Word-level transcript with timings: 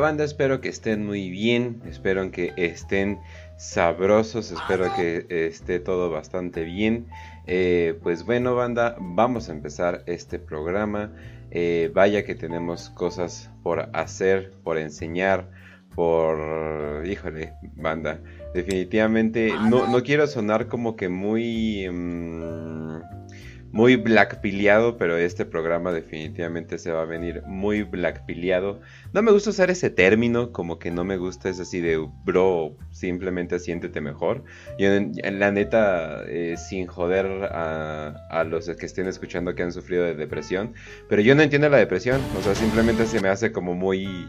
Banda, 0.00 0.24
espero 0.24 0.60
que 0.60 0.68
estén 0.68 1.06
muy 1.06 1.30
bien, 1.30 1.82
espero 1.86 2.30
que 2.30 2.52
estén 2.56 3.18
sabrosos, 3.56 4.52
espero 4.52 4.94
que 4.94 5.26
esté 5.28 5.80
todo 5.80 6.10
bastante 6.10 6.64
bien. 6.64 7.06
Eh, 7.46 7.98
pues 8.02 8.24
bueno 8.24 8.54
banda, 8.54 8.96
vamos 9.00 9.48
a 9.48 9.52
empezar 9.52 10.04
este 10.06 10.38
programa. 10.38 11.12
Eh, 11.50 11.90
vaya 11.94 12.24
que 12.24 12.34
tenemos 12.34 12.90
cosas 12.90 13.50
por 13.62 13.88
hacer, 13.94 14.52
por 14.62 14.78
enseñar, 14.78 15.50
por... 15.94 17.06
Híjole, 17.06 17.54
banda. 17.74 18.20
Definitivamente 18.54 19.52
no, 19.68 19.86
no 19.86 20.02
quiero 20.02 20.26
sonar 20.26 20.68
como 20.68 20.94
que 20.96 21.08
muy... 21.08 21.88
Mm, 21.90 23.27
muy 23.72 23.96
blackpiliado, 23.96 24.96
pero 24.96 25.16
este 25.16 25.44
programa 25.44 25.92
definitivamente 25.92 26.78
se 26.78 26.92
va 26.92 27.02
a 27.02 27.04
venir 27.04 27.42
muy 27.46 27.82
blackpiliado. 27.82 28.80
No 29.12 29.22
me 29.22 29.30
gusta 29.30 29.50
usar 29.50 29.70
ese 29.70 29.90
término, 29.90 30.52
como 30.52 30.78
que 30.78 30.90
no 30.90 31.04
me 31.04 31.16
gusta, 31.16 31.48
es 31.48 31.60
así 31.60 31.80
de 31.80 31.98
bro, 32.24 32.76
simplemente 32.90 33.58
siéntete 33.58 34.00
mejor. 34.00 34.44
Yo, 34.78 34.92
en, 34.92 35.38
la 35.38 35.50
neta, 35.50 36.24
eh, 36.26 36.56
sin 36.56 36.86
joder 36.86 37.26
a, 37.52 38.08
a, 38.30 38.44
los 38.44 38.68
que 38.68 38.86
estén 38.86 39.06
escuchando 39.06 39.54
que 39.54 39.62
han 39.62 39.72
sufrido 39.72 40.04
de 40.04 40.14
depresión, 40.14 40.74
pero 41.08 41.20
yo 41.22 41.34
no 41.34 41.42
entiendo 41.42 41.68
la 41.68 41.78
depresión, 41.78 42.20
o 42.38 42.42
sea, 42.42 42.54
simplemente 42.54 43.06
se 43.06 43.20
me 43.20 43.28
hace 43.28 43.52
como 43.52 43.74
muy... 43.74 44.28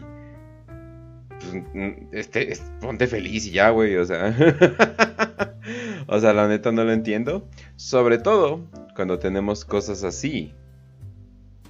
Pues, 1.40 1.94
este, 2.12 2.52
ponte 2.80 3.06
feliz 3.06 3.46
y 3.46 3.52
ya, 3.52 3.70
güey, 3.70 3.96
o 3.96 4.04
sea. 4.04 4.36
o 6.06 6.18
sea, 6.20 6.32
la 6.32 6.48
neta 6.48 6.72
no 6.72 6.84
lo 6.84 6.92
entiendo. 6.92 7.48
Sobre 7.76 8.18
todo 8.18 8.60
cuando 8.94 9.18
tenemos 9.18 9.64
cosas 9.64 10.04
así. 10.04 10.54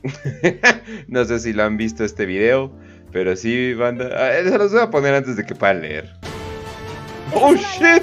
no 1.09 1.25
sé 1.25 1.41
si 1.41 1.53
lo 1.53 1.65
han 1.65 1.77
visto 1.77 2.05
este 2.05 2.27
video, 2.27 2.73
pero 3.13 3.37
sí, 3.37 3.75
banda. 3.75 4.09
Ah, 4.17 4.43
se 4.43 4.57
los 4.59 4.73
voy 4.73 4.81
a 4.81 4.91
poner 4.91 5.15
antes 5.15 5.37
de 5.37 5.45
que 5.45 5.55
puedan 5.55 5.83
leer. 5.83 6.11
¡Oh, 7.35 7.55
shit! 7.55 8.03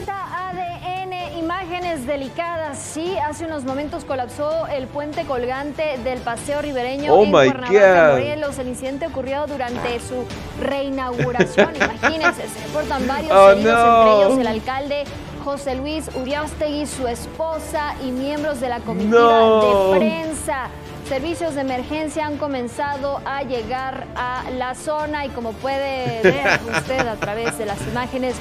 Delicadas. 2.08 2.80
Sí, 2.80 3.18
hace 3.18 3.46
unos 3.46 3.66
momentos 3.66 4.06
colapsó 4.06 4.66
el 4.68 4.88
puente 4.88 5.26
colgante 5.26 5.98
del 6.06 6.20
Paseo 6.20 6.62
Ribereño 6.62 7.14
oh 7.14 7.24
en 7.24 7.32
my 7.32 7.52
Cuernavaca, 7.52 8.10
Morelos. 8.14 8.60
El 8.60 8.68
incidente 8.70 9.08
ocurrió 9.08 9.46
durante 9.46 10.00
su 10.00 10.26
reinauguración. 10.64 11.76
Imagínense, 11.76 12.48
se 12.48 12.66
reportan 12.66 13.06
varios 13.06 13.32
Oh, 13.34 13.52
heridos, 13.52 13.74
no. 13.74 14.02
entre 14.02 14.26
ellos 14.26 14.40
el 14.40 14.48
alcalde 14.48 15.04
José 15.48 15.76
Luis 15.76 16.10
Uriastegui, 16.14 16.86
su 16.86 17.08
esposa 17.08 17.96
y 18.06 18.12
miembros 18.12 18.60
de 18.60 18.68
la 18.68 18.82
comitiva 18.82 19.18
No. 19.18 19.92
de 19.94 19.98
prensa. 19.98 20.68
Servicios 21.08 21.56
de 21.56 21.62
emergencia 21.62 22.26
han 22.26 22.36
comenzado 22.36 23.22
a 23.24 23.44
llegar 23.44 24.08
a 24.18 24.44
la 24.58 24.76
zona 24.76 25.26
y 25.26 25.30
como 25.30 25.54
puede 25.54 26.22
ver 26.22 26.60
usted 26.78 27.08
a 27.08 27.16
través 27.16 27.58
de 27.58 27.66
las 27.66 27.80
imágenes, 27.88 28.36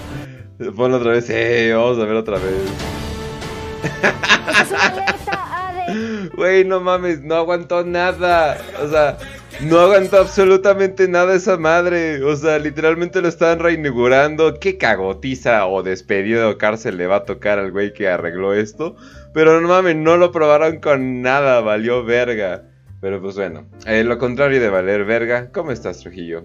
Ponlo 0.76 0.96
otra 0.96 1.12
vez. 1.12 1.30
Eh, 1.30 1.72
vamos 1.76 1.96
a 2.00 2.04
ver 2.06 2.16
otra 2.16 2.38
vez. 2.38 2.54
es 4.62 4.70
una 4.72 4.86
alerta 4.88 5.68
ADN. 5.68 6.30
Güey, 6.36 6.64
no 6.64 6.80
mames, 6.80 7.20
no 7.22 7.36
aguantó 7.36 7.84
nada. 7.84 8.58
O 8.82 8.88
sea, 8.88 9.16
no 9.62 9.80
aguantó 9.80 10.18
absolutamente 10.18 11.08
nada 11.08 11.34
esa 11.34 11.56
madre. 11.56 12.22
O 12.22 12.36
sea, 12.36 12.58
literalmente 12.58 13.20
lo 13.22 13.28
estaban 13.28 13.58
reinaugurando. 13.58 14.58
Qué 14.60 14.76
cagotiza 14.78 15.66
o 15.66 15.82
despedido 15.82 16.50
o 16.50 16.58
cárcel 16.58 16.96
le 16.96 17.06
va 17.06 17.16
a 17.16 17.24
tocar 17.24 17.58
al 17.58 17.72
güey 17.72 17.92
que 17.92 18.08
arregló 18.08 18.54
esto. 18.54 18.96
Pero 19.32 19.60
no 19.60 19.68
mames, 19.68 19.96
no 19.96 20.16
lo 20.16 20.32
probaron 20.32 20.80
con 20.80 21.22
nada, 21.22 21.60
valió 21.60 22.04
verga. 22.04 22.64
Pero 23.00 23.20
pues 23.20 23.36
bueno, 23.36 23.66
eh, 23.86 24.04
lo 24.04 24.18
contrario 24.18 24.60
de 24.60 24.68
valer 24.68 25.04
verga, 25.04 25.50
¿cómo 25.52 25.70
estás, 25.70 26.00
Trujillo? 26.00 26.44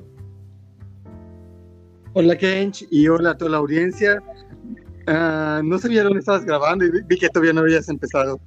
Hola 2.14 2.38
Kench 2.38 2.86
y 2.92 3.08
hola 3.08 3.32
a 3.32 3.38
toda 3.38 3.52
la 3.52 3.58
audiencia. 3.58 4.22
Ah, 5.08 5.62
no 5.64 5.80
sabía 5.80 6.04
dónde 6.04 6.20
estabas 6.20 6.46
grabando 6.46 6.86
y 6.86 6.92
vi 7.06 7.18
que 7.18 7.30
todavía 7.30 7.54
no 7.54 7.62
habías 7.62 7.88
empezado. 7.90 8.40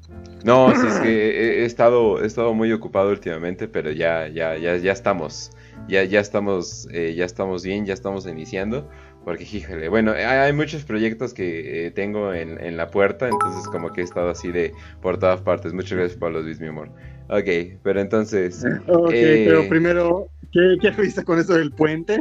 No, 0.45 0.71
sí, 0.77 0.87
es 0.87 1.01
que 1.01 1.63
he, 1.63 1.65
estado, 1.65 2.23
he 2.23 2.27
estado 2.27 2.53
muy 2.53 2.71
ocupado 2.73 3.09
últimamente, 3.11 3.67
pero 3.67 3.91
ya, 3.91 4.29
ya, 4.29 4.57
ya, 4.59 4.77
ya 4.77 4.93
estamos, 4.93 5.51
ya, 5.89 6.05
ya 6.05 6.21
estamos, 6.21 6.87
eh, 6.93 7.15
ya 7.17 7.25
estamos 7.25 7.65
bien, 7.65 7.87
ya 7.87 7.95
estamos 7.95 8.27
iniciando, 8.27 8.87
porque 9.25 9.45
híjole, 9.45 9.89
bueno, 9.89 10.13
hay, 10.13 10.23
hay 10.23 10.53
muchos 10.53 10.85
proyectos 10.85 11.33
que 11.33 11.87
eh, 11.87 11.91
tengo 11.91 12.35
en, 12.35 12.63
en 12.63 12.77
la 12.77 12.91
puerta, 12.91 13.27
entonces 13.27 13.67
como 13.69 13.91
que 13.93 14.03
he 14.03 14.05
estado 14.05 14.29
así 14.29 14.53
de 14.53 14.75
por 15.01 15.19
todas 15.19 15.41
partes. 15.41 15.73
Muchas 15.73 15.97
gracias 15.97 16.19
por 16.19 16.31
los 16.31 16.45
bits, 16.45 16.61
mi 16.61 16.67
amor. 16.69 16.91
Ok, 17.31 17.79
pero 17.83 18.01
entonces, 18.03 18.63
Ok, 18.87 19.13
Eh. 19.15 19.45
pero 19.47 19.67
primero, 19.69 20.29
¿qué, 20.53 20.77
qué 20.81 20.93
fuiste 20.93 21.25
con 21.25 21.39
eso 21.39 21.55
del 21.55 21.73
puente? 21.73 22.21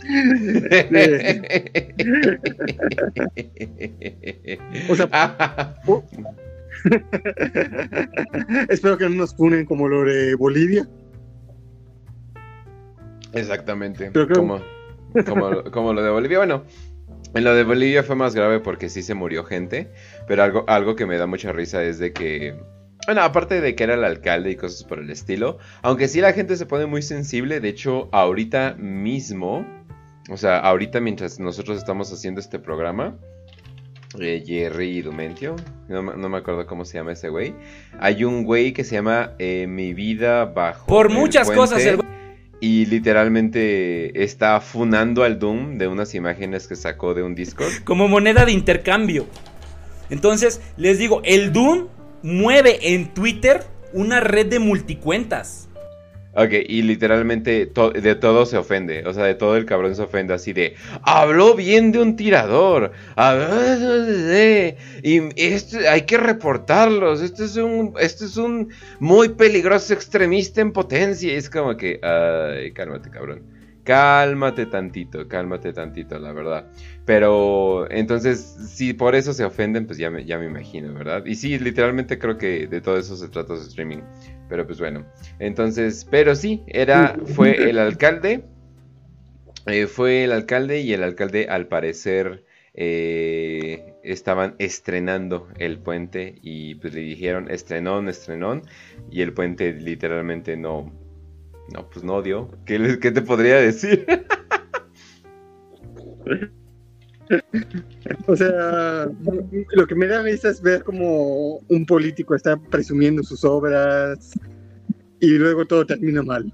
O 4.88 4.94
sea. 4.94 5.74
espero 8.68 8.98
que 8.98 9.08
no 9.08 9.16
nos 9.16 9.34
punen 9.34 9.66
como 9.66 9.88
lo 9.88 10.04
de 10.04 10.34
Bolivia. 10.34 10.88
Exactamente. 13.32 14.10
Pero 14.12 14.28
Como, 14.28 14.60
como, 15.26 15.64
como 15.70 15.92
lo 15.92 16.02
de 16.02 16.10
Bolivia. 16.10 16.38
Bueno, 16.38 16.64
en 17.34 17.44
lo 17.44 17.54
de 17.54 17.64
Bolivia 17.64 18.02
fue 18.02 18.16
más 18.16 18.34
grave 18.34 18.60
porque 18.60 18.88
sí 18.88 19.02
se 19.02 19.14
murió 19.14 19.44
gente. 19.44 19.90
Pero 20.26 20.42
algo, 20.42 20.64
algo 20.66 20.96
que 20.96 21.06
me 21.06 21.18
da 21.18 21.26
mucha 21.26 21.52
risa 21.52 21.82
es 21.82 21.98
de 21.98 22.12
que. 22.12 22.56
Bueno, 23.06 23.22
aparte 23.22 23.60
de 23.60 23.74
que 23.74 23.84
era 23.84 23.94
el 23.94 24.04
alcalde 24.04 24.50
y 24.50 24.56
cosas 24.56 24.84
por 24.84 24.98
el 24.98 25.10
estilo. 25.10 25.58
Aunque 25.82 26.08
sí 26.08 26.20
la 26.20 26.32
gente 26.32 26.56
se 26.56 26.66
pone 26.66 26.86
muy 26.86 27.02
sensible. 27.02 27.60
De 27.60 27.68
hecho, 27.68 28.08
ahorita 28.12 28.74
mismo. 28.78 29.66
O 30.30 30.36
sea, 30.36 30.58
ahorita 30.58 31.00
mientras 31.00 31.38
nosotros 31.38 31.78
estamos 31.78 32.12
haciendo 32.12 32.40
este 32.40 32.58
programa. 32.58 33.16
Eh, 34.20 34.42
Jerry 34.46 35.02
Dumentio, 35.02 35.56
no, 35.88 36.02
me- 36.02 36.16
no 36.16 36.28
me 36.28 36.38
acuerdo 36.38 36.66
cómo 36.66 36.84
se 36.84 36.98
llama 36.98 37.12
ese 37.12 37.28
güey. 37.28 37.54
Hay 38.00 38.24
un 38.24 38.44
güey 38.44 38.72
que 38.72 38.84
se 38.84 38.94
llama 38.96 39.32
eh, 39.38 39.66
Mi 39.68 39.92
vida 39.94 40.44
bajo. 40.46 40.86
Por 40.86 41.10
muchas 41.10 41.46
puente. 41.46 41.60
cosas, 41.60 41.84
el 41.84 41.98
güey- 41.98 42.06
Y 42.60 42.86
literalmente 42.86 44.24
está 44.24 44.60
funando 44.60 45.22
al 45.24 45.38
Doom 45.38 45.78
de 45.78 45.86
unas 45.88 46.14
imágenes 46.14 46.66
que 46.66 46.76
sacó 46.76 47.14
de 47.14 47.22
un 47.22 47.34
Discord. 47.34 47.70
como 47.84 48.08
moneda 48.08 48.44
de 48.44 48.52
intercambio. 48.52 49.26
Entonces, 50.10 50.60
les 50.76 50.98
digo, 50.98 51.20
el 51.24 51.52
Doom 51.52 51.88
mueve 52.22 52.94
en 52.94 53.12
Twitter 53.14 53.62
una 53.92 54.20
red 54.20 54.46
de 54.46 54.58
multicuentas. 54.58 55.67
Ok, 56.40 56.52
y 56.68 56.82
literalmente 56.82 57.66
de 58.00 58.14
todo 58.14 58.46
se 58.46 58.56
ofende. 58.56 59.02
O 59.06 59.12
sea, 59.12 59.24
de 59.24 59.34
todo 59.34 59.56
el 59.56 59.66
cabrón 59.66 59.96
se 59.96 60.02
ofende 60.02 60.34
así 60.34 60.52
de... 60.52 60.76
Habló 61.02 61.56
bien 61.56 61.90
de 61.90 61.98
un 61.98 62.14
tirador. 62.14 62.92
Y 65.02 65.20
esto, 65.36 65.78
hay 65.90 66.02
que 66.02 66.16
reportarlos. 66.16 67.22
Este 67.22 67.44
es 67.44 67.56
un... 67.56 67.92
Este 67.98 68.26
es 68.26 68.36
un 68.36 68.68
muy 69.00 69.30
peligroso 69.30 69.92
extremista 69.92 70.60
en 70.60 70.70
potencia. 70.72 71.32
Y 71.32 71.34
es 71.34 71.50
como 71.50 71.76
que... 71.76 71.98
Ay, 72.04 72.70
cálmate, 72.70 73.10
cabrón. 73.10 73.42
Cálmate 73.82 74.66
tantito, 74.66 75.26
cálmate 75.26 75.72
tantito, 75.72 76.20
la 76.20 76.32
verdad. 76.32 76.70
Pero 77.04 77.90
entonces, 77.90 78.38
si 78.68 78.92
por 78.92 79.16
eso 79.16 79.32
se 79.32 79.44
ofenden, 79.44 79.86
pues 79.86 79.98
ya 79.98 80.08
me, 80.08 80.24
ya 80.24 80.38
me 80.38 80.44
imagino, 80.44 80.94
¿verdad? 80.94 81.24
Y 81.26 81.34
sí, 81.34 81.58
literalmente 81.58 82.16
creo 82.16 82.38
que 82.38 82.68
de 82.68 82.80
todo 82.80 82.96
eso 82.96 83.16
se 83.16 83.28
trata 83.28 83.56
su 83.56 83.62
streaming. 83.62 84.02
Pero 84.48 84.66
pues 84.66 84.80
bueno. 84.80 85.06
Entonces, 85.38 86.06
pero 86.10 86.34
sí, 86.34 86.64
era, 86.68 87.20
fue 87.24 87.68
el 87.68 87.78
alcalde. 87.78 88.44
eh, 89.66 89.86
fue 89.86 90.24
el 90.24 90.32
alcalde 90.32 90.80
y 90.80 90.92
el 90.92 91.02
alcalde 91.02 91.46
al 91.48 91.68
parecer 91.68 92.44
eh, 92.74 93.94
estaban 94.02 94.54
estrenando 94.58 95.48
el 95.58 95.80
puente 95.80 96.36
y 96.42 96.76
pues 96.76 96.94
le 96.94 97.00
dijeron 97.00 97.50
estrenón, 97.50 98.08
estrenón 98.08 98.62
y 99.10 99.22
el 99.22 99.34
puente 99.34 99.72
literalmente 99.74 100.56
no, 100.56 100.92
no, 101.68 101.88
pues 101.90 102.04
no 102.04 102.22
dio. 102.22 102.50
¿Qué, 102.64 102.98
qué 103.00 103.10
te 103.12 103.22
podría 103.22 103.56
decir? 103.56 104.06
O 108.26 108.36
sea, 108.36 109.08
lo 109.72 109.86
que 109.86 109.94
me 109.94 110.06
da 110.06 110.22
risa 110.22 110.48
es 110.48 110.62
ver 110.62 110.82
como 110.82 111.58
un 111.68 111.86
político 111.86 112.34
está 112.34 112.56
presumiendo 112.56 113.22
sus 113.22 113.44
obras 113.44 114.32
y 115.20 115.30
luego 115.32 115.66
todo 115.66 115.84
termina 115.84 116.22
mal. 116.22 116.52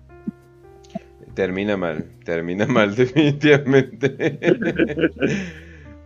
termina 1.34 1.76
mal, 1.76 2.04
termina 2.24 2.66
mal 2.66 2.94
definitivamente. 2.96 4.38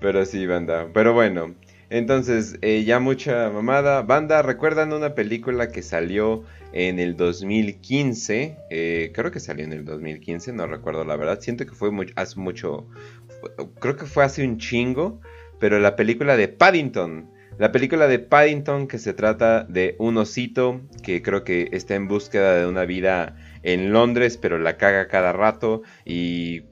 Pero 0.00 0.24
sí, 0.24 0.46
banda. 0.46 0.88
Pero 0.92 1.12
bueno, 1.12 1.54
entonces 1.90 2.58
eh, 2.62 2.84
ya 2.84 3.00
mucha 3.00 3.50
mamada. 3.50 4.02
Banda, 4.02 4.42
¿recuerdan 4.42 4.92
una 4.92 5.14
película 5.14 5.70
que 5.70 5.82
salió 5.82 6.44
en 6.72 6.98
el 6.98 7.16
2015? 7.16 8.56
Eh, 8.70 9.10
creo 9.14 9.30
que 9.30 9.40
salió 9.40 9.64
en 9.64 9.72
el 9.72 9.84
2015, 9.84 10.52
no 10.52 10.66
recuerdo 10.66 11.04
la 11.04 11.16
verdad. 11.16 11.40
Siento 11.40 11.64
que 11.64 11.72
fue 11.72 11.90
hace 12.16 12.38
mucho, 12.38 12.86
creo 13.80 13.96
que 13.96 14.06
fue 14.06 14.24
hace 14.24 14.44
un 14.44 14.58
chingo. 14.58 15.20
Pero 15.58 15.78
la 15.78 15.96
película 15.96 16.36
de 16.36 16.48
Paddington. 16.48 17.30
La 17.58 17.72
película 17.72 18.06
de 18.06 18.20
Paddington 18.20 18.86
que 18.86 18.98
se 18.98 19.12
trata 19.12 19.64
de 19.64 19.96
un 19.98 20.16
osito 20.16 20.80
que 21.02 21.22
creo 21.22 21.42
que 21.42 21.68
está 21.72 21.96
en 21.96 22.06
búsqueda 22.06 22.54
de 22.54 22.66
una 22.66 22.84
vida 22.84 23.36
en 23.64 23.92
Londres, 23.92 24.36
pero 24.36 24.58
la 24.58 24.76
caga 24.76 25.08
cada 25.08 25.32
rato 25.32 25.82
y 26.04 26.62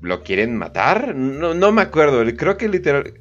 lo 0.00 0.24
quieren 0.24 0.56
matar. 0.56 1.14
No, 1.14 1.54
no 1.54 1.72
me 1.72 1.82
acuerdo, 1.82 2.24
creo 2.36 2.56
que 2.56 2.68
literal... 2.68 3.20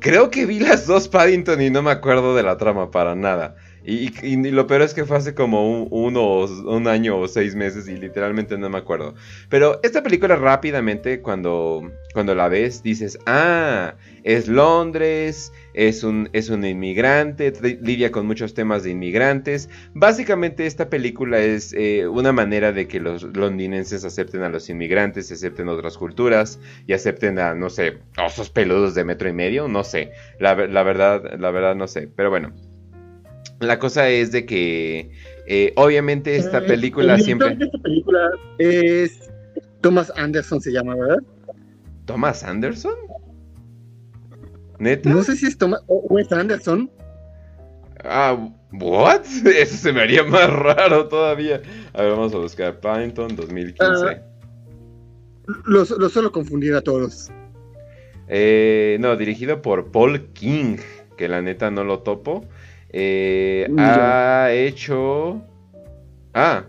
Creo 0.00 0.30
que 0.30 0.46
vi 0.46 0.60
las 0.60 0.86
dos 0.86 1.08
Paddington 1.08 1.60
y 1.60 1.68
no 1.68 1.82
me 1.82 1.90
acuerdo 1.90 2.34
de 2.34 2.42
la 2.42 2.56
trama 2.56 2.90
para 2.90 3.14
nada. 3.14 3.56
Y, 3.84 4.10
lo 4.50 4.66
peor 4.66 4.82
es 4.82 4.92
que 4.92 5.04
fue 5.04 5.16
hace 5.16 5.34
como 5.34 5.84
un, 5.84 6.16
un 6.16 6.88
año 6.88 7.18
o 7.18 7.28
seis 7.28 7.54
meses 7.54 7.88
y 7.88 7.96
literalmente 7.96 8.58
no 8.58 8.68
me 8.68 8.78
acuerdo. 8.78 9.14
Pero 9.48 9.80
esta 9.82 10.02
película 10.02 10.36
rápidamente 10.36 11.22
cuando, 11.22 11.90
cuando 12.12 12.34
la 12.34 12.48
ves 12.48 12.82
dices, 12.82 13.18
ah, 13.26 13.94
es 14.22 14.48
Londres, 14.48 15.52
es 15.72 16.04
un, 16.04 16.28
es 16.32 16.50
un 16.50 16.64
inmigrante, 16.64 17.52
lidia 17.80 18.12
con 18.12 18.26
muchos 18.26 18.52
temas 18.52 18.82
de 18.82 18.90
inmigrantes. 18.90 19.70
Básicamente 19.94 20.66
esta 20.66 20.90
película 20.90 21.38
es 21.38 21.72
eh, 21.72 22.06
una 22.06 22.32
manera 22.32 22.72
de 22.72 22.86
que 22.86 23.00
los 23.00 23.22
londinenses 23.22 24.04
acepten 24.04 24.42
a 24.42 24.50
los 24.50 24.68
inmigrantes, 24.68 25.32
acepten 25.32 25.68
otras 25.68 25.96
culturas 25.96 26.60
y 26.86 26.92
acepten 26.92 27.38
a, 27.38 27.54
no 27.54 27.70
sé, 27.70 27.98
osos 28.22 28.50
peludos 28.50 28.94
de 28.94 29.04
metro 29.04 29.28
y 29.28 29.32
medio, 29.32 29.68
no 29.68 29.84
sé. 29.84 30.12
La, 30.38 30.54
la 30.54 30.82
verdad, 30.82 31.38
la 31.38 31.50
verdad 31.50 31.74
no 31.74 31.88
sé. 31.88 32.08
Pero 32.14 32.28
bueno. 32.28 32.69
La 33.60 33.78
cosa 33.78 34.08
es 34.08 34.32
de 34.32 34.46
que 34.46 35.12
eh, 35.46 35.72
obviamente 35.76 36.36
esta 36.36 36.58
eh, 36.58 36.62
película 36.62 37.18
siempre... 37.18 37.56
esta 37.60 37.78
película 37.78 38.30
es 38.58 39.30
Thomas 39.82 40.12
Anderson 40.16 40.60
se 40.60 40.72
llama, 40.72 40.94
¿verdad? 40.96 41.18
¿Thomas 42.06 42.42
Anderson? 42.42 42.94
¿Neta? 44.78 45.10
No 45.10 45.22
sé 45.22 45.36
si 45.36 45.46
es 45.46 45.58
Thomas 45.58 45.82
o 45.86 46.18
es 46.18 46.32
Anderson. 46.32 46.90
Ah, 48.04 48.50
¿what? 48.72 49.24
Eso 49.44 49.76
se 49.76 49.92
me 49.92 50.00
haría 50.00 50.24
más 50.24 50.50
raro 50.50 51.08
todavía. 51.08 51.60
A 51.92 52.02
ver, 52.02 52.12
vamos 52.12 52.34
a 52.34 52.38
buscar 52.38 52.80
Paddington 52.80 53.36
2015. 53.36 53.84
Ah, 53.84 54.22
lo, 55.66 55.84
suelo 55.84 56.32
confundir 56.32 56.74
a 56.74 56.80
todos. 56.80 57.30
Eh, 58.28 58.96
no, 59.00 59.16
dirigido 59.16 59.60
por 59.60 59.90
Paul 59.90 60.32
King, 60.32 60.76
que 61.16 61.28
la 61.28 61.42
neta 61.42 61.70
no 61.70 61.84
lo 61.84 62.00
topo. 62.00 62.48
Eh, 62.92 63.68
ha 63.78 64.50
hecho. 64.52 65.42
Ah. 66.34 66.64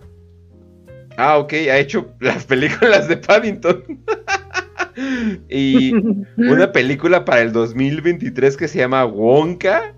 Ah, 1.17 1.37
ok, 1.37 1.53
ha 1.53 1.77
hecho 1.77 2.13
las 2.19 2.45
películas 2.45 3.07
de 3.07 3.17
Paddington. 3.17 3.83
y 5.49 5.93
una 6.37 6.71
película 6.73 7.25
para 7.25 7.41
el 7.41 7.51
2023 7.51 8.57
que 8.57 8.67
se 8.67 8.79
llama 8.79 9.05
Wonka. 9.05 9.93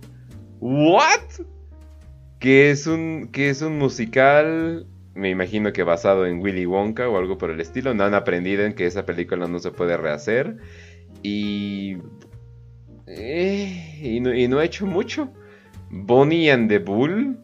¿What? 0.60 1.46
Que 2.40 2.72
es 2.72 2.88
un, 2.88 3.30
que 3.32 3.50
es 3.50 3.62
un 3.62 3.78
musical, 3.78 4.86
me 5.16 5.30
imagino 5.30 5.72
que 5.72 5.84
basado 5.84 6.26
en 6.26 6.40
Willy 6.42 6.66
Wonka 6.66 7.08
o 7.08 7.18
algo 7.18 7.38
por 7.38 7.52
el 7.52 7.62
estilo. 7.62 7.94
No 7.94 8.04
han 8.04 8.14
aprendido 8.14 8.64
en 8.64 8.74
que 8.74 8.86
esa 8.86 9.06
película 9.06 9.48
no 9.48 9.60
se 9.60 9.72
puede 9.72 9.98
rehacer. 9.98 10.58
Y. 11.22 11.98
Eh, 13.08 14.00
y, 14.02 14.20
no, 14.20 14.34
y 14.34 14.48
no 14.48 14.60
ha 14.60 14.66
hecho 14.66 14.86
mucho. 14.86 15.32
Bonnie 15.96 16.50
and 16.50 16.70
the 16.70 16.80
Bull, 16.80 17.38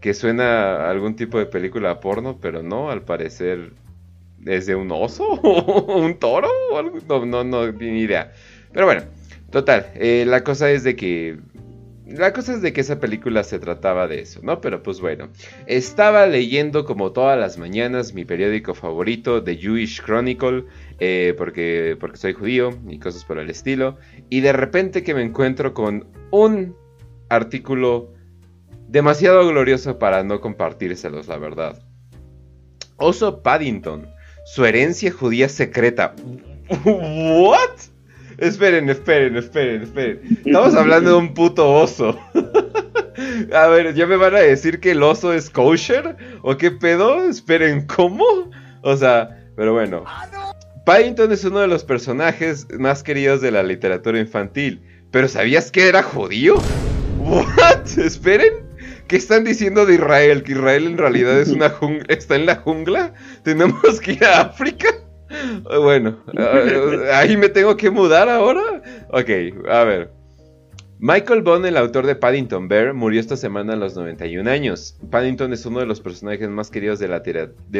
que 0.00 0.12
suena 0.12 0.76
a 0.76 0.90
algún 0.90 1.16
tipo 1.16 1.38
de 1.38 1.46
película 1.46 2.00
porno, 2.00 2.38
pero 2.38 2.62
no, 2.62 2.90
al 2.90 3.02
parecer 3.02 3.72
es 4.44 4.66
de 4.66 4.74
un 4.74 4.92
oso 4.92 5.24
o 5.42 5.96
un 5.96 6.18
toro 6.18 6.48
o 6.70 6.76
algo. 6.76 6.98
No, 7.08 7.24
no, 7.24 7.44
no, 7.44 7.72
ni 7.72 8.00
idea. 8.00 8.32
Pero 8.72 8.84
bueno, 8.84 9.02
total, 9.50 9.90
eh, 9.94 10.24
la 10.26 10.44
cosa 10.44 10.70
es 10.70 10.84
de 10.84 10.96
que 10.96 11.38
la 12.06 12.34
cosa 12.34 12.52
es 12.52 12.60
de 12.60 12.74
que 12.74 12.82
esa 12.82 13.00
película 13.00 13.42
se 13.42 13.58
trataba 13.58 14.06
de 14.06 14.20
eso, 14.20 14.40
¿no? 14.42 14.60
Pero 14.60 14.82
pues 14.82 15.00
bueno, 15.00 15.30
estaba 15.66 16.26
leyendo 16.26 16.84
como 16.84 17.12
todas 17.12 17.38
las 17.38 17.56
mañanas 17.56 18.12
mi 18.12 18.26
periódico 18.26 18.74
favorito, 18.74 19.42
The 19.42 19.56
Jewish 19.56 20.02
Chronicle, 20.02 20.64
eh, 20.98 21.34
porque, 21.38 21.96
porque 21.98 22.18
soy 22.18 22.34
judío 22.34 22.78
y 22.86 22.98
cosas 22.98 23.24
por 23.24 23.38
el 23.38 23.48
estilo, 23.48 23.96
y 24.28 24.42
de 24.42 24.52
repente 24.52 25.02
que 25.02 25.14
me 25.14 25.22
encuentro 25.22 25.72
con 25.72 26.06
un 26.30 26.76
artículo 27.28 28.12
demasiado 28.88 29.46
glorioso 29.48 29.98
para 29.98 30.22
no 30.24 30.40
compartírselos, 30.40 31.28
la 31.28 31.38
verdad. 31.38 31.82
Oso 32.96 33.42
Paddington, 33.42 34.08
su 34.44 34.64
herencia 34.64 35.10
judía 35.10 35.48
secreta. 35.48 36.14
¿What? 36.84 37.70
Esperen, 38.38 38.88
esperen, 38.88 39.36
esperen, 39.36 39.82
esperen. 39.82 40.20
Estamos 40.44 40.74
hablando 40.74 41.10
de 41.10 41.16
un 41.16 41.34
puto 41.34 41.72
oso. 41.72 42.18
A 43.52 43.66
ver, 43.68 43.94
¿ya 43.94 44.06
me 44.06 44.16
van 44.16 44.34
a 44.34 44.40
decir 44.40 44.80
que 44.80 44.90
el 44.90 45.02
oso 45.02 45.32
es 45.32 45.50
kosher? 45.50 46.16
¿O 46.42 46.56
qué 46.56 46.70
pedo? 46.70 47.24
Esperen, 47.28 47.86
¿cómo? 47.86 48.24
O 48.82 48.96
sea, 48.96 49.44
pero 49.56 49.72
bueno. 49.72 50.04
Paddington 50.84 51.32
es 51.32 51.44
uno 51.44 51.60
de 51.60 51.68
los 51.68 51.84
personajes 51.84 52.66
más 52.78 53.02
queridos 53.02 53.40
de 53.40 53.50
la 53.50 53.62
literatura 53.62 54.18
infantil. 54.18 54.82
¿Pero 55.10 55.28
sabías 55.28 55.70
que 55.70 55.88
era 55.88 56.02
judío? 56.02 56.56
¿What? 57.24 57.86
Esperen. 57.98 58.52
¿Qué 59.08 59.16
están 59.16 59.44
diciendo 59.44 59.86
de 59.86 59.94
Israel? 59.94 60.42
¿Que 60.42 60.52
Israel 60.52 60.86
en 60.86 60.98
realidad 60.98 61.40
es 61.40 61.48
una 61.48 61.70
jungla? 61.70 62.04
¿Está 62.08 62.36
en 62.36 62.46
la 62.46 62.56
jungla? 62.56 63.14
¿Tenemos 63.42 64.00
que 64.00 64.12
ir 64.12 64.24
a 64.24 64.42
África? 64.42 64.88
Bueno, 65.64 66.22
ahí 67.12 67.36
me 67.36 67.48
tengo 67.48 67.76
que 67.76 67.90
mudar 67.90 68.28
ahora. 68.28 68.82
Ok, 69.08 69.30
a 69.68 69.82
ver. 69.82 70.12
Michael 71.06 71.42
Bond, 71.42 71.66
el 71.66 71.76
autor 71.76 72.06
de 72.06 72.16
Paddington 72.16 72.66
Bear, 72.66 72.94
murió 72.94 73.20
esta 73.20 73.36
semana 73.36 73.74
a 73.74 73.76
los 73.76 73.94
91 73.94 74.50
años. 74.50 74.96
Paddington 75.10 75.52
es 75.52 75.66
uno 75.66 75.80
de 75.80 75.84
los 75.84 76.00
personajes 76.00 76.48
más 76.48 76.70
queridos 76.70 76.98
de 76.98 77.08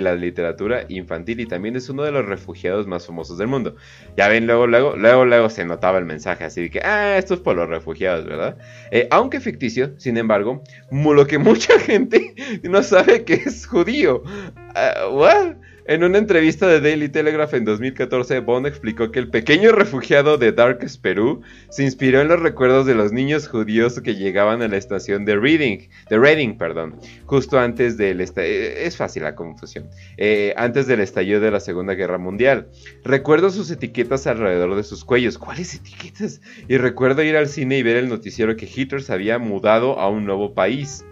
la, 0.02 0.14
literatura 0.14 0.84
infantil 0.90 1.40
y 1.40 1.46
también 1.46 1.74
es 1.74 1.88
uno 1.88 2.02
de 2.02 2.12
los 2.12 2.26
refugiados 2.26 2.86
más 2.86 3.06
famosos 3.06 3.38
del 3.38 3.46
mundo. 3.46 3.76
Ya 4.14 4.28
ven, 4.28 4.46
luego, 4.46 4.66
luego, 4.66 4.94
luego, 4.96 5.24
luego 5.24 5.48
se 5.48 5.64
notaba 5.64 5.96
el 5.96 6.04
mensaje 6.04 6.44
así 6.44 6.60
de 6.60 6.70
que, 6.70 6.80
ah, 6.80 7.16
esto 7.16 7.32
es 7.32 7.40
por 7.40 7.56
los 7.56 7.66
refugiados, 7.66 8.26
¿verdad? 8.26 8.58
Eh, 8.90 9.08
aunque 9.10 9.40
ficticio, 9.40 9.98
sin 9.98 10.18
embargo, 10.18 10.62
lo 10.90 11.26
que 11.26 11.38
mucha 11.38 11.78
gente 11.78 12.34
no 12.62 12.82
sabe 12.82 13.24
que 13.24 13.36
es 13.36 13.66
judío. 13.66 14.22
Uh, 14.22 15.14
¿What? 15.14 15.56
En 15.86 16.02
una 16.02 16.16
entrevista 16.16 16.66
de 16.66 16.80
Daily 16.80 17.10
Telegraph 17.10 17.52
en 17.52 17.66
2014, 17.66 18.40
Bond 18.40 18.66
explicó 18.66 19.10
que 19.10 19.18
el 19.18 19.28
pequeño 19.28 19.70
refugiado 19.70 20.38
de 20.38 20.50
Darkest 20.50 20.98
Perú 21.02 21.42
se 21.68 21.84
inspiró 21.84 22.22
en 22.22 22.28
los 22.28 22.40
recuerdos 22.40 22.86
de 22.86 22.94
los 22.94 23.12
niños 23.12 23.48
judíos 23.48 24.00
que 24.00 24.14
llegaban 24.14 24.62
a 24.62 24.68
la 24.68 24.78
estación 24.78 25.26
de 25.26 25.36
Reading, 25.36 25.90
de 26.08 26.18
Reading, 26.18 26.56
perdón, 26.56 26.96
justo 27.26 27.58
antes 27.58 27.98
del 27.98 28.22
eh, 28.22 28.86
es 28.86 28.96
fácil 28.96 29.24
la 29.24 29.34
confusión, 29.34 29.90
eh, 30.16 30.54
antes 30.56 30.86
del 30.86 31.00
estallido 31.00 31.40
de 31.40 31.50
la 31.50 31.60
Segunda 31.60 31.92
Guerra 31.92 32.16
Mundial. 32.16 32.68
Recuerdo 33.04 33.50
sus 33.50 33.70
etiquetas 33.70 34.26
alrededor 34.26 34.76
de 34.76 34.84
sus 34.84 35.04
cuellos. 35.04 35.36
¿Cuáles 35.36 35.74
etiquetas? 35.74 36.40
Y 36.66 36.78
recuerdo 36.78 37.22
ir 37.22 37.36
al 37.36 37.48
cine 37.48 37.76
y 37.76 37.82
ver 37.82 37.96
el 37.96 38.08
noticiero 38.08 38.56
que 38.56 38.70
Hitler 38.74 39.02
se 39.02 39.12
había 39.12 39.38
mudado 39.38 39.98
a 40.00 40.08
un 40.08 40.24
nuevo 40.24 40.54
país 40.54 41.04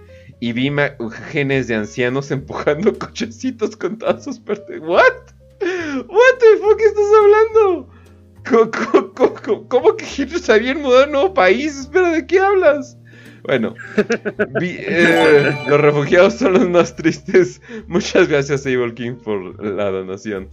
y 0.42 0.52
vi 0.52 0.72
genes 1.30 1.68
de 1.68 1.76
ancianos 1.76 2.30
empujando 2.32 2.92
cochecitos 2.98 3.76
con 3.76 3.96
todas 3.96 4.24
sus 4.24 4.40
pertenencias. 4.40 4.90
¿What? 4.90 5.12
¿What 6.08 6.38
the 6.40 6.56
fuck 6.60 6.80
estás 6.80 7.04
hablando? 7.22 7.88
¿Cómo, 9.68 9.96
que 9.96 10.04
Hitler 10.04 10.40
se 10.40 10.52
había 10.52 10.74
mudado 10.74 11.04
a 11.04 11.06
un 11.06 11.12
nuevo 11.12 11.34
país? 11.34 11.78
Espera, 11.78 12.10
¿de 12.10 12.26
qué 12.26 12.40
hablas? 12.40 12.98
Bueno, 13.44 13.76
eh, 14.60 15.56
los 15.68 15.80
refugiados 15.80 16.34
son 16.34 16.54
los 16.54 16.68
más 16.68 16.96
tristes. 16.96 17.60
Muchas 17.86 18.26
gracias, 18.26 18.66
Evil 18.66 18.94
King, 18.94 19.14
por 19.22 19.64
la 19.64 19.90
donación. 19.92 20.48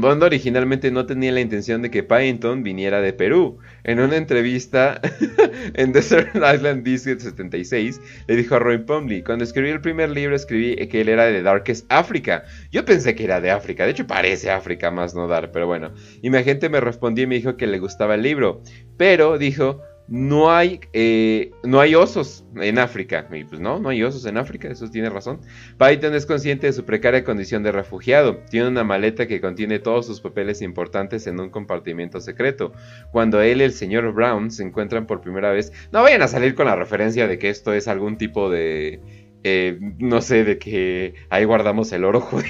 Bond 0.00 0.22
originalmente 0.22 0.90
no 0.90 1.06
tenía 1.06 1.32
la 1.32 1.40
intención 1.40 1.82
de 1.82 1.90
que 1.90 2.02
Paddington 2.02 2.62
viniera 2.62 3.00
de 3.00 3.12
Perú. 3.12 3.58
En 3.84 4.00
una 4.00 4.16
entrevista 4.16 5.00
en 5.74 5.92
Desert 5.92 6.34
Island 6.34 6.84
Disc 6.84 7.04
76, 7.04 8.00
le 8.26 8.36
dijo 8.36 8.56
a 8.56 8.58
Roy 8.58 8.78
Plumley, 8.78 9.22
cuando 9.22 9.44
escribí 9.44 9.70
el 9.70 9.80
primer 9.80 10.10
libro 10.10 10.36
escribí 10.36 10.76
que 10.88 11.00
él 11.00 11.08
era 11.08 11.26
de 11.26 11.42
Darkest 11.42 11.86
África. 11.90 12.44
Yo 12.70 12.84
pensé 12.84 13.14
que 13.14 13.24
era 13.24 13.40
de 13.40 13.50
África, 13.50 13.84
de 13.84 13.92
hecho 13.92 14.06
parece 14.06 14.50
África 14.50 14.90
más 14.90 15.14
no 15.14 15.26
dar, 15.28 15.52
pero 15.52 15.66
bueno. 15.66 15.92
Y 16.22 16.30
mi 16.30 16.38
agente 16.38 16.68
me 16.68 16.80
respondió 16.80 17.24
y 17.24 17.26
me 17.26 17.36
dijo 17.36 17.56
que 17.56 17.66
le 17.66 17.78
gustaba 17.78 18.14
el 18.14 18.22
libro. 18.22 18.62
Pero 18.96 19.38
dijo, 19.38 19.82
no 20.08 20.50
hay, 20.50 20.80
eh, 20.94 21.52
no 21.64 21.80
hay 21.80 21.94
osos 21.94 22.44
en 22.56 22.78
África. 22.78 23.28
Y 23.30 23.44
pues 23.44 23.60
no, 23.60 23.78
no 23.78 23.90
hay 23.90 24.02
osos 24.02 24.24
en 24.24 24.38
África, 24.38 24.68
eso 24.68 24.88
tiene 24.88 25.10
razón. 25.10 25.40
Python 25.78 26.14
es 26.14 26.24
consciente 26.24 26.66
de 26.66 26.72
su 26.72 26.84
precaria 26.84 27.24
condición 27.24 27.62
de 27.62 27.72
refugiado. 27.72 28.38
Tiene 28.50 28.68
una 28.68 28.84
maleta 28.84 29.26
que 29.26 29.40
contiene 29.40 29.78
todos 29.78 30.06
sus 30.06 30.20
papeles 30.20 30.62
importantes 30.62 31.26
en 31.26 31.38
un 31.38 31.50
compartimiento 31.50 32.20
secreto. 32.20 32.72
Cuando 33.12 33.42
él 33.42 33.60
y 33.60 33.64
el 33.64 33.72
señor 33.72 34.12
Brown 34.12 34.50
se 34.50 34.62
encuentran 34.62 35.06
por 35.06 35.20
primera 35.20 35.50
vez, 35.50 35.72
no 35.92 36.02
vayan 36.02 36.22
a 36.22 36.28
salir 36.28 36.54
con 36.54 36.66
la 36.66 36.76
referencia 36.76 37.28
de 37.28 37.38
que 37.38 37.50
esto 37.50 37.72
es 37.72 37.86
algún 37.86 38.16
tipo 38.16 38.50
de... 38.50 39.00
Eh, 39.44 39.78
no 39.98 40.20
sé, 40.20 40.42
de 40.42 40.58
que 40.58 41.14
ahí 41.30 41.44
guardamos 41.44 41.92
el 41.92 42.04
oro 42.04 42.20
judío 42.22 42.48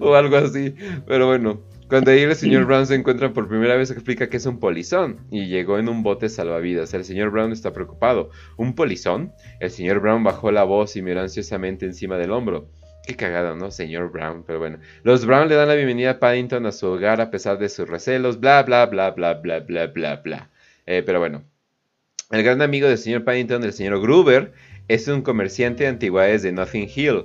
o 0.00 0.14
algo 0.14 0.36
así. 0.36 0.74
Pero 1.06 1.26
bueno, 1.26 1.60
cuando 1.90 2.12
ahí 2.12 2.20
el 2.20 2.36
señor 2.36 2.66
Brown 2.66 2.86
se 2.86 2.94
encuentra 2.94 3.32
por 3.32 3.48
primera 3.48 3.76
vez, 3.76 3.90
explica 3.90 4.30
que 4.30 4.36
es 4.36 4.46
un 4.46 4.60
polizón 4.60 5.26
y 5.30 5.46
llegó 5.46 5.78
en 5.78 5.88
un 5.88 6.04
bote 6.04 6.28
salvavidas. 6.28 6.94
El 6.94 7.04
señor 7.04 7.30
Brown 7.30 7.50
está 7.50 7.72
preocupado. 7.72 8.30
¿Un 8.56 8.74
polizón? 8.74 9.32
El 9.58 9.70
señor 9.70 10.00
Brown 10.00 10.22
bajó 10.22 10.52
la 10.52 10.62
voz 10.62 10.94
y 10.94 11.02
miró 11.02 11.20
ansiosamente 11.20 11.84
encima 11.84 12.16
del 12.16 12.30
hombro. 12.30 12.70
Qué 13.06 13.16
cagado, 13.16 13.56
¿no? 13.56 13.72
Señor 13.72 14.12
Brown, 14.12 14.44
pero 14.46 14.60
bueno. 14.60 14.78
Los 15.02 15.26
Brown 15.26 15.48
le 15.48 15.56
dan 15.56 15.66
la 15.66 15.74
bienvenida 15.74 16.12
a 16.12 16.18
Paddington 16.20 16.64
a 16.66 16.72
su 16.72 16.86
hogar 16.86 17.20
a 17.20 17.30
pesar 17.30 17.58
de 17.58 17.68
sus 17.68 17.88
recelos, 17.88 18.38
bla, 18.38 18.62
bla, 18.62 18.86
bla, 18.86 19.10
bla, 19.10 19.34
bla, 19.34 19.58
bla, 19.58 19.86
bla, 19.88 20.16
bla. 20.16 20.50
Eh, 20.86 21.02
pero 21.04 21.18
bueno. 21.18 21.42
El 22.30 22.44
gran 22.44 22.62
amigo 22.62 22.86
del 22.86 22.98
señor 22.98 23.24
Paddington, 23.24 23.64
el 23.64 23.72
señor 23.72 24.00
Gruber, 24.00 24.52
es 24.86 25.08
un 25.08 25.22
comerciante 25.22 25.82
de 25.82 25.88
antigüedades 25.90 26.42
de 26.42 26.52
Nothing 26.52 26.88
Hill. 26.94 27.24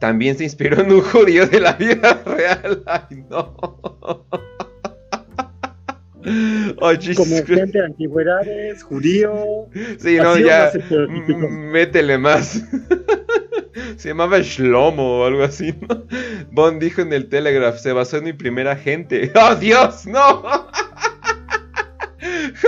También 0.00 0.36
se 0.38 0.44
inspiró 0.44 0.80
en 0.80 0.92
un 0.92 1.00
judío 1.00 1.46
de 1.46 1.60
la 1.60 1.72
vida 1.72 2.22
real. 2.26 2.82
Ay, 2.86 3.24
no. 3.28 3.54
Oh, 6.80 6.92
Comerciante 7.16 7.78
de 7.78 7.84
antigüedades, 7.84 8.82
judío. 8.82 9.66
Sí, 9.98 10.16
no, 10.16 10.36
ya. 10.38 10.70
Métele 11.48 12.18
más. 12.18 12.62
Se 13.96 14.08
llamaba 14.08 14.38
Shlomo 14.40 15.20
o 15.20 15.24
algo 15.24 15.42
así, 15.42 15.74
¿no? 15.80 16.04
Bond 16.50 16.80
dijo 16.80 17.00
en 17.00 17.12
el 17.12 17.28
Telegraph, 17.28 17.78
se 17.78 17.92
basó 17.92 18.18
en 18.18 18.24
mi 18.24 18.32
primer 18.32 18.68
agente. 18.68 19.32
¡Oh, 19.40 19.54
Dios! 19.56 20.06
¡No! 20.06 20.42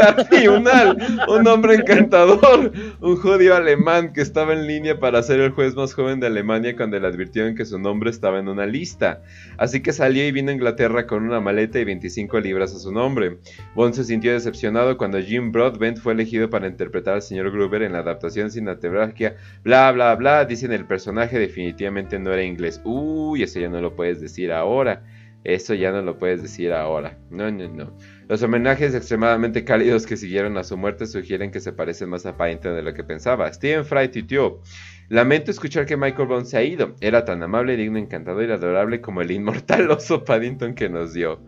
Un 1.28 1.46
hombre 1.46 1.74
encantador, 1.74 2.72
un 3.00 3.16
judío 3.16 3.54
alemán 3.54 4.12
que 4.12 4.20
estaba 4.20 4.52
en 4.52 4.66
línea 4.66 4.98
para 4.98 5.22
ser 5.22 5.40
el 5.40 5.50
juez 5.50 5.74
más 5.74 5.94
joven 5.94 6.20
de 6.20 6.26
Alemania 6.26 6.76
cuando 6.76 6.98
le 6.98 7.06
advirtieron 7.06 7.54
que 7.54 7.64
su 7.64 7.78
nombre 7.78 8.10
estaba 8.10 8.38
en 8.38 8.48
una 8.48 8.66
lista. 8.66 9.22
Así 9.58 9.80
que 9.80 9.92
salió 9.92 10.26
y 10.26 10.32
vino 10.32 10.50
a 10.50 10.54
Inglaterra 10.54 11.06
con 11.06 11.24
una 11.24 11.40
maleta 11.40 11.78
y 11.78 11.84
25 11.84 12.40
libras 12.40 12.74
a 12.74 12.78
su 12.78 12.92
nombre. 12.92 13.38
Bond 13.74 13.94
se 13.94 14.04
sintió 14.04 14.32
decepcionado 14.32 14.96
cuando 14.96 15.20
Jim 15.20 15.52
Broadbent 15.52 15.98
fue 15.98 16.12
elegido 16.12 16.50
para 16.50 16.66
interpretar 16.66 17.14
al 17.14 17.22
señor 17.22 17.50
Gruber 17.50 17.82
en 17.82 17.92
la 17.92 18.00
adaptación 18.00 18.50
cinematográfica. 18.50 19.34
Bla, 19.64 19.92
bla, 19.92 20.14
bla, 20.14 20.44
dicen 20.44 20.72
el 20.72 20.86
personaje 20.86 21.38
definitivamente 21.38 22.18
no 22.18 22.32
era 22.32 22.42
inglés. 22.42 22.80
Uy, 22.84 23.42
eso 23.42 23.60
ya 23.60 23.68
no 23.68 23.80
lo 23.80 23.94
puedes 23.94 24.20
decir 24.20 24.52
ahora. 24.52 25.02
Eso 25.44 25.74
ya 25.74 25.90
no 25.90 26.02
lo 26.02 26.18
puedes 26.18 26.42
decir 26.42 26.72
ahora. 26.72 27.16
No, 27.30 27.50
no, 27.50 27.68
no. 27.68 27.96
Los 28.30 28.44
homenajes 28.44 28.94
extremadamente 28.94 29.64
cálidos 29.64 30.06
que 30.06 30.16
siguieron 30.16 30.56
a 30.56 30.62
su 30.62 30.76
muerte 30.76 31.08
sugieren 31.08 31.50
que 31.50 31.58
se 31.58 31.72
parece 31.72 32.06
más 32.06 32.24
a 32.26 32.36
Paddington 32.36 32.76
de 32.76 32.82
lo 32.82 32.94
que 32.94 33.02
pensaba. 33.02 33.52
Stephen 33.52 33.84
Fry 33.84 34.06
tuiteó, 34.06 34.62
Lamento 35.08 35.50
escuchar 35.50 35.84
que 35.84 35.96
Michael 35.96 36.28
Bond 36.28 36.46
se 36.46 36.56
ha 36.56 36.62
ido. 36.62 36.94
Era 37.00 37.24
tan 37.24 37.42
amable, 37.42 37.76
digno, 37.76 37.98
encantador 37.98 38.44
y 38.44 38.52
adorable 38.52 39.00
como 39.00 39.20
el 39.20 39.32
inmortal 39.32 39.90
oso 39.90 40.22
Paddington 40.22 40.76
que 40.76 40.88
nos 40.88 41.12
dio. 41.12 41.40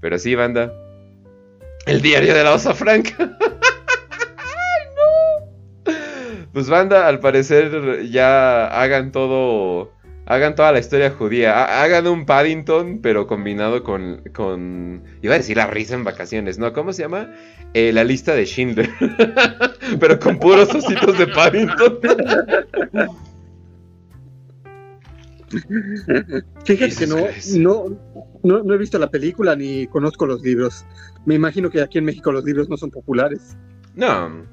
Pero 0.00 0.18
sí, 0.18 0.34
banda. 0.34 0.72
El 1.86 2.02
diario 2.02 2.34
de 2.34 2.42
la 2.42 2.54
osa 2.54 2.74
franca. 2.74 3.14
¡Ay, 4.36 4.86
no! 5.86 6.52
Pues 6.52 6.68
banda, 6.68 7.06
al 7.06 7.20
parecer 7.20 8.08
ya 8.10 8.66
hagan 8.66 9.12
todo 9.12 9.92
Hagan 10.26 10.54
toda 10.54 10.72
la 10.72 10.78
historia 10.78 11.10
judía. 11.10 11.82
Hagan 11.82 12.06
un 12.06 12.24
Paddington, 12.24 13.00
pero 13.02 13.26
combinado 13.26 13.82
con, 13.84 14.22
con. 14.32 15.02
Iba 15.20 15.34
a 15.34 15.38
decir 15.38 15.58
la 15.58 15.66
risa 15.66 15.94
en 15.94 16.04
vacaciones, 16.04 16.58
¿no? 16.58 16.72
¿Cómo 16.72 16.94
se 16.94 17.02
llama? 17.02 17.30
Eh, 17.74 17.92
la 17.92 18.04
lista 18.04 18.34
de 18.34 18.46
Schindler. 18.46 18.88
pero 20.00 20.18
con 20.18 20.38
puros 20.38 20.74
ositos 20.74 21.18
de 21.18 21.26
Paddington. 21.26 21.98
Fíjate 26.64 26.96
que 26.96 27.06
no, 27.06 27.16
no, 27.58 27.96
no, 28.42 28.62
no, 28.64 28.74
he 28.74 28.78
visto 28.78 28.98
la 28.98 29.10
película 29.10 29.54
ni 29.54 29.86
conozco 29.86 30.26
los 30.26 30.42
libros. 30.42 30.84
Me 31.26 31.34
imagino 31.34 31.70
que 31.70 31.80
aquí 31.82 31.98
en 31.98 32.06
México 32.06 32.32
los 32.32 32.44
libros 32.44 32.68
no 32.68 32.76
son 32.76 32.90
populares. 32.90 33.56
No, 33.94 34.44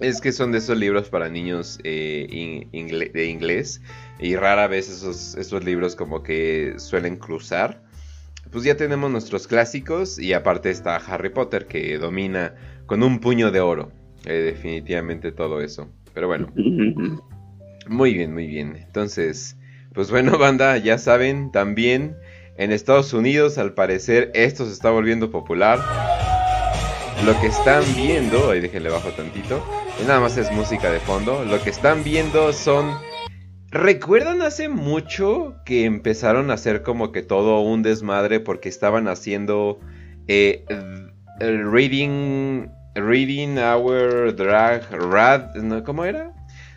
es 0.00 0.20
que 0.20 0.32
son 0.32 0.52
de 0.52 0.58
esos 0.58 0.76
libros 0.76 1.08
para 1.08 1.30
niños 1.30 1.78
eh, 1.84 2.66
de 2.72 3.26
inglés 3.26 3.80
y 4.20 4.36
rara 4.36 4.66
vez 4.66 4.88
esos, 4.90 5.34
esos 5.36 5.64
libros 5.64 5.96
como 5.96 6.22
que 6.22 6.74
suelen 6.76 7.16
cruzar. 7.16 7.82
Pues 8.50 8.64
ya 8.64 8.76
tenemos 8.76 9.10
nuestros 9.10 9.46
clásicos 9.46 10.18
y 10.18 10.32
aparte 10.32 10.70
está 10.70 10.96
Harry 10.96 11.30
Potter 11.30 11.66
que 11.66 11.96
domina 11.98 12.54
con 12.86 13.02
un 13.02 13.20
puño 13.20 13.50
de 13.50 13.60
oro. 13.60 13.92
Eh, 14.26 14.32
definitivamente 14.32 15.32
todo 15.32 15.60
eso. 15.60 15.88
Pero 16.12 16.26
bueno. 16.26 16.52
Muy 17.88 18.14
bien, 18.14 18.34
muy 18.34 18.46
bien. 18.46 18.76
Entonces, 18.76 19.56
pues 19.94 20.10
bueno, 20.12 20.38
banda, 20.38 20.76
ya 20.76 20.98
saben, 20.98 21.50
también 21.50 22.14
en 22.56 22.70
Estados 22.70 23.12
Unidos 23.14 23.58
al 23.58 23.74
parecer 23.74 24.30
esto 24.34 24.64
se 24.66 24.72
está 24.72 24.90
volviendo 24.90 25.32
popular. 25.32 25.80
Lo 27.24 27.38
que 27.40 27.48
están 27.48 27.82
viendo, 27.96 28.50
ahí 28.50 28.60
déjenle 28.60 28.90
bajo 28.90 29.08
tantito, 29.08 29.64
nada 30.06 30.20
más 30.20 30.36
es 30.36 30.52
música 30.52 30.90
de 30.92 31.00
fondo. 31.00 31.44
Lo 31.44 31.60
que 31.62 31.70
están 31.70 32.04
viendo 32.04 32.52
son 32.52 32.94
¿Recuerdan 33.70 34.42
hace 34.42 34.68
mucho 34.68 35.54
que 35.64 35.84
empezaron 35.84 36.50
a 36.50 36.54
hacer 36.54 36.82
como 36.82 37.12
que 37.12 37.22
todo 37.22 37.60
un 37.60 37.82
desmadre 37.82 38.40
porque 38.40 38.68
estaban 38.68 39.06
haciendo 39.06 39.78
eh, 40.26 40.64
reading 41.38 42.68
reading 42.96 43.58
our 43.58 44.34
drag 44.34 44.90
rad 44.90 45.54
¿no? 45.54 45.84
¿cómo 45.84 46.04
era? 46.04 46.32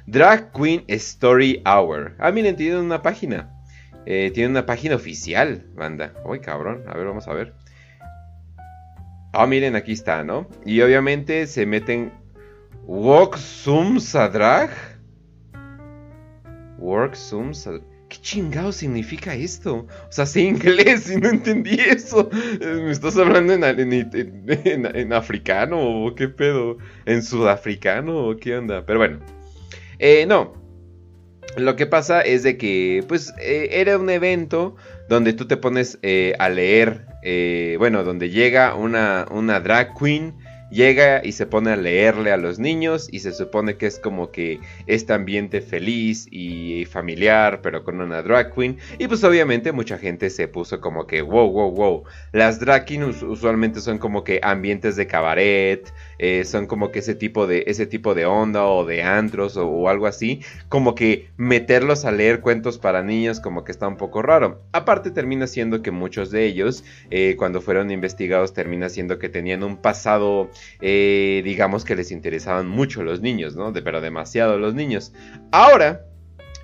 Drag 0.05 0.51
Queen 0.51 0.83
Story 0.87 1.63
Hour. 1.65 2.15
Ah, 2.19 2.31
miren, 2.31 2.55
tienen 2.55 2.79
una 2.79 3.01
página. 3.01 3.49
Eh, 4.05 4.31
tienen 4.33 4.51
una 4.51 4.65
página 4.65 4.95
oficial, 4.95 5.65
banda. 5.75 6.13
Uy, 6.25 6.41
cabrón. 6.41 6.83
A 6.87 6.95
ver, 6.95 7.07
vamos 7.07 7.27
a 7.27 7.33
ver. 7.33 7.53
Ah, 9.31 9.47
miren, 9.47 9.75
aquí 9.75 9.93
está, 9.93 10.23
¿no? 10.23 10.47
Y 10.65 10.81
obviamente 10.81 11.47
se 11.47 11.65
meten 11.65 12.11
Walk 12.85 13.37
Zooms 13.37 14.13
a 14.13 14.27
Drag. 14.27 14.92
Work. 16.83 17.15
¿Qué 18.09 18.17
chingado 18.21 18.71
significa 18.71 19.33
esto? 19.33 19.87
O 19.87 20.11
sea, 20.11 20.25
sé 20.25 20.41
inglés 20.41 21.09
y 21.09 21.19
no 21.19 21.29
entendí 21.29 21.79
eso. 21.79 22.29
¿Me 22.59 22.91
estás 22.91 23.17
hablando 23.17 23.53
en, 23.53 25.13
africano 25.13 26.05
o 26.05 26.13
qué 26.13 26.27
pedo? 26.27 26.77
¿En 27.05 27.23
sudafricano 27.23 28.27
o 28.27 28.37
qué 28.37 28.57
onda? 28.57 28.85
Pero 28.85 28.99
bueno. 28.99 29.19
Eh, 29.97 30.25
no. 30.27 30.61
Lo 31.57 31.75
que 31.75 31.85
pasa 31.85 32.21
es 32.21 32.43
de 32.43 32.57
que, 32.57 33.03
pues, 33.07 33.33
eh, 33.39 33.69
era 33.71 33.97
un 33.97 34.09
evento 34.09 34.75
donde 35.07 35.33
tú 35.33 35.47
te 35.47 35.57
pones 35.57 35.99
eh, 36.01 36.33
a 36.39 36.49
leer, 36.49 37.05
bueno, 37.79 38.03
donde 38.03 38.29
llega 38.29 38.75
una, 38.75 39.25
una 39.31 39.59
drag 39.59 39.97
queen 39.97 40.35
llega 40.73 41.21
y 41.23 41.31
se 41.31 41.45
pone 41.45 41.71
a 41.71 41.75
leerle 41.75 42.31
a 42.31 42.37
los 42.37 42.59
niños 42.59 43.07
y 43.11 43.19
se 43.19 43.31
supone 43.31 43.77
que 43.77 43.85
es 43.85 43.99
como 43.99 44.31
que 44.31 44.59
este 44.87 45.13
ambiente 45.13 45.61
feliz 45.61 46.27
y 46.31 46.85
familiar, 46.85 47.61
pero 47.61 47.83
con 47.83 48.01
una 48.01 48.21
drag 48.21 48.53
queen. 48.53 48.77
Y 48.99 49.07
pues 49.07 49.23
obviamente 49.23 49.71
mucha 49.71 49.97
gente 49.97 50.29
se 50.29 50.47
puso 50.47 50.81
como 50.81 51.07
que, 51.07 51.21
wow, 51.21 51.49
wow, 51.49 51.71
wow. 51.71 52.03
Las 52.31 52.59
drag 52.59 52.85
queens 52.85 53.21
usualmente 53.23 53.79
son 53.79 53.97
como 53.97 54.23
que 54.23 54.39
ambientes 54.43 54.95
de 54.95 55.07
cabaret, 55.07 55.93
eh, 56.25 56.45
son 56.45 56.67
como 56.67 56.89
que 56.89 56.99
ese 56.99 57.15
tipo 57.15 57.47
de, 57.47 57.65
ese 57.67 57.85
tipo 57.85 58.15
de 58.15 58.25
onda 58.25 58.63
o 58.63 58.85
de 58.85 59.03
antros 59.03 59.57
o, 59.57 59.89
algo 59.89 60.07
así. 60.07 60.39
Como 60.69 60.95
que 60.95 61.27
meterlos 61.35 62.05
a 62.05 62.13
leer 62.13 62.39
cuentos 62.39 62.77
para 62.77 63.03
niños 63.03 63.41
como 63.41 63.65
que 63.65 63.73
está 63.73 63.89
un 63.89 63.97
poco 63.97 64.21
raro. 64.21 64.61
Aparte 64.71 65.11
termina 65.11 65.47
siendo 65.47 65.81
que 65.81 65.91
muchos 65.91 66.31
de 66.31 66.45
ellos, 66.45 66.85
eh, 67.11 67.35
cuando 67.37 67.59
fueron 67.59 67.91
investigados, 67.91 68.53
termina 68.53 68.87
siendo 68.87 69.19
que 69.19 69.27
tenían 69.27 69.65
un 69.65 69.75
pasado 69.75 70.49
eh, 70.79 71.41
digamos 71.43 71.83
que 71.83 71.97
les 71.97 72.09
interesaban 72.09 72.69
mucho 72.69 73.03
los 73.03 73.19
niños, 73.19 73.57
¿no? 73.57 73.73
Pero 73.73 73.99
demasiado 73.99 74.57
los 74.57 74.73
niños. 74.73 75.11
Ahora, 75.51 76.05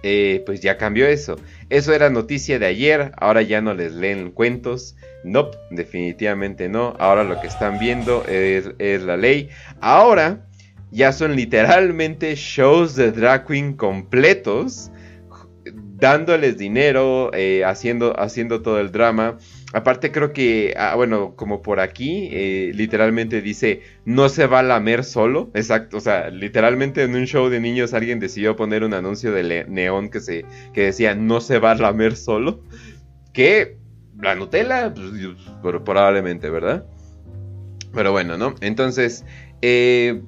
pues 0.01 0.61
ya 0.61 0.77
cambió 0.77 1.05
eso. 1.05 1.35
Eso 1.69 1.93
era 1.93 2.09
noticia 2.09 2.57
de 2.57 2.65
ayer, 2.65 3.11
ahora 3.17 3.43
ya 3.43 3.61
no 3.61 3.75
les 3.75 3.93
leen 3.93 4.31
cuentos. 4.31 4.95
No, 5.23 5.51
definitivamente 5.69 6.67
no. 6.67 6.95
Ahora 6.99 7.23
lo 7.23 7.39
que 7.39 7.47
están 7.47 7.77
viendo 7.77 8.23
es, 8.25 9.03
la 9.03 9.17
ley. 9.17 9.49
Ahora 9.79 10.47
ya 10.91 11.11
son 11.11 11.35
literalmente 11.35 12.35
shows 12.35 12.95
de 12.95 13.11
drag 13.11 13.45
queen 13.45 13.73
completos, 13.73 14.91
dándoles 15.99 16.57
dinero, 16.57 17.29
eh, 17.33 17.63
haciendo, 17.63 18.19
haciendo 18.19 18.63
todo 18.63 18.79
el 18.79 18.91
drama. 18.91 19.37
Aparte 19.71 20.11
creo 20.11 20.33
que, 20.33 20.73
ah, 20.77 20.95
bueno, 20.95 21.35
como 21.35 21.61
por 21.61 21.79
aquí, 21.79 22.29
eh, 22.31 22.71
literalmente 22.73 23.41
dice, 23.41 23.81
no 24.03 24.27
se 24.27 24.47
va 24.47 24.59
a 24.59 24.63
lamer 24.63 25.03
solo. 25.03 25.51
Exacto, 25.53 25.97
o 25.97 25.99
sea, 25.99 26.29
literalmente 26.31 27.03
en 27.03 27.15
un 27.15 27.25
show 27.25 27.49
de 27.49 27.59
niños 27.59 27.93
alguien 27.93 28.19
decidió 28.19 28.55
poner 28.55 28.83
un 28.83 28.95
anuncio 28.95 29.31
de 29.31 29.65
neón 29.67 30.09
que, 30.09 30.21
se, 30.21 30.45
que 30.73 30.85
decía, 30.85 31.13
no 31.13 31.39
se 31.39 31.59
va 31.59 31.71
a 31.71 31.75
lamer 31.75 32.15
solo. 32.15 32.63
Que 33.31 33.77
la 34.19 34.33
Nutella, 34.33 34.91
pues, 35.61 35.75
probablemente, 35.85 36.49
¿verdad? 36.49 36.85
Pero 37.93 38.11
bueno, 38.11 38.37
¿no? 38.37 38.55
Entonces, 38.61 39.23
eh, 39.61 40.21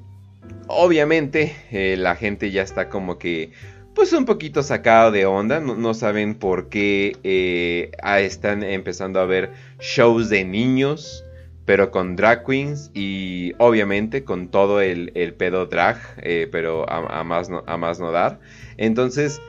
obviamente 0.67 1.55
eh, 1.71 1.95
la 1.97 2.15
gente 2.15 2.51
ya 2.51 2.61
está 2.61 2.89
como 2.89 3.17
que 3.17 3.51
pues 3.93 4.13
un 4.13 4.25
poquito 4.25 4.63
sacado 4.63 5.11
de 5.11 5.25
onda, 5.25 5.59
no, 5.59 5.93
saben 5.93 6.35
por 6.35 6.69
qué 6.69 7.17
eh, 7.23 7.91
están 8.19 8.63
empezando 8.63 9.19
a 9.19 9.25
ver 9.25 9.51
shows 9.79 10.29
de 10.29 10.45
niños, 10.45 11.25
pero 11.65 11.91
con 11.91 12.15
drag 12.15 12.45
queens 12.45 12.91
y 12.93 13.53
obviamente 13.57 14.23
con 14.23 14.49
todo 14.49 14.81
el, 14.81 15.11
pedo 15.37 15.65
drag, 15.65 15.97
eh, 16.17 16.47
pero 16.51 16.89
a, 16.89 17.23
más 17.23 17.49
no, 17.49 17.63
a 17.67 17.77
más 17.77 17.99
no 17.99 18.11
dar. 18.11 18.39
Entonces, 18.77 19.41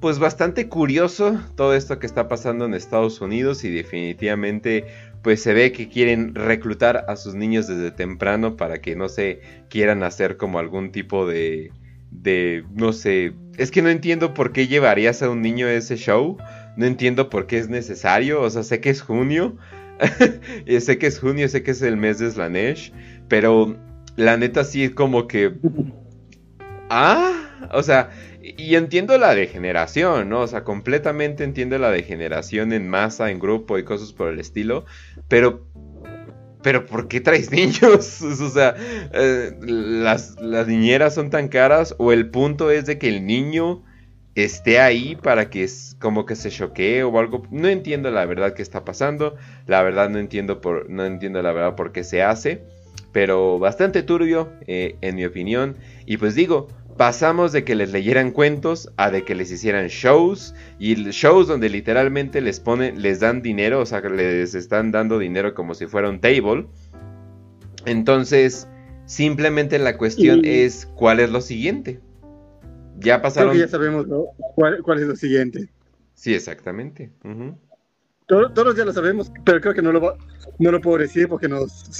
pues 0.00 0.18
bastante 0.18 0.68
curioso 0.68 1.40
todo 1.54 1.74
esto 1.74 1.98
que 1.98 2.06
está 2.06 2.28
pasando 2.28 2.66
en 2.66 2.74
Estados 2.74 3.20
Unidos 3.20 3.64
y 3.64 3.70
definitivamente 3.70 4.86
pues 5.22 5.42
se 5.42 5.54
ve 5.54 5.72
que 5.72 5.88
quieren 5.88 6.34
reclutar 6.34 7.04
a 7.08 7.16
sus 7.16 7.34
niños 7.34 7.66
desde 7.66 7.90
temprano 7.90 8.56
para 8.56 8.80
que 8.80 8.94
no 8.94 9.08
se 9.08 9.40
quieran 9.68 10.02
hacer 10.02 10.36
como 10.36 10.58
algún 10.58 10.92
tipo 10.92 11.26
de 11.26 11.72
de 12.10 12.64
no 12.74 12.92
sé, 12.92 13.32
es 13.56 13.70
que 13.70 13.82
no 13.82 13.88
entiendo 13.88 14.34
por 14.34 14.52
qué 14.52 14.66
llevarías 14.66 15.22
a 15.22 15.30
un 15.30 15.42
niño 15.42 15.66
a 15.66 15.72
ese 15.72 15.96
show, 15.96 16.36
no 16.76 16.86
entiendo 16.86 17.30
por 17.30 17.46
qué 17.46 17.58
es 17.58 17.68
necesario, 17.68 18.42
o 18.42 18.50
sea, 18.50 18.62
sé 18.62 18.80
que 18.80 18.90
es 18.90 19.02
junio, 19.02 19.56
sé 20.80 20.98
que 20.98 21.06
es 21.06 21.18
junio, 21.18 21.48
sé 21.48 21.62
que 21.62 21.70
es 21.70 21.82
el 21.82 21.96
mes 21.96 22.18
de 22.18 22.30
Slanesh, 22.30 22.92
pero 23.28 23.76
la 24.16 24.36
neta 24.36 24.64
sí 24.64 24.84
es 24.84 24.90
como 24.90 25.26
que 25.26 25.52
ah, 26.90 27.68
o 27.72 27.82
sea, 27.82 28.10
y 28.42 28.76
entiendo 28.76 29.18
la 29.18 29.34
degeneración, 29.34 30.28
¿no? 30.28 30.40
O 30.40 30.46
sea, 30.46 30.64
completamente 30.64 31.44
entiendo 31.44 31.78
la 31.78 31.90
degeneración 31.90 32.72
en 32.72 32.88
masa, 32.88 33.30
en 33.30 33.38
grupo 33.38 33.78
y 33.78 33.84
cosas 33.84 34.12
por 34.12 34.28
el 34.28 34.38
estilo. 34.38 34.84
Pero, 35.28 35.66
pero 36.66 36.84
¿por 36.84 37.06
qué 37.06 37.20
traes 37.20 37.48
niños? 37.52 38.20
o 38.22 38.48
sea, 38.50 38.74
eh, 38.76 39.52
las, 39.60 40.34
las 40.40 40.66
niñeras 40.66 41.14
son 41.14 41.30
tan 41.30 41.46
caras 41.46 41.94
o 41.98 42.10
el 42.10 42.28
punto 42.28 42.72
es 42.72 42.86
de 42.86 42.98
que 42.98 43.06
el 43.06 43.24
niño 43.24 43.84
esté 44.34 44.80
ahí 44.80 45.14
para 45.14 45.48
que 45.48 45.62
es 45.62 45.96
como 46.00 46.26
que 46.26 46.34
se 46.34 46.50
choquee 46.50 47.04
o 47.04 47.16
algo. 47.20 47.44
No 47.52 47.68
entiendo 47.68 48.10
la 48.10 48.26
verdad 48.26 48.52
qué 48.54 48.62
está 48.62 48.84
pasando. 48.84 49.36
La 49.68 49.80
verdad 49.84 50.10
no 50.10 50.18
entiendo 50.18 50.60
por, 50.60 50.90
no 50.90 51.04
entiendo 51.04 51.40
la 51.40 51.52
verdad 51.52 51.76
por 51.76 51.92
qué 51.92 52.02
se 52.02 52.24
hace. 52.24 52.64
Pero 53.12 53.60
bastante 53.60 54.02
turbio, 54.02 54.50
eh, 54.66 54.96
en 55.02 55.14
mi 55.14 55.24
opinión. 55.24 55.76
Y 56.04 56.16
pues 56.16 56.34
digo, 56.34 56.66
pasamos 56.96 57.52
de 57.52 57.64
que 57.64 57.74
les 57.74 57.92
leyeran 57.92 58.30
cuentos 58.30 58.90
a 58.96 59.10
de 59.10 59.24
que 59.24 59.34
les 59.34 59.50
hicieran 59.50 59.88
shows 59.88 60.54
y 60.78 60.94
shows 61.10 61.48
donde 61.48 61.68
literalmente 61.68 62.40
les 62.40 62.60
ponen 62.60 63.02
les 63.02 63.20
dan 63.20 63.42
dinero, 63.42 63.80
o 63.80 63.86
sea, 63.86 64.00
les 64.00 64.54
están 64.54 64.92
dando 64.92 65.18
dinero 65.18 65.54
como 65.54 65.74
si 65.74 65.86
fuera 65.86 66.08
un 66.08 66.20
table. 66.20 66.66
Entonces, 67.84 68.68
simplemente 69.04 69.78
la 69.78 69.96
cuestión 69.96 70.44
es 70.44 70.86
cuál 70.96 71.20
es 71.20 71.30
lo 71.30 71.40
siguiente. 71.40 72.00
Ya 72.98 73.20
pasaron. 73.20 73.50
Creo 73.50 73.62
que 73.62 73.66
ya 73.66 73.70
sabemos 73.70 74.06
¿Cuál, 74.54 75.00
es 75.00 75.06
lo 75.06 75.16
siguiente. 75.16 75.68
Sí, 76.14 76.34
exactamente. 76.34 77.10
todos, 78.26 78.76
ya 78.76 78.84
lo 78.84 78.92
sabemos, 78.92 79.30
pero 79.44 79.60
creo 79.60 79.74
que 79.74 79.82
no 79.82 79.92
lo, 79.92 80.16
no 80.58 80.72
lo 80.72 80.80
puedo 80.80 80.98
decir 80.98 81.28
porque 81.28 81.48
nos 81.48 81.90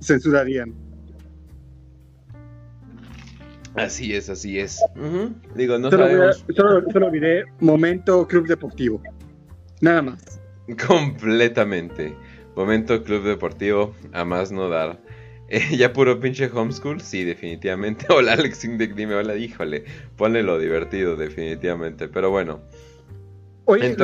censurarían. 0.00 0.85
Así 3.76 4.14
es, 4.14 4.28
así 4.30 4.58
es. 4.58 4.80
Digo, 5.54 5.78
no 5.78 5.90
solo 5.90 6.06
sabemos. 6.06 6.44
solo, 6.56 7.10
diré 7.10 7.44
momento 7.60 8.26
club 8.26 8.46
deportivo. 8.46 9.02
Nada 9.80 10.02
más. 10.02 10.40
Completamente. 10.86 12.14
Momento 12.56 13.02
club 13.04 13.22
deportivo, 13.24 13.94
a 14.12 14.24
más 14.24 14.50
no 14.50 14.68
dar. 14.68 14.98
Eh, 15.48 15.76
ya 15.76 15.92
puro 15.92 16.18
pinche 16.18 16.50
homeschool, 16.52 17.00
sí, 17.00 17.22
definitivamente. 17.22 18.04
Hola 18.12 18.32
Alex 18.32 18.64
Indec, 18.64 18.96
dime 18.96 19.14
hola, 19.14 19.36
híjole. 19.36 19.84
Ponle 20.16 20.42
lo 20.42 20.58
divertido, 20.58 21.14
definitivamente. 21.14 22.08
Pero 22.08 22.30
bueno. 22.30 22.60
Oye, 23.66 23.94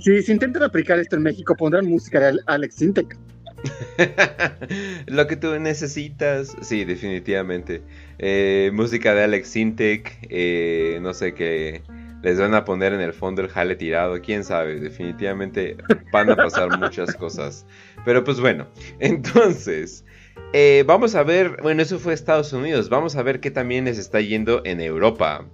si, 0.00 0.22
si 0.22 0.32
intentan 0.32 0.64
aplicar 0.64 0.98
esto 0.98 1.14
en 1.14 1.22
México, 1.22 1.54
pondrán 1.56 1.86
música 1.86 2.18
de 2.18 2.40
Alex 2.46 2.82
Intec. 2.82 3.16
Lo 5.06 5.26
que 5.26 5.36
tú 5.36 5.58
necesitas, 5.58 6.56
sí, 6.62 6.84
definitivamente. 6.84 7.82
Eh, 8.18 8.70
música 8.72 9.14
de 9.14 9.24
Alex 9.24 9.48
Sintek, 9.48 10.26
eh, 10.30 10.98
no 11.02 11.14
sé 11.14 11.34
qué 11.34 11.82
les 12.24 12.40
van 12.40 12.54
a 12.54 12.64
poner 12.64 12.94
en 12.94 13.02
el 13.02 13.12
fondo 13.12 13.42
el 13.42 13.48
jale 13.48 13.76
tirado, 13.76 14.18
quién 14.22 14.44
sabe, 14.44 14.80
definitivamente 14.80 15.76
van 16.10 16.30
a 16.30 16.36
pasar 16.36 16.70
muchas 16.80 17.14
cosas. 17.14 17.66
Pero 18.06 18.24
pues 18.24 18.40
bueno, 18.40 18.66
entonces, 18.98 20.06
eh, 20.54 20.84
vamos 20.86 21.14
a 21.14 21.22
ver, 21.22 21.58
bueno, 21.62 21.82
eso 21.82 21.98
fue 21.98 22.14
Estados 22.14 22.54
Unidos, 22.54 22.88
vamos 22.88 23.14
a 23.16 23.22
ver 23.22 23.40
qué 23.40 23.50
también 23.50 23.84
les 23.84 23.98
está 23.98 24.22
yendo 24.22 24.62
en 24.64 24.80
Europa. 24.80 25.46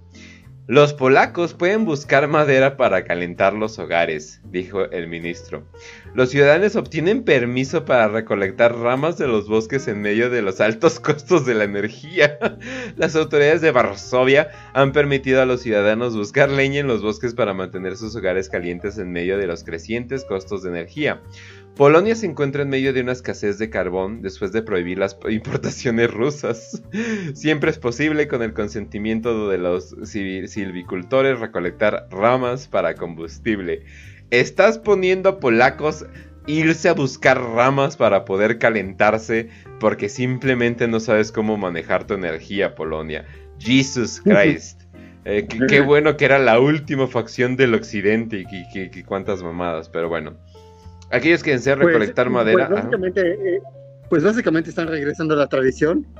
Los 0.71 0.93
polacos 0.93 1.53
pueden 1.53 1.83
buscar 1.83 2.29
madera 2.29 2.77
para 2.77 3.03
calentar 3.03 3.51
los 3.51 3.77
hogares, 3.77 4.39
dijo 4.45 4.85
el 4.85 5.09
ministro. 5.09 5.67
Los 6.13 6.29
ciudadanos 6.29 6.77
obtienen 6.77 7.25
permiso 7.25 7.83
para 7.83 8.07
recolectar 8.07 8.77
ramas 8.77 9.17
de 9.17 9.27
los 9.27 9.49
bosques 9.49 9.89
en 9.89 10.01
medio 10.01 10.29
de 10.29 10.41
los 10.41 10.61
altos 10.61 10.97
costos 11.01 11.45
de 11.45 11.55
la 11.55 11.65
energía. 11.65 12.39
Las 12.95 13.17
autoridades 13.17 13.59
de 13.59 13.71
Varsovia 13.71 14.49
han 14.73 14.93
permitido 14.93 15.41
a 15.41 15.45
los 15.45 15.59
ciudadanos 15.59 16.15
buscar 16.15 16.49
leña 16.49 16.79
en 16.79 16.87
los 16.87 17.01
bosques 17.01 17.33
para 17.33 17.53
mantener 17.53 17.97
sus 17.97 18.15
hogares 18.15 18.47
calientes 18.47 18.97
en 18.97 19.11
medio 19.11 19.37
de 19.37 19.47
los 19.47 19.65
crecientes 19.65 20.23
costos 20.23 20.63
de 20.63 20.69
energía. 20.69 21.21
Polonia 21.75 22.15
se 22.15 22.25
encuentra 22.25 22.63
en 22.63 22.69
medio 22.69 22.93
de 22.93 23.01
una 23.01 23.13
escasez 23.13 23.57
de 23.57 23.69
carbón 23.69 24.21
después 24.21 24.51
de 24.51 24.61
prohibir 24.61 24.97
las 24.97 25.17
importaciones 25.29 26.11
rusas. 26.11 26.83
Siempre 27.33 27.71
es 27.71 27.79
posible 27.79 28.27
con 28.27 28.43
el 28.43 28.53
consentimiento 28.53 29.49
de 29.49 29.57
los 29.57 29.95
silvicultores 30.03 31.39
recolectar 31.39 32.07
ramas 32.11 32.67
para 32.67 32.95
combustible. 32.95 33.83
Estás 34.29 34.77
poniendo 34.77 35.29
a 35.29 35.39
polacos 35.39 36.05
irse 36.47 36.89
a 36.89 36.93
buscar 36.93 37.39
ramas 37.39 37.97
para 37.97 38.25
poder 38.25 38.57
calentarse 38.57 39.49
porque 39.79 40.09
simplemente 40.09 40.87
no 40.87 40.99
sabes 40.99 41.31
cómo 41.31 41.57
manejar 41.57 42.05
tu 42.05 42.15
energía, 42.15 42.75
Polonia. 42.75 43.25
Jesus 43.59 44.21
Christ. 44.21 44.81
Eh, 45.23 45.47
qué, 45.67 45.81
bueno 45.81 46.17
que 46.17 46.25
era 46.25 46.39
la 46.39 46.59
última 46.59 47.07
facción 47.07 47.55
del 47.55 47.75
occidente 47.75 48.43
y, 48.49 48.99
y 48.99 49.03
cuántas 49.03 49.43
mamadas, 49.43 49.87
pero 49.89 50.09
bueno. 50.09 50.37
Aquellos 51.11 51.43
que 51.43 51.51
desean 51.51 51.79
pues, 51.79 51.87
recolectar 51.87 52.27
pues, 52.27 52.33
madera. 52.33 52.89
Eh, 53.15 53.59
pues 54.09 54.23
básicamente, 54.23 54.69
están 54.69 54.87
regresando 54.87 55.33
a 55.33 55.37
la 55.37 55.47
tradición. 55.47 56.05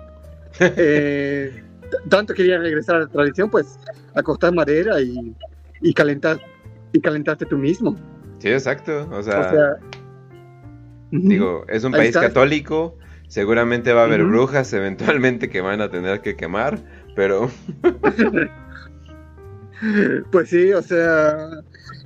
Eh, 0.60 1.64
tanto 2.10 2.34
querían 2.34 2.62
regresar 2.62 2.98
a 2.98 3.00
la 3.00 3.08
tradición, 3.08 3.50
pues 3.50 3.80
a 4.16 4.22
cortar 4.22 4.54
madera 4.54 5.00
y, 5.00 5.34
calentar 5.94 6.42
y 6.92 7.00
calentarte 7.00 7.46
tú 7.46 7.58
mismo. 7.58 7.96
Sí, 8.40 8.50
exacto. 8.50 9.08
O 9.12 9.24
sea, 9.24 9.78
digo, 11.12 11.66
es 11.70 11.86
un 11.86 11.94
país 11.94 12.16
católico. 12.16 12.98
Seguramente 13.28 13.94
va 13.94 14.02
a 14.02 14.06
haber 14.06 14.26
brujas 14.26 14.74
eventualmente 14.74 15.50
que 15.50 15.62
van 15.62 15.80
a 15.80 15.90
tener 15.90 16.22
que 16.22 16.36
quemar, 16.36 16.80
pero. 17.16 17.50
pues 20.32 20.50
sí, 20.50 20.74
o 20.74 20.82
sea, 20.82 21.50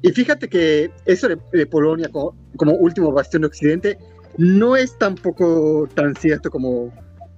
y 0.02 0.12
fíjate 0.12 0.48
que 0.48 0.92
eso 1.06 1.28
de, 1.28 1.66
Polonia 1.66 2.10
como, 2.10 2.36
último 2.80 3.12
bastión 3.12 3.42
de 3.42 3.48
Occidente 3.48 3.98
no 4.38 4.76
es 4.76 4.98
tampoco 4.98 5.88
tan 5.94 6.16
cierto 6.16 6.50
como, 6.50 6.94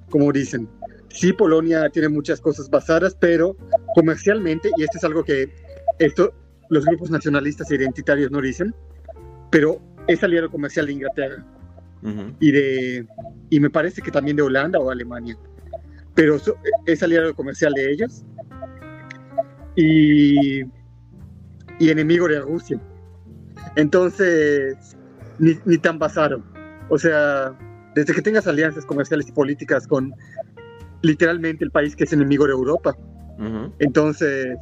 como 0.09 0.31
dicen. 0.31 0.67
Sí, 1.09 1.33
Polonia 1.33 1.89
tiene 1.89 2.09
muchas 2.09 2.41
cosas 2.41 2.69
basadas, 2.69 3.15
pero 3.19 3.55
comercialmente, 3.95 4.69
y 4.77 4.83
esto 4.83 4.97
es 4.97 5.03
algo 5.03 5.23
que 5.23 5.49
esto, 5.99 6.33
los 6.69 6.85
grupos 6.85 7.09
nacionalistas 7.09 7.71
e 7.71 7.75
identitarios 7.75 8.31
no 8.31 8.41
dicen, 8.41 8.73
pero 9.49 9.81
es 10.07 10.23
aliado 10.23 10.49
comercial 10.49 10.87
de 10.87 10.93
Inglaterra 10.93 11.45
y 12.39 12.51
de 12.51 13.07
y 13.49 13.59
me 13.59 13.69
parece 13.69 14.01
que 14.01 14.11
también 14.11 14.37
de 14.37 14.43
Holanda 14.43 14.79
o 14.79 14.91
Alemania, 14.91 15.37
pero 16.13 16.37
es 16.85 17.03
aliado 17.03 17.33
comercial 17.33 17.73
de 17.73 17.91
ellos. 17.91 18.23
Y 19.75 20.63
y 21.79 21.89
enemigo 21.89 22.27
de 22.27 22.39
Rusia. 22.39 22.79
Entonces, 23.75 24.95
ni, 25.39 25.77
tan 25.77 25.99
basado. 25.99 26.43
O 26.89 26.97
sea, 26.97 27.53
desde 27.95 28.13
que 28.13 28.21
tengas 28.21 28.47
alianzas 28.47 28.85
comerciales 28.85 29.27
y 29.27 29.31
políticas 29.31 29.87
con 29.87 30.13
literalmente 31.01 31.63
el 31.63 31.71
país 31.71 31.95
que 31.95 32.05
es 32.05 32.13
enemigo 32.13 32.45
de 32.45 32.53
Europa, 32.53 32.95
entonces 33.79 34.57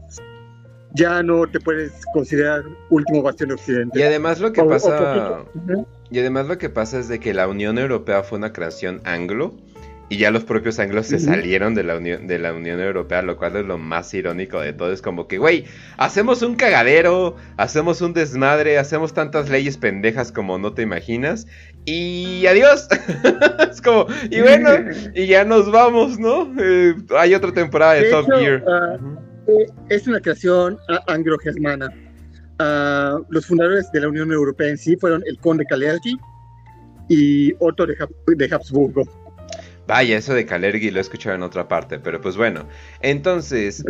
ya 0.95 1.21
no 1.23 1.45
te 1.47 1.59
puedes 1.59 1.91
considerar 2.13 2.63
último 2.89 3.21
bastión 3.21 3.49
de 3.49 3.55
Occidente. 3.55 3.99
Y 3.99 4.03
además 4.03 4.39
lo 4.39 4.51
que 4.51 4.63
pasa... 4.63 5.45
y 6.09 6.19
además 6.19 6.47
lo 6.47 6.57
que 6.57 6.69
pasa 6.69 6.99
es 6.99 7.07
de 7.07 7.19
que 7.19 7.33
la 7.33 7.47
Unión 7.47 7.77
Europea 7.77 8.23
fue 8.23 8.37
una 8.37 8.53
creación 8.53 9.01
anglo 9.03 9.55
y 10.07 10.17
ya 10.17 10.29
los 10.29 10.43
propios 10.43 10.77
anglos 10.77 11.07
se 11.07 11.19
salieron 11.19 11.73
de 11.73 11.83
la, 11.83 11.97
Unión, 11.97 12.27
de 12.27 12.37
la 12.37 12.53
Unión 12.53 12.79
Europea, 12.79 13.23
lo 13.23 13.37
cual 13.37 13.55
es 13.55 13.65
lo 13.65 13.79
más 13.79 14.13
irónico 14.13 14.61
de 14.61 14.71
todo. 14.71 14.91
Es 14.91 15.01
como 15.01 15.27
que, 15.27 15.39
güey, 15.39 15.65
hacemos 15.97 16.43
un 16.43 16.55
cagadero, 16.55 17.35
hacemos 17.57 18.01
un 18.01 18.13
desmadre, 18.13 18.77
hacemos 18.77 19.13
tantas 19.13 19.49
leyes 19.49 19.77
pendejas 19.77 20.31
como 20.31 20.59
no 20.59 20.73
te 20.73 20.83
imaginas. 20.83 21.47
Y 21.85 22.45
adiós. 22.45 22.87
es 23.71 23.81
como, 23.81 24.05
y 24.29 24.41
bueno, 24.41 24.69
y 25.15 25.25
ya 25.25 25.43
nos 25.43 25.71
vamos, 25.71 26.19
¿no? 26.19 26.53
Eh, 26.59 26.95
hay 27.17 27.33
otra 27.33 27.51
temporada 27.51 27.93
de, 27.93 28.11
Top 28.11 28.27
Gear. 28.31 28.63
Ah, 28.67 28.97
eh, 29.47 29.65
es 29.89 30.07
una 30.07 30.19
creación 30.19 30.77
anglo-germana. 31.07 31.89
Ah, 32.59 33.19
los 33.29 33.47
fundadores 33.47 33.91
de 33.91 34.01
la 34.01 34.09
Unión 34.09 34.31
Europea 34.31 34.69
en 34.69 34.77
sí 34.77 34.95
fueron 34.97 35.23
el 35.25 35.39
conde 35.39 35.65
Calergi 35.65 36.15
y 37.09 37.53
Otto 37.59 37.87
de 37.87 38.49
Habsburgo. 38.51 39.24
Vaya, 39.87 40.17
eso 40.17 40.33
de 40.33 40.45
Calergi 40.45 40.89
lo 40.89 40.97
he 40.97 41.01
escuchado 41.01 41.35
en 41.35 41.43
otra 41.43 41.67
parte, 41.67 41.99
pero 41.99 42.19
pues 42.19 42.37
bueno. 42.37 42.67
Entonces, 43.01 43.83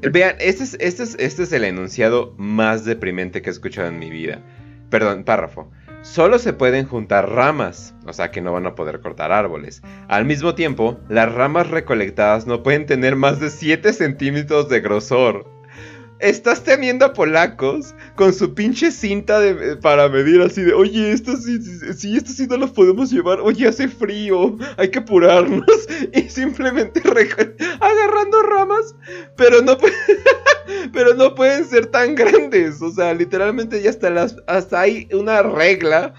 vean, 0.00 0.36
este 0.40 0.64
es, 0.64 0.76
este, 0.80 1.02
es, 1.02 1.16
este 1.18 1.42
es 1.42 1.52
el 1.52 1.64
enunciado 1.64 2.34
más 2.38 2.84
deprimente 2.84 3.42
que 3.42 3.50
he 3.50 3.52
escuchado 3.52 3.88
en 3.88 3.98
mi 3.98 4.10
vida. 4.10 4.40
Perdón, 4.90 5.24
párrafo. 5.24 5.70
Solo 6.02 6.38
se 6.38 6.52
pueden 6.52 6.86
juntar 6.86 7.30
ramas, 7.30 7.94
o 8.06 8.12
sea 8.12 8.30
que 8.30 8.42
no 8.42 8.52
van 8.52 8.66
a 8.66 8.74
poder 8.74 9.00
cortar 9.00 9.32
árboles. 9.32 9.82
Al 10.06 10.26
mismo 10.26 10.54
tiempo, 10.54 11.00
las 11.08 11.32
ramas 11.32 11.70
recolectadas 11.70 12.46
no 12.46 12.62
pueden 12.62 12.84
tener 12.84 13.16
más 13.16 13.40
de 13.40 13.48
7 13.48 13.90
centímetros 13.94 14.68
de 14.68 14.80
grosor. 14.80 15.53
Estás 16.20 16.62
teniendo 16.62 17.04
a 17.04 17.12
polacos 17.12 17.94
con 18.14 18.32
su 18.32 18.54
pinche 18.54 18.90
cinta 18.90 19.40
de, 19.40 19.72
eh, 19.72 19.76
para 19.76 20.08
medir 20.08 20.40
así 20.40 20.62
de, 20.62 20.72
oye, 20.72 21.12
esto 21.12 21.36
sí, 21.36 21.58
sí, 21.92 22.16
esto 22.16 22.30
sí 22.30 22.46
no 22.46 22.56
los 22.56 22.70
podemos 22.70 23.10
llevar, 23.10 23.40
oye, 23.40 23.66
hace 23.66 23.88
frío, 23.88 24.56
hay 24.76 24.90
que 24.90 25.00
apurarnos. 25.00 25.64
Y 26.12 26.28
simplemente 26.28 27.00
agarrando 27.80 28.42
ramas, 28.42 28.94
pero 29.36 29.62
no, 29.62 29.76
pero 30.92 31.14
no 31.14 31.34
pueden 31.34 31.64
ser 31.64 31.86
tan 31.86 32.14
grandes. 32.14 32.80
O 32.82 32.90
sea, 32.90 33.14
literalmente 33.14 33.82
ya 33.82 33.90
hasta, 33.90 34.10
las, 34.10 34.36
hasta 34.46 34.80
hay 34.80 35.08
una 35.12 35.42
regla 35.42 36.14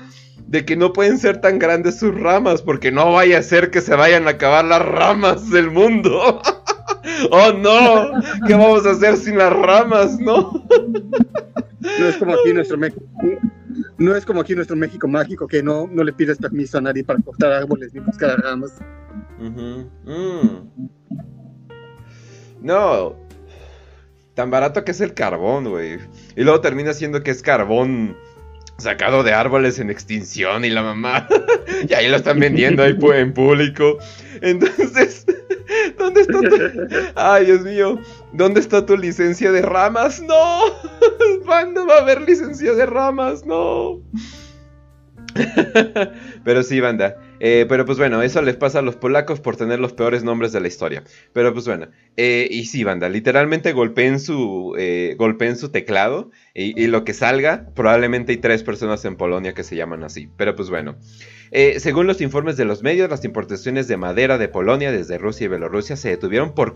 de 0.47 0.65
que 0.65 0.75
no 0.75 0.93
pueden 0.93 1.17
ser 1.17 1.41
tan 1.41 1.60
grandes 1.60 1.99
sus 1.99 2.13
ramas, 2.19 2.62
porque 2.62 2.91
no 2.91 3.13
vaya 3.13 3.39
a 3.39 3.43
ser 3.43 3.71
que 3.71 3.81
se 3.81 3.95
vayan 3.95 4.27
a 4.27 4.31
acabar 4.31 4.65
las 4.65 4.86
ramas 4.86 5.49
del 5.49 5.71
mundo. 5.71 6.41
¡Oh 7.32 7.52
no! 7.54 8.22
¿Qué 8.48 8.54
vamos 8.54 8.86
a 8.86 8.91
hacer 8.91 9.18
sin 9.18 9.38
las 9.38 9.54
ramas, 9.54 10.20
no? 10.20 10.68
No 12.00 12.08
es 12.08 12.18
como 12.18 12.34
aquí 12.34 12.54
nuestro 12.54 12.78
México. 12.78 13.04
No 13.98 14.15
es 14.15 14.26
como 14.26 14.41
aquí 14.41 14.56
nuestro 14.56 14.76
México 14.76 15.08
mágico 15.08 15.48
que 15.48 15.62
no, 15.62 15.88
no 15.91 16.04
le 16.04 16.13
pides 16.13 16.38
permiso 16.38 16.78
a 16.78 16.82
nadie 16.82 17.04
para 17.04 17.20
cortar 17.22 17.52
árboles 17.52 17.94
ni 17.94 18.00
buscar 18.00 18.39
ramas. 18.41 18.74
Mm. 19.39 19.84
No. 22.62 23.15
Tan 24.34 24.52
barato 24.52 24.84
que 24.84 24.91
es 24.91 25.02
el 25.02 25.13
carbón, 25.13 25.70
güey. 25.70 26.00
Y 26.36 26.44
luego 26.44 26.60
termina 26.62 26.94
siendo 26.94 27.24
que 27.24 27.32
es 27.32 27.41
carbón 27.41 28.18
sacado 28.78 29.24
de 29.24 29.34
árboles 29.34 29.80
en 29.80 29.89
extinción 29.89 30.65
y 30.65 30.70
la 30.70 30.84
mamá. 30.84 31.28
y 31.89 31.94
ahí 31.94 32.10
lo 32.10 32.18
están 32.18 32.39
vendiendo 32.39 32.84
ahí 32.84 32.98
en 33.13 33.34
público. 33.34 33.98
Entonces, 34.41 35.26
¿dónde 35.97 36.21
está 36.21 36.39
tu... 36.41 36.56
Ay, 37.15 37.45
Dios 37.45 37.62
mío, 37.62 37.99
¿dónde 38.34 38.60
está 38.60 38.86
tu 38.86 38.97
licencia 38.97 39.51
de 39.51 39.62
ramas? 39.62 40.21
No. 40.21 40.62
¿Cuándo 41.45 41.86
va 41.86 41.97
a 41.97 42.01
haber 42.01 42.21
licencia 42.21 42.73
de 42.73 42.86
ramas? 42.86 43.45
No. 43.45 44.01
Pero 46.43 46.63
sí, 46.63 46.80
banda. 46.80 47.17
Eh, 47.39 47.65
pero 47.67 47.86
pues 47.86 47.97
bueno, 47.97 48.21
eso 48.21 48.41
les 48.41 48.56
pasa 48.56 48.80
a 48.80 48.82
los 48.82 48.95
polacos 48.95 49.41
por 49.41 49.58
tener 49.58 49.80
los 49.80 49.93
peores 49.93 50.23
nombres 50.23 50.54
de 50.54 50.62
la 50.62 50.67
historia. 50.67 51.04
Pero 51.34 51.54
pues 51.54 51.67
bueno, 51.67 51.89
eh, 52.15 52.47
y 52.49 52.65
sí, 52.65 52.84
banda, 52.84 53.10
literalmente 53.10 53.73
golpeen 53.73 54.19
su, 54.19 54.73
eh, 54.78 55.15
golpeen 55.17 55.58
su 55.58 55.69
teclado 55.69 56.32
y, 56.54 56.88
lo 56.88 57.04
que 57.04 57.13
salga, 57.13 57.67
probablemente 57.75 58.32
hay 58.32 58.38
tres 58.38 58.63
personas 58.63 59.04
en 59.04 59.17
Polonia 59.17 59.54
que 59.54 59.63
se 59.63 59.75
llaman 59.75 60.04
así. 60.04 60.30
Pero 60.38 60.56
pues 60.56 60.69
bueno, 60.69 60.95
eh, 61.51 61.79
según 61.79 62.08
los 62.08 62.21
informes 62.21 62.58
de 62.58 62.65
los 62.65 62.84
medios, 62.84 63.10
las 63.10 63.23
importaciones 63.25 63.88
de 63.88 63.97
madera 63.97 64.38
de 64.38 64.47
Polonia 64.47 64.91
desde 64.91 65.17
Rusia 65.17 65.45
y 65.45 65.47
Bielorrusia 65.47 65.95
se 65.95 66.10
detuvieron 66.10 66.53
por, 66.53 66.73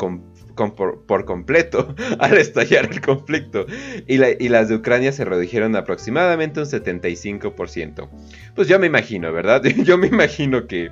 completo 1.26 1.96
al 2.20 2.38
estallar 2.38 2.90
el 2.92 3.02
conflicto 3.02 3.66
y, 4.08 4.18
las 4.18 4.70
de 4.70 4.76
Ucrania 4.76 5.12
se 5.12 5.26
redujeron 5.26 5.76
aproximadamente 5.76 6.60
un 6.60 6.66
75%. 6.66 8.10
Pues 8.56 8.68
yo 8.68 8.80
me 8.80 8.88
imagino, 8.88 9.32
¿verdad? 9.34 9.64
Yo 9.84 9.98
me 9.98 10.08
imagino 10.08 10.68
que, 10.68 10.92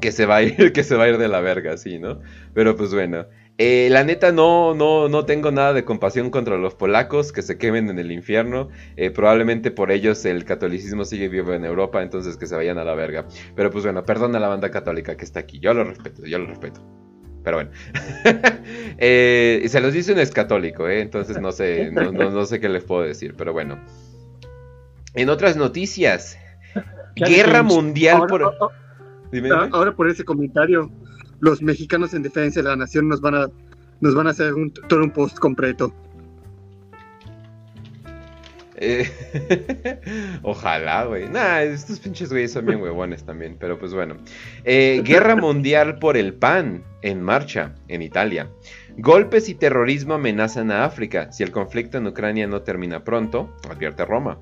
que, 0.00 0.12
se 0.12 0.26
va 0.26 0.36
a 0.36 0.42
ir, 0.42 0.72
que 0.72 0.84
se 0.84 0.94
va 0.94 1.04
a 1.04 1.08
ir 1.08 1.18
de 1.18 1.28
la 1.28 1.40
verga, 1.40 1.76
sí, 1.76 1.98
¿no? 1.98 2.20
Pero 2.54 2.76
pues 2.76 2.94
bueno. 2.94 3.26
Eh, 3.58 3.88
la 3.90 4.02
neta 4.02 4.32
no, 4.32 4.74
no, 4.74 5.08
no 5.08 5.26
tengo 5.26 5.50
nada 5.50 5.72
de 5.74 5.84
compasión 5.84 6.30
contra 6.30 6.56
los 6.56 6.74
polacos 6.74 7.32
que 7.32 7.42
se 7.42 7.58
quemen 7.58 7.90
en 7.90 7.98
el 7.98 8.10
infierno. 8.10 8.70
Eh, 8.96 9.10
probablemente 9.10 9.70
por 9.70 9.90
ellos 9.92 10.24
el 10.24 10.44
catolicismo 10.44 11.04
sigue 11.04 11.28
vivo 11.28 11.52
en 11.52 11.64
Europa, 11.64 12.02
entonces 12.02 12.36
que 12.36 12.46
se 12.46 12.56
vayan 12.56 12.78
a 12.78 12.84
la 12.84 12.94
verga. 12.94 13.26
Pero 13.54 13.70
pues 13.70 13.84
bueno, 13.84 14.04
perdón 14.04 14.34
a 14.36 14.40
la 14.40 14.48
banda 14.48 14.70
católica 14.70 15.16
que 15.16 15.24
está 15.24 15.40
aquí. 15.40 15.60
Yo 15.60 15.74
lo 15.74 15.84
respeto, 15.84 16.24
yo 16.24 16.38
lo 16.38 16.46
respeto. 16.46 16.80
Pero 17.44 17.58
bueno. 17.58 17.70
eh, 18.98 19.62
se 19.66 19.80
los 19.80 19.92
dice 19.92 20.12
un 20.12 20.20
es 20.20 20.30
católico, 20.30 20.88
¿eh? 20.88 21.00
entonces 21.00 21.40
no 21.40 21.52
sé, 21.52 21.90
no, 21.90 22.46
sé 22.46 22.58
qué 22.58 22.68
les 22.68 22.84
puedo 22.84 23.02
decir. 23.02 23.34
Pero 23.36 23.52
bueno. 23.52 23.78
En 25.14 25.28
otras 25.28 25.56
noticias, 25.56 26.38
guerra 27.14 27.62
mundial 27.62 28.26
por... 28.28 28.42
Ahora 29.72 29.94
por 29.94 30.08
ese 30.08 30.24
comentario 30.24 30.90
los 31.42 31.60
mexicanos 31.60 32.14
en 32.14 32.22
defensa 32.22 32.62
de 32.62 32.68
la 32.68 32.76
nación 32.76 33.08
nos 33.08 33.20
van 33.20 33.34
a, 33.34 33.48
nos 34.00 34.14
van 34.14 34.28
a 34.28 34.30
hacer 34.30 34.54
un, 34.54 34.72
todo 34.72 35.02
un 35.02 35.10
post 35.10 35.38
completo. 35.38 35.92
Eh, 38.76 39.10
ojalá, 40.42 41.04
güey. 41.04 41.28
Nah, 41.28 41.62
estos 41.62 41.98
pinches 41.98 42.30
güeyes 42.30 42.52
son 42.52 42.66
bien 42.66 42.80
huevones 42.80 43.24
también. 43.24 43.56
Pero 43.58 43.76
pues 43.76 43.92
bueno. 43.92 44.16
Eh, 44.64 45.02
guerra 45.04 45.34
mundial 45.34 45.98
por 45.98 46.16
el 46.16 46.32
pan 46.32 46.84
en 47.02 47.22
marcha 47.22 47.74
en 47.88 48.02
Italia. 48.02 48.48
Golpes 48.98 49.48
y 49.48 49.54
terrorismo 49.54 50.14
amenazan 50.14 50.70
a 50.70 50.84
África. 50.84 51.32
Si 51.32 51.42
el 51.42 51.50
conflicto 51.50 51.96
en 51.96 52.06
Ucrania 52.06 52.46
no 52.46 52.60
termina 52.60 53.04
pronto, 53.04 53.56
advierte 53.68 54.04
Roma. 54.04 54.38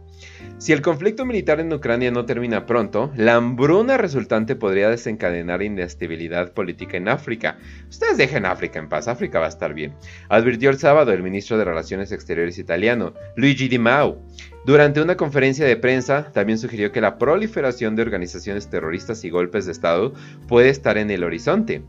Si 0.59 0.73
el 0.73 0.83
conflicto 0.83 1.25
militar 1.25 1.61
en 1.61 1.73
Ucrania 1.73 2.11
no 2.11 2.25
termina 2.25 2.67
pronto, 2.67 3.13
la 3.15 3.37
hambruna 3.37 3.97
resultante 3.97 4.57
podría 4.57 4.91
desencadenar 4.91 5.63
inestabilidad 5.63 6.53
política 6.53 6.97
en 6.97 7.09
África. 7.09 7.59
Ustedes 7.89 8.19
dejen 8.19 8.45
África 8.45 8.81
en 8.81 8.89
paz, 8.89 9.07
África 9.07 9.39
va 9.39 9.47
a 9.47 9.51
estar 9.51 9.73
bien, 9.73 9.95
advirtió 10.29 10.71
el 10.71 10.79
sábado 10.79 11.13
el 11.13 11.23
ministro 11.23 11.57
de 11.57 11.65
Relaciones 11.65 12.11
Exteriores 12.11 12.59
italiano, 12.59 13.15
Luigi 13.37 13.69
Di 13.69 13.79
Mao. 13.79 14.21
Durante 14.67 15.01
una 15.01 15.17
conferencia 15.17 15.65
de 15.65 15.77
prensa, 15.77 16.33
también 16.33 16.59
sugirió 16.59 16.91
que 16.91 17.01
la 17.01 17.19
proliferación 17.19 17.95
de 17.95 18.03
organizaciones 18.03 18.69
terroristas 18.69 19.25
y 19.25 19.31
golpes 19.31 19.67
de 19.67 19.73
Estado 19.73 20.13
puede 20.49 20.71
estar 20.71 20.99
en 20.99 21.11
el 21.11 21.23
horizonte. 21.23 21.83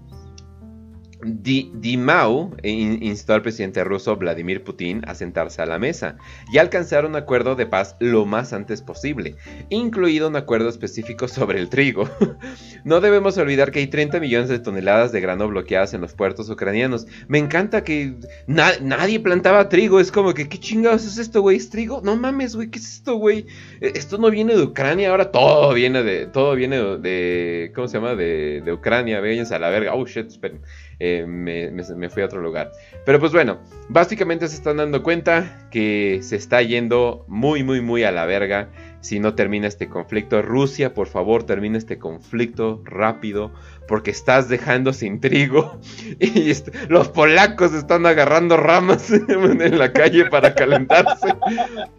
Di, 1.24 1.98
Mao 1.98 2.52
instó 2.64 3.34
al 3.34 3.42
presidente 3.42 3.84
ruso 3.84 4.16
Vladimir 4.16 4.64
Putin 4.64 5.02
a 5.08 5.16
sentarse 5.16 5.62
a 5.62 5.66
la 5.66 5.80
mesa 5.80 6.18
y 6.52 6.58
alcanzar 6.58 7.06
un 7.06 7.16
acuerdo 7.16 7.56
de 7.56 7.66
paz 7.66 7.96
lo 8.00 8.26
más 8.26 8.54
antes 8.54 8.82
posible, 8.82 9.36
incluido 9.70 10.28
un 10.28 10.36
acuerdo 10.36 10.70
específico 10.70 11.28
sobre 11.28 11.60
el 11.60 11.70
trigo. 11.70 12.10
no 12.84 13.02
debemos 13.02 13.38
olvidar 13.38 13.72
que 13.72 13.80
hay 13.80 13.88
30 13.88 14.20
millones 14.20 14.50
de 14.50 14.60
toneladas 14.60 15.12
de 15.12 15.22
grano 15.22 15.48
bloqueadas 15.48 15.94
en 15.94 16.02
los 16.02 16.14
puertos 16.14 16.50
ucranianos. 16.50 17.08
Me 17.28 17.38
encanta 17.38 17.84
que 17.84 18.16
nadie 18.48 19.20
plantaba 19.20 19.70
trigo, 19.70 20.00
es 20.00 20.12
como 20.12 20.34
que, 20.34 20.50
¿qué 20.50 20.60
chingados 20.60 21.06
es 21.06 21.18
esto, 21.18 21.42
güey? 21.42 21.58
¿Es 21.58 21.70
trigo? 21.70 22.02
No 22.04 22.16
mames, 22.16 22.56
güey, 22.56 22.70
¿qué 22.70 22.80
es 22.80 22.96
esto, 22.96 23.16
güey? 23.16 23.46
E, 23.80 23.92
esto 23.96 24.18
no 24.18 24.30
viene 24.30 24.56
de 24.56 24.64
Ucrania, 24.64 25.12
ahora 25.12 25.32
todo 25.32 25.74
viene 25.74 26.04
de, 26.04 26.26
todo 26.28 26.56
viene 26.56 26.78
de, 26.98 27.72
¿cómo 27.76 27.88
se 27.88 27.98
llama? 27.98 28.16
De, 28.16 28.62
de 28.64 28.74
Ucrania, 28.74 29.20
véanse 29.20 29.56
a 29.56 29.60
la 29.60 29.70
verga. 29.70 29.94
Oh, 29.94 30.06
shit, 30.06 30.28
esperen. 30.28 30.62
Eh, 31.04 31.26
me, 31.26 32.10
fui 32.12 32.22
a 32.22 32.28
otro 32.28 32.40
lugar. 32.42 32.74
Pero 33.08 33.20
pues 33.20 33.32
bueno, 33.32 33.58
básicamente 33.90 34.48
se 34.48 34.54
están 34.54 34.78
dando 34.78 35.02
cuenta 35.02 35.68
que 35.72 36.20
se 36.22 36.36
está 36.36 36.62
yendo 36.62 37.26
muy, 37.28 37.64
muy, 37.64 37.82
muy 37.82 38.04
a 38.04 38.12
la 38.12 38.28
verga 38.28 38.70
si 39.00 39.20
no 39.20 39.34
termina 39.34 39.68
este 39.68 39.90
conflicto. 39.90 40.44
Rusia, 40.44 40.94
por 40.94 41.08
favor, 41.08 41.44
termina 41.44 41.80
este 41.80 41.98
conflicto 41.98 42.84
rápido 42.86 43.52
porque 43.92 44.12
estás 44.12 44.48
dejando 44.48 44.94
sin 44.94 45.20
trigo 45.20 45.78
y 46.22 46.54
los 46.88 47.10
polacos 47.10 47.74
están 47.74 48.06
agarrando 48.06 48.56
ramas 48.56 49.12
en 49.12 49.78
la 49.78 49.92
calle 49.92 50.28
para 50.28 50.56
calentarse. 50.56 51.36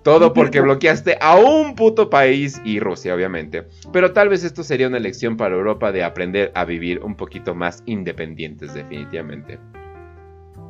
Todo 0.03 0.33
porque 0.33 0.63
bloqueaste 0.63 1.19
a 1.21 1.37
un 1.37 1.75
puto 1.75 2.09
país 2.09 2.63
y 2.65 2.81
Rusia, 2.81 3.15
obviamente. 3.15 3.65
Pero 3.93 4.15
tal 4.15 4.31
vez 4.31 4.43
esto 4.43 4.65
sería 4.65 4.89
una 4.89 5.01
lección 5.01 5.37
para 5.37 5.55
Europa 5.55 5.93
de 5.93 6.03
aprender 6.03 6.51
a 6.55 6.65
vivir 6.65 6.99
un 7.01 7.15
poquito 7.15 7.55
más 7.55 7.83
independientes, 7.85 8.73
definitivamente. 8.73 9.59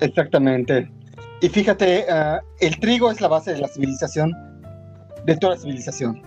Exactamente. 0.00 0.90
Y 1.40 1.48
fíjate, 1.48 2.04
ah, 2.10 2.40
el 2.58 2.80
trigo 2.80 3.12
es 3.12 3.20
la 3.20 3.28
base 3.28 3.52
de 3.52 3.60
la 3.60 3.68
civilización, 3.68 4.32
de 5.24 5.36
toda 5.36 5.54
la 5.54 5.60
civilización. 5.60 6.20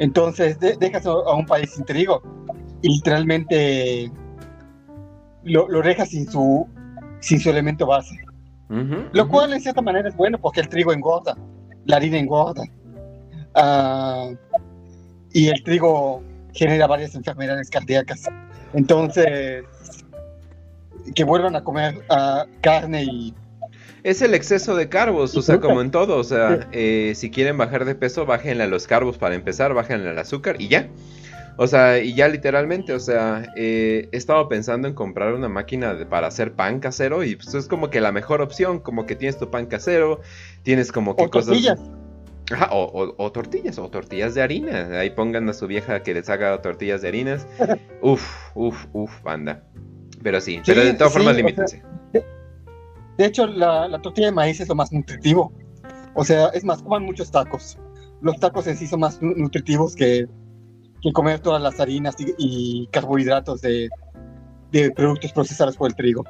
Entonces, 0.00 0.58
dejas 0.58 1.06
a 1.06 1.34
un 1.34 1.46
país 1.46 1.70
sin 1.70 1.84
trigo 1.84 2.20
y 2.82 2.88
literalmente 2.96 4.10
lo, 5.44 5.68
lo 5.68 5.82
dejas 5.82 6.10
sin 6.10 6.30
su, 6.30 6.66
sin 7.20 7.40
su 7.40 7.50
elemento 7.50 7.86
base. 7.86 8.18
lo 8.68 9.28
cual 9.28 9.52
en 9.52 9.60
cierta 9.60 9.82
manera 9.82 10.08
es 10.08 10.16
bueno 10.16 10.38
porque 10.38 10.60
el 10.60 10.68
trigo 10.68 10.92
engorda, 10.92 11.36
la 11.84 11.96
harina 11.96 12.18
engorda. 12.18 12.64
Ah, 13.54 14.30
y 15.32 15.48
el 15.48 15.62
trigo 15.62 16.22
genera 16.52 16.86
varias 16.86 17.14
enfermedades 17.14 17.70
cardíacas. 17.70 18.24
Entonces, 18.72 19.64
que 21.14 21.24
vuelvan 21.24 21.56
a 21.56 21.62
comer 21.62 21.96
uh, 22.10 22.48
carne 22.60 23.04
y... 23.04 23.34
Es 24.02 24.20
el 24.20 24.34
exceso 24.34 24.76
de 24.76 24.88
carbos, 24.88 25.34
o 25.34 25.40
sea, 25.40 25.60
como 25.60 25.80
en 25.80 25.90
todo, 25.90 26.18
o 26.18 26.24
sea, 26.24 26.68
eh, 26.72 27.14
si 27.16 27.30
quieren 27.30 27.56
bajar 27.56 27.86
de 27.86 27.94
peso, 27.94 28.26
bájenle 28.26 28.64
a 28.64 28.66
los 28.66 28.86
carbos 28.86 29.16
para 29.16 29.34
empezar, 29.34 29.72
bájenle 29.72 30.10
al 30.10 30.18
azúcar 30.18 30.56
y 30.60 30.68
ya. 30.68 30.88
O 31.56 31.66
sea, 31.68 32.00
y 32.00 32.14
ya 32.14 32.26
literalmente, 32.28 32.92
o 32.92 32.98
sea, 32.98 33.52
eh, 33.56 34.08
he 34.10 34.16
estado 34.16 34.48
pensando 34.48 34.88
en 34.88 34.94
comprar 34.94 35.34
una 35.34 35.48
máquina 35.48 35.96
para 36.08 36.26
hacer 36.26 36.54
pan 36.54 36.80
casero 36.80 37.22
y 37.22 37.36
pues 37.36 37.54
es 37.54 37.68
como 37.68 37.90
que 37.90 38.00
la 38.00 38.10
mejor 38.10 38.42
opción, 38.42 38.80
como 38.80 39.06
que 39.06 39.14
tienes 39.14 39.38
tu 39.38 39.50
pan 39.50 39.66
casero, 39.66 40.20
tienes 40.62 40.90
como 40.90 41.14
que 41.14 41.28
cosas... 41.28 41.46
Tortillas. 41.46 41.80
Ajá, 42.52 42.68
o, 42.72 43.14
o, 43.16 43.32
tortillas, 43.32 43.78
o 43.78 43.88
tortillas 43.88 44.34
de 44.34 44.42
harina. 44.42 44.98
Ahí 44.98 45.10
pongan 45.10 45.48
a 45.48 45.54
su 45.54 45.66
vieja 45.66 46.02
que 46.02 46.12
les 46.12 46.28
haga 46.28 46.60
tortillas 46.60 47.00
de 47.00 47.08
harinas. 47.08 47.46
uf, 48.02 48.22
uf, 48.54 48.86
uf, 48.92 49.22
banda. 49.22 49.64
Pero 50.22 50.40
sí, 50.40 50.60
pero 50.66 50.84
de 50.84 50.92
todas 50.94 51.12
formas 51.12 51.36
limítense. 51.36 51.82
De 53.16 53.24
hecho, 53.24 53.46
la, 53.46 53.88
la, 53.88 54.02
tortilla 54.02 54.26
de 54.26 54.32
maíz 54.32 54.60
es 54.60 54.68
lo 54.68 54.74
más 54.74 54.92
nutritivo. 54.92 55.52
O 56.14 56.24
sea, 56.24 56.48
es 56.48 56.64
más, 56.64 56.82
coman 56.82 57.04
muchos 57.04 57.30
tacos. 57.30 57.78
Los 58.20 58.38
tacos 58.40 58.66
en 58.66 58.76
sí 58.76 58.86
son 58.86 59.00
más 59.00 59.22
nutritivos 59.22 59.94
que, 59.94 60.26
que 61.04 61.12
comer 61.12 61.38
todas 61.38 61.60
las 61.60 61.78
harinas 61.80 62.16
y, 62.18 62.88
carbohidratos 62.90 63.60
de, 63.60 63.90
de, 64.72 64.90
productos 64.90 65.32
procesados 65.32 65.76
por 65.76 65.90
el 65.90 65.94
trigo. 65.94 66.24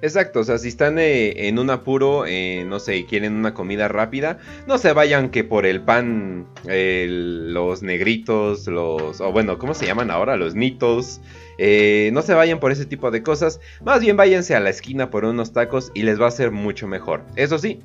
Exacto, 0.00 0.40
o 0.40 0.44
sea, 0.44 0.58
si 0.58 0.68
están 0.68 0.98
eh, 0.98 1.48
en 1.48 1.58
un 1.58 1.68
apuro, 1.68 2.24
eh, 2.26 2.64
no 2.66 2.80
sé, 2.80 3.04
quieren 3.04 3.34
una 3.34 3.52
comida 3.52 3.88
rápida, 3.88 4.38
no 4.66 4.78
se 4.78 4.92
vayan 4.92 5.30
que 5.30 5.44
por 5.44 5.66
el 5.66 5.82
pan, 5.82 6.46
los 6.64 7.82
negritos, 7.82 8.66
los, 8.66 9.20
o 9.20 9.32
bueno, 9.32 9.58
¿cómo 9.58 9.74
se 9.74 9.86
llaman 9.86 10.10
ahora? 10.10 10.36
Los 10.36 10.54
nitos. 10.54 11.20
Eh, 11.58 12.10
no 12.12 12.22
se 12.22 12.34
vayan 12.34 12.60
por 12.60 12.72
ese 12.72 12.84
tipo 12.84 13.10
de 13.10 13.22
cosas, 13.22 13.60
más 13.82 14.00
bien 14.00 14.16
váyanse 14.16 14.54
a 14.54 14.60
la 14.60 14.70
esquina 14.70 15.10
por 15.10 15.24
unos 15.24 15.52
tacos 15.52 15.90
y 15.94 16.02
les 16.02 16.20
va 16.20 16.28
a 16.28 16.30
ser 16.30 16.50
mucho 16.50 16.86
mejor. 16.86 17.22
Eso 17.34 17.58
sí, 17.58 17.80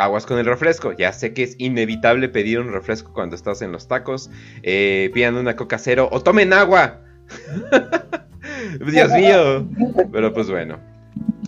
Aguas 0.00 0.26
con 0.26 0.38
el 0.38 0.46
refresco. 0.46 0.92
Ya 0.92 1.12
sé 1.12 1.34
que 1.34 1.42
es 1.42 1.54
inevitable 1.58 2.28
pedir 2.28 2.58
un 2.58 2.72
refresco 2.72 3.12
cuando 3.12 3.36
estás 3.36 3.62
en 3.62 3.72
los 3.72 3.86
tacos. 3.88 4.30
Eh, 4.62 5.10
pidan 5.12 5.36
una 5.36 5.56
coca 5.56 5.78
cero 5.78 6.08
o 6.10 6.20
tomen 6.20 6.52
agua. 6.52 7.00
Dios 8.86 9.12
mío. 9.12 9.68
Pero 10.10 10.32
pues 10.32 10.50
bueno. 10.50 10.78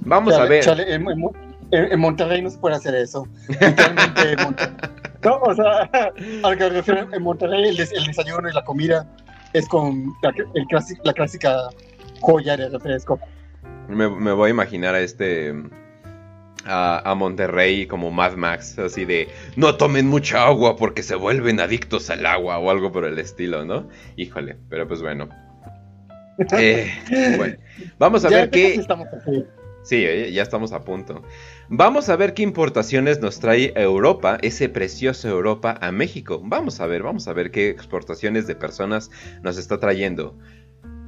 Vamos 0.05 0.35
a 0.35 0.45
ver. 0.45 0.65
en, 1.71 2.01
Monterrey 2.01 2.43
no 2.43 2.51
se 2.51 2.59
puede 2.59 2.77
hacer 2.77 2.95
eso. 2.95 3.27
no, 5.25 5.37
o 5.37 5.55
sea, 5.55 6.13
al 6.43 6.59
que 6.59 6.69
refiero, 6.69 7.09
en 7.13 7.23
Monterrey 7.23 7.69
el, 7.69 7.77
desayuno 7.77 8.49
y 8.49 8.53
la 8.53 8.65
comida 8.65 9.07
es 9.55 9.67
con 9.69 10.13
la, 10.23 10.33
la 11.05 11.13
clásica 11.13 11.57
joya 12.21 12.57
de 12.57 12.69
refresco. 12.69 13.19
Me, 13.89 14.09
me 14.09 14.33
voy 14.33 14.49
a 14.49 14.51
imaginar 14.51 14.95
a 14.95 15.01
este 15.01 15.55
a, 16.65 17.15
Monterrey 17.17 17.87
como 17.87 18.11
Mad 18.11 18.35
Max, 18.37 18.79
así 18.79 19.05
de 19.05 19.29
no 19.57 19.77
tomen 19.77 20.09
mucha 20.09 20.47
agua 20.47 20.77
porque 20.77 21.03
se 21.03 21.15
vuelven 21.15 21.61
adictos 21.61 22.11
al 22.11 22.27
agua 22.27 22.59
o 22.59 22.71
algo 22.71 22.93
por 22.93 23.05
el 23.05 23.19
estilo, 23.19 23.65
¿no? 23.65 23.89
Híjole, 24.17 24.57
pero 24.69 24.87
pues 24.87 25.03
bueno. 25.03 25.29
Eh, 26.59 26.91
bueno, 27.37 27.57
vamos 27.99 28.25
a 28.25 28.31
ver 28.31 28.51
qué. 28.51 28.83
Sí, 29.83 29.97
eh, 29.97 30.33
ya 30.33 30.43
estamos 30.43 30.73
a 30.73 30.85
punto. 30.85 31.23
Vamos 31.69 32.09
a 32.09 32.17
ver 32.17 32.35
qué 32.35 32.43
importaciones 32.43 33.21
nos 33.21 33.41
trae 33.41 33.73
Europa, 33.77 34.39
ese 34.41 34.69
precioso 34.69 35.29
Europa, 35.29 35.77
a 35.81 35.93
México. 35.93 36.41
Vamos 36.43 36.81
a 36.81 36.87
ver, 36.87 37.03
vamos 37.03 37.29
a 37.29 37.33
ver 37.33 37.51
qué 37.51 37.69
exportaciones 37.69 38.47
de 38.47 38.55
personas 38.55 39.11
nos 39.43 39.59
está 39.59 39.79
trayendo. 39.79 40.39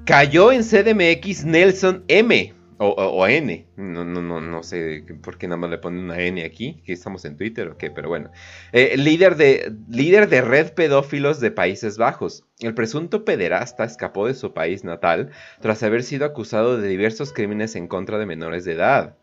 Cayó 0.05 0.53
en 0.53 0.63
CDMX 0.63 1.45
Nelson 1.45 2.05
M. 2.09 2.53
O, 2.79 3.27
N, 3.29 3.67
no, 3.77 4.05
no, 4.05 4.21
no, 4.21 4.41
no 4.41 4.63
sé 4.65 5.05
por 5.23 5.39
qué 5.39 5.47
nada 5.47 5.59
más 5.59 5.71
le 5.71 5.79
ponen 5.79 6.05
una 6.05 6.21
N 6.21 6.45
aquí, 6.45 6.83
que 6.85 6.93
estamos 6.93 7.25
en 7.25 7.37
Twitter 7.37 7.69
o 7.69 7.79
qué, 7.79 7.91
pero 7.91 8.09
bueno. 8.09 8.31
Eh, 8.73 8.97
líder, 8.97 9.37
de, 9.37 9.73
líder 9.89 10.29
de 10.29 10.41
red 10.41 10.73
pedófilos 10.73 11.39
de 11.39 11.53
Países 11.53 11.99
Bajos. 11.99 12.45
El 12.59 12.75
presunto 12.75 13.25
pederasta 13.25 13.85
escapó 13.85 14.27
de 14.27 14.35
su 14.35 14.55
país 14.55 14.83
natal 14.83 15.31
tras 15.61 15.83
haber 15.85 16.03
sido 16.03 16.27
acusado 16.27 16.77
de 16.77 16.89
diversos 16.89 17.33
crímenes 17.33 17.77
en 17.77 17.87
contra 17.87 18.19
de 18.19 18.27
menores 18.27 18.65
de 18.65 18.73
edad. 18.73 19.17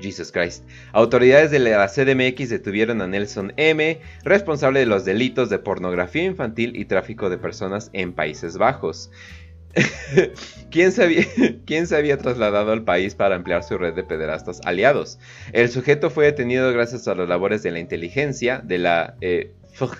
Jesus 0.00 0.32
Christ. 0.32 0.64
Autoridades 0.92 1.50
de 1.50 1.58
la 1.58 1.86
CDMX 1.86 2.48
detuvieron 2.50 3.00
a 3.00 3.06
Nelson 3.06 3.52
M., 3.56 4.00
responsable 4.24 4.80
de 4.80 4.86
los 4.86 5.04
delitos 5.04 5.50
de 5.50 5.58
pornografía 5.58 6.24
infantil 6.24 6.76
y 6.76 6.84
tráfico 6.84 7.30
de 7.30 7.38
personas 7.38 7.90
en 7.92 8.12
Países 8.12 8.58
Bajos. 8.58 9.10
¿Quién, 10.70 10.92
se 10.92 11.02
había, 11.02 11.24
¿Quién, 11.66 11.86
se 11.86 11.96
había, 11.96 12.18
trasladado 12.18 12.72
al 12.72 12.84
país 12.84 13.14
para 13.14 13.36
ampliar 13.36 13.62
su 13.62 13.78
red 13.78 13.94
de 13.94 14.04
pederastas 14.04 14.60
aliados? 14.64 15.18
El 15.52 15.70
sujeto 15.70 16.10
fue 16.10 16.26
detenido 16.26 16.72
gracias 16.72 17.08
a 17.08 17.14
las 17.14 17.28
labores 17.28 17.62
de 17.62 17.70
la 17.70 17.78
inteligencia 17.78 18.58
de 18.58 18.78
la... 18.78 19.16
Eh, 19.20 19.52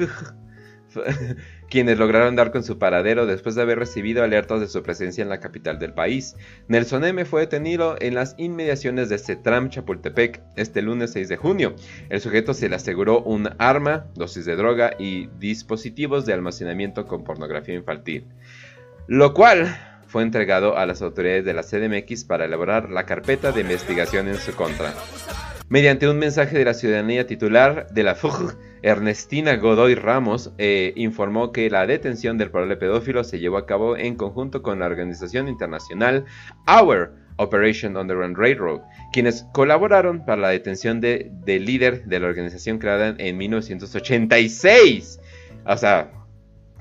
quienes 1.70 1.98
lograron 1.98 2.36
dar 2.36 2.52
con 2.52 2.62
su 2.62 2.78
paradero 2.78 3.24
después 3.24 3.54
de 3.54 3.62
haber 3.62 3.78
recibido 3.78 4.22
alertas 4.22 4.60
de 4.60 4.68
su 4.68 4.82
presencia 4.82 5.22
en 5.22 5.30
la 5.30 5.40
capital 5.40 5.78
del 5.78 5.94
país. 5.94 6.36
Nelson 6.68 7.02
M. 7.02 7.24
fue 7.24 7.40
detenido 7.40 7.96
en 7.98 8.14
las 8.14 8.34
inmediaciones 8.36 9.08
de 9.08 9.18
Cetram, 9.18 9.70
Chapultepec, 9.70 10.42
este 10.56 10.82
lunes 10.82 11.12
6 11.12 11.30
de 11.30 11.38
junio. 11.38 11.74
El 12.10 12.20
sujeto 12.20 12.52
se 12.52 12.68
le 12.68 12.76
aseguró 12.76 13.22
un 13.22 13.48
arma, 13.56 14.04
dosis 14.14 14.44
de 14.44 14.54
droga 14.54 14.92
y 14.98 15.28
dispositivos 15.38 16.26
de 16.26 16.34
almacenamiento 16.34 17.06
con 17.06 17.24
pornografía 17.24 17.74
infantil 17.74 18.26
lo 19.06 19.34
cual 19.34 19.76
fue 20.06 20.22
entregado 20.22 20.76
a 20.76 20.84
las 20.86 21.00
autoridades 21.00 21.44
de 21.44 21.54
la 21.54 21.62
CDMX 21.62 22.24
para 22.24 22.44
elaborar 22.44 22.90
la 22.90 23.06
carpeta 23.06 23.50
de 23.50 23.62
investigación 23.62 24.28
en 24.28 24.36
su 24.36 24.54
contra. 24.54 24.92
Mediante 25.68 26.06
un 26.06 26.18
mensaje 26.18 26.58
de 26.58 26.66
la 26.66 26.74
ciudadanía 26.74 27.26
titular 27.26 27.86
de 27.90 28.02
la 28.02 28.14
FUG, 28.14 28.58
Ernestina 28.82 29.56
Godoy 29.56 29.94
Ramos 29.94 30.52
eh, 30.58 30.92
informó 30.96 31.50
que 31.50 31.70
la 31.70 31.86
detención 31.86 32.36
del 32.36 32.50
probable 32.50 32.76
pedófilo 32.76 33.24
se 33.24 33.38
llevó 33.38 33.56
a 33.56 33.64
cabo 33.64 33.96
en 33.96 34.16
conjunto 34.16 34.60
con 34.60 34.80
la 34.80 34.86
organización 34.86 35.48
internacional 35.48 36.26
Our 36.66 37.14
Operation 37.36 37.96
Underground 37.96 38.36
Railroad, 38.36 38.82
quienes 39.14 39.46
colaboraron 39.54 40.26
para 40.26 40.42
la 40.42 40.48
detención 40.50 41.00
del 41.00 41.64
líder 41.64 42.04
de 42.04 42.20
la 42.20 42.26
organización 42.26 42.78
creada 42.78 43.14
en 43.16 43.38
1986. 43.38 45.20
O 45.64 45.76
sea, 45.78 46.10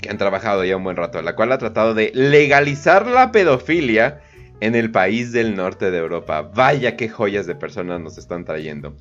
que 0.01 0.09
han 0.09 0.17
trabajado 0.17 0.65
ya 0.65 0.75
un 0.75 0.83
buen 0.83 0.97
rato, 0.97 1.21
la 1.21 1.35
cual 1.35 1.51
ha 1.51 1.57
tratado 1.57 1.93
de 1.93 2.11
legalizar 2.13 3.05
la 3.07 3.31
pedofilia 3.31 4.21
en 4.59 4.75
el 4.75 4.91
país 4.91 5.31
del 5.31 5.55
norte 5.55 5.91
de 5.91 5.97
Europa. 5.97 6.41
Vaya 6.41 6.95
qué 6.97 7.09
joyas 7.09 7.45
de 7.45 7.55
personas 7.55 7.99
nos 7.99 8.17
están 8.17 8.45
trayendo. 8.45 8.95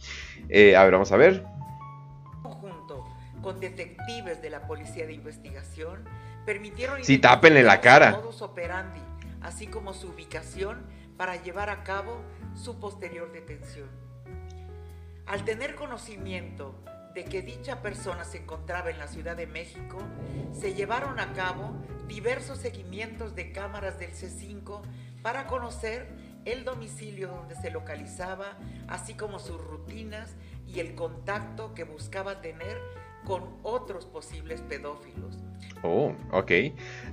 Eh, 0.49 0.77
a 0.77 0.85
ver, 0.85 0.93
vamos 0.93 1.13
a 1.13 1.17
ver. 1.17 1.45
Junto 2.43 3.07
con 3.43 3.61
detectives 3.61 4.43
de 4.43 4.51
la 4.51 4.67
policía 4.67 5.07
de 5.07 5.15
investigación, 5.15 6.05
permitieron 6.45 7.03
sí, 7.03 7.19
tápenle 7.19 7.63
la 7.63 7.81
cara. 7.81 8.13
Modus 8.13 8.43
operandi, 8.43 9.01
así 9.43 9.67
como 9.67 9.93
su 9.93 10.09
ubicación 10.09 10.79
para 11.17 11.37
llevar 11.37 11.69
a 11.71 11.83
cabo 11.85 12.21
su 12.55 12.81
posterior 12.81 13.31
detención. 13.33 13.89
Al 15.27 15.45
tener 15.45 15.75
conocimiento 15.75 16.75
de 17.21 17.27
que 17.27 17.43
dicha 17.43 17.83
persona 17.83 18.25
se 18.25 18.39
encontraba 18.39 18.89
en 18.89 18.99
la 18.99 19.07
Ciudad 19.07 19.37
de 19.37 19.47
México, 19.47 19.99
se 20.59 20.73
llevaron 20.73 21.21
a 21.21 21.35
cabo 21.35 21.75
diversos 22.09 22.59
seguimientos 22.59 23.35
de 23.35 23.53
cámaras 23.53 23.99
del 23.99 24.13
C5 24.13 24.81
para 25.21 25.47
conocer 25.47 26.09
el 26.47 26.65
domicilio 26.65 27.29
donde 27.29 27.57
se 27.57 27.71
localizaba, 27.71 28.57
así 28.89 29.13
como 29.13 29.39
sus 29.39 29.63
rutinas 29.63 30.35
y 30.67 30.81
el 30.81 30.95
contacto 30.95 31.75
que 31.75 31.85
buscaba 31.85 32.41
tener 32.41 32.81
con 33.25 33.43
otros 33.63 34.07
posibles 34.07 34.61
pedófilos. 34.63 35.39
Oh, 35.83 36.15
ok. 36.31 36.53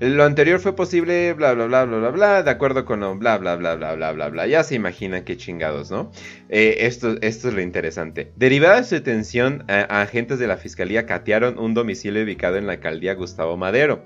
Lo 0.01 0.25
anterior 0.25 0.59
fue 0.59 0.75
posible, 0.75 1.33
bla, 1.33 1.53
bla, 1.53 1.67
bla, 1.67 1.85
bla, 1.85 1.97
bla, 1.99 2.09
bla, 2.09 2.43
de 2.43 2.51
acuerdo 2.51 2.83
con 2.83 2.99
bla, 3.17 3.37
bla, 3.37 3.55
bla, 3.55 3.75
bla, 3.75 3.95
bla, 3.95 4.11
bla, 4.11 4.29
bla. 4.29 4.47
Ya 4.47 4.63
se 4.63 4.75
imaginan 4.75 5.23
qué 5.23 5.37
chingados, 5.37 5.89
¿no? 5.89 6.11
Eh, 6.49 6.77
esto, 6.81 7.15
esto 7.21 7.47
es 7.47 7.53
lo 7.53 7.61
interesante. 7.61 8.33
Derivada 8.35 8.77
de 8.77 8.83
su 8.83 8.95
detención, 8.95 9.63
agentes 9.67 10.39
de 10.39 10.47
la 10.47 10.57
fiscalía 10.57 11.05
catearon 11.05 11.57
un 11.57 11.73
domicilio 11.73 12.23
ubicado 12.23 12.57
en 12.57 12.67
la 12.67 12.73
alcaldía 12.73 13.13
Gustavo 13.13 13.55
Madero. 13.55 14.03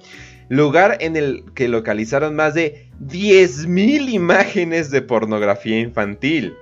Lugar 0.48 0.98
en 1.00 1.16
el 1.16 1.46
que 1.56 1.68
localizaron 1.68 2.36
más 2.36 2.54
de 2.54 2.90
10.000 3.00 4.10
imágenes 4.10 4.92
de 4.92 5.02
pornografía 5.02 5.80
infantil 5.80 6.54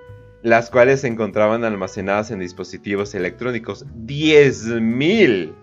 las 0.41 0.69
cuales 0.69 1.01
se 1.01 1.07
encontraban 1.07 1.63
almacenadas 1.63 2.31
en 2.31 2.39
dispositivos 2.39 3.13
electrónicos. 3.15 3.85
10.000. 4.05 5.53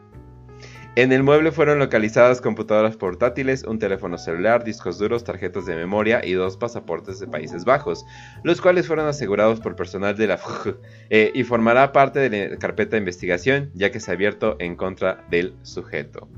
En 0.96 1.12
el 1.12 1.22
mueble 1.22 1.52
fueron 1.52 1.78
localizadas 1.78 2.40
computadoras 2.40 2.96
portátiles, 2.96 3.64
un 3.64 3.78
teléfono 3.78 4.16
celular, 4.16 4.64
discos 4.64 4.98
duros, 4.98 5.24
tarjetas 5.24 5.66
de 5.66 5.76
memoria 5.76 6.24
y 6.24 6.32
dos 6.32 6.56
pasaportes 6.56 7.20
de 7.20 7.26
Países 7.26 7.66
Bajos, 7.66 8.06
los 8.44 8.62
cuales 8.62 8.86
fueron 8.86 9.06
asegurados 9.06 9.60
por 9.60 9.76
personal 9.76 10.16
de 10.16 10.26
la 10.26 10.38
FUG 10.38 10.78
eh, 11.10 11.32
y 11.34 11.44
formará 11.44 11.92
parte 11.92 12.30
de 12.30 12.48
la 12.48 12.56
carpeta 12.56 12.92
de 12.92 13.00
investigación 13.00 13.70
ya 13.74 13.90
que 13.90 14.00
se 14.00 14.10
ha 14.10 14.14
abierto 14.14 14.56
en 14.58 14.74
contra 14.74 15.22
del 15.30 15.54
sujeto. 15.60 16.30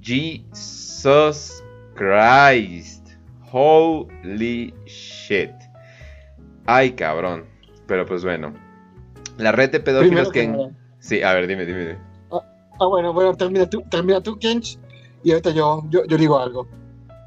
Jesus 0.00 1.62
Christ. 1.94 3.06
Holy 3.52 4.74
shit. 4.86 5.52
Ay, 6.66 6.92
cabrón. 6.92 7.49
Pero 7.90 8.06
pues 8.06 8.22
bueno. 8.22 8.54
La 9.36 9.50
red 9.50 9.72
de 9.72 9.80
pedófilos 9.80 10.30
que... 10.30 10.70
Sí, 11.00 11.24
a 11.24 11.34
ver, 11.34 11.48
dime, 11.48 11.66
dime. 11.66 11.98
Ah, 12.30 12.40
ah, 12.78 12.86
bueno, 12.86 13.12
bueno, 13.12 13.34
termina 13.34 13.68
tú, 13.68 13.82
termina 13.90 14.22
tú, 14.22 14.38
Kench, 14.38 14.78
y 15.24 15.32
ahorita 15.32 15.50
yo, 15.50 15.82
yo, 15.90 16.04
yo 16.06 16.16
digo 16.16 16.38
algo. 16.38 16.68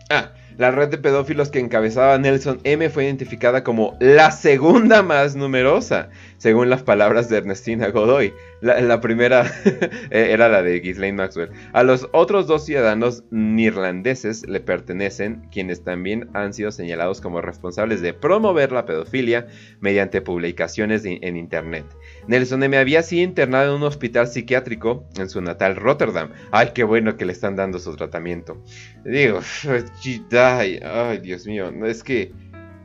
Ah, 0.09 0.31
la 0.57 0.71
red 0.71 0.87
de 0.87 0.97
pedófilos 0.97 1.49
que 1.49 1.59
encabezaba 1.59 2.17
Nelson 2.17 2.61
M 2.63 2.89
fue 2.89 3.03
identificada 3.03 3.65
como 3.65 3.97
la 3.99 4.31
segunda 4.31 5.03
más 5.03 5.35
numerosa, 5.35 6.09
según 6.37 6.69
las 6.69 6.81
palabras 6.81 7.27
de 7.27 7.39
Ernestina 7.39 7.89
Godoy. 7.89 8.33
La, 8.63 9.01
primera 9.01 9.45
eh, 10.09 10.29
era 10.31 10.47
la 10.47 10.63
de 10.63 10.79
Ghislaine 10.79 11.17
Maxwell. 11.17 11.49
A 11.73 11.83
los 11.83 12.07
otros 12.13 12.47
dos 12.47 12.65
ciudadanos 12.65 13.25
neerlandeses 13.29 14.47
le 14.47 14.61
pertenecen, 14.61 15.49
quienes 15.51 15.83
también 15.83 16.29
han 16.33 16.53
sido 16.53 16.71
señalados 16.71 17.19
como 17.19 17.41
responsables 17.41 18.01
de 18.01 18.13
promover 18.13 18.71
la 18.71 18.85
pedofilia 18.85 19.47
mediante 19.81 20.21
publicaciones 20.21 21.03
en 21.03 21.35
Internet. 21.35 21.83
Nelson 22.27 22.63
M 22.63 22.77
había 22.77 23.03
sido 23.03 23.23
internado 23.23 23.75
en 23.75 23.81
un 23.81 23.87
hospital 23.87 24.27
psiquiátrico 24.27 25.03
en 25.17 25.29
su 25.29 25.41
natal 25.41 25.75
Rotterdam. 25.75 26.29
Ay, 26.51 26.69
qué 26.73 26.85
bueno 26.85 27.17
que 27.17 27.25
le 27.25 27.33
están 27.33 27.57
dando 27.57 27.79
su 27.79 27.93
tratamiento. 27.97 28.63
Digo, 29.03 29.41
ay, 30.39 30.79
ay 30.81 31.17
Dios 31.17 31.45
mío, 31.45 31.69
es 31.85 32.01
que 32.01 32.31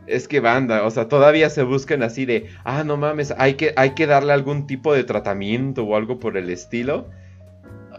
es 0.08 0.28
que 0.28 0.40
banda, 0.40 0.84
o 0.84 0.90
sea, 0.90 1.08
todavía 1.08 1.50
se 1.50 1.62
buscan 1.62 2.02
así 2.02 2.24
de, 2.26 2.48
ah, 2.64 2.84
no 2.84 2.96
mames, 2.96 3.34
hay 3.36 3.54
que, 3.54 3.72
hay 3.76 3.90
que 3.90 4.06
darle 4.06 4.32
algún 4.32 4.66
tipo 4.66 4.94
de 4.94 5.04
tratamiento 5.04 5.84
o 5.84 5.96
algo 5.96 6.18
por 6.18 6.36
el 6.36 6.50
estilo. 6.50 7.08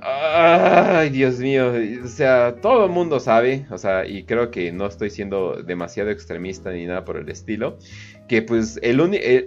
Ay, 0.01 1.09
Dios 1.09 1.39
mío, 1.39 1.73
o 2.03 2.07
sea, 2.07 2.55
todo 2.61 2.85
el 2.85 2.91
mundo 2.91 3.19
sabe, 3.19 3.65
o 3.69 3.77
sea, 3.77 4.05
y 4.05 4.23
creo 4.23 4.49
que 4.49 4.71
no 4.71 4.85
estoy 4.85 5.09
siendo 5.09 5.61
demasiado 5.61 6.09
extremista 6.09 6.71
ni 6.71 6.85
nada 6.85 7.03
por 7.03 7.17
el 7.17 7.27
estilo, 7.29 7.77
que 8.29 8.41
pues 8.41 8.79
el, 8.81 8.99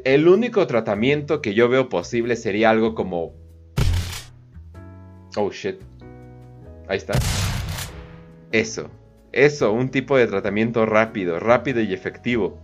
el 0.05 0.29
único 0.29 0.67
tratamiento 0.67 1.41
que 1.41 1.55
yo 1.55 1.69
veo 1.69 1.89
posible 1.89 2.37
sería 2.37 2.71
algo 2.71 2.95
como... 2.95 3.33
Oh, 5.37 5.51
shit. 5.51 5.77
Ahí 6.89 6.99
está. 6.99 7.15
Eso, 8.51 8.91
eso, 9.33 9.73
un 9.73 9.91
tipo 9.91 10.17
de 10.17 10.27
tratamiento 10.27 10.87
rápido, 10.87 11.41
rápido 11.41 11.81
y 11.81 11.93
efectivo. 11.93 12.59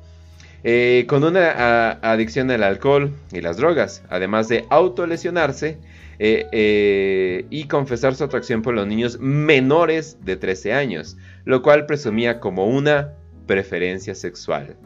Eh, 0.65 1.07
con 1.09 1.23
una 1.23 1.93
adicción 2.03 2.51
al 2.51 2.65
alcohol 2.65 3.13
y 3.33 3.41
las 3.41 3.59
drogas, 3.59 4.03
además 4.11 4.49
de 4.49 4.67
autolesionarse 4.71 5.79
eh, 6.19 6.47
eh, 6.51 7.47
y 7.49 7.69
confesar 7.69 8.17
su 8.17 8.25
atracción 8.25 8.63
por 8.63 8.75
los 8.75 8.87
niños 8.87 9.21
menores 9.21 10.19
de 10.25 10.37
13 10.37 10.73
años, 10.73 11.17
lo 11.45 11.63
cual 11.63 11.87
presumía 11.87 12.41
como 12.41 12.67
una 12.67 13.13
preferencia 13.47 14.17
sexual. 14.17 14.77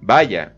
Vaya, 0.00 0.54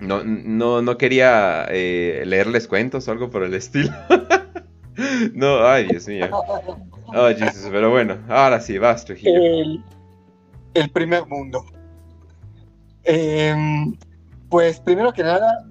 no, 0.00 0.24
no, 0.24 0.80
no 0.80 0.96
quería 0.96 1.66
leerles 1.70 2.66
cuentos 2.66 3.06
o 3.06 3.12
algo 3.12 3.28
por 3.28 3.42
el 3.42 3.52
estilo. 3.52 3.90
no, 5.34 5.66
ay 5.66 5.88
Dios 5.88 6.08
mío. 6.08 6.30
Oh, 7.16 7.28
Jesus, 7.28 7.68
pero 7.70 7.90
bueno, 7.90 8.18
ahora 8.28 8.60
sí, 8.60 8.76
vas, 8.76 9.04
Trujillo. 9.04 9.32
El, 9.32 9.84
el 10.74 10.90
primer 10.90 11.24
mundo. 11.26 11.64
Em, 13.04 13.96
pues 14.48 14.80
primero 14.80 15.12
que 15.12 15.22
nada, 15.22 15.64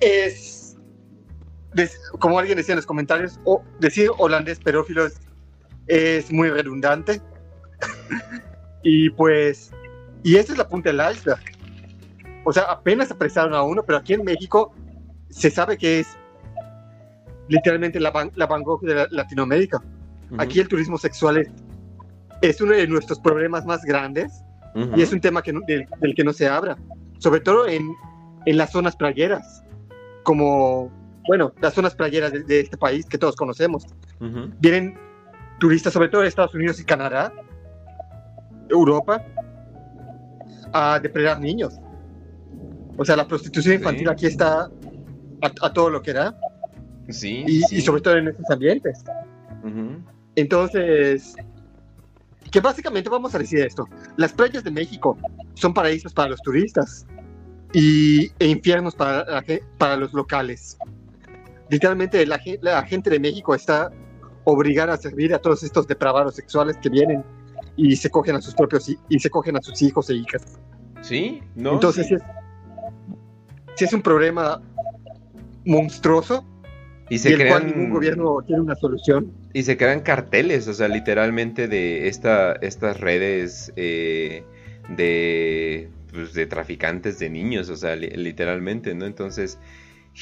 es, 0.00 0.76
como 2.18 2.38
alguien 2.38 2.56
decía 2.56 2.72
en 2.72 2.76
los 2.76 2.86
comentarios, 2.86 3.38
o, 3.44 3.62
decir 3.78 4.10
holandés 4.18 4.58
pedófilo 4.58 5.06
es, 5.86 6.32
muy 6.32 6.48
redundante. 6.48 7.20
y 8.82 9.10
pues, 9.10 9.70
y 10.22 10.36
esta 10.36 10.52
es 10.52 10.58
la 10.58 10.68
punta 10.68 10.90
del 10.90 11.14
iceberg. 11.14 11.42
O 12.44 12.52
sea, 12.52 12.64
apenas 12.64 13.10
apresaron 13.10 13.54
a 13.54 13.62
uno, 13.62 13.82
pero 13.84 13.98
aquí 13.98 14.14
en 14.14 14.24
México 14.24 14.74
se 15.28 15.50
sabe 15.50 15.76
que 15.76 16.00
es 16.00 16.16
literalmente 17.48 18.00
la, 18.00 18.30
la 18.34 18.46
Bangkok 18.46 18.82
de 18.82 19.06
Latinoamérica. 19.10 19.82
Aquí 20.38 20.60
el 20.60 20.68
turismo 20.68 20.98
sexual 20.98 21.46
es, 22.40 22.60
uno 22.60 22.72
de 22.72 22.86
nuestros 22.86 23.18
problemas 23.20 23.64
más 23.66 23.82
grandes 23.82 24.32
y 24.96 25.02
es 25.02 25.12
un 25.12 25.20
tema 25.20 25.42
que 25.42 25.52
del, 25.66 26.14
que 26.14 26.24
no 26.24 26.32
se 26.32 26.48
habla, 26.48 26.76
sobre 27.18 27.40
todo 27.40 27.68
en, 27.68 27.94
en, 28.46 28.56
las 28.56 28.72
zonas 28.72 28.96
playeras, 28.96 29.62
como, 30.22 30.90
bueno, 31.28 31.52
las 31.60 31.74
zonas 31.74 31.94
playeras 31.94 32.32
de, 32.32 32.60
este 32.60 32.76
país 32.76 33.06
que 33.06 33.18
todos 33.18 33.36
conocemos. 33.36 33.86
Vienen 34.60 34.98
turistas, 35.58 35.92
sobre 35.92 36.08
todo 36.08 36.22
de 36.22 36.28
Estados 36.28 36.54
Unidos 36.54 36.80
y 36.80 36.84
Canadá, 36.84 37.32
Europa, 38.70 39.22
a 40.72 40.98
depredar 41.00 41.40
niños. 41.40 41.74
O 42.96 43.04
sea, 43.04 43.16
la 43.16 43.26
prostitución 43.26 43.74
infantil 43.74 44.08
aquí 44.08 44.26
está 44.26 44.70
a, 45.42 45.72
todo 45.72 45.90
lo 45.90 46.02
que 46.02 46.12
da. 46.12 46.34
Sí 47.08 47.44
y, 47.46 47.80
sobre 47.80 48.00
todo 48.00 48.16
en 48.16 48.28
estos 48.28 48.48
ambientes. 48.50 49.04
Entonces, 50.36 51.34
que 52.50 52.60
básicamente 52.60 53.08
vamos 53.08 53.34
a 53.34 53.38
decir 53.38 53.60
esto, 53.60 53.88
las 54.16 54.32
playas 54.32 54.64
de 54.64 54.70
México 54.70 55.16
son 55.54 55.74
paraísos 55.74 56.12
para 56.12 56.30
los 56.30 56.42
turistas 56.42 57.06
y, 57.72 58.30
e 58.38 58.46
infiernos 58.46 58.94
para, 58.94 59.42
para 59.78 59.96
los 59.96 60.12
locales. 60.12 60.76
Literalmente 61.70 62.24
la, 62.26 62.40
la 62.60 62.82
gente 62.84 63.10
de 63.10 63.18
México 63.18 63.54
está 63.54 63.90
obligada 64.44 64.94
a 64.94 64.96
servir 64.96 65.34
a 65.34 65.38
todos 65.38 65.62
estos 65.62 65.86
depravados 65.86 66.34
sexuales 66.34 66.76
que 66.82 66.90
vienen 66.90 67.24
y 67.76 67.96
se 67.96 68.10
cogen 68.10 68.36
a 68.36 68.42
sus 68.42 68.54
propios 68.54 68.86
y 69.08 69.18
se 69.18 69.30
cogen 69.30 69.56
a 69.56 69.62
sus 69.62 69.80
hijos 69.80 70.10
e 70.10 70.14
hijas. 70.14 70.58
Sí, 71.00 71.42
no. 71.54 71.74
Entonces, 71.74 72.10
Es, 72.10 72.22
si 73.76 73.84
es 73.84 73.92
un 73.92 74.02
problema 74.02 74.60
monstruoso 75.64 76.44
y 77.12 77.18
se 77.18 77.34
crean. 77.34 77.66
ningún 77.66 77.90
gobierno 77.90 78.38
tiene 78.46 78.62
una 78.62 78.74
solución. 78.74 79.30
Y 79.52 79.64
se 79.64 79.76
crean 79.76 80.00
carteles, 80.00 80.66
o 80.66 80.72
sea, 80.72 80.88
literalmente 80.88 81.68
de 81.68 82.08
esta, 82.08 82.54
estas 82.54 83.00
redes 83.00 83.70
eh, 83.76 84.44
de, 84.96 85.90
pues, 86.10 86.32
de 86.32 86.46
traficantes 86.46 87.18
de 87.18 87.28
niños, 87.28 87.68
o 87.68 87.76
sea, 87.76 87.96
literalmente, 87.96 88.94
¿no? 88.94 89.04
Entonces, 89.04 89.58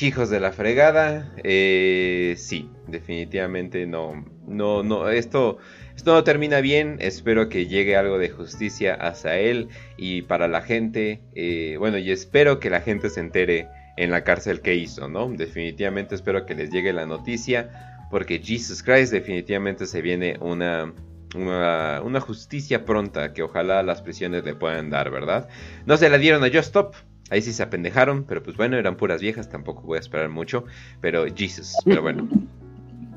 hijos 0.00 0.30
de 0.30 0.40
la 0.40 0.50
fregada, 0.50 1.32
eh, 1.44 2.34
sí, 2.36 2.68
definitivamente 2.88 3.86
no, 3.86 4.24
no, 4.48 4.82
no, 4.82 5.08
esto, 5.10 5.58
esto 5.94 6.12
no 6.12 6.24
termina 6.24 6.60
bien, 6.60 6.96
espero 6.98 7.48
que 7.48 7.68
llegue 7.68 7.94
algo 7.94 8.18
de 8.18 8.30
justicia 8.30 8.94
hacia 8.94 9.38
él 9.38 9.68
y 9.96 10.22
para 10.22 10.48
la 10.48 10.60
gente, 10.60 11.20
eh, 11.36 11.76
bueno, 11.78 11.98
y 11.98 12.10
espero 12.10 12.58
que 12.58 12.68
la 12.68 12.80
gente 12.80 13.10
se 13.10 13.20
entere 13.20 13.68
en 14.00 14.10
la 14.10 14.24
cárcel 14.24 14.62
que 14.62 14.74
hizo, 14.74 15.08
¿no? 15.08 15.28
Definitivamente 15.28 16.14
espero 16.14 16.46
que 16.46 16.54
les 16.54 16.70
llegue 16.70 16.90
la 16.94 17.04
noticia, 17.04 18.08
porque 18.10 18.40
Jesus 18.42 18.82
Christ 18.82 19.12
definitivamente 19.12 19.84
se 19.84 20.00
viene 20.00 20.38
una, 20.40 20.94
una, 21.34 22.20
justicia 22.20 22.86
pronta 22.86 23.34
que 23.34 23.42
ojalá 23.42 23.82
las 23.82 24.00
prisiones 24.00 24.42
le 24.42 24.54
puedan 24.54 24.88
dar, 24.88 25.10
¿verdad? 25.10 25.50
No 25.84 25.98
se 25.98 26.08
la 26.08 26.16
dieron 26.16 26.42
a 26.42 26.46
Just 26.46 26.68
Stop. 26.68 26.94
Ahí 27.28 27.42
sí 27.42 27.52
se 27.52 27.62
apendejaron, 27.62 28.24
pero 28.24 28.42
pues 28.42 28.56
bueno, 28.56 28.78
eran 28.78 28.96
puras 28.96 29.20
viejas, 29.20 29.50
tampoco 29.50 29.82
voy 29.82 29.98
a 29.98 30.00
esperar 30.00 30.30
mucho. 30.30 30.64
Pero 31.02 31.26
Jesus, 31.36 31.76
pero 31.84 32.00
bueno. 32.00 32.26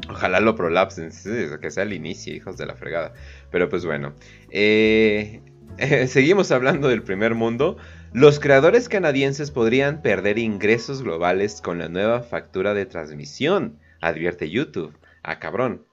Ojalá 0.10 0.42
lo 0.42 0.54
prolapsen, 0.54 1.12
que 1.62 1.72
sea 1.72 1.84
el 1.84 1.94
inicio, 1.94 2.36
hijos 2.36 2.58
de 2.58 2.66
la 2.66 2.76
fregada. 2.76 3.14
Pero 3.52 3.70
pues 3.70 3.86
bueno. 3.86 4.12
Eh, 4.52 5.42
seguimos 6.08 6.52
hablando 6.52 6.90
del 6.90 7.04
primer 7.04 7.36
mundo. 7.36 7.78
Los 8.16 8.40
creadores 8.40 8.90
canadienses 8.90 9.50
podrían 9.50 10.04
perder 10.04 10.38
ingresos 10.38 11.02
globales 11.02 11.62
con 11.62 11.80
la 11.80 11.90
nueva 11.90 12.22
factura 12.22 12.76
de 12.76 12.86
transmisión, 12.86 13.80
advierte 14.02 14.52
YouTube. 14.52 14.96
Ah, 15.24 15.40
cabrón. 15.40 15.84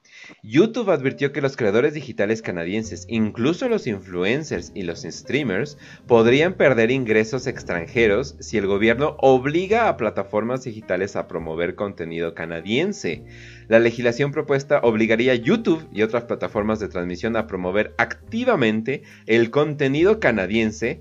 YouTube 0.43 0.91
advirtió 0.91 1.33
que 1.33 1.41
los 1.41 1.57
creadores 1.57 1.95
digitales 1.95 2.43
canadienses, 2.43 3.07
incluso 3.09 3.71
los 3.71 3.87
influencers 3.87 4.71
y 4.75 4.83
los 4.83 5.01
streamers, 5.01 5.79
podrían 6.07 6.55
perder 6.55 6.91
ingresos 6.91 7.47
extranjeros 7.47 8.37
si 8.39 8.59
el 8.59 8.67
gobierno 8.67 9.17
obliga 9.21 9.89
a 9.89 9.97
plataformas 9.97 10.65
digitales 10.65 11.17
a 11.17 11.27
promover 11.27 11.75
contenido 11.75 12.35
canadiense. 12.35 13.25
La 13.69 13.79
legislación 13.79 14.31
propuesta 14.31 14.81
obligaría 14.83 15.33
a 15.33 15.37
YouTube 15.37 15.89
y 15.91 16.03
otras 16.03 16.25
plataformas 16.25 16.81
de 16.81 16.89
transmisión 16.89 17.35
a 17.37 17.47
promover 17.47 17.95
activamente 17.97 19.05
el 19.25 19.51
contenido 19.51 20.21
canadiense 20.21 21.01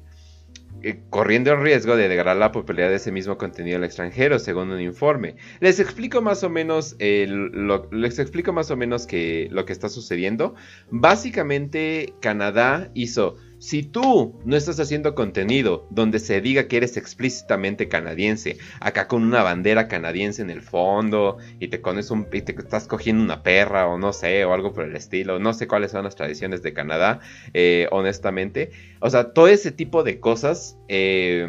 eh, 0.83 1.01
corriendo 1.09 1.51
el 1.51 1.61
riesgo 1.61 1.95
de 1.95 2.07
degradar 2.07 2.37
la 2.37 2.51
popularidad 2.51 2.89
de 2.89 2.95
ese 2.95 3.11
mismo 3.11 3.37
contenido 3.37 3.77
al 3.77 3.83
extranjero, 3.83 4.39
según 4.39 4.71
un 4.71 4.81
informe. 4.81 5.35
Les 5.59 5.79
explico 5.79 6.21
más 6.21 6.43
o 6.43 6.49
menos, 6.49 6.95
les 6.99 8.19
explico 8.19 8.53
más 8.53 8.71
o 8.71 8.77
menos 8.77 9.07
que, 9.07 9.47
lo 9.51 9.65
que 9.65 9.73
está 9.73 9.89
sucediendo. 9.89 10.55
Básicamente, 10.89 12.13
Canadá 12.21 12.91
hizo 12.93 13.35
si 13.59 13.83
tú 13.83 14.39
no 14.45 14.55
estás 14.55 14.79
haciendo 14.79 15.13
contenido 15.15 15.85
donde 15.89 16.19
se 16.19 16.39
diga 16.39 16.67
que 16.67 16.77
eres 16.77 16.95
explícitamente 16.95 17.89
canadiense, 17.89 18.57
acá 18.79 19.07
con 19.07 19.21
una 19.23 19.43
bandera 19.43 19.89
canadiense 19.89 20.41
en 20.41 20.49
el 20.49 20.61
fondo 20.61 21.37
y 21.59 21.67
te 21.67 21.81
cones 21.81 22.09
un 22.09 22.27
y 22.31 22.41
te 22.41 22.53
estás 22.53 22.87
cogiendo 22.87 23.21
una 23.21 23.43
perra 23.43 23.87
o 23.87 23.97
no 23.97 24.13
sé, 24.13 24.45
o 24.45 24.53
algo 24.53 24.73
por 24.73 24.85
el 24.85 24.95
estilo, 24.95 25.39
no 25.39 25.53
sé 25.53 25.67
cuáles 25.67 25.91
son 25.91 26.05
las 26.05 26.15
tradiciones 26.15 26.63
de 26.63 26.73
Canadá, 26.73 27.19
eh, 27.53 27.87
honestamente. 27.91 28.71
O 29.01 29.09
sea, 29.09 29.33
todo 29.33 29.49
ese 29.49 29.71
tipo 29.71 30.03
de 30.03 30.19
cosas 30.19 30.77
eh, 30.87 31.47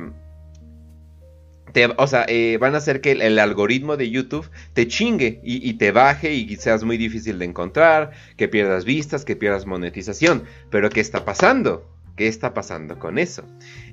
o 1.96 2.06
sea, 2.08 2.24
eh, 2.28 2.58
van 2.60 2.74
a 2.74 2.78
hacer 2.78 3.00
que 3.00 3.12
el, 3.12 3.38
algoritmo 3.38 3.96
de 3.96 4.10
YouTube 4.10 4.50
te 4.72 4.88
chingue 4.88 5.40
y, 5.44 5.68
y, 5.68 5.74
te 5.74 5.92
baje 5.92 6.34
y 6.34 6.56
seas 6.56 6.82
muy 6.82 6.96
difícil 6.96 7.38
de 7.38 7.44
encontrar, 7.44 8.10
que 8.36 8.48
pierdas 8.48 8.84
vistas, 8.84 9.24
que 9.24 9.36
pierdas 9.36 9.66
monetización. 9.66 10.42
Pero 10.70 10.90
¿qué 10.90 11.00
está 11.00 11.24
pasando? 11.24 11.86
¿Qué 12.16 12.28
está 12.28 12.54
pasando 12.54 12.98
con 12.98 13.18
eso? 13.18 13.44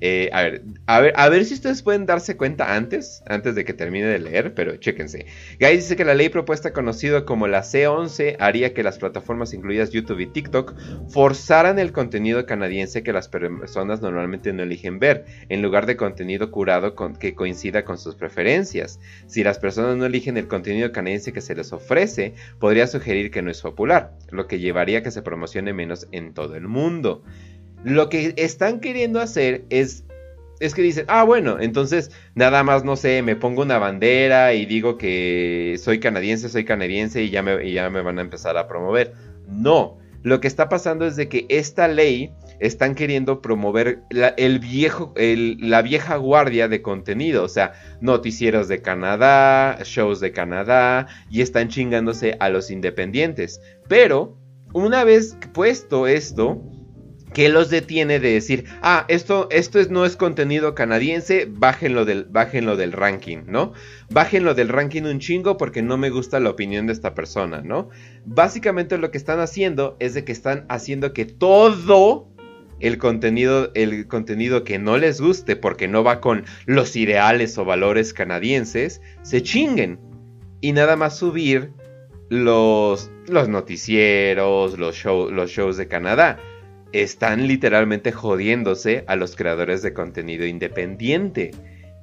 Eh, 0.02 0.30
a, 0.34 0.44
ver, 0.44 0.64
a, 0.86 1.00
ver, 1.00 1.14
a 1.16 1.30
ver 1.30 1.46
si 1.46 1.54
ustedes 1.54 1.82
pueden 1.82 2.06
darse 2.06 2.38
cuenta 2.38 2.76
antes, 2.76 3.24
antes 3.28 3.56
de 3.56 3.66
que 3.66 3.74
termine 3.74 4.08
de 4.08 4.20
leer, 4.20 4.54
pero 4.54 4.76
chéquense. 4.78 5.26
Guy 5.60 5.76
dice 5.78 5.96
que 5.96 6.06
la 6.06 6.14
ley 6.14 6.30
propuesta 6.30 6.74
conocida 6.74 7.26
como 7.26 7.48
la 7.48 7.62
C11 7.62 8.36
haría 8.40 8.74
que 8.74 8.84
las 8.84 8.98
plataformas 8.98 9.54
incluidas 9.54 9.92
YouTube 9.92 10.20
y 10.20 10.28
TikTok 10.28 10.76
forzaran 11.10 11.80
el 11.80 11.92
contenido 11.92 12.46
canadiense 12.46 13.04
que 13.04 13.14
las 13.14 13.28
personas 13.30 14.02
normalmente 14.02 14.54
no 14.54 14.64
eligen 14.64 15.00
ver, 15.00 15.26
en 15.50 15.62
lugar 15.62 15.86
de 15.86 15.98
contenido 15.98 16.52
curado 16.52 16.96
que 17.20 17.36
coincida 17.36 17.86
con 17.86 17.98
sus 17.98 18.16
preferencias. 18.16 19.00
Si 19.28 19.44
las 19.44 19.60
personas 19.60 19.98
no 19.98 20.06
eligen 20.06 20.38
el 20.38 20.48
contenido 20.48 20.92
canadiense 20.92 21.34
que 21.34 21.42
se 21.42 21.56
les 21.56 21.74
ofrece, 21.74 22.34
podría 22.60 22.88
sugerir 22.88 23.32
que 23.32 23.42
no 23.42 23.52
es 23.52 23.62
popular, 23.62 24.14
lo 24.32 24.48
que 24.48 24.60
llevaría 24.60 25.00
a 25.00 25.04
que 25.04 25.12
se 25.12 25.22
promocione 25.22 25.74
menos 25.74 26.08
en 26.12 26.34
todo 26.34 26.56
el 26.56 26.68
mundo. 26.68 27.24
Lo 27.84 28.10
que 28.10 28.34
están 28.38 28.80
queriendo 28.80 29.20
hacer 29.22 29.66
es 29.70 30.04
es 30.60 30.74
que 30.74 30.82
dicen, 30.82 31.06
ah, 31.08 31.24
bueno, 31.24 31.60
entonces 31.60 32.12
nada 32.36 32.64
más, 32.64 32.84
no 32.84 32.96
sé, 32.96 33.22
me 33.22 33.36
pongo 33.36 33.62
una 33.62 33.78
bandera 33.78 34.54
y 34.54 34.66
digo 34.66 34.98
que 34.98 35.76
soy 35.80 36.00
canadiense, 36.00 36.50
soy 36.50 36.66
canadiense 36.66 37.24
y 37.24 37.30
ya 37.30 37.44
me, 37.44 37.72
ya 37.72 37.90
me 37.90 38.02
van 38.02 38.20
a 38.20 38.22
empezar 38.22 38.58
a 38.58 38.68
promover. 38.68 39.14
No, 39.48 39.98
lo 40.24 40.40
que 40.40 40.48
está 40.48 40.68
pasando 40.68 41.06
es 41.06 41.16
de 41.16 41.30
que 41.30 41.46
esta 41.50 41.88
ley 41.88 42.32
están 42.60 42.96
queriendo 42.96 43.42
promover 43.42 44.00
la, 44.10 44.30
el 44.30 44.58
viejo, 44.60 45.14
la 45.16 45.84
vieja 45.84 46.16
guardia 46.18 46.68
de 46.68 46.82
contenido, 46.82 47.44
o 47.44 47.50
sea, 47.50 47.74
noticieros 48.02 48.68
de 48.68 48.82
Canadá, 48.82 49.78
shows 49.84 50.20
de 50.20 50.32
Canadá, 50.32 51.08
y 51.30 51.42
están 51.42 51.70
chingándose 51.70 52.36
a 52.40 52.50
los 52.50 52.72
independientes. 52.72 53.62
Pero, 53.88 54.36
una 54.74 55.04
vez 55.04 55.38
puesto 55.54 56.08
esto, 56.08 56.62
¿Qué 57.34 57.50
los 57.50 57.70
detiene 57.70 58.20
de 58.20 58.34
decir, 58.34 58.66
ah, 58.82 59.06
esto, 59.10 59.48
esto 59.52 59.80
es, 59.80 59.90
no 59.90 60.06
es 60.06 60.16
contenido 60.16 60.74
canadiense, 60.74 61.48
bájenlo 61.50 62.06
del, 62.06 62.24
bájenlo 62.24 62.78
del 62.78 62.94
ranking, 62.94 63.40
¿no? 63.48 63.74
Bájenlo 64.10 64.56
del 64.56 64.70
ranking 64.70 65.04
un 65.04 65.20
chingo 65.20 65.58
porque 65.58 65.82
no 65.82 65.98
me 65.98 66.10
gusta 66.10 66.40
la 66.40 66.50
opinión 66.50 66.88
de 66.88 66.94
esta 66.94 67.14
persona, 67.14 67.62
¿no? 67.62 67.90
Básicamente 68.26 68.98
lo 68.98 69.12
que 69.12 69.18
están 69.18 69.40
haciendo 69.40 69.98
es 70.00 70.14
de 70.14 70.24
que 70.24 70.32
están 70.32 70.66
haciendo 70.70 71.14
que 71.14 71.26
todo 71.26 72.30
el 72.80 72.98
contenido, 72.98 73.72
el 73.76 74.08
contenido 74.08 74.64
que 74.64 74.80
no 74.80 74.98
les 74.98 75.20
guste 75.20 75.56
porque 75.56 75.88
no 75.88 76.04
va 76.04 76.22
con 76.22 76.46
los 76.66 76.96
ideales 76.96 77.58
o 77.58 77.66
valores 77.66 78.14
canadienses, 78.14 79.02
se 79.22 79.44
chinguen. 79.44 80.00
Y 80.62 80.72
nada 80.72 80.96
más 80.96 81.18
subir 81.18 81.72
los, 82.30 83.12
los 83.28 83.50
noticieros, 83.50 84.80
los, 84.80 85.04
los 85.06 85.52
shows 85.52 85.78
de 85.78 85.88
Canadá 85.88 86.40
están 87.02 87.48
literalmente 87.48 88.12
jodiéndose 88.12 89.04
a 89.08 89.16
los 89.16 89.36
creadores 89.36 89.82
de 89.82 89.94
contenido 89.94 90.46
independiente. 90.46 91.52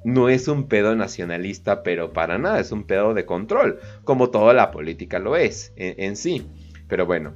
No 0.03 0.29
es 0.29 0.47
un 0.47 0.67
pedo 0.67 0.95
nacionalista, 0.95 1.83
pero 1.83 2.13
para 2.13 2.37
nada, 2.37 2.59
es 2.59 2.71
un 2.71 2.85
pedo 2.85 3.13
de 3.13 3.25
control, 3.25 3.79
como 4.03 4.29
toda 4.29 4.53
la 4.53 4.71
política 4.71 5.19
lo 5.19 5.35
es 5.35 5.73
en, 5.75 6.15
sí. 6.15 6.47
Pero 6.87 7.05
bueno, 7.05 7.33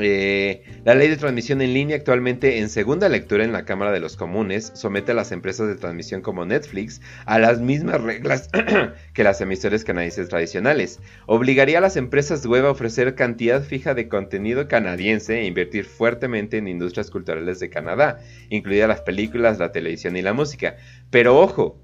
eh, 0.00 0.62
la 0.84 0.94
ley 0.94 1.08
de 1.08 1.16
transmisión 1.16 1.60
en 1.60 1.74
línea 1.74 1.96
actualmente 1.96 2.58
en 2.58 2.68
segunda 2.68 3.08
lectura 3.08 3.44
en 3.44 3.52
la 3.52 3.64
Cámara 3.64 3.92
de 3.92 4.00
los 4.00 4.16
Comunes 4.16 4.72
somete 4.74 5.12
a 5.12 5.14
las 5.14 5.32
empresas 5.32 5.68
de 5.68 5.76
transmisión 5.76 6.22
como 6.22 6.44
Netflix 6.44 7.00
a 7.26 7.38
las 7.38 7.60
mismas 7.60 8.00
reglas 8.00 8.48
que 9.12 9.24
las 9.24 9.40
emisoras 9.40 9.84
canadienses 9.84 10.28
tradicionales. 10.28 11.00
Obligaría 11.26 11.78
a 11.78 11.82
las 11.82 11.96
empresas 11.96 12.46
web 12.46 12.66
a 12.66 12.70
ofrecer 12.70 13.14
cantidad 13.14 13.62
fija 13.62 13.94
de 13.94 14.08
contenido 14.08 14.68
canadiense 14.68 15.40
e 15.40 15.46
invertir 15.46 15.84
fuertemente 15.84 16.58
en 16.58 16.68
industrias 16.68 17.10
culturales 17.10 17.60
de 17.60 17.70
Canadá, 17.70 18.20
incluidas 18.50 18.88
las 18.88 19.00
películas, 19.02 19.58
la 19.58 19.72
televisión 19.72 20.16
y 20.16 20.22
la 20.22 20.32
música. 20.32 20.76
Pero 21.10 21.38
ojo, 21.38 21.78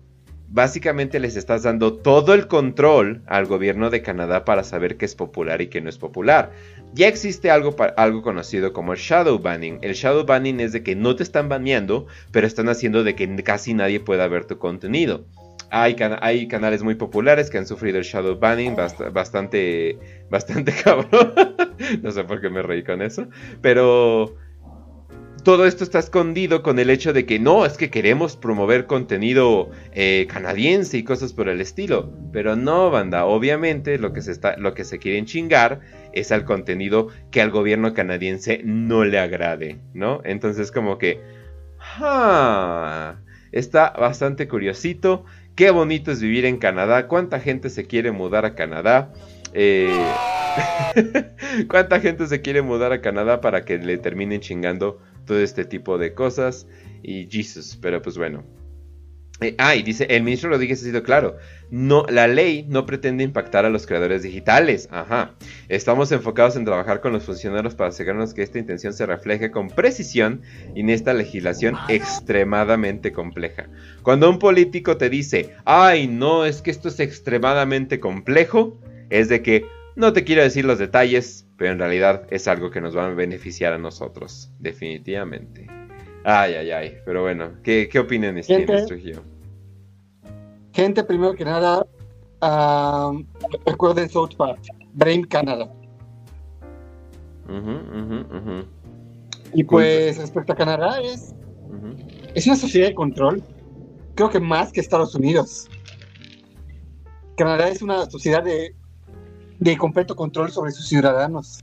básicamente 0.54 1.18
les 1.18 1.36
estás 1.36 1.64
dando 1.64 1.94
todo 1.94 2.32
el 2.32 2.46
control 2.46 3.22
al 3.26 3.46
gobierno 3.46 3.90
de 3.90 4.02
Canadá 4.02 4.44
para 4.44 4.62
saber 4.62 4.96
qué 4.96 5.04
es 5.04 5.16
popular 5.16 5.60
y 5.60 5.66
qué 5.66 5.80
no 5.80 5.88
es 5.88 5.98
popular. 5.98 6.52
Ya 6.94 7.08
existe 7.08 7.50
algo, 7.50 7.74
algo 7.96 8.22
conocido 8.22 8.72
como 8.72 8.92
el 8.92 9.00
shadow 9.00 9.40
banning. 9.40 9.80
El 9.82 9.94
shadow 9.94 10.24
banning 10.24 10.60
es 10.60 10.70
de 10.70 10.84
que 10.84 10.94
no 10.94 11.16
te 11.16 11.24
están 11.24 11.48
baneando, 11.48 12.06
pero 12.30 12.46
están 12.46 12.68
haciendo 12.68 13.02
de 13.02 13.16
que 13.16 13.34
casi 13.42 13.74
nadie 13.74 13.98
pueda 13.98 14.28
ver 14.28 14.44
tu 14.44 14.58
contenido. 14.58 15.26
Hay, 15.70 15.96
canales 16.46 16.84
muy 16.84 16.94
populares 16.94 17.50
que 17.50 17.58
han 17.58 17.66
sufrido 17.66 17.98
el 17.98 18.04
shadow 18.04 18.38
banning 18.38 18.76
bastante, 18.76 19.98
bastante 20.30 20.72
cabrón. 20.72 21.34
no 22.02 22.12
sé 22.12 22.22
por 22.22 22.40
qué 22.40 22.48
me 22.48 22.62
reí 22.62 22.84
con 22.84 23.02
eso, 23.02 23.26
pero 23.60 24.36
todo 25.42 25.66
esto 25.66 25.82
está 25.82 25.98
escondido 25.98 26.62
con 26.62 26.78
el 26.78 26.90
hecho 26.90 27.12
de 27.12 27.26
que 27.26 27.40
no, 27.40 27.66
es 27.66 27.76
que 27.76 27.90
queremos 27.90 28.36
promover 28.36 28.86
contenido 28.86 29.70
eh, 29.92 30.26
canadiense 30.30 30.96
y 30.96 31.02
cosas 31.02 31.32
por 31.32 31.48
el 31.48 31.60
estilo. 31.60 32.10
Pero 32.32 32.54
no, 32.54 32.90
banda, 32.90 33.26
obviamente 33.26 33.98
lo 33.98 34.12
que 34.12 34.22
se 34.22 34.30
está, 34.30 34.56
lo 34.56 34.74
que 34.74 34.84
se 34.84 34.98
quieren 34.98 35.26
chingar 35.26 35.80
es 36.14 36.32
al 36.32 36.44
contenido 36.44 37.08
que 37.30 37.40
al 37.40 37.50
gobierno 37.50 37.94
canadiense 37.94 38.60
no 38.64 39.04
le 39.04 39.18
agrade, 39.18 39.78
¿no? 39.92 40.20
Entonces 40.24 40.72
como 40.72 40.98
que, 40.98 41.20
está 43.52 43.90
bastante 43.90 44.48
curiosito. 44.48 45.24
Qué 45.54 45.70
bonito 45.70 46.10
es 46.10 46.20
vivir 46.20 46.44
en 46.46 46.58
Canadá. 46.58 47.06
¿Cuánta 47.06 47.38
gente 47.40 47.70
se 47.70 47.86
quiere 47.86 48.10
mudar 48.10 48.44
a 48.44 48.54
Canadá? 48.54 49.12
Eh, 49.52 50.04
¿Cuánta 51.68 52.00
gente 52.00 52.26
se 52.26 52.40
quiere 52.40 52.62
mudar 52.62 52.92
a 52.92 53.00
Canadá 53.00 53.40
para 53.40 53.64
que 53.64 53.78
le 53.78 53.98
terminen 53.98 54.40
chingando 54.40 55.00
todo 55.24 55.40
este 55.40 55.64
tipo 55.64 55.98
de 55.98 56.14
cosas. 56.14 56.66
Y 57.02 57.28
Jesus, 57.30 57.78
pero 57.80 58.00
pues 58.02 58.16
bueno. 58.16 58.44
Eh, 59.40 59.56
ah, 59.58 59.74
y 59.74 59.82
dice, 59.82 60.06
el 60.10 60.22
ministro 60.22 60.50
Rodríguez 60.50 60.80
ha 60.80 60.84
sido 60.84 61.02
claro, 61.02 61.36
no, 61.68 62.06
la 62.08 62.28
ley 62.28 62.64
no 62.68 62.86
pretende 62.86 63.24
impactar 63.24 63.64
a 63.64 63.70
los 63.70 63.84
creadores 63.84 64.22
digitales, 64.22 64.88
ajá. 64.92 65.34
Estamos 65.68 66.12
enfocados 66.12 66.54
en 66.54 66.64
trabajar 66.64 67.00
con 67.00 67.12
los 67.12 67.24
funcionarios 67.24 67.74
para 67.74 67.88
asegurarnos 67.88 68.32
que 68.32 68.42
esta 68.42 68.60
intención 68.60 68.92
se 68.92 69.06
refleje 69.06 69.50
con 69.50 69.70
precisión 69.70 70.42
en 70.76 70.88
esta 70.88 71.12
legislación 71.14 71.74
extremadamente 71.88 73.10
compleja. 73.12 73.68
Cuando 74.02 74.30
un 74.30 74.38
político 74.38 74.96
te 74.98 75.10
dice, 75.10 75.50
ay, 75.64 76.06
no, 76.06 76.44
es 76.44 76.62
que 76.62 76.70
esto 76.70 76.88
es 76.88 77.00
extremadamente 77.00 77.98
complejo, 77.98 78.78
es 79.10 79.28
de 79.28 79.42
que 79.42 79.64
no 79.96 80.12
te 80.12 80.22
quiero 80.22 80.42
decir 80.42 80.64
los 80.64 80.78
detalles, 80.78 81.46
pero 81.56 81.72
en 81.72 81.80
realidad 81.80 82.26
es 82.30 82.46
algo 82.46 82.70
que 82.70 82.80
nos 82.80 82.96
va 82.96 83.06
a 83.06 83.10
beneficiar 83.10 83.72
a 83.72 83.78
nosotros, 83.78 84.52
definitivamente. 84.60 85.83
Ay, 86.24 86.54
ay, 86.54 86.70
ay, 86.70 86.96
pero 87.04 87.22
bueno, 87.22 87.52
¿qué, 87.62 87.88
qué 87.90 87.98
opiniones 87.98 88.46
tienes, 88.46 88.86
Trujillo? 88.86 89.22
Gente, 90.72 91.04
primero 91.04 91.34
que 91.34 91.44
nada, 91.44 91.86
recuerden 93.66 94.08
South 94.08 94.34
Park, 94.36 94.60
Brain 94.94 95.24
Canada. 95.24 95.70
Y 99.52 99.64
pues 99.64 100.18
respecto 100.18 100.54
a 100.54 100.56
Canadá 100.56 101.00
es, 101.00 101.34
es 102.34 102.46
una 102.46 102.56
sociedad 102.56 102.88
de 102.88 102.94
control, 102.94 103.42
creo 104.14 104.30
que 104.30 104.40
más 104.40 104.72
que 104.72 104.80
Estados 104.80 105.14
Unidos. 105.14 105.68
Canadá 107.36 107.68
es 107.68 107.82
una 107.82 108.08
sociedad 108.10 108.42
de 108.42 108.74
de 109.58 109.76
completo 109.76 110.14
control 110.14 110.50
sobre 110.50 110.72
sus 110.72 110.88
ciudadanos. 110.88 111.60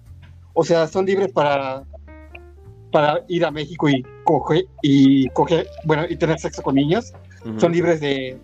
O 0.53 0.63
sea, 0.63 0.87
son 0.87 1.05
libres 1.05 1.31
para, 1.31 1.83
para 2.91 3.23
ir 3.27 3.45
a 3.45 3.51
México 3.51 3.89
y 3.89 4.03
coger, 4.23 4.65
y 4.81 5.27
coger, 5.29 5.67
bueno, 5.85 6.05
y 6.09 6.15
tener 6.15 6.39
sexo 6.39 6.61
con 6.61 6.75
niños. 6.75 7.13
Son 7.57 7.71
libres 7.71 7.99
de, 8.01 8.37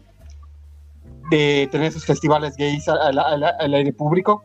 de 1.30 1.68
tener 1.72 1.92
sus 1.92 2.06
festivales 2.06 2.56
gays 2.58 2.88
al, 2.88 3.74
aire 3.74 3.94
público. 3.94 4.44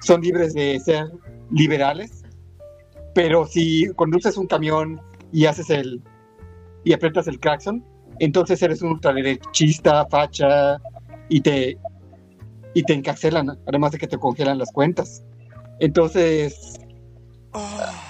Son 0.00 0.20
libres 0.20 0.54
de 0.54 0.80
ser 0.80 1.10
liberales. 1.50 2.24
Pero 3.14 3.46
si 3.46 3.88
conduces 3.94 4.36
un 4.36 4.46
camión 4.46 5.00
y 5.32 5.46
haces 5.46 5.70
el 5.70 6.02
y 6.84 6.92
aprietas 6.92 7.28
el 7.28 7.38
claxon, 7.38 7.84
entonces 8.18 8.60
eres 8.62 8.82
un 8.82 8.92
ultraderechista, 8.92 10.06
facha 10.06 10.80
y 11.28 11.40
te 11.40 11.78
y 12.74 12.82
te 12.82 12.94
encarcelan, 12.94 13.58
además 13.66 13.92
de 13.92 13.98
que 13.98 14.06
te 14.06 14.18
congelan 14.18 14.58
las 14.58 14.72
cuentas. 14.72 15.22
Entonces, 15.78 16.80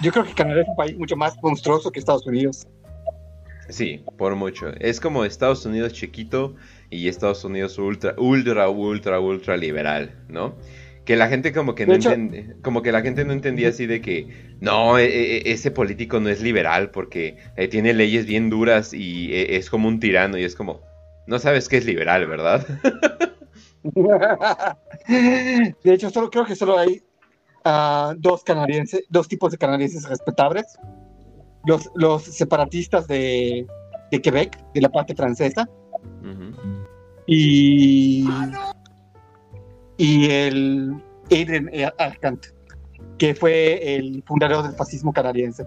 yo 0.01 0.12
creo 0.12 0.24
que 0.24 0.34
Canadá 0.34 0.62
es 0.62 0.68
un 0.68 0.76
país 0.76 0.97
mucho 0.97 1.16
más 1.16 1.34
monstruoso 1.43 1.90
que 1.90 1.99
Estados 1.99 2.26
Unidos. 2.26 2.66
Sí, 3.68 4.05
por 4.18 4.36
mucho. 4.36 4.68
Es 4.80 5.01
como 5.01 5.24
Estados 5.24 5.64
Unidos 5.64 5.93
chiquito 5.93 6.55
y 6.90 7.09
Estados 7.09 7.45
Unidos 7.45 7.78
ultra, 7.78 8.14
ultra, 8.18 8.68
ultra, 8.68 9.18
ultra 9.20 9.57
liberal, 9.57 10.14
¿no? 10.28 10.55
Que 11.05 11.16
la 11.16 11.28
gente 11.28 11.53
como 11.53 11.74
que 11.74 11.86
no 11.86 11.97
como 12.62 12.82
que 12.82 12.93
la 12.93 13.03
gente 13.03 13.24
no 13.24 13.32
entendía 13.32 13.70
así 13.70 13.86
de 13.86 14.01
que 14.01 14.55
no, 14.61 14.99
e, 14.99 15.07
e, 15.07 15.36
e, 15.38 15.53
ese 15.53 15.70
político 15.72 16.20
no 16.20 16.28
es 16.28 16.40
liberal 16.43 16.90
porque 16.90 17.38
eh, 17.57 17.66
tiene 17.66 17.93
leyes 17.93 18.26
bien 18.26 18.51
duras 18.51 18.93
y 18.93 19.30
es 19.32 19.68
como 19.68 19.88
un 19.88 19.99
tirano 19.99 20.38
y 20.38 20.45
es 20.45 20.55
como 20.55 20.80
No 21.26 21.38
sabes 21.40 21.68
qué 21.68 21.78
es 21.78 21.86
liberal, 21.86 22.26
¿verdad? 22.26 22.64
de 25.09 25.74
hecho, 25.84 26.11
solo, 26.11 26.30
creo 26.30 26.45
que 26.45 26.55
solo 26.55 26.78
hay 26.78 27.03
uh, 27.64 28.14
dos 28.18 28.42
canadienses, 28.42 29.04
dos 29.08 29.28
tipos 29.28 29.52
de 29.52 29.58
canadienses 29.58 30.08
respetables. 30.08 30.66
Los, 31.64 31.90
los 31.94 32.22
separatistas 32.24 33.06
de, 33.06 33.66
de 34.10 34.22
Quebec, 34.22 34.58
de 34.72 34.80
la 34.80 34.88
parte 34.88 35.14
francesa. 35.14 35.68
Y. 37.26 38.28
Y 39.98 40.30
el 40.30 40.94
Adrian 41.26 41.70
Arcant, 41.98 42.46
que 43.18 43.34
fue 43.34 43.94
el 43.96 44.24
fundador 44.26 44.64
del 44.64 44.74
fascismo 44.74 45.12
canadiense. 45.12 45.64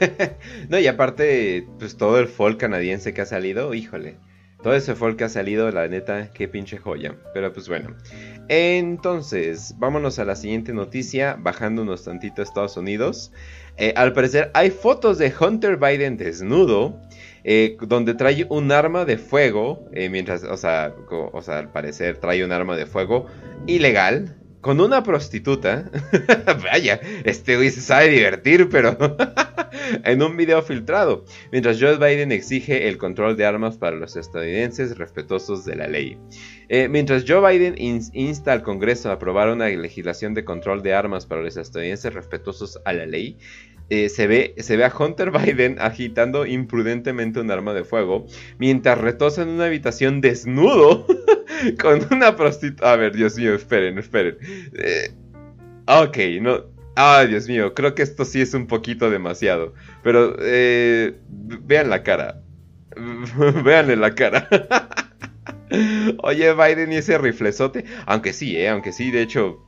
no, 0.68 0.78
y 0.78 0.86
aparte, 0.86 1.66
pues 1.78 1.96
todo 1.96 2.18
el 2.18 2.28
folk 2.28 2.58
canadiense 2.58 3.12
que 3.12 3.20
ha 3.20 3.26
salido, 3.26 3.74
híjole. 3.74 4.16
Todo 4.62 4.74
ese 4.74 4.94
folk 4.94 5.18
que 5.18 5.24
ha 5.24 5.28
salido, 5.28 5.70
la 5.70 5.86
neta, 5.88 6.32
qué 6.32 6.48
pinche 6.48 6.78
joya. 6.78 7.14
Pero 7.34 7.52
pues 7.52 7.68
bueno. 7.68 7.94
Entonces, 8.48 9.74
vámonos 9.78 10.18
a 10.18 10.24
la 10.24 10.36
siguiente 10.36 10.72
noticia, 10.72 11.36
bajándonos 11.38 12.04
tantito 12.04 12.42
a 12.42 12.44
Estados 12.44 12.76
Unidos. 12.76 13.32
Eh, 13.76 13.92
al 13.96 14.12
parecer 14.12 14.50
hay 14.54 14.70
fotos 14.70 15.18
de 15.18 15.32
Hunter 15.38 15.76
Biden 15.76 16.16
desnudo, 16.16 17.00
eh, 17.44 17.76
donde 17.80 18.14
trae 18.14 18.46
un 18.48 18.72
arma 18.72 19.04
de 19.04 19.18
fuego, 19.18 19.88
eh, 19.92 20.08
mientras, 20.08 20.44
o 20.44 20.56
sea, 20.56 20.94
o 21.10 21.42
sea, 21.42 21.58
al 21.58 21.70
parecer 21.70 22.18
trae 22.18 22.44
un 22.44 22.52
arma 22.52 22.76
de 22.76 22.86
fuego 22.86 23.26
ilegal, 23.66 24.36
con 24.60 24.80
una 24.80 25.02
prostituta. 25.02 25.90
Vaya, 26.64 27.00
este 27.24 27.56
güey 27.56 27.70
se 27.70 27.80
sabe 27.80 28.08
divertir, 28.08 28.68
pero 28.68 28.96
en 30.04 30.22
un 30.22 30.36
video 30.36 30.62
filtrado. 30.62 31.24
Mientras 31.52 31.80
Joe 31.80 31.96
Biden 31.96 32.32
exige 32.32 32.88
el 32.88 32.98
control 32.98 33.36
de 33.36 33.46
armas 33.46 33.76
para 33.76 33.96
los 33.96 34.16
estadounidenses 34.16 34.96
respetuosos 34.96 35.64
de 35.64 35.76
la 35.76 35.88
ley. 35.88 36.18
Eh, 36.68 36.88
mientras 36.88 37.24
Joe 37.26 37.48
Biden 37.48 37.74
insta 37.78 38.52
al 38.52 38.62
Congreso 38.62 39.10
a 39.10 39.14
aprobar 39.14 39.48
una 39.50 39.68
legislación 39.68 40.34
de 40.34 40.44
control 40.44 40.82
de 40.82 40.94
armas 40.94 41.26
para 41.26 41.42
los 41.42 41.56
estadounidenses 41.56 42.12
respetuosos 42.12 42.80
a 42.84 42.92
la 42.92 43.06
ley, 43.06 43.38
eh, 43.88 44.08
se, 44.08 44.26
ve, 44.26 44.54
se 44.58 44.76
ve 44.76 44.84
a 44.84 44.92
Hunter 44.96 45.30
Biden 45.46 45.76
agitando 45.80 46.44
imprudentemente 46.44 47.40
un 47.40 47.50
arma 47.50 47.72
de 47.72 47.84
fuego 47.84 48.26
mientras 48.58 48.98
retosa 48.98 49.42
en 49.42 49.48
una 49.50 49.66
habitación 49.66 50.20
desnudo 50.20 51.06
con 51.80 52.00
una 52.10 52.36
prostituta. 52.36 52.92
A 52.92 52.96
ver, 52.96 53.14
Dios 53.14 53.36
mío, 53.36 53.54
esperen, 53.54 53.98
esperen. 53.98 54.38
Eh, 54.74 55.10
ok, 55.86 56.16
no. 56.40 56.75
Ay, 56.98 57.28
Dios 57.28 57.46
mío, 57.46 57.74
creo 57.74 57.94
que 57.94 58.02
esto 58.02 58.24
sí 58.24 58.40
es 58.40 58.54
un 58.54 58.66
poquito 58.66 59.10
demasiado. 59.10 59.74
Pero, 60.02 60.34
eh, 60.40 61.14
vean 61.28 61.90
la 61.90 62.02
cara. 62.02 62.40
Veanle 63.64 63.96
la 63.96 64.14
cara. 64.14 64.48
Oye, 66.22 66.54
Biden 66.54 66.92
y 66.92 66.96
ese 66.96 67.18
riflezote. 67.18 67.84
Aunque 68.06 68.32
sí, 68.32 68.56
eh, 68.56 68.70
aunque 68.70 68.92
sí, 68.92 69.10
de 69.10 69.20
hecho, 69.20 69.62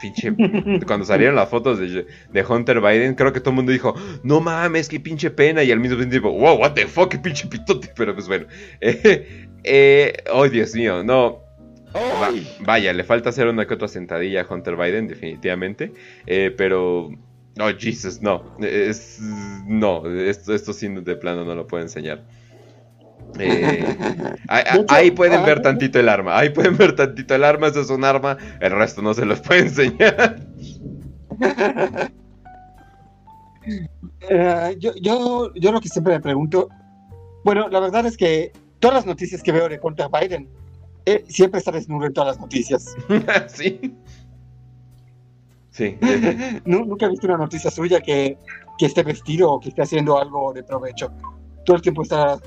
pinche. 0.00 0.34
Cuando 0.86 1.06
salieron 1.06 1.36
las 1.36 1.48
fotos 1.48 1.78
de, 1.78 2.44
Hunter 2.48 2.80
Biden, 2.80 3.14
creo 3.14 3.32
que 3.32 3.38
todo 3.38 3.50
el 3.50 3.56
mundo 3.56 3.70
dijo, 3.70 3.94
no 4.24 4.40
mames, 4.40 4.88
qué 4.88 4.98
pinche 4.98 5.30
pena. 5.30 5.62
Y 5.62 5.70
al 5.70 5.78
mismo 5.78 5.96
tiempo, 6.08 6.32
wow, 6.32 6.58
what 6.58 6.72
the 6.72 6.88
fuck, 6.88 7.10
qué 7.10 7.18
pinche 7.18 7.46
pitote. 7.46 7.92
Pero 7.96 8.14
pues 8.14 8.26
bueno. 8.26 8.46
Eh, 9.64 10.16
oh, 10.32 10.48
Dios 10.48 10.74
mío, 10.74 11.04
no. 11.04 11.40
Vaya, 12.60 12.92
le 12.92 13.04
falta 13.04 13.30
hacer 13.30 13.46
una 13.46 13.66
que 13.66 13.74
otra 13.74 13.88
sentadilla 13.88 14.42
a 14.42 14.52
Hunter 14.52 14.76
Biden, 14.76 15.08
definitivamente. 15.08 15.92
Eh, 16.26 16.54
pero. 16.56 17.10
Oh, 17.60 17.68
Jesus, 17.78 18.22
no. 18.22 18.56
Es, 18.60 19.18
no, 19.66 20.06
esto, 20.06 20.54
esto 20.54 20.72
sí 20.72 20.88
de 20.88 21.16
plano 21.16 21.44
no 21.44 21.54
lo 21.54 21.66
puedo 21.66 21.82
enseñar. 21.82 22.22
Eh, 23.38 23.84
ahí, 24.88 25.10
pueden 25.10 25.44
ver 25.44 25.60
tantito 25.60 25.98
el 26.00 26.08
arma. 26.08 26.38
Ahí 26.38 26.50
pueden 26.50 26.76
ver 26.76 26.94
tantito 26.96 27.34
el 27.34 27.44
arma. 27.44 27.68
Eso 27.68 27.82
es 27.82 27.90
un 27.90 28.04
arma. 28.04 28.36
El 28.60 28.72
resto 28.72 29.02
no 29.02 29.14
se 29.14 29.24
los 29.26 29.40
puede 29.40 29.60
enseñar. 29.60 30.40
Eh, 34.28 34.76
yo, 34.78 34.92
yo, 35.00 35.52
yo 35.54 35.72
lo 35.72 35.80
que 35.80 35.88
siempre 35.88 36.14
me 36.14 36.20
pregunto. 36.20 36.68
Bueno, 37.44 37.68
la 37.68 37.78
verdad 37.80 38.06
es 38.06 38.16
que 38.16 38.52
todas 38.80 38.96
las 38.96 39.06
noticias 39.06 39.42
que 39.42 39.52
veo 39.52 39.68
de 39.68 39.78
contra 39.78 40.08
Biden 40.08 40.48
eh, 41.06 41.24
siempre 41.28 41.58
está 41.58 41.72
desnudo 41.72 42.06
en 42.06 42.12
todas 42.12 42.36
las 42.36 42.40
noticias. 42.40 42.96
sí. 43.48 43.94
Sí. 45.70 45.98
Nunca 46.64 47.06
he 47.06 47.08
visto 47.08 47.26
una 47.26 47.38
noticia 47.38 47.70
suya 47.70 48.00
que, 48.00 48.36
que 48.78 48.86
esté 48.86 49.02
vestido 49.02 49.52
o 49.52 49.60
que 49.60 49.70
esté 49.70 49.82
haciendo 49.82 50.18
algo 50.18 50.52
de 50.52 50.62
provecho. 50.62 51.10
Todo 51.64 51.76
el 51.76 51.82
tiempo 51.82 52.02
está 52.02 52.38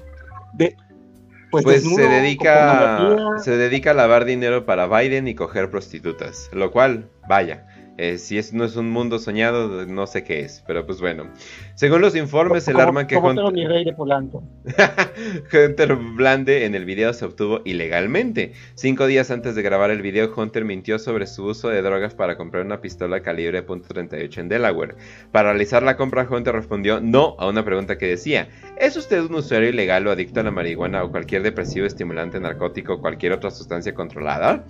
pues, 1.52 1.64
pues 1.64 1.84
se 1.84 2.08
dedica 2.08 3.38
se 3.40 3.58
dedica 3.58 3.92
a 3.92 3.94
lavar 3.94 4.26
dinero 4.26 4.66
para 4.66 4.88
Biden 4.88 5.28
y 5.28 5.36
coger 5.36 5.70
prostitutas, 5.70 6.50
lo 6.52 6.72
cual, 6.72 7.10
vaya, 7.28 7.66
eh, 7.98 8.18
si 8.18 8.38
es, 8.38 8.54
no 8.54 8.66
es 8.66 8.76
un 8.76 8.90
mundo 8.90 9.20
soñado, 9.20 9.86
no 9.86 10.06
sé 10.06 10.26
qué 10.26 10.42
es, 10.42 10.62
pero 10.68 10.86
pues 10.86 11.00
bueno. 11.00 11.30
Según 11.76 12.02
los 12.02 12.14
informes, 12.16 12.68
el 12.68 12.78
arma 12.78 13.08
que 13.08 13.16
Hunter... 13.16 13.54
mi 13.54 13.66
rey 13.66 13.86
de 13.86 13.94
Polanco. 13.94 14.44
Hunter 15.54 15.96
Blande 15.96 16.66
en 16.66 16.76
el 16.76 16.84
video 16.84 17.14
se 17.14 17.24
obtuvo 17.24 17.62
ilegalmente. 17.64 18.52
Cinco 18.74 19.08
días 19.08 19.32
antes 19.32 19.56
de 19.56 19.62
grabar 19.62 19.92
el 19.92 20.02
video, 20.02 20.30
Hunter 20.36 20.66
mintió 20.66 21.00
sobre 21.00 21.26
su 21.26 21.46
uso 21.46 21.70
de 21.70 21.82
drogas 21.82 22.14
para 22.14 22.36
comprar 22.36 22.66
una 22.66 22.82
pistola 22.82 23.22
calibre 23.22 23.66
.38 23.66 24.40
en 24.40 24.50
Delaware. 24.50 24.96
Para 25.32 25.52
realizar 25.52 25.82
la 25.82 25.96
compra, 25.96 26.28
Hunter 26.30 26.54
respondió 26.54 27.00
no 27.00 27.38
a 27.40 27.48
una 27.48 27.64
pregunta 27.64 27.98
que 27.98 28.08
decía, 28.08 28.50
¿es 28.78 28.98
usted 28.98 29.22
un 29.22 29.36
usuario 29.36 29.70
ilegal 29.70 30.06
o 30.08 30.12
adicto 30.12 30.42
a 30.42 30.44
la 30.44 30.52
marihuana 30.52 31.02
o 31.04 31.12
cualquier 31.12 31.44
depresivo, 31.44 31.86
estimulante, 31.86 32.42
narcótico 32.42 32.96
o 32.96 33.02
cualquier 33.02 33.32
otra 33.32 33.52
sustancia 33.52 33.94
controlada? 33.94 34.66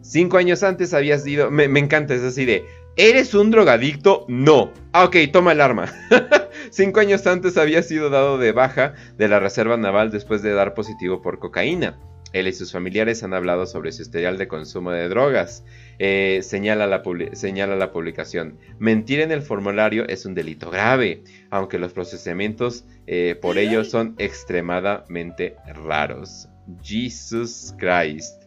Cinco 0.00 0.38
años 0.38 0.62
antes 0.62 0.94
habías 0.94 1.26
ido... 1.26 1.50
Me, 1.50 1.68
me 1.68 1.80
encanta, 1.80 2.14
es 2.14 2.22
así 2.22 2.46
de... 2.46 2.61
¿Eres 2.96 3.32
un 3.32 3.50
drogadicto? 3.50 4.26
No. 4.28 4.70
Ah, 4.92 5.04
ok, 5.04 5.16
toma 5.32 5.52
el 5.52 5.62
arma. 5.62 5.90
Cinco 6.70 7.00
años 7.00 7.26
antes 7.26 7.56
había 7.56 7.82
sido 7.82 8.10
dado 8.10 8.36
de 8.36 8.52
baja 8.52 8.92
de 9.16 9.28
la 9.28 9.40
Reserva 9.40 9.78
Naval 9.78 10.10
después 10.10 10.42
de 10.42 10.52
dar 10.52 10.74
positivo 10.74 11.22
por 11.22 11.38
cocaína. 11.38 11.98
Él 12.34 12.48
y 12.48 12.52
sus 12.52 12.70
familiares 12.70 13.22
han 13.22 13.32
hablado 13.32 13.64
sobre 13.64 13.92
su 13.92 14.02
historial 14.02 14.36
de 14.36 14.46
consumo 14.46 14.90
de 14.90 15.08
drogas. 15.08 15.64
Eh, 15.98 16.40
señala, 16.42 16.86
la 16.86 17.02
señala, 17.32 17.76
la 17.76 17.92
publicación. 17.92 18.58
Mentir 18.78 19.20
en 19.20 19.32
el 19.32 19.40
formulario 19.40 20.06
es 20.06 20.26
un 20.26 20.34
delito 20.34 20.70
grave, 20.70 21.22
aunque 21.48 21.78
los 21.78 21.94
procesamientos 21.94 22.84
eh, 23.06 23.38
por 23.40 23.56
ello 23.56 23.84
son 23.84 24.14
extremadamente 24.18 25.56
raros. 25.74 26.48
Jesus 26.82 27.74
Christ 27.78 28.41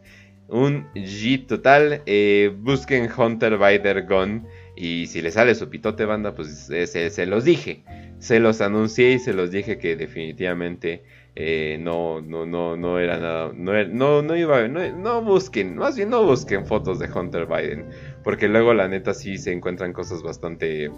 un 0.47 0.87
G 0.93 1.45
total. 1.47 2.01
Eh, 2.05 2.53
busquen 2.57 3.09
Hunter 3.15 3.57
Bider 3.57 4.05
Gun. 4.05 4.47
Y 4.75 5.07
si 5.07 5.21
le 5.21 5.31
sale 5.31 5.55
su 5.55 5.69
pitote 5.69 6.05
banda, 6.05 6.35
pues 6.35 6.69
eh, 6.69 6.87
se, 6.87 7.25
los 7.25 7.45
dije. 7.45 7.83
Se 8.19 8.39
los 8.39 8.61
anuncié 8.61 9.11
y 9.11 9.19
se 9.19 9.33
los 9.33 9.51
dije 9.51 9.77
que 9.77 9.95
definitivamente 9.95 11.03
eh, 11.35 11.77
no, 11.79 12.21
no, 12.21 12.45
no, 12.45 12.75
no 12.75 12.99
era 12.99 13.17
nada. 13.17 13.51
No, 13.55 13.71
no, 13.85 14.21
no 14.21 14.35
iba. 14.35 14.67
No, 14.67 14.91
no 14.97 15.21
busquen, 15.21 15.77
más 15.77 15.95
bien 15.95 16.09
no 16.09 16.23
busquen 16.23 16.65
fotos 16.65 16.99
de 16.99 17.09
Hunter 17.11 17.45
Biden. 17.45 17.89
Porque 18.23 18.47
luego 18.47 18.73
la 18.73 18.87
neta 18.87 19.13
sí 19.13 19.37
se 19.37 19.53
encuentran 19.53 19.93
cosas 19.93 20.21
bastante 20.23 20.91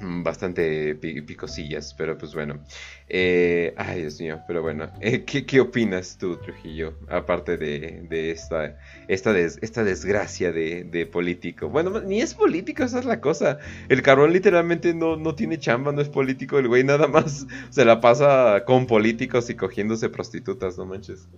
bastante 0.00 0.94
picosillas, 0.94 1.94
pero 1.94 2.16
pues 2.18 2.34
bueno. 2.34 2.60
Eh, 3.08 3.74
ay, 3.76 4.02
Dios 4.02 4.20
mío, 4.20 4.40
pero 4.46 4.62
bueno. 4.62 4.90
Eh, 5.00 5.24
¿qué, 5.24 5.60
opinas 5.60 6.18
tú, 6.18 6.36
Trujillo? 6.36 6.94
Aparte 7.08 7.56
de, 7.56 8.30
esta, 8.30 8.78
esta, 9.08 9.38
esta 9.38 9.84
desgracia 9.84 10.52
de, 10.52 11.08
político. 11.10 11.68
Bueno, 11.68 12.00
ni 12.00 12.20
es 12.20 12.34
político, 12.34 12.84
esa 12.84 12.98
es 12.98 13.04
la 13.04 13.20
cosa. 13.20 13.58
El 13.88 14.02
cabrón 14.02 14.32
literalmente 14.32 14.94
no, 14.94 15.16
no 15.16 15.34
tiene 15.34 15.58
chamba, 15.58 15.92
no 15.92 16.00
es 16.00 16.08
político. 16.08 16.58
El 16.58 16.68
güey 16.68 16.84
nada 16.84 17.08
más 17.08 17.46
se 17.70 17.84
la 17.84 18.00
pasa 18.00 18.64
con 18.66 18.86
políticos 18.86 19.50
y 19.50 19.54
cogiéndose 19.54 20.08
prostitutas, 20.08 20.78
no 20.78 20.86
manches. 20.86 21.28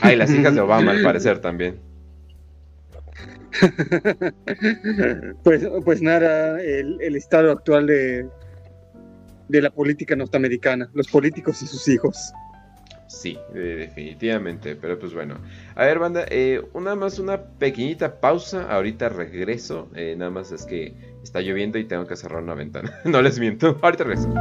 Ay, 0.00 0.16
las 0.16 0.30
hijas 0.30 0.54
de 0.54 0.60
Obama, 0.60 0.92
al 0.92 1.02
parecer 1.02 1.40
también. 1.40 1.80
pues, 5.42 5.66
pues 5.84 6.02
nada, 6.02 6.60
el, 6.60 7.16
estado 7.16 7.52
actual 7.52 7.86
de, 7.86 8.26
de 9.48 9.62
la 9.62 9.70
política 9.70 10.16
norteamericana, 10.16 10.90
los 10.94 11.08
políticos 11.08 11.62
y 11.62 11.66
sus 11.66 11.88
hijos. 11.88 12.32
Sí, 13.08 13.38
definitivamente, 13.54 14.74
pero 14.74 14.98
pues 14.98 15.14
bueno. 15.14 15.38
A 15.74 15.84
ver, 15.84 15.98
banda, 15.98 16.24
eh, 16.28 16.62
una 16.72 16.94
más, 16.96 17.18
una 17.18 17.40
pequeñita 17.40 18.20
pausa. 18.20 18.70
Ahorita 18.70 19.08
regreso. 19.08 19.88
Eh, 19.94 20.14
nada 20.18 20.30
más 20.30 20.50
es 20.52 20.66
que 20.66 20.94
está 21.22 21.40
lloviendo 21.40 21.78
y 21.78 21.84
tengo 21.84 22.06
que 22.06 22.16
cerrar 22.16 22.42
una 22.42 22.54
ventana. 22.54 22.92
no 23.04 23.22
les 23.22 23.38
miento. 23.38 23.78
Ahorita 23.80 24.04
regreso. 24.04 24.32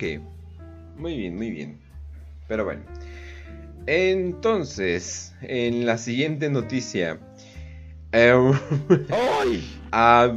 Ok. 0.00 0.18
Muy 0.96 1.14
bien, 1.14 1.36
muy 1.36 1.50
bien. 1.50 1.78
Pero 2.48 2.64
bueno. 2.64 2.80
Entonces, 3.86 5.34
en 5.42 5.84
la 5.84 5.98
siguiente 5.98 6.48
noticia. 6.48 7.20
eh, 8.12 8.52
ah, 9.92 10.34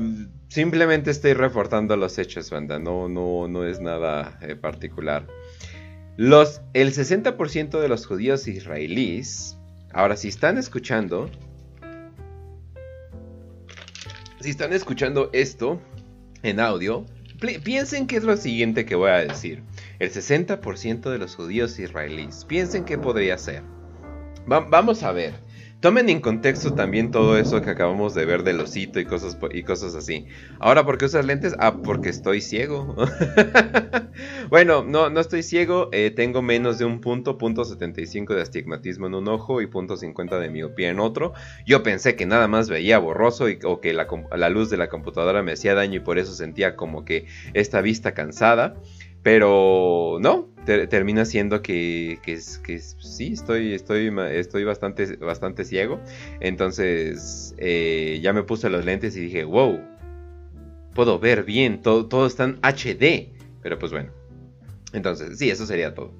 simplemente 0.49 1.11
estoy 1.11 1.31
reportando 1.31 1.95
los 1.95 2.19
hechos, 2.19 2.49
banda. 2.49 2.77
No, 2.77 3.07
no, 3.07 3.47
no 3.47 3.65
es 3.65 3.79
nada 3.79 4.37
eh, 4.41 4.57
particular. 4.57 5.27
Los, 6.17 6.59
el 6.73 6.93
60% 6.93 7.79
de 7.79 7.87
los 7.87 8.05
judíos 8.05 8.49
israelíes. 8.49 9.57
Ahora, 9.93 10.17
si 10.17 10.27
están 10.27 10.57
escuchando. 10.57 11.29
Si 14.41 14.49
están 14.49 14.73
escuchando 14.73 15.29
esto 15.31 15.79
en 16.41 16.59
audio, 16.59 17.05
piensen 17.63 18.07
qué 18.07 18.17
es 18.17 18.23
lo 18.23 18.37
siguiente 18.37 18.85
que 18.85 18.95
voy 18.95 19.09
a 19.11 19.15
decir. 19.25 19.63
El 19.99 20.11
60% 20.11 21.09
de 21.09 21.17
los 21.17 21.35
judíos 21.35 21.77
israelíes. 21.79 22.45
Piensen 22.45 22.85
qué 22.85 22.97
podría 22.97 23.37
ser. 23.37 23.63
Va- 24.51 24.61
vamos 24.61 25.03
a 25.03 25.11
ver. 25.11 25.33
Tomen 25.83 26.07
en 26.07 26.21
contexto 26.21 26.75
también 26.75 27.11
todo 27.11 27.37
eso 27.37 27.61
que 27.61 27.69
acabamos 27.69 28.13
de 28.13 28.23
ver 28.23 28.43
del 28.43 28.61
osito 28.61 29.01
y 29.01 29.05
cosas, 29.05 29.37
y 29.51 29.63
cosas 29.63 29.95
así. 29.95 30.27
Ahora, 30.57 30.85
¿por 30.85 30.97
qué 30.97 31.03
usas 31.03 31.25
lentes? 31.25 31.55
Ah, 31.59 31.81
porque 31.83 32.07
estoy 32.07 32.39
ciego. 32.39 32.95
bueno, 34.49 34.85
no, 34.85 35.09
no 35.09 35.19
estoy 35.19 35.43
ciego. 35.43 35.89
eh, 35.91 36.09
tengo 36.09 36.41
menos 36.41 36.77
de 36.77 36.85
un 36.85 37.01
punto, 37.01 37.37
punto 37.37 37.65
75 37.65 38.33
de 38.33 38.41
astigmatismo 38.41 39.07
en 39.07 39.15
un 39.15 39.27
ojo 39.27 39.59
y 39.61 39.67
punto 39.67 39.97
50 39.97 40.39
de 40.39 40.49
miopía 40.49 40.89
en 40.89 41.01
otro. 41.01 41.33
Yo 41.65 41.83
pensé 41.83 42.15
que 42.15 42.25
nada 42.25 42.47
más 42.47 42.69
veía 42.69 42.97
borroso 42.97 43.49
y, 43.49 43.59
o 43.65 43.81
que 43.81 43.91
la, 43.91 44.07
la 44.37 44.49
luz 44.49 44.69
de 44.69 44.77
la 44.77 44.87
computadora 44.87 45.43
me 45.43 45.51
hacía 45.51 45.73
daño 45.73 45.97
y 45.97 45.99
por 45.99 46.17
eso 46.17 46.31
sentía 46.33 46.77
como 46.77 47.03
que 47.03 47.25
esta 47.53 47.81
vista 47.81 48.13
cansada. 48.13 48.77
Pero 49.23 50.17
no, 50.21 50.49
ter- 50.65 50.87
termina 50.89 51.25
siendo 51.25 51.61
que, 51.61 52.19
que, 52.23 52.37
que 52.63 52.79
sí, 52.79 53.33
estoy, 53.33 53.73
estoy, 53.73 54.13
estoy 54.33 54.63
bastante, 54.65 55.15
bastante 55.15 55.63
ciego. 55.65 56.01
Entonces 56.41 57.55
eh, 57.57 58.19
ya 58.21 58.33
me 58.33 58.43
puse 58.43 58.69
los 58.69 58.85
lentes 58.85 59.15
y 59.17 59.21
dije, 59.21 59.43
wow, 59.45 59.79
puedo 60.93 61.19
ver 61.19 61.43
bien, 61.43 61.81
todo, 61.81 62.05
todo 62.07 62.27
está 62.27 62.43
en 62.45 62.59
HD. 62.61 63.31
Pero 63.61 63.79
pues 63.79 63.91
bueno, 63.91 64.11
entonces 64.91 65.39
sí, 65.39 65.49
eso 65.49 65.65
sería 65.65 65.93
todo. 65.93 66.13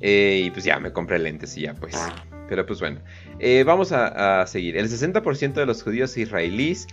Eh, 0.00 0.42
y 0.46 0.50
pues 0.50 0.64
ya 0.64 0.78
me 0.80 0.92
compré 0.92 1.18
lentes 1.18 1.56
y 1.56 1.62
ya 1.62 1.74
pues. 1.74 1.94
Pero 2.48 2.64
pues 2.64 2.80
bueno, 2.80 3.00
Eh, 3.38 3.64
vamos 3.64 3.92
a, 3.92 4.40
a 4.42 4.46
seguir. 4.46 4.76
El 4.76 4.88
60% 4.88 5.60
de 5.60 5.66
los 5.66 5.82
judíos 5.82 6.16
israelíes 6.16 6.86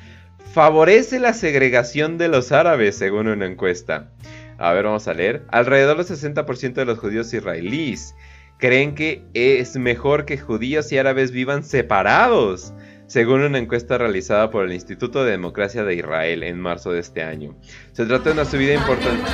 favorece 0.51 1.19
la 1.19 1.33
segregación 1.33 2.17
de 2.17 2.27
los 2.27 2.51
árabes, 2.51 2.97
según 2.97 3.27
una 3.27 3.45
encuesta. 3.45 4.12
A 4.57 4.73
ver, 4.73 4.85
vamos 4.85 5.07
a 5.07 5.13
leer. 5.13 5.45
Alrededor 5.49 5.97
del 5.97 6.05
60% 6.05 6.73
de 6.73 6.85
los 6.85 6.99
judíos 6.99 7.33
israelíes 7.33 8.15
creen 8.57 8.95
que 8.95 9.25
es 9.33 9.75
mejor 9.75 10.25
que 10.25 10.37
judíos 10.37 10.91
y 10.91 10.97
árabes 10.97 11.31
vivan 11.31 11.63
separados, 11.63 12.73
según 13.07 13.41
una 13.41 13.57
encuesta 13.57 13.97
realizada 13.97 14.49
por 14.49 14.65
el 14.65 14.73
Instituto 14.73 15.23
de 15.23 15.31
Democracia 15.31 15.83
de 15.83 15.95
Israel 15.95 16.43
en 16.43 16.59
marzo 16.59 16.91
de 16.91 16.99
este 16.99 17.23
año. 17.23 17.57
Se 17.91 18.05
trata 18.05 18.25
de 18.25 18.31
una 18.31 18.45
subida 18.45 18.75
importante. 18.75 19.29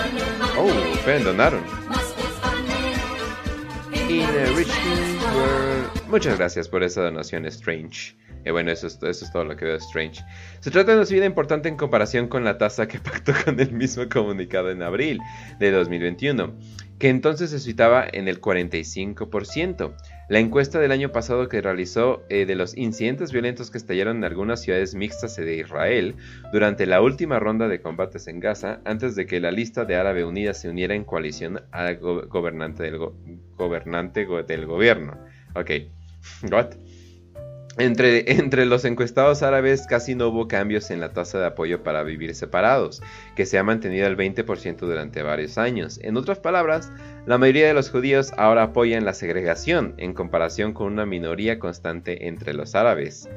Oh, 0.57 0.69
esperen, 0.95 1.23
donaron. 1.23 1.61
Muchas 6.07 6.37
gracias 6.37 6.67
por 6.67 6.83
esa 6.83 7.03
donación, 7.03 7.45
Strange. 7.45 8.15
Eh, 8.45 8.51
bueno, 8.51 8.71
eso 8.71 8.87
es, 8.87 8.95
eso 9.03 9.25
es 9.25 9.31
todo 9.31 9.43
lo 9.43 9.55
que 9.55 9.65
veo 9.65 9.73
de 9.73 9.79
Strange. 9.79 10.23
Se 10.59 10.71
trata 10.71 10.91
de 10.91 10.97
una 10.97 11.05
subida 11.05 11.25
importante 11.25 11.69
en 11.69 11.75
comparación 11.77 12.27
con 12.27 12.43
la 12.43 12.57
tasa 12.57 12.87
que 12.87 12.99
pactó 12.99 13.33
con 13.45 13.59
el 13.59 13.71
mismo 13.71 14.07
comunicado 14.09 14.71
en 14.71 14.81
abril 14.81 15.19
de 15.59 15.71
2021, 15.71 16.53
que 16.99 17.09
entonces 17.09 17.49
se 17.51 17.59
situaba 17.59 18.05
en 18.11 18.27
el 18.27 18.39
45%. 18.41 19.93
La 20.29 20.39
encuesta 20.39 20.79
del 20.79 20.91
año 20.91 21.11
pasado 21.11 21.49
que 21.49 21.61
realizó 21.61 22.23
eh, 22.29 22.45
de 22.45 22.55
los 22.55 22.77
incidentes 22.77 23.31
violentos 23.31 23.71
que 23.71 23.77
estallaron 23.79 24.17
en 24.17 24.23
algunas 24.25 24.61
ciudades 24.61 24.93
mixtas 24.95 25.35
de 25.37 25.57
Israel 25.57 26.15
durante 26.53 26.85
la 26.85 27.01
última 27.01 27.39
ronda 27.39 27.67
de 27.67 27.81
combates 27.81 28.27
en 28.27 28.39
Gaza, 28.39 28.79
antes 28.85 29.15
de 29.15 29.25
que 29.25 29.39
la 29.39 29.51
lista 29.51 29.85
de 29.85 29.95
Árabe 29.95 30.23
Unida 30.25 30.53
se 30.53 30.69
uniera 30.69 30.93
en 30.93 31.03
coalición 31.03 31.61
al 31.71 31.97
go- 31.97 32.27
gobernante 32.27 32.83
del, 32.83 32.97
go- 32.97 33.15
gobernante 33.57 34.25
go- 34.25 34.43
del 34.43 34.65
gobierno. 34.65 35.17
Ok, 35.55 35.71
what? 36.51 36.73
Entre, 37.77 38.65
los 38.65 38.83
encuestados 38.83 39.43
árabes 39.43 39.85
casi 39.87 40.15
no 40.15 40.29
hubo 40.29 40.47
cambios 40.47 40.91
en 40.91 40.99
la 40.99 41.13
tasa 41.13 41.39
de 41.39 41.45
apoyo 41.45 41.83
para 41.83 42.03
vivir 42.03 42.35
separados, 42.35 43.01
que 43.35 43.45
se 43.45 43.57
ha 43.57 43.63
mantenido 43.63 44.07
al 44.07 44.17
20% 44.17 44.79
durante 44.79 45.21
varios 45.21 45.57
años. 45.57 45.99
En 46.03 46.17
otras 46.17 46.39
palabras, 46.39 46.91
la 47.25 47.37
mayoría 47.37 47.67
de 47.67 47.73
los 47.73 47.89
judíos 47.89 48.33
ahora 48.37 48.63
apoyan 48.63 49.05
la 49.05 49.13
segregación, 49.13 49.93
en 49.97 50.13
comparación 50.13 50.73
con 50.73 50.91
una 50.91 51.05
minoría 51.05 51.59
constante 51.59 52.27
entre 52.27 52.53
los 52.53 52.75
árabes. 52.75 53.29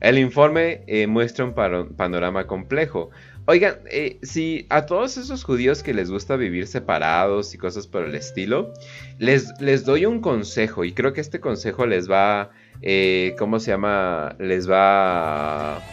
El 0.00 0.18
informe 0.18 0.82
eh, 0.86 1.06
muestra 1.06 1.46
un 1.46 1.54
panorama 1.54 2.46
complejo. 2.46 3.10
Oigan, 3.46 3.76
eh, 3.90 4.18
si 4.22 4.66
a 4.68 4.84
todos 4.84 5.16
esos 5.16 5.42
judíos 5.44 5.82
que 5.82 5.94
les 5.94 6.10
gusta 6.10 6.36
vivir 6.36 6.66
separados 6.66 7.54
y 7.54 7.58
cosas 7.58 7.86
por 7.86 8.04
el 8.04 8.14
estilo, 8.14 8.74
les, 9.18 9.58
les 9.60 9.84
doy 9.84 10.04
un 10.04 10.20
consejo 10.20 10.84
y 10.84 10.92
creo 10.92 11.12
que 11.12 11.20
este 11.20 11.40
consejo 11.40 11.86
les 11.86 12.10
va, 12.10 12.50
eh, 12.82 13.34
¿cómo 13.38 13.58
se 13.60 13.70
llama? 13.72 14.36
Les 14.38 14.68
va... 14.70 15.84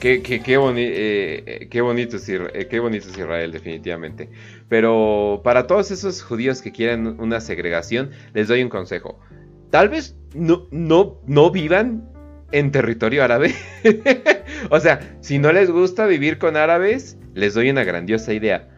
Qué, 0.00 0.22
qué, 0.22 0.42
qué, 0.42 0.58
boni- 0.58 0.82
eh, 0.82 1.44
eh, 1.46 1.68
qué 1.70 1.80
bonito 1.80 2.16
es 2.16 2.28
Isra- 2.28 2.50
eh, 2.52 2.66
qué 2.68 2.78
bonito 2.80 3.08
es 3.08 3.16
Israel, 3.16 3.52
definitivamente. 3.52 4.30
Pero 4.68 5.40
para 5.44 5.66
todos 5.66 5.90
esos 5.90 6.22
judíos 6.22 6.60
que 6.62 6.72
quieren 6.72 7.18
una 7.20 7.40
segregación, 7.40 8.10
les 8.34 8.48
doy 8.48 8.62
un 8.62 8.68
consejo. 8.68 9.18
Tal 9.70 9.88
vez 9.88 10.16
no, 10.34 10.68
no, 10.70 11.20
no 11.26 11.50
vivan 11.50 12.08
en 12.52 12.70
territorio 12.70 13.24
árabe. 13.24 13.54
o 14.70 14.78
sea, 14.80 15.16
si 15.20 15.38
no 15.38 15.52
les 15.52 15.70
gusta 15.70 16.06
vivir 16.06 16.38
con 16.38 16.56
árabes, 16.56 17.16
les 17.34 17.54
doy 17.54 17.70
una 17.70 17.84
grandiosa 17.84 18.32
idea. 18.34 18.68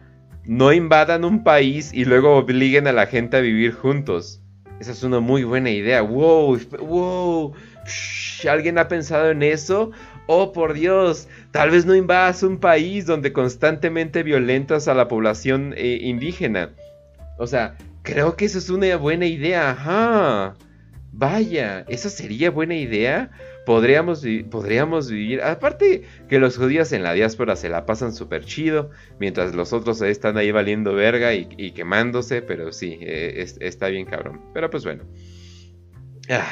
No 0.45 0.71
invadan 0.71 1.25
un 1.25 1.43
país 1.43 1.93
y 1.93 2.05
luego 2.05 2.37
obliguen 2.37 2.87
a 2.87 2.93
la 2.93 3.07
gente 3.07 3.37
a 3.37 3.41
vivir 3.41 3.73
juntos. 3.73 4.41
Esa 4.79 4.91
es 4.91 5.03
una 5.03 5.19
muy 5.19 5.43
buena 5.43 5.69
idea. 5.69 6.01
Wow, 6.01 6.59
wow. 6.79 7.53
¿Alguien 8.49 8.77
ha 8.77 8.87
pensado 8.87 9.31
en 9.31 9.43
eso? 9.43 9.91
Oh, 10.27 10.51
por 10.51 10.73
Dios, 10.73 11.27
tal 11.51 11.71
vez 11.71 11.85
no 11.85 11.95
invadas 11.95 12.43
un 12.43 12.59
país 12.59 13.05
donde 13.05 13.31
constantemente 13.33 14.23
violentas 14.23 14.87
a 14.87 14.93
la 14.93 15.07
población 15.07 15.73
eh, 15.77 15.99
indígena. 16.01 16.71
O 17.37 17.47
sea, 17.47 17.75
creo 18.03 18.35
que 18.35 18.45
eso 18.45 18.59
es 18.59 18.69
una 18.69 18.95
buena 18.97 19.25
idea. 19.25 19.71
Ajá. 19.71 20.55
Vaya, 21.13 21.85
¿eso 21.87 22.09
sería 22.09 22.51
buena 22.51 22.75
idea? 22.75 23.31
Podríamos, 23.67 24.23
podríamos 24.49 25.11
vivir. 25.11 25.41
Aparte 25.41 26.03
que 26.29 26.39
los 26.39 26.55
judíos 26.55 26.93
en 26.93 27.03
la 27.03 27.11
diáspora 27.11 27.57
se 27.57 27.67
la 27.67 27.85
pasan 27.85 28.13
súper 28.13 28.45
chido, 28.45 28.91
mientras 29.19 29.53
los 29.55 29.73
otros 29.73 30.01
están 30.01 30.37
ahí 30.37 30.51
valiendo 30.51 30.93
verga 30.93 31.33
y, 31.33 31.71
quemándose, 31.71 32.41
pero 32.41 32.71
sí, 32.71 32.97
eh, 33.01 33.33
es- 33.43 33.57
está 33.59 33.89
bien 33.89 34.05
cabrón. 34.05 34.39
Pero 34.53 34.69
pues 34.69 34.85
bueno. 34.85 35.03
Ah, 36.29 36.47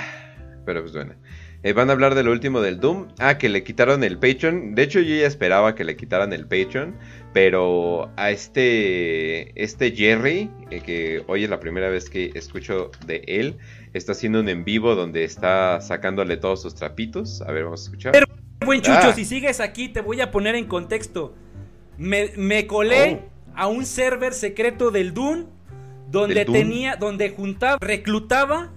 pero 0.65 0.81
pues 0.81 0.91
bueno. 0.91 1.15
Eh, 1.63 1.71
van 1.71 1.89
a 1.89 1.93
hablar 1.93 2.15
de 2.15 2.23
lo 2.23 2.33
último 2.33 2.59
del 2.59 2.81
Doom. 2.81 3.07
Ah, 3.17 3.37
que 3.37 3.47
le 3.47 3.63
quitaron 3.63 4.03
el 4.03 4.19
Patreon. 4.19 4.75
De 4.75 4.83
hecho, 4.83 4.99
yo 4.99 5.15
ya 5.15 5.25
esperaba 5.25 5.73
que 5.73 5.85
le 5.85 5.95
quitaran 5.95 6.33
el 6.33 6.45
Patreon. 6.45 6.97
Pero 7.33 8.11
a 8.17 8.29
este. 8.29 9.51
Este 9.63 9.91
Jerry, 9.91 10.51
que 10.85 11.23
hoy 11.27 11.45
es 11.45 11.49
la 11.49 11.61
primera 11.61 11.89
vez 11.89 12.09
que 12.09 12.31
escucho 12.35 12.91
de 13.07 13.23
él. 13.25 13.55
Está 13.95 14.11
haciendo 14.11 14.41
un 14.41 14.49
en 14.49 14.65
vivo 14.65 14.93
donde 14.93 15.23
está 15.23 15.79
sacándole 15.79 16.35
todos 16.35 16.61
sus 16.61 16.75
trapitos. 16.75 17.41
A 17.41 17.51
ver, 17.53 17.63
vamos 17.63 17.79
a 17.81 17.83
escuchar. 17.85 18.11
Pero- 18.11 18.25
Buen 18.65 18.81
Chucho, 18.81 18.97
Ah. 19.09 19.13
si 19.13 19.23
sigues 19.23 19.61
aquí, 19.61 19.87
te 19.87 20.01
voy 20.01 20.19
a 20.19 20.31
poner 20.31 20.55
en 20.55 20.65
contexto. 20.65 21.33
Me, 21.97 22.31
me 22.35 22.67
colé 22.67 23.21
Oh. 23.23 23.29
a 23.55 23.67
un 23.67 23.85
server 23.85 24.33
secreto 24.33 24.91
del 24.91 25.13
Dune 25.13 25.45
donde 26.11 26.35
¿Del 26.35 26.45
Dune? 26.47 26.59
tenía, 26.59 26.95
donde 26.97 27.29
juntaba, 27.29 27.77
reclutaba 27.79 28.71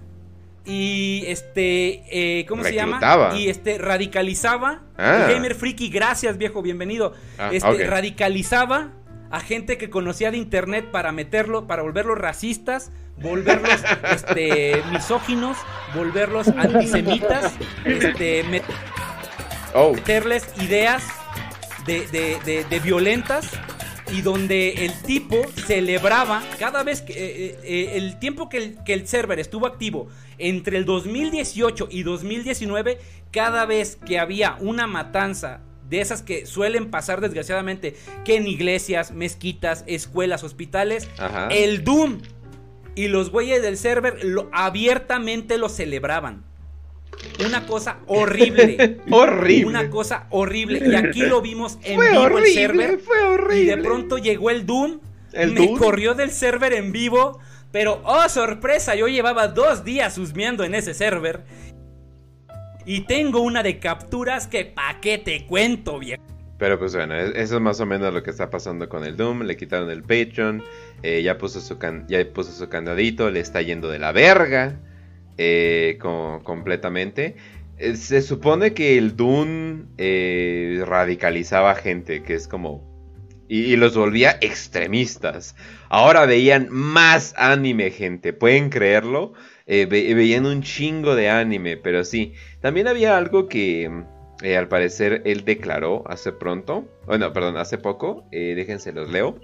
y 0.63 1.23
este, 1.27 2.03
eh, 2.39 2.45
¿cómo 2.45 2.63
se 2.63 2.73
llama? 2.73 2.99
Y 3.35 3.49
este 3.49 3.77
radicalizaba. 3.77 4.83
Ah. 4.97 5.27
Gamer 5.29 5.53
Freaky, 5.55 5.89
gracias 5.89 6.37
viejo, 6.37 6.61
bienvenido. 6.61 7.13
Ah, 7.37 7.49
este 7.51 7.85
radicalizaba 7.87 8.91
a 9.31 9.39
gente 9.39 9.77
que 9.77 9.89
conocía 9.89 10.31
de 10.31 10.37
internet 10.37 10.89
para 10.91 11.11
meterlo, 11.11 11.67
para 11.67 11.81
volverlos 11.83 12.17
racistas, 12.17 12.91
volverlos 13.21 13.81
este, 14.13 14.81
misóginos, 14.91 15.57
volverlos 15.95 16.47
antisemitas, 16.57 17.53
este, 17.85 18.43
met- 18.45 18.63
Oh, 19.75 19.93
meterles 19.93 20.47
ideas 20.61 21.03
de, 21.85 22.07
de- 22.07 22.39
de- 22.43 22.63
de 22.63 22.79
violentas 22.79 23.47
y 24.11 24.21
donde 24.21 24.85
el 24.85 24.93
tipo 25.03 25.37
celebraba 25.67 26.41
cada 26.57 26.81
vez 26.83 27.03
que 27.03 27.13
eh, 27.13 27.59
eh, 27.63 27.91
el 27.93 28.17
tiempo 28.17 28.49
que 28.49 28.57
el, 28.57 28.83
que 28.83 28.93
el 28.93 29.07
server 29.07 29.39
estuvo 29.39 29.67
activo 29.67 30.07
entre 30.39 30.77
el 30.77 30.85
2018 30.85 31.87
y 31.91 32.01
2019 32.01 32.97
cada 33.29 33.67
vez 33.67 33.97
que 34.03 34.17
había 34.17 34.57
una 34.59 34.87
matanza 34.87 35.61
de 35.89 36.01
esas 36.01 36.21
que 36.21 36.45
suelen 36.45 36.91
pasar 36.91 37.21
desgraciadamente, 37.21 37.95
que 38.25 38.35
en 38.35 38.47
iglesias, 38.47 39.11
mezquitas, 39.11 39.83
escuelas, 39.87 40.43
hospitales, 40.43 41.09
Ajá. 41.17 41.47
el 41.49 41.83
Doom 41.83 42.19
y 42.95 43.07
los 43.07 43.31
güeyes 43.31 43.61
del 43.61 43.77
server 43.77 44.23
lo, 44.23 44.49
abiertamente 44.51 45.57
lo 45.57 45.69
celebraban. 45.69 46.43
Una 47.45 47.65
cosa 47.65 47.99
horrible. 48.07 48.99
Horrible. 49.11 49.65
Una 49.65 49.89
cosa 49.89 50.27
horrible. 50.29 50.81
Y 50.85 50.95
aquí 50.95 51.21
lo 51.21 51.41
vimos 51.41 51.77
en 51.83 51.95
fue 51.97 52.11
vivo 52.11 52.21
horrible, 52.23 52.47
el 52.47 52.53
server. 52.53 52.99
fue 52.99 53.23
horrible. 53.23 53.63
Y 53.63 53.65
de 53.65 53.77
pronto 53.77 54.17
llegó 54.17 54.49
el 54.49 54.65
Doom. 54.65 54.99
¿El 55.33 55.51
me 55.53 55.65
Doom? 55.65 55.77
corrió 55.77 56.13
del 56.13 56.31
server 56.31 56.73
en 56.73 56.91
vivo. 56.91 57.39
Pero, 57.71 58.01
oh 58.03 58.27
sorpresa, 58.29 58.95
yo 58.95 59.07
llevaba 59.07 59.47
dos 59.47 59.83
días 59.83 60.17
husmeando 60.17 60.63
en 60.63 60.75
ese 60.75 60.93
server. 60.93 61.43
Y 62.85 63.01
tengo 63.01 63.41
una 63.41 63.61
de 63.63 63.79
capturas 63.79 64.47
que 64.47 64.65
pa' 64.65 64.99
qué 65.01 65.17
te 65.17 65.45
cuento, 65.45 65.99
viejo. 65.99 66.23
Pero 66.57 66.77
pues 66.77 66.93
bueno, 66.95 67.15
es- 67.15 67.35
eso 67.35 67.55
es 67.55 67.61
más 67.61 67.79
o 67.79 67.85
menos 67.85 68.13
lo 68.13 68.21
que 68.23 68.31
está 68.31 68.49
pasando 68.49 68.89
con 68.89 69.05
el 69.05 69.15
Doom. 69.15 69.43
Le 69.43 69.55
quitaron 69.55 69.89
el 69.89 70.01
Patreon, 70.01 70.63
eh, 71.03 71.21
ya, 71.23 71.37
puso 71.37 71.61
su 71.61 71.77
ya 72.07 72.25
puso 72.33 72.51
su 72.51 72.67
candadito, 72.67 73.29
le 73.29 73.39
está 73.39 73.61
yendo 73.61 73.89
de 73.89 73.99
la 73.99 74.11
verga 74.11 74.79
eh, 75.37 75.97
co- 76.01 76.41
completamente. 76.43 77.37
Eh, 77.77 77.95
se 77.95 78.21
supone 78.21 78.73
que 78.73 78.97
el 78.97 79.15
Doom 79.15 79.85
eh, 79.97 80.83
radicalizaba 80.85 81.75
gente, 81.75 82.23
que 82.23 82.33
es 82.33 82.47
como... 82.47 82.89
Y 83.47 83.75
los 83.77 83.95
volvía 83.95 84.37
extremistas. 84.41 85.55
Ahora 85.87 86.25
veían 86.27 86.67
más 86.69 87.33
anime, 87.37 87.89
gente. 87.89 88.31
¿Pueden 88.33 88.69
creerlo? 88.69 89.33
Eh, 89.71 89.85
ve- 89.85 90.13
veían 90.15 90.45
un 90.47 90.63
chingo 90.63 91.15
de 91.15 91.29
anime, 91.29 91.77
pero 91.77 92.03
sí. 92.03 92.33
También 92.59 92.87
había 92.87 93.15
algo 93.17 93.47
que... 93.47 93.89
Eh, 94.41 94.55
al 94.57 94.69
parecer 94.69 95.21
él 95.25 95.43
declaró 95.43 96.03
hace 96.07 96.31
pronto, 96.31 96.87
bueno, 97.05 97.33
perdón, 97.33 97.57
hace 97.57 97.77
poco, 97.77 98.23
eh, 98.31 98.53
déjense 98.55 98.93
los 98.93 99.11
leo. 99.11 99.37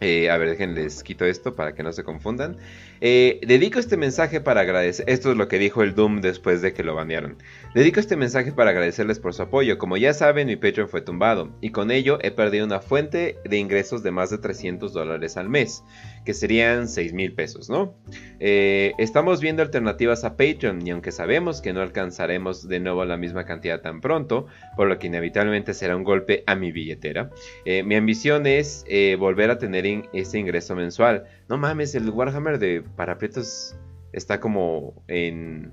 Eh, 0.00 0.28
a 0.30 0.36
ver, 0.36 0.50
déjenles 0.50 1.02
quito 1.04 1.24
esto 1.24 1.54
para 1.54 1.74
que 1.74 1.82
no 1.84 1.92
se 1.92 2.02
confundan. 2.04 2.58
Eh, 3.00 3.40
dedico 3.46 3.78
este 3.78 3.96
mensaje 3.96 4.40
para 4.40 4.62
agradecer. 4.62 5.08
Esto 5.08 5.30
es 5.30 5.36
lo 5.36 5.48
que 5.48 5.58
dijo 5.58 5.82
el 5.82 5.94
Doom 5.94 6.20
después 6.20 6.62
de 6.62 6.72
que 6.72 6.82
lo 6.82 6.94
banearon. 6.94 7.36
Dedico 7.74 8.00
este 8.00 8.16
mensaje 8.16 8.52
para 8.52 8.70
agradecerles 8.70 9.18
por 9.18 9.34
su 9.34 9.42
apoyo. 9.42 9.78
Como 9.78 9.96
ya 9.96 10.14
saben, 10.14 10.46
mi 10.46 10.56
Patreon 10.56 10.88
fue 10.88 11.00
tumbado 11.02 11.50
y 11.60 11.70
con 11.70 11.90
ello 11.90 12.18
he 12.22 12.30
perdido 12.30 12.64
una 12.64 12.80
fuente 12.80 13.36
de 13.44 13.58
ingresos 13.58 14.02
de 14.02 14.10
más 14.10 14.30
de 14.30 14.38
300 14.38 14.92
dólares 14.92 15.36
al 15.36 15.48
mes, 15.48 15.84
que 16.24 16.34
serían 16.34 16.88
6 16.88 17.12
mil 17.12 17.34
pesos, 17.34 17.68
¿no? 17.68 17.94
Eh, 18.40 18.92
estamos 18.98 19.40
viendo 19.40 19.62
alternativas 19.62 20.24
a 20.24 20.36
Patreon 20.36 20.86
y 20.86 20.90
aunque 20.90 21.12
sabemos 21.12 21.60
que 21.60 21.72
no 21.72 21.80
alcanzaremos 21.80 22.66
de 22.66 22.80
nuevo 22.80 23.04
la 23.04 23.16
misma 23.16 23.44
cantidad 23.44 23.80
tan 23.80 24.00
pronto, 24.00 24.46
por 24.76 24.88
lo 24.88 24.98
que 24.98 25.08
inevitablemente 25.08 25.74
será 25.74 25.96
un 25.96 26.04
golpe 26.04 26.44
a 26.46 26.54
mi 26.54 26.72
billetera, 26.72 27.30
eh, 27.64 27.82
mi 27.82 27.94
ambición 27.94 28.46
es 28.46 28.84
volver 29.18 29.50
a 29.50 29.58
tener 29.58 29.86
ese 30.12 30.38
ingreso 30.38 30.74
mensual. 30.74 31.24
No 31.48 31.58
mames, 31.58 31.94
el 31.94 32.10
Warhammer 32.10 32.58
de 32.58 32.82
Paraprietos 32.82 33.76
está 34.12 34.40
como 34.40 35.04
en... 35.06 35.72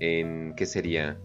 en 0.00 0.54
¿Qué 0.56 0.66
sería? 0.66 1.18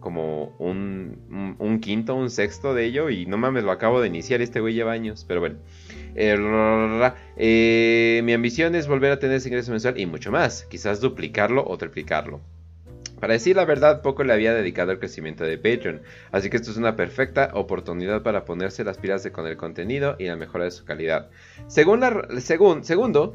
Como 0.00 0.54
un, 0.58 1.56
un, 1.58 1.80
quinto, 1.80 2.14
un 2.14 2.28
sexto 2.28 2.74
de 2.74 2.84
ello 2.84 3.08
y 3.08 3.24
no 3.24 3.38
mames, 3.38 3.64
lo 3.64 3.70
acabo 3.70 4.02
de 4.02 4.08
iniciar, 4.08 4.42
este 4.42 4.60
güey 4.60 4.74
lleva 4.74 4.92
años, 4.92 5.24
pero 5.26 5.40
bueno. 5.40 5.56
Eh, 6.14 8.20
mi 8.24 8.32
ambición 8.34 8.74
es 8.74 8.86
volver 8.86 9.12
a 9.12 9.18
tener 9.18 9.36
ese 9.36 9.48
ingreso 9.48 9.70
mensual 9.70 9.98
y 9.98 10.04
mucho 10.04 10.30
más, 10.30 10.64
quizás 10.64 11.00
duplicarlo 11.00 11.64
o 11.66 11.78
triplicarlo. 11.78 12.42
Para 13.20 13.34
decir 13.34 13.56
la 13.56 13.64
verdad, 13.64 14.02
poco 14.02 14.22
le 14.24 14.32
había 14.32 14.52
dedicado 14.52 14.90
al 14.90 14.98
crecimiento 14.98 15.44
de 15.44 15.56
Patreon, 15.56 16.02
así 16.32 16.50
que 16.50 16.56
esto 16.56 16.70
es 16.70 16.76
una 16.76 16.96
perfecta 16.96 17.50
oportunidad 17.54 18.22
para 18.22 18.44
ponerse 18.44 18.84
las 18.84 18.98
pilas 18.98 19.22
de- 19.22 19.32
con 19.32 19.46
el 19.46 19.56
contenido 19.56 20.16
y 20.18 20.26
la 20.26 20.36
mejora 20.36 20.64
de 20.64 20.70
su 20.70 20.84
calidad. 20.84 21.30
Segundo, 21.66 23.34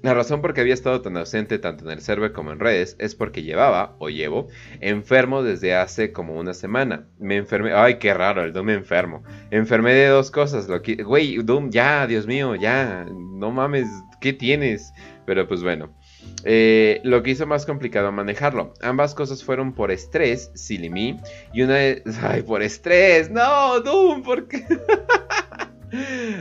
la 0.00 0.14
razón 0.14 0.40
por 0.40 0.54
que 0.54 0.60
había 0.60 0.74
estado 0.74 1.00
tan 1.00 1.16
ausente 1.16 1.58
tanto 1.58 1.84
en 1.84 1.90
el 1.90 2.00
server 2.00 2.32
como 2.32 2.52
en 2.52 2.60
redes 2.60 2.94
es 3.00 3.16
porque 3.16 3.42
llevaba, 3.42 3.96
o 3.98 4.10
llevo, 4.10 4.46
enfermo 4.80 5.42
desde 5.42 5.74
hace 5.74 6.12
como 6.12 6.38
una 6.38 6.54
semana. 6.54 7.08
Me 7.18 7.36
enfermé, 7.36 7.72
ay, 7.72 7.98
qué 7.98 8.14
raro, 8.14 8.44
el 8.44 8.52
Doom 8.52 8.70
enfermo. 8.70 9.24
Enfermé 9.50 9.94
de 9.94 10.06
dos 10.06 10.30
cosas, 10.30 10.68
lo 10.68 10.82
que, 10.82 11.02
güey, 11.02 11.38
Doom, 11.38 11.70
ya, 11.70 12.06
Dios 12.06 12.28
mío, 12.28 12.54
ya, 12.54 13.06
no 13.10 13.50
mames, 13.50 13.88
¿qué 14.20 14.32
tienes? 14.32 14.92
Pero 15.26 15.48
pues 15.48 15.64
bueno. 15.64 15.97
Eh, 16.44 17.00
lo 17.04 17.22
que 17.22 17.30
hizo 17.30 17.46
más 17.46 17.66
complicado 17.66 18.12
manejarlo. 18.12 18.74
Ambas 18.80 19.14
cosas 19.14 19.42
fueron 19.42 19.72
por 19.72 19.90
estrés, 19.90 20.50
silly 20.54 21.16
y 21.52 21.62
una 21.62 21.74
de... 21.74 22.02
Ay, 22.22 22.42
por 22.42 22.62
estrés, 22.62 23.30
no, 23.30 23.80
Doom, 23.80 24.22
¿por 24.22 24.46
qué? 24.48 24.64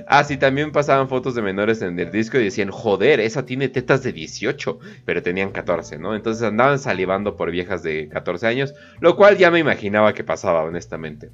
Ah, 0.07 0.23
sí, 0.23 0.37
también 0.37 0.71
pasaban 0.71 1.07
fotos 1.07 1.35
de 1.35 1.41
menores 1.41 1.81
en 1.81 1.97
el 1.99 2.11
disco 2.11 2.37
y 2.37 2.43
decían, 2.43 2.69
joder, 2.69 3.19
esa 3.19 3.45
tiene 3.45 3.69
tetas 3.69 4.03
de 4.03 4.11
18, 4.11 4.79
pero 5.05 5.23
tenían 5.23 5.51
14, 5.51 5.97
¿no? 5.97 6.15
Entonces 6.15 6.43
andaban 6.43 6.79
salivando 6.79 7.35
por 7.37 7.51
viejas 7.51 7.81
de 7.83 8.09
14 8.09 8.47
años, 8.47 8.73
lo 8.99 9.15
cual 9.15 9.37
ya 9.37 9.49
me 9.49 9.59
imaginaba 9.59 10.13
que 10.13 10.23
pasaba, 10.23 10.63
honestamente. 10.63 11.31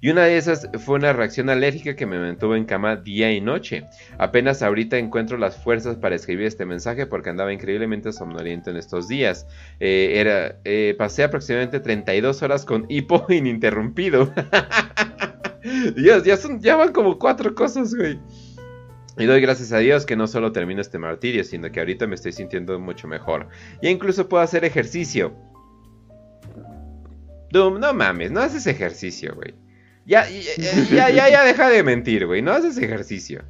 Y 0.00 0.10
una 0.10 0.24
de 0.24 0.36
esas 0.36 0.68
fue 0.84 0.96
una 0.96 1.12
reacción 1.12 1.48
alérgica 1.48 1.96
que 1.96 2.06
me 2.06 2.18
mantuvo 2.18 2.54
en 2.54 2.64
cama 2.64 2.96
día 2.96 3.32
y 3.32 3.40
noche. 3.40 3.84
Apenas 4.18 4.62
ahorita 4.62 4.98
encuentro 4.98 5.38
las 5.38 5.56
fuerzas 5.56 5.96
para 5.96 6.14
escribir 6.14 6.46
este 6.46 6.66
mensaje 6.66 7.06
porque 7.06 7.30
andaba 7.30 7.52
increíblemente 7.52 8.12
somnoliento 8.12 8.70
en 8.70 8.76
estos 8.76 9.08
días. 9.08 9.46
Eh, 9.80 10.14
era, 10.16 10.56
eh, 10.64 10.94
pasé 10.98 11.24
aproximadamente 11.24 11.80
32 11.80 12.42
horas 12.42 12.64
con 12.64 12.84
hipo 12.88 13.24
ininterrumpido. 13.30 14.32
Dios, 15.96 16.24
ya, 16.24 16.36
son, 16.36 16.60
ya 16.60 16.76
van 16.76 16.92
como 16.92 17.18
cuatro 17.18 17.54
cosas, 17.54 17.94
güey. 17.94 18.18
Y 19.18 19.24
doy 19.24 19.40
gracias 19.40 19.72
a 19.72 19.78
Dios 19.78 20.04
que 20.04 20.14
no 20.14 20.26
solo 20.26 20.52
termino 20.52 20.82
este 20.82 20.98
martirio, 20.98 21.42
sino 21.42 21.72
que 21.72 21.80
ahorita 21.80 22.06
me 22.06 22.16
estoy 22.16 22.32
sintiendo 22.32 22.78
mucho 22.78 23.08
mejor. 23.08 23.48
Ya 23.80 23.88
incluso 23.88 24.28
puedo 24.28 24.42
hacer 24.42 24.64
ejercicio. 24.64 25.34
Doom, 27.50 27.80
no 27.80 27.94
mames, 27.94 28.30
no 28.30 28.40
haces 28.40 28.66
ejercicio, 28.66 29.34
güey. 29.34 29.54
Ya, 30.06 30.26
ya, 30.28 30.86
ya, 30.90 31.10
ya, 31.10 31.28
ya 31.28 31.44
deja 31.44 31.68
de 31.68 31.82
mentir, 31.82 32.26
güey. 32.26 32.40
No 32.40 32.52
haces 32.52 32.78
ejercicio. 32.78 33.42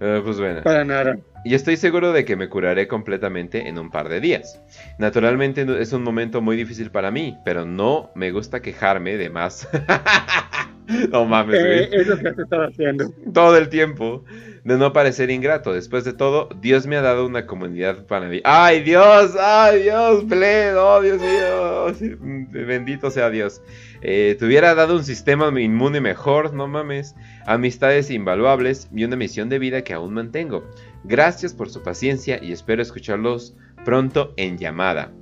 Eh, 0.00 0.20
pues 0.24 0.38
bueno. 0.40 0.62
Para 0.62 0.84
nada. 0.84 1.18
Y 1.44 1.54
estoy 1.54 1.76
seguro 1.76 2.12
de 2.12 2.24
que 2.24 2.36
me 2.36 2.48
curaré 2.48 2.88
completamente 2.88 3.68
en 3.68 3.78
un 3.78 3.90
par 3.90 4.08
de 4.08 4.20
días. 4.20 4.60
Naturalmente 4.98 5.66
es 5.80 5.92
un 5.92 6.02
momento 6.02 6.40
muy 6.40 6.56
difícil 6.56 6.90
para 6.90 7.10
mí, 7.10 7.36
pero 7.44 7.64
no 7.66 8.10
me 8.14 8.30
gusta 8.30 8.60
quejarme 8.60 9.16
de 9.16 9.30
más. 9.30 9.68
no 11.10 11.24
mames, 11.24 11.58
Eh, 11.60 11.88
güey. 11.90 12.00
es 12.00 12.06
lo 12.06 12.16
que 12.18 12.42
estaba 12.42 12.66
haciendo. 12.66 13.12
Todo 13.32 13.56
el 13.56 13.68
tiempo. 13.68 14.24
De 14.64 14.76
no 14.76 14.92
parecer 14.92 15.30
ingrato. 15.30 15.72
Después 15.72 16.04
de 16.04 16.12
todo, 16.12 16.50
Dios 16.60 16.86
me 16.86 16.96
ha 16.96 17.00
dado 17.02 17.26
una 17.26 17.46
comunidad 17.46 18.04
para 18.06 18.28
mí. 18.28 18.40
¡Ay, 18.44 18.82
Dios! 18.82 19.34
¡Ay, 19.40 19.82
Dios! 19.84 20.24
¡Pled! 20.28 20.76
¡Oh, 20.76 21.00
Dios 21.00 21.18
mío! 21.18 22.16
Bendito 22.50 23.10
sea 23.10 23.30
Dios. 23.30 23.62
Eh, 24.02 24.36
te 24.38 24.46
hubiera 24.46 24.74
dado 24.74 24.96
un 24.96 25.04
sistema 25.04 25.48
inmune 25.60 26.00
mejor, 26.00 26.54
no 26.54 26.66
mames. 26.66 27.14
Amistades 27.46 28.10
invaluables 28.10 28.88
y 28.94 29.04
una 29.04 29.16
misión 29.16 29.48
de 29.48 29.58
vida 29.58 29.82
que 29.82 29.92
aún 29.92 30.14
mantengo. 30.14 30.64
Gracias 31.04 31.52
por 31.52 31.68
su 31.70 31.82
paciencia 31.82 32.42
y 32.42 32.52
espero 32.52 32.80
escucharlos 32.82 33.54
pronto 33.84 34.32
en 34.36 34.56
llamada. 34.58 35.12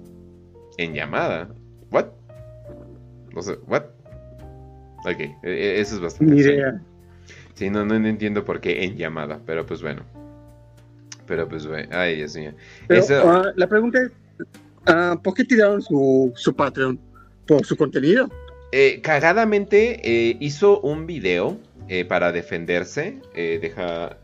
¿En 0.77 0.95
llamada? 0.95 1.49
¿What? 1.91 2.07
No 3.35 3.43
sé, 3.43 3.57
¿what? 3.67 3.83
Ok, 5.05 5.21
e- 5.21 5.37
e- 5.43 5.81
eso 5.81 5.97
es 5.97 6.01
bastante. 6.01 6.35
Ni 6.35 6.41
idea. 6.41 6.81
Sí, 7.55 7.71
no, 7.71 7.85
no 7.85 7.95
entiendo 7.97 8.45
por 8.45 8.61
qué 8.61 8.85
en 8.85 8.97
llamada, 8.97 9.41
pero 9.45 9.67
pues 9.67 9.83
bueno. 9.83 10.03
Pero 11.27 11.49
pues 11.49 11.67
bueno, 11.67 11.89
ay 11.93 12.17
Dios 12.17 12.37
mío. 12.37 12.53
Pero 12.87 13.01
Eso- 13.01 13.29
ah, 13.31 13.53
la 13.57 13.67
pregunta 13.67 14.01
es, 14.01 14.11
ah, 14.87 15.19
¿por 15.23 15.35
qué 15.35 15.45
tiraron 15.45 15.83
su, 15.83 16.33
su 16.37 16.55
Patreon? 16.55 16.99
¿Por 17.47 17.65
su 17.67 17.77
contenido? 17.77 18.29
Eh, 18.73 19.01
cagadamente 19.03 20.01
eh, 20.03 20.37
hizo 20.41 20.81
un 20.81 21.07
video 21.07 21.59
eh, 21.89 22.05
para 22.05 22.33
defenderse. 22.33 23.19
Deja... 23.35 24.17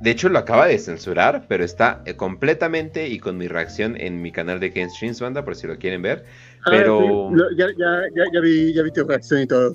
De 0.00 0.10
hecho 0.10 0.28
lo 0.28 0.38
acaba 0.38 0.66
de 0.66 0.76
censurar, 0.78 1.46
pero 1.48 1.64
está 1.64 2.02
completamente 2.16 3.08
y 3.08 3.18
con 3.18 3.38
mi 3.38 3.48
reacción 3.48 3.98
en 3.98 4.20
mi 4.20 4.32
canal 4.32 4.60
de 4.60 4.70
Ken 4.70 4.90
Streams 4.90 5.18
Banda, 5.20 5.44
por 5.46 5.56
si 5.56 5.66
lo 5.66 5.78
quieren 5.78 6.02
ver. 6.02 6.26
Ah, 6.66 6.70
Pero- 6.72 7.28
sí, 7.30 7.36
lo- 7.36 7.50
ya, 7.56 7.68
ya, 7.78 8.02
ya, 8.14 8.24
ya 8.30 8.40
vi, 8.40 8.74
ya 8.74 8.82
vi 8.82 8.90
tu 8.92 9.04
reacción 9.04 9.40
y 9.42 9.46
todo. 9.46 9.72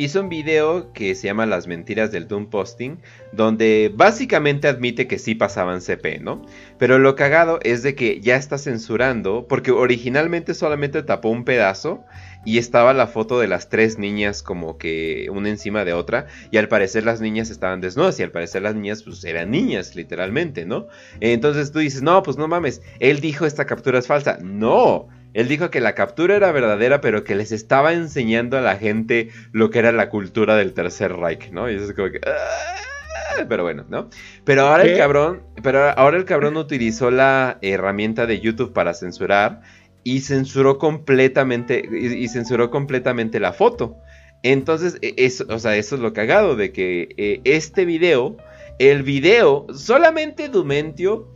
Hizo 0.00 0.22
un 0.22 0.30
video 0.30 0.94
que 0.94 1.14
se 1.14 1.26
llama 1.26 1.44
Las 1.44 1.66
mentiras 1.66 2.10
del 2.10 2.26
Doom 2.26 2.48
Posting, 2.48 3.02
donde 3.32 3.92
básicamente 3.94 4.66
admite 4.66 5.06
que 5.06 5.18
sí 5.18 5.34
pasaban 5.34 5.82
CP, 5.82 6.20
¿no? 6.20 6.40
Pero 6.78 6.98
lo 6.98 7.16
cagado 7.16 7.60
es 7.64 7.82
de 7.82 7.94
que 7.94 8.18
ya 8.18 8.36
está 8.36 8.56
censurando, 8.56 9.46
porque 9.46 9.72
originalmente 9.72 10.54
solamente 10.54 11.02
tapó 11.02 11.28
un 11.28 11.44
pedazo 11.44 12.02
y 12.46 12.56
estaba 12.56 12.94
la 12.94 13.08
foto 13.08 13.38
de 13.40 13.48
las 13.48 13.68
tres 13.68 13.98
niñas 13.98 14.42
como 14.42 14.78
que 14.78 15.28
una 15.30 15.50
encima 15.50 15.84
de 15.84 15.92
otra, 15.92 16.28
y 16.50 16.56
al 16.56 16.68
parecer 16.68 17.04
las 17.04 17.20
niñas 17.20 17.50
estaban 17.50 17.82
desnudas, 17.82 18.18
y 18.18 18.22
al 18.22 18.30
parecer 18.30 18.62
las 18.62 18.74
niñas 18.74 19.02
pues 19.02 19.22
eran 19.24 19.50
niñas, 19.50 19.96
literalmente, 19.96 20.64
¿no? 20.64 20.86
Entonces 21.20 21.72
tú 21.72 21.80
dices, 21.80 22.00
no, 22.00 22.22
pues 22.22 22.38
no 22.38 22.48
mames, 22.48 22.80
él 23.00 23.20
dijo 23.20 23.44
esta 23.44 23.66
captura 23.66 23.98
es 23.98 24.06
falsa. 24.06 24.38
No, 24.40 25.08
Él 25.34 25.48
dijo 25.48 25.70
que 25.70 25.80
la 25.80 25.94
captura 25.94 26.36
era 26.36 26.50
verdadera, 26.52 27.00
pero 27.00 27.24
que 27.24 27.34
les 27.34 27.52
estaba 27.52 27.92
enseñando 27.92 28.58
a 28.58 28.60
la 28.60 28.76
gente 28.76 29.30
lo 29.52 29.70
que 29.70 29.78
era 29.78 29.92
la 29.92 30.08
cultura 30.08 30.56
del 30.56 30.72
Tercer 30.74 31.12
Reich, 31.16 31.50
¿no? 31.50 31.70
Y 31.70 31.74
eso 31.76 31.84
es 31.84 31.92
como 31.92 32.10
que... 32.10 32.20
"Ah", 32.26 33.44
Pero 33.48 33.62
bueno, 33.62 33.84
¿no? 33.88 34.10
Pero 34.44 34.62
ahora 34.66 34.82
el 34.82 34.98
cabrón, 34.98 35.42
pero 35.62 35.90
ahora 35.96 36.16
el 36.16 36.24
cabrón 36.24 36.56
utilizó 36.56 37.10
la 37.10 37.58
herramienta 37.62 38.26
de 38.26 38.40
YouTube 38.40 38.72
para 38.72 38.92
censurar 38.92 39.62
y 40.02 40.20
censuró 40.20 40.78
completamente 40.78 41.82
y, 41.90 42.06
y 42.24 42.28
censuró 42.28 42.70
completamente 42.70 43.38
la 43.40 43.52
foto. 43.52 43.96
Entonces, 44.42 44.98
e- 45.00 45.14
eso, 45.16 45.44
o 45.48 45.58
sea, 45.58 45.76
eso 45.76 45.94
es 45.94 46.00
lo 46.00 46.12
cagado 46.12 46.56
de 46.56 46.72
que 46.72 47.08
eh, 47.18 47.40
este 47.44 47.84
video, 47.84 48.36
el 48.78 49.02
video, 49.04 49.66
solamente 49.74 50.48
Dumentio 50.48 51.28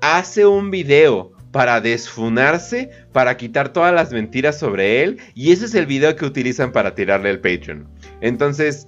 hace 0.00 0.44
un 0.46 0.70
video 0.70 1.32
para 1.58 1.80
desfunarse, 1.80 2.88
para 3.12 3.36
quitar 3.36 3.72
todas 3.72 3.92
las 3.92 4.12
mentiras 4.12 4.56
sobre 4.60 5.02
él, 5.02 5.18
y 5.34 5.50
ese 5.50 5.64
es 5.64 5.74
el 5.74 5.86
video 5.86 6.14
que 6.14 6.24
utilizan 6.24 6.70
para 6.70 6.94
tirarle 6.94 7.30
el 7.30 7.40
Patreon. 7.40 7.88
Entonces, 8.20 8.86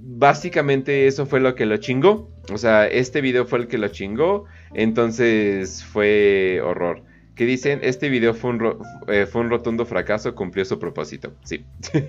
básicamente 0.00 1.06
eso 1.06 1.26
fue 1.26 1.38
lo 1.40 1.54
que 1.54 1.66
lo 1.66 1.76
chingó. 1.76 2.30
O 2.50 2.56
sea, 2.56 2.86
este 2.86 3.20
video 3.20 3.44
fue 3.44 3.58
el 3.58 3.66
que 3.66 3.76
lo 3.76 3.88
chingó, 3.88 4.46
entonces 4.72 5.84
fue 5.84 6.62
horror. 6.64 7.02
¿Qué 7.34 7.44
dicen? 7.44 7.80
Este 7.82 8.08
video 8.08 8.32
fue 8.32 8.52
un, 8.52 8.78
eh, 9.08 9.26
fue 9.26 9.42
un 9.42 9.50
rotundo 9.50 9.84
fracaso, 9.84 10.34
cumplió 10.34 10.64
su 10.64 10.78
propósito. 10.78 11.34
Sí. 11.44 11.62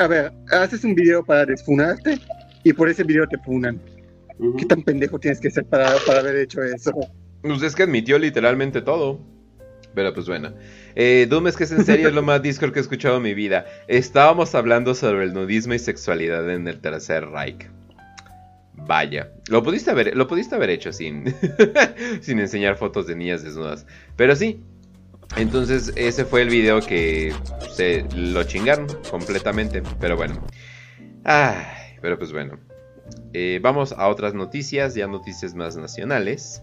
A 0.00 0.08
ver, 0.08 0.32
haces 0.50 0.82
un 0.82 0.96
video 0.96 1.24
para 1.24 1.46
desfunarte 1.46 2.18
y 2.64 2.72
por 2.72 2.88
ese 2.88 3.04
video 3.04 3.28
te 3.28 3.38
funan. 3.38 3.80
¿Qué 4.58 4.66
tan 4.66 4.82
pendejo 4.82 5.18
tienes 5.18 5.40
que 5.40 5.50
ser 5.50 5.64
para, 5.64 5.94
para 6.06 6.20
haber 6.20 6.36
hecho 6.36 6.62
eso? 6.62 6.92
Pues 7.42 7.62
es 7.62 7.74
que 7.74 7.84
admitió 7.84 8.18
literalmente 8.18 8.82
todo. 8.82 9.20
Pero 9.94 10.12
pues 10.12 10.26
bueno. 10.26 10.52
Eh, 10.96 11.26
Doom 11.28 11.46
es 11.46 11.56
que 11.56 11.64
es 11.64 11.72
en 11.72 11.84
serio 11.84 12.10
lo 12.10 12.22
más 12.22 12.42
Discord 12.42 12.72
que 12.72 12.80
he 12.80 12.82
escuchado 12.82 13.18
en 13.18 13.22
mi 13.22 13.34
vida. 13.34 13.66
Estábamos 13.88 14.54
hablando 14.54 14.94
sobre 14.94 15.24
el 15.24 15.32
nudismo 15.32 15.74
y 15.74 15.78
sexualidad 15.78 16.48
en 16.50 16.66
el 16.68 16.80
Tercer 16.80 17.28
Reich. 17.28 17.68
Vaya, 18.76 19.30
lo 19.48 19.62
pudiste 19.62 19.92
haber, 19.92 20.16
lo 20.16 20.26
pudiste 20.26 20.56
haber 20.56 20.70
hecho 20.70 20.92
sin, 20.92 21.32
sin 22.20 22.40
enseñar 22.40 22.76
fotos 22.76 23.06
de 23.06 23.14
niñas 23.14 23.44
desnudas. 23.44 23.86
Pero 24.16 24.34
sí. 24.34 24.60
Entonces 25.36 25.92
ese 25.96 26.24
fue 26.24 26.42
el 26.42 26.48
video 26.48 26.80
que 26.80 27.32
se 27.72 28.04
lo 28.14 28.44
chingaron 28.44 28.86
completamente. 29.10 29.82
Pero 30.00 30.16
bueno. 30.16 30.44
Ay, 31.24 31.96
pero 32.02 32.18
pues 32.18 32.32
bueno. 32.32 32.58
Eh, 33.32 33.58
vamos 33.62 33.92
a 33.92 34.08
otras 34.08 34.34
noticias, 34.34 34.94
ya 34.94 35.06
noticias 35.06 35.54
más 35.54 35.76
nacionales. 35.76 36.62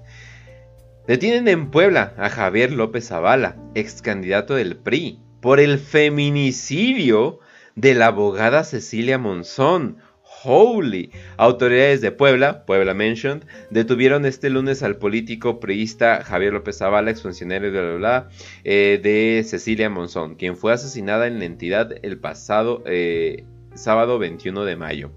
Detienen 1.07 1.47
en 1.47 1.71
Puebla 1.71 2.13
a 2.17 2.29
Javier 2.29 2.71
López 2.71 3.07
Zavala, 3.07 3.57
ex 3.75 4.01
candidato 4.01 4.55
del 4.55 4.77
PRI, 4.77 5.19
por 5.41 5.59
el 5.59 5.79
feminicidio 5.79 7.39
de 7.75 7.95
la 7.95 8.07
abogada 8.07 8.63
Cecilia 8.63 9.17
Monzón. 9.17 9.97
Holy. 10.43 11.11
Autoridades 11.37 12.01
de 12.01 12.11
Puebla, 12.11 12.65
Puebla 12.65 12.93
Mentioned, 12.93 13.45
detuvieron 13.69 14.25
este 14.25 14.49
lunes 14.49 14.81
al 14.81 14.97
político 14.97 15.59
priista 15.59 16.23
Javier 16.23 16.53
López 16.53 16.77
Zavala, 16.77 17.11
exfuncionario 17.11 17.71
de, 17.71 17.81
bla, 17.81 17.97
bla, 17.97 18.29
eh, 18.63 18.99
de 19.03 19.43
Cecilia 19.43 19.89
Monzón, 19.89 20.35
quien 20.35 20.57
fue 20.57 20.73
asesinada 20.73 21.27
en 21.27 21.39
la 21.39 21.45
entidad 21.45 21.91
el 22.01 22.17
pasado 22.17 22.81
eh, 22.85 23.45
sábado 23.75 24.17
21 24.17 24.65
de 24.65 24.75
mayo. 24.75 25.11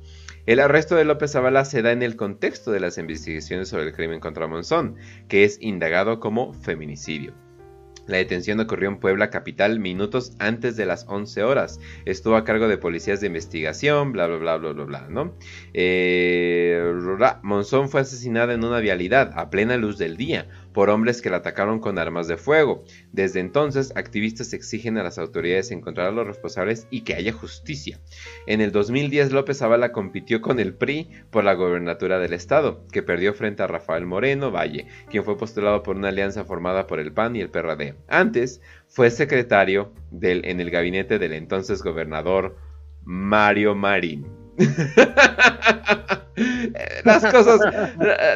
El 0.46 0.60
arresto 0.60 0.94
de 0.94 1.06
López 1.06 1.32
Zavala 1.32 1.64
se 1.64 1.80
da 1.80 1.92
en 1.92 2.02
el 2.02 2.16
contexto 2.16 2.70
de 2.70 2.80
las 2.80 2.98
investigaciones 2.98 3.68
sobre 3.68 3.84
el 3.84 3.94
crimen 3.94 4.20
contra 4.20 4.46
Monzón, 4.46 4.96
que 5.26 5.44
es 5.44 5.56
indagado 5.62 6.20
como 6.20 6.52
feminicidio. 6.52 7.32
La 8.06 8.18
detención 8.18 8.60
ocurrió 8.60 8.90
en 8.90 8.98
Puebla 8.98 9.30
capital 9.30 9.80
minutos 9.80 10.36
antes 10.38 10.76
de 10.76 10.84
las 10.84 11.06
11 11.08 11.42
horas. 11.42 11.80
Estuvo 12.04 12.36
a 12.36 12.44
cargo 12.44 12.68
de 12.68 12.76
policías 12.76 13.22
de 13.22 13.28
investigación, 13.28 14.12
bla 14.12 14.26
bla 14.26 14.36
bla 14.36 14.56
bla 14.58 14.72
bla 14.72 14.84
bla, 14.84 15.06
¿no? 15.08 15.34
Eh, 15.72 16.92
Monzón 17.42 17.88
fue 17.88 18.02
asesinada 18.02 18.52
en 18.52 18.64
una 18.64 18.80
vialidad 18.80 19.32
a 19.36 19.48
plena 19.48 19.78
luz 19.78 19.96
del 19.96 20.18
día 20.18 20.46
por 20.74 20.90
hombres 20.90 21.22
que 21.22 21.30
la 21.30 21.38
atacaron 21.38 21.80
con 21.80 21.98
armas 21.98 22.28
de 22.28 22.36
fuego. 22.36 22.84
Desde 23.12 23.40
entonces, 23.40 23.92
activistas 23.96 24.52
exigen 24.52 24.98
a 24.98 25.04
las 25.04 25.18
autoridades 25.18 25.70
encontrar 25.70 26.08
a 26.08 26.12
los 26.12 26.26
responsables 26.26 26.86
y 26.90 27.02
que 27.02 27.14
haya 27.14 27.32
justicia. 27.32 28.00
En 28.46 28.60
el 28.60 28.72
2010 28.72 29.32
López 29.32 29.58
Zavala 29.58 29.92
compitió 29.92 30.42
con 30.42 30.58
el 30.58 30.74
PRI 30.74 31.08
por 31.30 31.44
la 31.44 31.54
gobernatura 31.54 32.18
del 32.18 32.34
estado, 32.34 32.86
que 32.92 33.02
perdió 33.02 33.32
frente 33.32 33.62
a 33.62 33.68
Rafael 33.68 34.04
Moreno 34.04 34.50
Valle, 34.50 34.88
quien 35.08 35.24
fue 35.24 35.38
postulado 35.38 35.82
por 35.82 35.96
una 35.96 36.08
alianza 36.08 36.44
formada 36.44 36.86
por 36.86 36.98
el 36.98 37.12
PAN 37.12 37.36
y 37.36 37.40
el 37.40 37.50
PRD. 37.50 37.94
Antes 38.08 38.60
fue 38.88 39.10
secretario 39.10 39.92
del, 40.10 40.44
en 40.44 40.60
el 40.60 40.70
gabinete 40.70 41.20
del 41.20 41.32
entonces 41.32 41.82
gobernador 41.82 42.56
Mario 43.04 43.76
Marín. 43.76 44.43
las 47.04 47.24
cosas, 47.26 47.60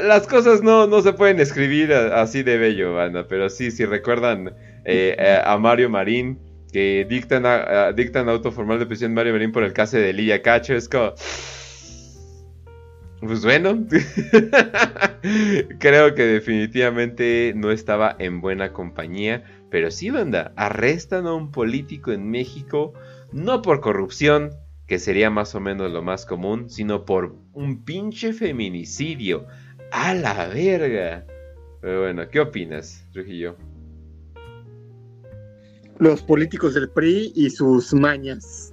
las 0.05 0.27
cosas 0.27 0.63
no, 0.63 0.87
no 0.87 1.03
se 1.03 1.13
pueden 1.13 1.41
escribir 1.41 1.93
así 1.93 2.43
de 2.43 2.59
bello, 2.59 2.95
banda, 2.95 3.27
pero 3.29 3.49
sí, 3.51 3.71
si 3.71 3.85
recuerdan 3.85 4.49
eh, 4.85 5.17
eh, 5.19 5.41
a 5.45 5.59
Mario 5.59 5.91
Marín, 5.91 6.39
que 6.73 7.07
dictan, 7.09 7.47
a- 7.47 7.93
dictan 7.93 8.29
auto 8.29 8.53
formal 8.53 8.79
de 8.79 8.87
prisión 8.87 9.15
Mario 9.15 9.33
Marín 9.33 9.53
por 9.53 9.65
el 9.65 9.73
caso 9.73 9.97
de 9.97 10.13
Lidia 10.13 10.43
Cacho, 10.43 10.75
es 10.75 10.89
como... 10.89 11.15
Pues 13.21 13.43
bueno, 13.43 13.85
creo 15.81 16.15
que 16.15 16.23
definitivamente 16.23 17.53
no 17.57 17.73
estaba 17.73 18.15
en 18.21 18.41
buena 18.41 18.73
compañía, 18.73 19.43
pero 19.71 19.91
sí, 19.91 20.11
banda, 20.11 20.53
arrestan 20.55 21.27
a 21.27 21.35
un 21.35 21.51
político 21.51 22.13
en 22.13 22.31
México, 22.31 22.93
no 23.33 23.61
por 23.61 23.81
corrupción, 23.81 24.53
que 24.89 24.99
sería 24.99 25.29
más 25.29 25.55
o 25.55 25.61
menos 25.61 25.93
lo 25.93 26.03
más 26.03 26.25
común, 26.25 26.71
sino 26.71 27.05
por 27.05 27.37
un 27.53 27.85
pinche 27.85 28.33
feminicidio. 28.33 29.47
A 29.93 30.15
la 30.15 30.49
verga. 30.49 31.27
Pero 31.83 32.03
bueno, 32.03 32.29
¿qué 32.29 32.41
opinas, 32.41 33.07
Trujillo? 33.13 33.57
Los 35.99 36.23
políticos 36.23 36.75
del 36.75 36.89
PRI 36.91 37.33
y 37.35 37.51
sus 37.51 37.93
mañas, 37.93 38.73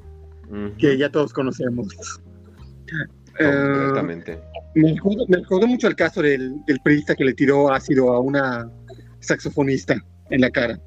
que 0.77 0.97
ya 0.97 1.09
todos 1.09 1.33
conocemos. 1.33 1.87
Eh, 3.39 3.43
Completamente. 3.43 4.39
me, 4.75 4.95
recordó 5.37 5.67
mucho 5.67 5.87
el 5.87 5.95
caso 5.95 6.21
del, 6.21 6.63
del 6.65 6.79
priista 6.79 7.13
que 7.15 7.25
le 7.25 7.33
tiró 7.33 7.73
ácido 7.73 8.13
a 8.13 8.21
una 8.21 8.71
saxofonista 9.19 10.01
en 10.29 10.41
la 10.41 10.49
cara, 10.49 10.79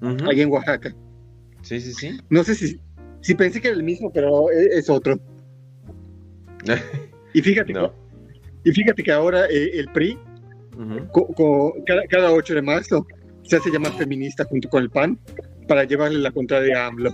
Ujú, 0.00 0.30
ahí 0.30 0.42
en 0.42 0.50
Oaxaca. 0.50 0.94
Sí, 1.62 1.80
sí, 1.80 1.92
sí. 1.92 2.20
No 2.30 2.44
sé 2.44 2.54
si, 2.54 2.78
si 3.26 3.34
pensé 3.34 3.60
que 3.60 3.68
era 3.68 3.76
el 3.76 3.82
mismo, 3.82 4.12
pero 4.12 4.50
e- 4.52 4.78
es, 4.78 4.88
otro. 4.88 5.18
Y 7.34 7.42
fíjate, 7.42 7.72
no. 7.72 7.92
y 8.64 8.72
fíjate 8.72 9.02
que 9.02 9.12
ahora 9.12 9.46
eh, 9.46 9.70
el 9.74 9.88
PRI, 9.92 10.18
Ujú. 10.78 11.08
co- 11.12 11.26
co- 11.34 11.74
cada, 11.86 12.02
cada 12.06 12.32
8 12.32 12.54
de 12.54 12.62
marzo, 12.62 13.06
se 13.42 13.56
hace 13.56 13.70
llamar 13.70 13.92
feminista 13.92 14.44
junto 14.44 14.68
con 14.68 14.82
el 14.82 14.90
PAN 14.90 15.18
para 15.68 15.84
llevarle 15.84 16.18
la 16.18 16.30
contraria 16.30 16.84
a 16.84 16.86
AMLO. 16.86 17.10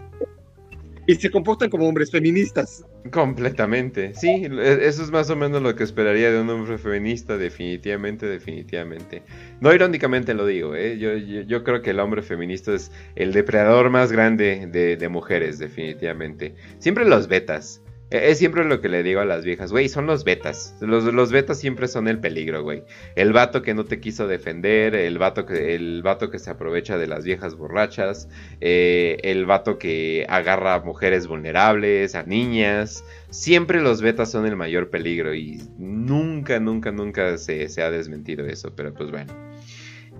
Y 1.06 1.14
se 1.16 1.30
comportan 1.30 1.68
como 1.70 1.88
hombres 1.88 2.10
feministas. 2.10 2.84
Completamente, 3.10 4.14
sí, 4.14 4.44
e- 4.44 4.86
eso 4.86 5.02
es 5.02 5.10
más 5.10 5.28
o 5.28 5.34
menos 5.34 5.60
lo 5.60 5.74
que 5.74 5.82
esperaría 5.82 6.30
de 6.30 6.40
un 6.40 6.48
hombre 6.50 6.78
feminista, 6.78 7.36
definitivamente, 7.36 8.26
definitivamente. 8.26 9.24
No 9.58 9.74
irónicamente 9.74 10.34
lo 10.34 10.46
digo, 10.46 10.76
¿eh? 10.76 10.98
yo, 10.98 11.16
yo, 11.16 11.40
yo 11.42 11.64
creo 11.64 11.82
que 11.82 11.90
el 11.90 11.98
hombre 11.98 12.22
feminista 12.22 12.72
es 12.72 12.92
el 13.16 13.32
depredador 13.32 13.90
más 13.90 14.12
grande 14.12 14.68
de, 14.68 14.96
de 14.96 15.08
mujeres, 15.08 15.58
definitivamente. 15.58 16.54
Siempre 16.78 17.04
los 17.04 17.26
betas, 17.26 17.81
es 18.12 18.38
siempre 18.38 18.64
lo 18.64 18.80
que 18.80 18.90
le 18.90 19.02
digo 19.02 19.20
a 19.20 19.24
las 19.24 19.44
viejas, 19.44 19.72
güey, 19.72 19.88
son 19.88 20.06
los 20.06 20.24
betas, 20.24 20.76
los, 20.80 21.04
los 21.04 21.32
betas 21.32 21.58
siempre 21.58 21.88
son 21.88 22.08
el 22.08 22.18
peligro, 22.18 22.62
güey. 22.62 22.82
El 23.16 23.32
vato 23.32 23.62
que 23.62 23.72
no 23.72 23.84
te 23.84 24.00
quiso 24.00 24.26
defender, 24.26 24.94
el 24.94 25.16
vato 25.16 25.46
que, 25.46 25.74
el 25.74 26.04
que 26.30 26.38
se 26.38 26.50
aprovecha 26.50 26.98
de 26.98 27.06
las 27.06 27.24
viejas 27.24 27.54
borrachas, 27.56 28.28
eh, 28.60 29.16
el 29.22 29.46
vato 29.46 29.78
que 29.78 30.26
agarra 30.28 30.74
a 30.74 30.80
mujeres 30.80 31.26
vulnerables, 31.26 32.14
a 32.14 32.24
niñas. 32.24 33.02
Siempre 33.30 33.80
los 33.80 34.02
betas 34.02 34.30
son 34.30 34.46
el 34.46 34.56
mayor 34.56 34.90
peligro 34.90 35.34
y 35.34 35.62
nunca, 35.78 36.60
nunca, 36.60 36.92
nunca 36.92 37.38
se, 37.38 37.68
se 37.68 37.82
ha 37.82 37.90
desmentido 37.90 38.44
eso, 38.46 38.74
pero 38.76 38.92
pues 38.92 39.10
bueno. 39.10 39.32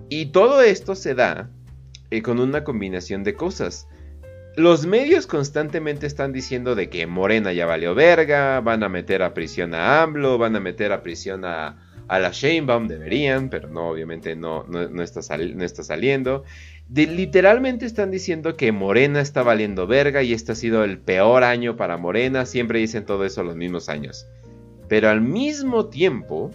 Y 0.09 0.27
todo 0.27 0.61
esto 0.61 0.95
se 0.95 1.13
da 1.13 1.49
eh, 2.09 2.21
con 2.21 2.39
una 2.39 2.63
combinación 2.63 3.23
de 3.23 3.33
cosas. 3.33 3.87
Los 4.55 4.85
medios 4.85 5.25
constantemente 5.25 6.05
están 6.05 6.31
diciendo 6.31 6.75
de 6.75 6.87
que 6.87 7.07
Morena 7.07 7.53
ya 7.53 7.65
valió 7.65 7.95
verga, 7.95 8.59
van 8.59 8.83
a 8.83 8.89
meter 8.89 9.23
a 9.23 9.33
prisión 9.33 9.73
a 9.73 10.03
AMLO, 10.03 10.37
van 10.37 10.55
a 10.55 10.59
meter 10.59 10.91
a 10.91 11.01
prisión 11.01 11.43
a, 11.43 11.79
a 12.07 12.19
la 12.19 12.29
Sheinbaum, 12.29 12.87
deberían, 12.87 13.49
pero 13.49 13.67
no, 13.67 13.89
obviamente 13.89 14.35
no, 14.35 14.63
no, 14.65 14.87
no 14.89 15.01
está, 15.01 15.23
saliendo. 15.23 16.43
Literalmente 16.93 17.87
están 17.87 18.11
diciendo 18.11 18.55
que 18.55 18.71
Morena 18.71 19.21
está 19.21 19.41
valiendo 19.41 19.87
verga 19.87 20.21
y 20.21 20.33
este 20.33 20.51
ha 20.51 20.55
sido 20.55 20.83
el 20.83 20.99
peor 20.99 21.43
año 21.43 21.75
para 21.75 21.97
Morena. 21.97 22.45
Siempre 22.45 22.77
dicen 22.77 23.05
todo 23.05 23.25
eso 23.25 23.43
los 23.43 23.55
mismos 23.55 23.89
años. 23.89 24.27
Pero 24.87 25.09
al 25.09 25.21
mismo 25.21 25.87
tiempo, 25.87 26.51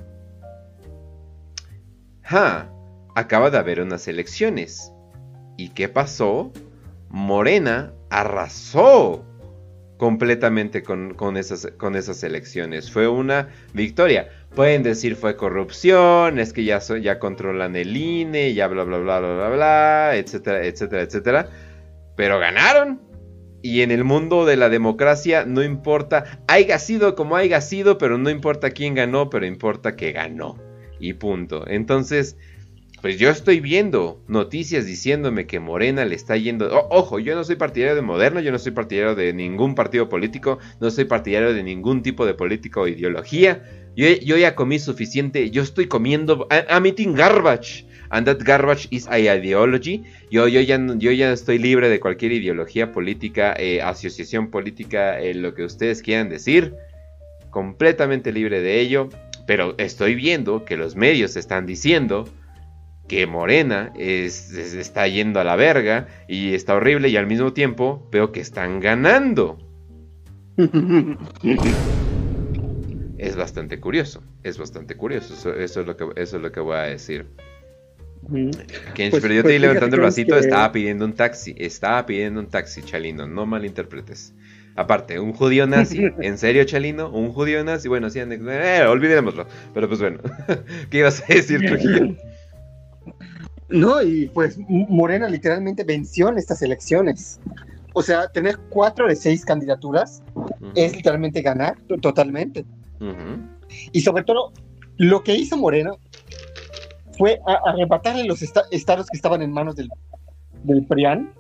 ja, 2.23 2.71
acaba 3.17 3.51
de 3.51 3.59
haber 3.59 3.81
unas 3.81 4.07
elecciones. 4.07 4.93
¿Y 5.57 5.71
qué 5.71 5.89
pasó? 5.89 6.53
Morena 7.11 7.93
arrasó 8.11 9.25
completamente 9.99 10.83
con, 10.83 11.37
esas, 11.37 12.23
elecciones. 12.23 12.91
Fue 12.91 13.09
una 13.09 13.49
victoria. 13.75 14.29
Pueden 14.55 14.83
decir 14.83 15.17
fue 15.17 15.37
corrupción, 15.37 16.39
es 16.39 16.53
que 16.53 16.65
ya, 16.65 16.79
ya 16.79 17.19
controlan 17.19 17.77
el 17.77 17.97
INE, 17.97 18.55
ya 18.55 18.67
bla, 18.69 18.85
bla, 18.85 18.99
bla, 18.99 19.21
bla, 19.21 19.35
bla, 19.35 19.49
bla, 19.51 20.17
etcétera, 20.17 20.65
etcétera, 20.65 21.03
etcétera. 21.03 21.49
Pero 22.17 22.39
ganaron. 22.39 23.03
Y 23.61 23.83
en 23.83 23.91
el 23.91 24.05
mundo 24.05 24.47
de 24.47 24.57
la 24.57 24.69
democracia 24.69 25.45
no 25.45 25.65
importa, 25.65 26.43
haya 26.47 26.79
sido 26.79 27.17
como 27.17 27.35
haya 27.35 27.61
sido, 27.61 27.99
pero 27.99 28.17
no 28.17 28.31
importa 28.31 28.71
quién 28.71 28.95
ganó, 28.95 29.31
pero 29.31 29.47
importa 29.47 29.97
que 29.97 30.13
ganó. 30.13 30.57
Y 31.01 31.15
punto. 31.15 31.65
Entonces, 31.67 32.37
pues 33.01 33.19
yo 33.19 33.31
estoy 33.31 33.61
viendo 33.61 34.21
noticias 34.27 34.85
diciéndome 34.85 35.47
que 35.47 35.61
Morena 35.61 36.05
le 36.05 36.17
está 36.17 36.37
yendo. 36.37 36.69
ojo, 36.91 37.19
yo 37.21 37.35
no 37.37 37.45
soy 37.45 37.57
partidario 37.57 37.95
de 37.95 38.03
Moderno, 38.03 38.41
yo 38.41 38.51
no 38.51 38.59
soy 38.59 38.73
partidario 38.73 39.15
de 39.15 39.33
ningún 39.33 39.75
partido 39.75 40.09
político, 40.09 40.59
no 40.81 40.91
soy 40.91 41.05
partidario 41.05 41.55
de 41.55 41.63
ningún 41.63 42.03
tipo 42.03 42.27
de 42.27 42.35
política 42.35 42.81
o 42.81 42.89
ideología. 42.89 43.63
Yo, 43.97 44.37
ya 44.37 44.55
comí 44.55 44.79
suficiente, 44.79 45.51
yo 45.51 45.63
estoy 45.63 45.87
comiendo. 45.87 46.47
I'm 46.71 46.87
eating 46.87 47.15
garbage. 47.15 47.85
And 48.11 48.27
that 48.27 48.39
garbage 48.39 48.89
is 48.91 49.07
ideology. 49.07 50.03
Yo, 50.31 50.49
yo, 50.49 50.61
ya, 50.61 50.79
yo 50.97 51.13
ya 51.13 51.33
estoy 51.33 51.59
libre 51.59 51.89
de 51.89 52.01
cualquier 52.01 52.33
ideología 52.33 52.91
política, 52.93 53.55
eh, 53.59 53.83
asociación 53.83 54.51
política, 54.51 55.21
eh, 55.21 55.35
lo 55.35 55.53
que 55.53 55.65
ustedes 55.65 56.01
quieran 56.01 56.29
decir. 56.31 56.75
Completamente 57.51 58.33
libre 58.33 58.61
de 58.63 58.81
ello. 58.81 59.09
Pero 59.47 59.75
estoy 59.79 60.15
viendo 60.15 60.65
que 60.65 60.77
los 60.77 60.95
medios 60.97 61.37
están 61.37 61.67
diciendo 61.67 62.29
que 63.09 63.27
Morena 63.27 63.93
está 63.97 65.09
yendo 65.09 65.41
a 65.41 65.45
la 65.45 65.57
verga 65.57 66.07
y 66.29 66.55
está 66.55 66.75
horrible 66.75 67.09
y 67.09 67.17
al 67.17 67.27
mismo 67.27 67.53
tiempo 67.53 68.07
veo 68.13 68.31
que 68.33 68.41
están 68.41 68.81
ganando. 68.81 69.59
es 73.19 73.37
bastante 73.37 73.81
curioso, 73.81 74.23
es 74.43 74.59
bastante 74.59 74.95
curioso, 74.97 75.35
eso, 75.35 75.55
es, 75.55 75.77
lo 75.77 75.97
que, 75.97 76.05
eso 76.17 76.37
es 76.37 76.43
lo 76.43 76.53
que 76.53 76.61
voy 76.61 76.77
a 76.77 76.83
decir. 76.83 77.27
Pues, 78.29 78.57
pero 78.95 79.33
yo 79.35 79.43
te 79.43 79.49
pues 79.49 79.61
levantando 79.61 79.97
el 79.97 80.03
vasito, 80.03 80.37
estaba 80.37 80.71
pidiendo 80.71 81.05
un 81.05 81.15
taxi, 81.15 81.55
estaba 81.57 82.05
pidiendo 82.05 82.41
un 82.41 82.49
taxi, 82.49 82.83
Chalino, 82.83 83.27
no 83.27 83.47
malinterpretes. 83.47 84.35
Aparte, 84.77 85.19
un 85.19 85.33
judío 85.33 85.67
nazi, 85.67 86.03
¿en 86.21 86.39
serio, 86.39 86.63
Chalino? 86.65 87.11
¿Un 87.11 87.33
judío 87.33 87.65
nazi? 87.65 87.89
Bueno, 87.89 88.11
sí, 88.11 88.21
eh, 88.21 88.85
olvidémoslo. 88.87 89.47
Pero 89.75 89.89
pues 89.89 90.01
bueno, 90.01 90.21
¿qué 90.91 90.99
ibas 90.99 91.23
a 91.23 91.35
decir, 91.35 91.65
Trujillo? 91.67 92.17
No, 93.69 94.03
y 94.03 94.29
pues 94.29 94.59
Morena 94.69 95.29
literalmente 95.29 95.85
venció 95.85 96.29
en 96.29 96.39
estas 96.39 96.63
elecciones. 96.63 97.41
O 97.93 98.03
sea, 98.03 98.29
tener 98.29 98.59
cuatro 98.71 99.09
de 99.09 99.17
seis 99.17 99.45
candidaturas 99.45 100.23
es 100.75 100.97
literalmente 100.97 101.43
ganar 101.43 101.77
totalmente. 102.01 102.65
Y 103.93 104.01
sobre 104.01 104.25
todo, 104.25 104.53
lo 104.97 105.23
que 105.23 105.35
hizo 105.35 105.57
Morena 105.57 105.93
fue 107.17 107.41
arrebatarle 107.65 108.25
los 108.25 108.43
estados 108.43 109.07
que 109.09 109.17
estaban 109.17 109.43
en 109.43 109.53
manos 109.53 109.77
del, 109.77 109.89
del 110.65 110.87
PRIAN. 110.87 111.33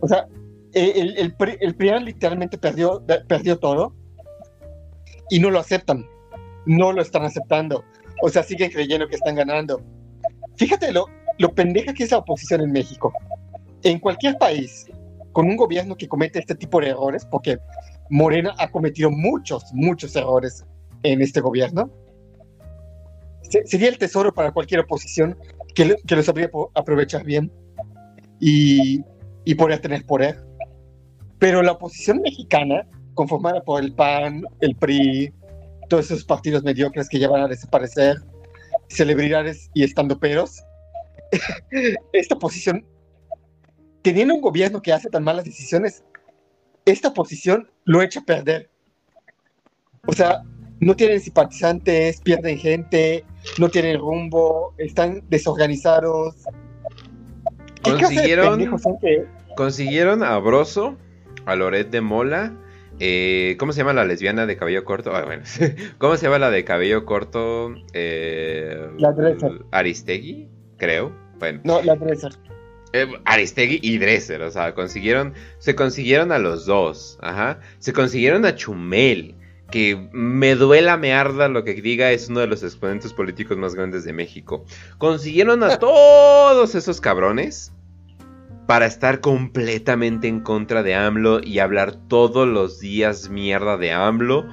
O 0.00 0.08
sea, 0.08 0.26
el, 0.72 1.18
el, 1.18 1.34
el, 1.60 1.74
PRIAN 1.74 2.04
literalmente 2.04 2.56
perdió, 2.58 3.04
perdió 3.28 3.58
todo 3.58 3.94
y 5.28 5.38
no 5.38 5.50
lo 5.50 5.60
aceptan. 5.60 6.06
No 6.66 6.92
lo 6.92 7.02
están 7.02 7.22
aceptando. 7.22 7.84
O 8.22 8.28
sea, 8.28 8.42
siguen 8.42 8.70
creyendo 8.70 9.08
que 9.08 9.16
están 9.16 9.34
ganando. 9.34 9.82
Fíjate 10.60 10.92
lo, 10.92 11.06
lo 11.38 11.54
pendeja 11.54 11.94
que 11.94 12.04
es 12.04 12.10
la 12.10 12.18
oposición 12.18 12.60
en 12.60 12.70
México. 12.70 13.14
En 13.82 13.98
cualquier 13.98 14.36
país, 14.36 14.84
con 15.32 15.46
un 15.46 15.56
gobierno 15.56 15.96
que 15.96 16.06
comete 16.06 16.38
este 16.38 16.54
tipo 16.54 16.82
de 16.82 16.88
errores, 16.88 17.24
porque 17.24 17.56
Morena 18.10 18.54
ha 18.58 18.70
cometido 18.70 19.10
muchos, 19.10 19.64
muchos 19.72 20.14
errores 20.16 20.66
en 21.02 21.22
este 21.22 21.40
gobierno, 21.40 21.90
sería 23.64 23.88
el 23.88 23.96
tesoro 23.96 24.34
para 24.34 24.52
cualquier 24.52 24.80
oposición 24.80 25.34
que, 25.74 25.96
que 26.06 26.16
lo 26.16 26.22
sabría 26.22 26.50
aprovechar 26.74 27.24
bien 27.24 27.50
y, 28.38 29.02
y 29.46 29.54
podría 29.54 29.80
tener 29.80 30.04
poder. 30.04 30.44
Pero 31.38 31.62
la 31.62 31.72
oposición 31.72 32.20
mexicana, 32.20 32.86
conformada 33.14 33.62
por 33.62 33.82
el 33.82 33.94
PAN, 33.94 34.44
el 34.60 34.76
PRI, 34.76 35.32
todos 35.88 36.10
esos 36.10 36.24
partidos 36.26 36.62
mediocres 36.64 37.08
que 37.08 37.18
ya 37.18 37.30
van 37.30 37.44
a 37.44 37.48
desaparecer, 37.48 38.18
celebridades 38.90 39.70
y 39.72 39.84
estandoperos, 39.84 40.62
esta 42.12 42.36
posición, 42.36 42.84
teniendo 44.02 44.34
un 44.34 44.40
gobierno 44.40 44.82
que 44.82 44.92
hace 44.92 45.08
tan 45.08 45.24
malas 45.24 45.44
decisiones, 45.44 46.04
esta 46.84 47.14
posición 47.14 47.70
lo 47.84 48.02
echa 48.02 48.20
a 48.20 48.24
perder. 48.24 48.68
O 50.06 50.12
sea, 50.12 50.42
no 50.80 50.96
tienen 50.96 51.20
simpatizantes, 51.20 52.20
pierden 52.20 52.58
gente, 52.58 53.24
no 53.58 53.68
tienen 53.68 53.98
rumbo, 53.98 54.74
están 54.78 55.22
desorganizados. 55.28 56.36
Consiguieron, 57.82 58.80
consiguieron 59.56 60.22
a 60.22 60.38
Broso, 60.38 60.96
a 61.46 61.54
Loret 61.54 61.90
de 61.90 62.00
Mola, 62.00 62.52
eh, 63.00 63.56
¿Cómo 63.58 63.72
se 63.72 63.78
llama 63.78 63.94
la 63.94 64.04
lesbiana 64.04 64.44
de 64.46 64.56
cabello 64.58 64.84
corto? 64.84 65.16
Ah, 65.16 65.24
bueno. 65.24 65.42
¿Cómo 65.98 66.16
se 66.16 66.26
llama 66.26 66.38
la 66.38 66.50
de 66.50 66.64
cabello 66.64 67.06
corto? 67.06 67.74
Eh, 67.94 68.78
la 68.98 69.10
Dresser. 69.12 69.64
Aristegui, 69.70 70.48
creo. 70.76 71.10
Bueno. 71.38 71.60
No, 71.64 71.82
la 71.82 71.96
Dresser. 71.96 72.32
Eh, 72.92 73.06
Aristegui 73.24 73.80
y 73.82 73.98
Dresser, 73.98 74.42
o 74.42 74.50
sea, 74.50 74.74
consiguieron, 74.74 75.34
se 75.58 75.74
consiguieron 75.74 76.32
a 76.32 76.38
los 76.38 76.66
dos, 76.66 77.18
ajá, 77.22 77.60
se 77.78 77.92
consiguieron 77.92 78.44
a 78.44 78.56
Chumel, 78.56 79.36
que 79.70 80.08
me 80.12 80.56
duela, 80.56 80.96
me 80.96 81.12
arda 81.14 81.48
lo 81.48 81.62
que 81.62 81.74
diga, 81.74 82.10
es 82.10 82.28
uno 82.28 82.40
de 82.40 82.48
los 82.48 82.64
exponentes 82.64 83.12
políticos 83.12 83.56
más 83.56 83.76
grandes 83.76 84.02
de 84.02 84.12
México. 84.12 84.64
Consiguieron 84.98 85.62
a 85.62 85.76
todos 85.78 86.74
esos 86.74 87.00
cabrones, 87.00 87.72
para 88.70 88.86
estar 88.86 89.18
completamente 89.18 90.28
en 90.28 90.38
contra 90.38 90.84
de 90.84 90.94
AMLO 90.94 91.40
y 91.42 91.58
hablar 91.58 91.96
todos 92.06 92.46
los 92.46 92.78
días 92.78 93.28
mierda 93.28 93.76
de 93.76 93.90
AMLO 93.90 94.46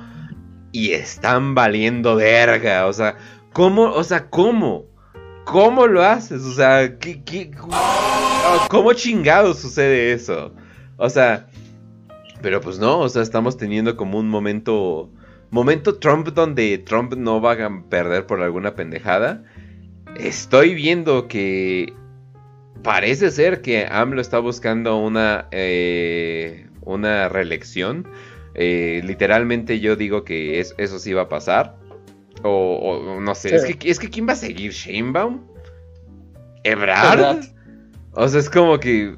y 0.72 0.94
están 0.94 1.54
valiendo 1.54 2.16
verga, 2.16 2.88
o 2.88 2.94
sea, 2.94 3.16
¿cómo? 3.54 3.84
O 3.84 4.04
sea, 4.04 4.32
¿cómo? 4.32 4.86
¿Cómo 5.46 5.86
lo 5.86 6.02
haces? 6.04 6.42
O 6.42 6.52
sea, 6.52 6.98
¿qué, 6.98 7.52
cómo 8.72 8.94
chingado 8.94 9.54
sucede 9.54 10.14
eso? 10.14 10.52
O 10.98 11.12
sea, 11.12 11.46
pero 12.42 12.60
pues 12.60 12.80
no, 12.80 12.98
o 13.02 13.10
sea, 13.10 13.22
estamos 13.22 13.56
teniendo 13.56 13.96
como 13.96 14.18
un 14.18 14.30
momento 14.30 15.12
momento 15.52 16.00
Trump 16.00 16.30
donde 16.30 16.80
Trump 16.80 17.14
no 17.14 17.40
va 17.40 17.52
a 17.52 17.84
perder 17.88 18.26
por 18.26 18.42
alguna 18.42 18.74
pendejada. 18.74 19.44
Estoy 20.16 20.74
viendo 20.74 21.28
que 21.28 21.94
parece 22.84 23.32
ser 23.32 23.62
que 23.62 23.88
AMLO 23.90 24.22
está 24.22 24.40
buscando 24.40 24.98
una, 24.98 25.48
eh, 25.52 26.68
una 26.82 27.30
reelección. 27.30 28.08
Eh, 28.56 29.02
literalmente 29.06 29.80
yo 29.80 29.96
digo 29.96 30.24
que 30.24 30.60
eso 30.60 31.00
sí 31.00 31.14
va 31.14 31.24
a 31.24 31.30
pasar. 31.30 31.78
O, 32.44 33.20
no 33.20 33.36
sé, 33.36 33.56
es, 33.56 33.66
que, 33.66 33.90
es 33.90 34.00
que 34.00 34.10
¿quién 34.10 34.28
va 34.28 34.34
a 34.34 34.36
seguir? 34.38 34.72
¿Shanebaum? 34.72 35.46
¿Ebrard? 36.64 37.46
O 38.12 38.28
sea, 38.28 38.40
es 38.40 38.50
como 38.50 38.80
que... 38.80 39.16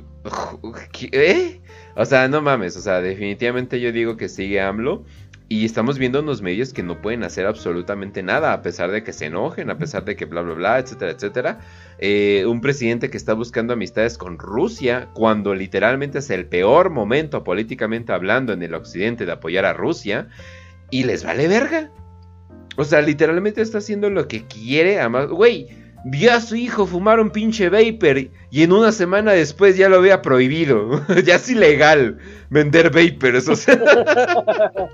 ¿Eh? 1.11 1.61
O 1.95 2.05
sea, 2.05 2.27
no 2.27 2.41
mames, 2.41 2.77
o 2.77 2.81
sea, 2.81 3.01
definitivamente 3.01 3.79
yo 3.79 3.91
digo 3.91 4.15
que 4.15 4.29
sigue 4.29 4.61
AMLO. 4.61 5.03
Y 5.51 5.65
estamos 5.65 5.97
viendo 5.97 6.19
unos 6.19 6.43
medios 6.43 6.73
que 6.73 6.83
no 6.83 7.01
pueden 7.01 7.23
hacer 7.23 7.47
absolutamente 7.47 8.21
nada, 8.21 8.53
a 8.53 8.61
pesar 8.61 8.91
de 8.91 9.03
que 9.03 9.13
se 9.13 9.25
enojen, 9.25 9.71
a 9.71 9.79
pesar 9.79 10.05
de 10.05 10.15
que 10.15 10.25
bla, 10.25 10.43
bla, 10.43 10.53
bla, 10.53 10.77
etcétera, 10.77 11.11
etcétera. 11.11 11.59
Eh, 11.97 12.45
un 12.45 12.61
presidente 12.61 13.09
que 13.09 13.17
está 13.17 13.33
buscando 13.33 13.73
amistades 13.73 14.19
con 14.19 14.37
Rusia, 14.37 15.09
cuando 15.15 15.55
literalmente 15.55 16.19
es 16.19 16.29
el 16.29 16.45
peor 16.45 16.91
momento 16.91 17.43
políticamente 17.43 18.13
hablando 18.13 18.53
en 18.53 18.61
el 18.61 18.75
occidente 18.75 19.25
de 19.25 19.31
apoyar 19.31 19.65
a 19.65 19.73
Rusia, 19.73 20.27
y 20.91 21.05
les 21.05 21.23
vale 21.23 21.47
verga. 21.47 21.89
O 22.77 22.83
sea, 22.83 23.01
literalmente 23.01 23.63
está 23.63 23.79
haciendo 23.79 24.11
lo 24.11 24.27
que 24.27 24.45
quiere. 24.45 24.99
Además, 24.99 25.29
güey, 25.29 25.67
vio 26.05 26.31
a 26.31 26.41
su 26.41 26.57
hijo 26.57 26.85
fumar 26.85 27.19
un 27.19 27.31
pinche 27.31 27.69
vapor 27.69 28.29
y 28.51 28.63
en 28.63 28.71
una 28.71 28.91
semana 28.91 29.31
después 29.31 29.75
ya 29.75 29.89
lo 29.89 29.97
había 29.97 30.21
prohibido. 30.21 31.03
ya 31.25 31.37
es 31.37 31.49
ilegal 31.49 32.19
vender 32.51 32.91
vapors. 32.91 33.47
O 33.49 33.55
sea. 33.55 33.79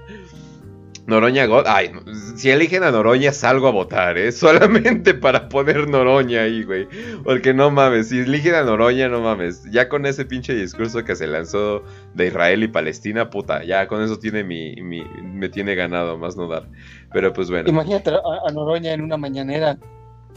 Noroña 1.08 1.46
God. 1.46 1.66
Ay, 1.68 1.92
si 2.36 2.50
eligen 2.50 2.84
a 2.84 2.92
Noroña, 2.92 3.32
salgo 3.32 3.68
a 3.68 3.72
votar, 3.72 4.18
¿eh? 4.18 4.32
Solamente 4.32 5.14
para 5.14 5.50
poner 5.50 5.88
Noroña 5.88 6.42
ahí, 6.42 6.64
güey. 6.64 6.88
Porque 7.24 7.54
no 7.54 7.70
mames, 7.70 8.10
si 8.10 8.20
eligen 8.20 8.56
a 8.56 8.64
Noroña, 8.64 9.08
no 9.08 9.22
mames. 9.22 9.64
Ya 9.72 9.88
con 9.88 10.06
ese 10.06 10.26
pinche 10.26 10.54
discurso 10.54 11.04
que 11.04 11.16
se 11.16 11.28
lanzó 11.28 11.84
de 12.14 12.28
Israel 12.28 12.64
y 12.64 12.68
Palestina, 12.68 13.30
puta, 13.30 13.64
ya 13.64 13.88
con 13.88 14.02
eso 14.02 14.18
tiene 14.18 14.44
mi, 14.44 14.76
me 14.76 15.50
tiene 15.50 15.76
ganado, 15.76 16.18
más 16.18 16.36
no 16.36 16.48
dar. 16.48 16.68
Pero 17.14 17.32
pues 17.34 17.50
bueno. 17.50 17.70
Imagínate 17.70 18.12
a, 18.12 18.52
Noroña 18.52 18.94
en 18.94 19.02
una 19.02 19.18
mañanera 19.18 19.78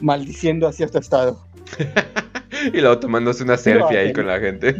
maldiciendo 0.00 0.68
a 0.68 0.72
cierto 0.72 0.98
estado. 0.98 1.38
y 2.72 2.80
luego 2.80 2.98
tomándose 2.98 3.42
una 3.42 3.56
selfie 3.56 3.98
ahí 3.98 4.12
con 4.12 4.26
la 4.26 4.38
gente. 4.38 4.74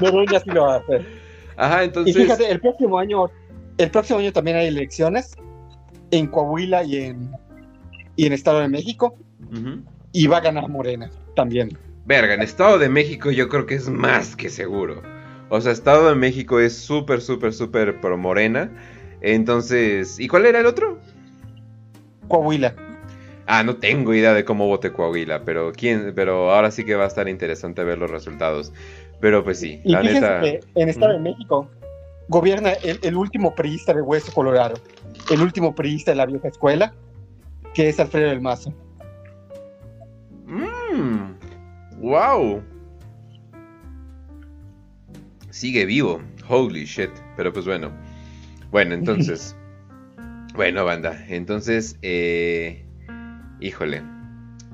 Noroña 0.00 0.40
sí 0.40 0.50
lo 0.50 0.62
va 0.62 0.76
a 0.76 0.78
hacer. 0.78 1.04
Ajá, 1.56 1.82
Y 1.82 1.86
entonces. 1.86 2.16
fíjate, 2.16 2.50
el 2.50 2.60
próximo 2.60 2.98
año, 2.98 3.30
el 3.78 3.90
próximo 3.90 4.18
año 4.18 4.32
también 4.32 4.56
hay 4.56 4.68
elecciones 4.68 5.36
en 6.10 6.26
Coahuila 6.28 6.84
y 6.84 6.96
en, 6.96 7.30
y 8.16 8.26
en 8.26 8.32
Estado 8.32 8.60
de 8.60 8.68
México, 8.68 9.16
y 10.12 10.26
va 10.26 10.38
a 10.38 10.40
ganar 10.40 10.68
Morena 10.68 11.10
también. 11.36 11.76
Verga, 12.06 12.34
en 12.34 12.42
Estado 12.42 12.78
de 12.78 12.88
México 12.88 13.30
yo 13.30 13.48
creo 13.48 13.66
que 13.66 13.74
es 13.74 13.88
más 13.88 14.36
que 14.36 14.50
seguro. 14.50 15.02
O 15.48 15.60
sea, 15.60 15.72
Estado 15.72 16.08
de 16.08 16.14
México 16.14 16.60
es 16.60 16.76
súper, 16.76 17.20
súper, 17.20 17.52
súper 17.52 18.00
pro 18.00 18.16
morena. 18.16 18.70
Entonces, 19.20 20.18
¿y 20.18 20.28
cuál 20.28 20.46
era 20.46 20.60
el 20.60 20.66
otro? 20.66 20.98
Coahuila. 22.28 22.74
Ah, 23.46 23.62
no 23.62 23.76
tengo 23.76 24.14
idea 24.14 24.32
de 24.32 24.44
cómo 24.44 24.66
vote 24.66 24.92
Coahuila, 24.92 25.44
pero 25.44 25.72
quién, 25.72 26.12
pero 26.14 26.50
ahora 26.50 26.70
sí 26.70 26.84
que 26.84 26.94
va 26.94 27.04
a 27.04 27.08
estar 27.08 27.28
interesante 27.28 27.84
ver 27.84 27.98
los 27.98 28.10
resultados. 28.10 28.72
Pero 29.20 29.44
pues 29.44 29.60
sí, 29.60 29.80
Y 29.84 29.92
la 29.92 30.02
neta. 30.02 30.42
en 30.44 30.88
Estado 30.88 31.14
de. 31.14 31.18
México 31.20 31.70
gobierna 32.28 32.72
el, 32.82 32.98
el 33.02 33.16
último 33.16 33.54
priista 33.54 33.92
de 33.92 34.02
Hueso 34.02 34.32
Colorado, 34.32 34.74
el 35.30 35.40
último 35.40 35.74
priista 35.74 36.12
de 36.12 36.16
la 36.16 36.26
vieja 36.26 36.48
escuela, 36.48 36.94
que 37.74 37.88
es 37.88 38.00
Alfredo 38.00 38.30
del 38.30 38.40
Mazo. 38.40 38.72
Mmm. 40.46 41.34
Wow. 41.98 42.62
Sigue 45.50 45.86
vivo. 45.86 46.22
Holy 46.48 46.84
shit. 46.84 47.10
Pero 47.36 47.52
pues 47.52 47.64
bueno. 47.64 47.92
Bueno, 48.70 48.94
entonces. 48.96 49.56
bueno, 50.54 50.84
banda. 50.84 51.24
Entonces, 51.28 51.98
eh, 52.02 52.84
híjole. 53.60 54.02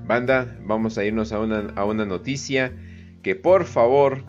Banda, 0.07 0.59
vamos 0.65 0.99
a 0.99 1.05
irnos 1.05 1.33
a 1.33 1.41
una, 1.41 1.73
a 1.77 1.85
una 1.85 2.05
noticia 2.05 2.73
que 3.23 3.37
por 3.37 3.65
favor 3.65 4.25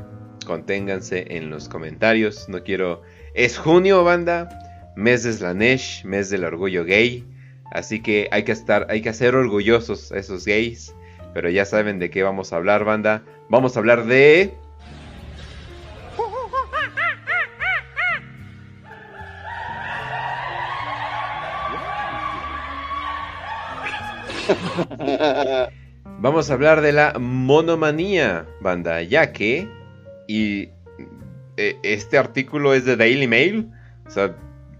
conténganse 0.46 1.26
en 1.30 1.50
los 1.50 1.68
comentarios. 1.68 2.48
No 2.50 2.64
quiero... 2.64 3.02
Es 3.34 3.58
junio, 3.58 4.04
banda. 4.04 4.50
Mes 4.98 5.24
de 5.24 5.32
Slanesh, 5.32 6.04
mes 6.04 6.30
del 6.30 6.44
orgullo 6.44 6.84
gay. 6.84 7.26
Así 7.72 8.02
que 8.02 8.28
hay 8.32 8.44
que 8.44 8.52
estar, 8.52 8.86
hay 8.90 9.02
que 9.02 9.08
hacer 9.08 9.36
orgullosos 9.36 10.12
a 10.12 10.18
esos 10.18 10.46
gays. 10.46 10.94
Pero 11.34 11.50
ya 11.50 11.64
saben 11.64 11.98
de 11.98 12.10
qué 12.10 12.24
vamos 12.24 12.52
a 12.52 12.58
hablar, 12.58 12.84
banda. 12.84 13.24
Vamos 13.48 13.78
a 13.78 13.80
hablar 13.80 14.06
de... 14.06 14.54
Vamos 26.20 26.50
a 26.50 26.54
hablar 26.54 26.82
de 26.82 26.92
la 26.92 27.14
monomanía, 27.18 28.46
banda, 28.60 29.02
ya 29.02 29.32
que... 29.32 29.70
Y 30.28 30.70
eh, 31.58 31.78
este 31.84 32.18
artículo 32.18 32.74
es 32.74 32.86
de 32.86 32.95
Daily 32.95 33.28
Mail. 33.28 33.70
O 34.08 34.10
sea, 34.10 34.36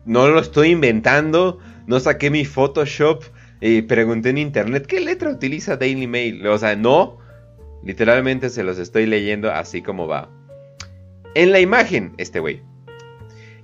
no 0.06 0.28
lo 0.28 0.40
estoy 0.40 0.70
inventando. 0.70 1.60
No 1.88 2.00
saqué 2.00 2.30
mi 2.30 2.46
Photoshop 2.46 3.24
y 3.60 3.84
pregunté 3.84 4.30
en 4.30 4.38
internet 4.38 4.88
qué 4.88 5.00
letra 5.00 5.30
utiliza 5.30 5.78
Daily 5.78 6.08
Mail. 6.08 6.46
O 6.48 6.58
sea, 6.58 6.76
no. 6.76 7.20
Literalmente 7.84 8.50
se 8.50 8.64
los 8.64 8.78
estoy 8.78 9.06
leyendo 9.06 9.52
así 9.52 9.82
como 9.82 10.08
va. 10.08 10.30
En 11.34 11.52
la 11.52 11.60
imagen, 11.60 12.14
este 12.18 12.40
güey. 12.40 12.62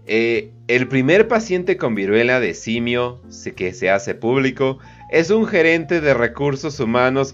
Eh, 0.05 0.51
el 0.67 0.87
primer 0.87 1.27
paciente 1.27 1.75
con 1.75 1.93
viruela 1.93 2.39
de 2.39 2.53
simio 2.53 3.21
que 3.57 3.73
se 3.73 3.89
hace 3.89 4.15
público 4.15 4.79
es 5.11 5.29
un 5.29 5.45
gerente 5.45 5.99
de 5.99 6.13
recursos 6.13 6.79
humanos 6.79 7.33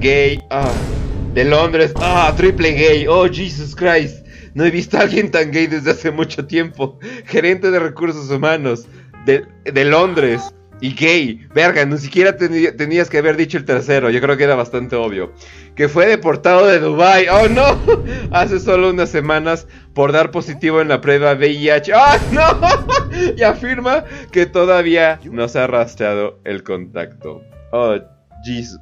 gay 0.00 0.38
ah, 0.50 0.70
de 1.32 1.44
Londres. 1.44 1.92
Ah, 1.96 2.32
triple 2.36 2.72
gay. 2.72 3.06
Oh, 3.06 3.26
Jesus 3.26 3.74
Christ. 3.74 4.23
No 4.54 4.64
he 4.64 4.70
visto 4.70 4.96
a 4.96 5.00
alguien 5.00 5.30
tan 5.30 5.50
gay 5.50 5.66
desde 5.66 5.90
hace 5.90 6.10
mucho 6.10 6.46
tiempo. 6.46 6.98
Gerente 7.26 7.70
de 7.70 7.78
recursos 7.80 8.30
humanos 8.30 8.86
de, 9.26 9.84
Londres 9.84 10.42
y 10.80 10.94
gay. 10.94 11.46
Verga, 11.54 11.84
ni 11.84 11.98
siquiera 11.98 12.36
tenías 12.36 13.10
que 13.10 13.18
haber 13.18 13.36
dicho 13.36 13.58
el 13.58 13.64
tercero. 13.64 14.10
Yo 14.10 14.20
creo 14.20 14.36
que 14.36 14.44
era 14.44 14.54
bastante 14.54 14.94
obvio. 14.94 15.32
Que 15.74 15.88
fue 15.88 16.06
deportado 16.06 16.66
de 16.66 16.78
Dubai. 16.78 17.26
Oh 17.28 17.48
no. 17.48 17.80
Hace 18.30 18.60
solo 18.60 18.90
unas 18.90 19.10
semanas 19.10 19.66
por 19.92 20.12
dar 20.12 20.30
positivo 20.30 20.80
en 20.80 20.88
la 20.88 21.00
prueba 21.00 21.34
VIH. 21.34 21.92
¡Ah, 21.94 22.18
no! 22.32 23.04
Y 23.36 23.42
afirma 23.42 24.04
que 24.32 24.46
todavía 24.46 25.20
no 25.24 25.46
se 25.48 25.60
ha 25.60 25.66
rastreado 25.68 26.40
el 26.44 26.64
contacto. 26.64 27.42
Oh, 27.70 27.96
Jesus. 28.44 28.80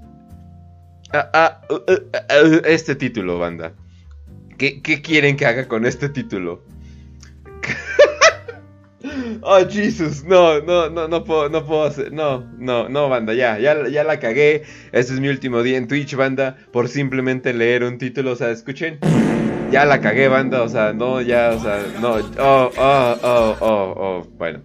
Ah, 1.13 1.29
ah, 1.35 1.61
uh, 1.69 1.75
uh, 1.75 2.57
uh, 2.57 2.61
este 2.65 2.95
título, 2.95 3.39
banda. 3.39 3.75
¿Qué, 4.59 4.81
quieren 4.81 5.37
que 5.37 5.47
haga 5.47 5.69
con 5.69 5.87
este 5.87 6.09
título? 6.09 6.63
Oh, 9.43 9.59
Jesus, 9.69 10.23
no, 10.25 10.61
no, 10.61 10.89
no, 10.89 11.09
no 11.09 11.25
puedo, 11.25 11.49
no 11.49 11.67
puedo 11.67 11.83
hacer, 11.83 12.13
no, 12.13 12.47
no, 12.59 12.89
no, 12.89 13.09
banda, 13.09 13.35
ya, 13.35 13.59
ya, 13.59 13.89
ya 13.89 14.05
la 14.05 14.21
cagué. 14.21 14.63
Este 14.93 15.15
es 15.15 15.21
mi 15.21 15.29
último 15.29 15.65
día 15.65 15.77
en 15.77 15.89
Twitch, 15.89 16.15
banda, 16.15 16.57
por 16.71 16.89
simplemente 16.89 17.53
leer 17.53 17.83
un 17.83 17.99
título, 17.99 18.33
o 18.33 18.37
sea, 18.37 18.51
escuchen. 18.51 19.01
Ya 19.73 19.85
la 19.85 20.01
cagué, 20.01 20.29
banda, 20.29 20.63
o 20.63 20.69
sea, 20.69 20.93
no, 20.93 21.21
ya, 21.21 21.51
o 21.51 21.61
sea, 21.61 21.85
no, 22.01 22.13
oh, 22.39 22.71
oh, 22.79 23.19
oh, 23.23 23.57
oh, 23.61 23.95
oh, 23.97 24.27
bueno. 24.39 24.61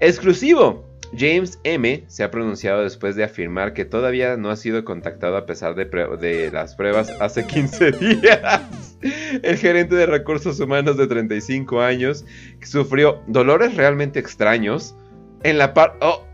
Exclusivo. 0.00 0.83
James 1.16 1.58
M. 1.64 2.04
se 2.08 2.24
ha 2.24 2.30
pronunciado 2.30 2.82
después 2.82 3.16
de 3.16 3.24
afirmar 3.24 3.72
que 3.72 3.84
todavía 3.84 4.36
no 4.36 4.50
ha 4.50 4.56
sido 4.56 4.84
contactado 4.84 5.36
a 5.36 5.46
pesar 5.46 5.74
de, 5.74 5.84
de 5.84 6.50
las 6.50 6.74
pruebas 6.74 7.10
hace 7.20 7.46
15 7.46 7.90
días. 8.00 8.98
El 9.42 9.56
gerente 9.58 9.94
de 9.94 10.06
recursos 10.06 10.58
humanos 10.60 10.96
de 10.96 11.06
35 11.06 11.80
años 11.80 12.24
sufrió 12.62 13.22
dolores 13.26 13.74
realmente 13.76 14.18
extraños 14.18 14.94
en 15.42 15.58
la, 15.58 15.74
par- 15.74 15.96
oh, 16.00 16.24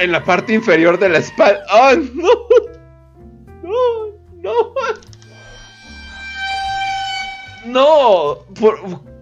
en 0.00 0.12
la 0.12 0.24
parte 0.24 0.54
inferior 0.54 0.98
de 0.98 1.08
la 1.08 1.18
espalda. 1.18 1.64
¡Oh, 1.72 1.92
no! 2.14 2.28
¡No! 3.62 3.74
¡No! 4.42 4.74
¡No! 7.66 8.38
¿Por, 8.58 8.78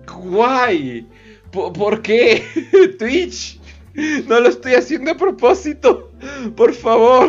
guay. 0.06 1.08
¿Por, 1.50 1.72
por 1.72 2.02
qué? 2.02 2.44
Twitch. 2.98 3.57
No 3.94 4.40
lo 4.40 4.48
estoy 4.48 4.74
haciendo 4.74 5.12
a 5.12 5.16
propósito. 5.16 6.10
Por 6.56 6.74
favor. 6.74 7.28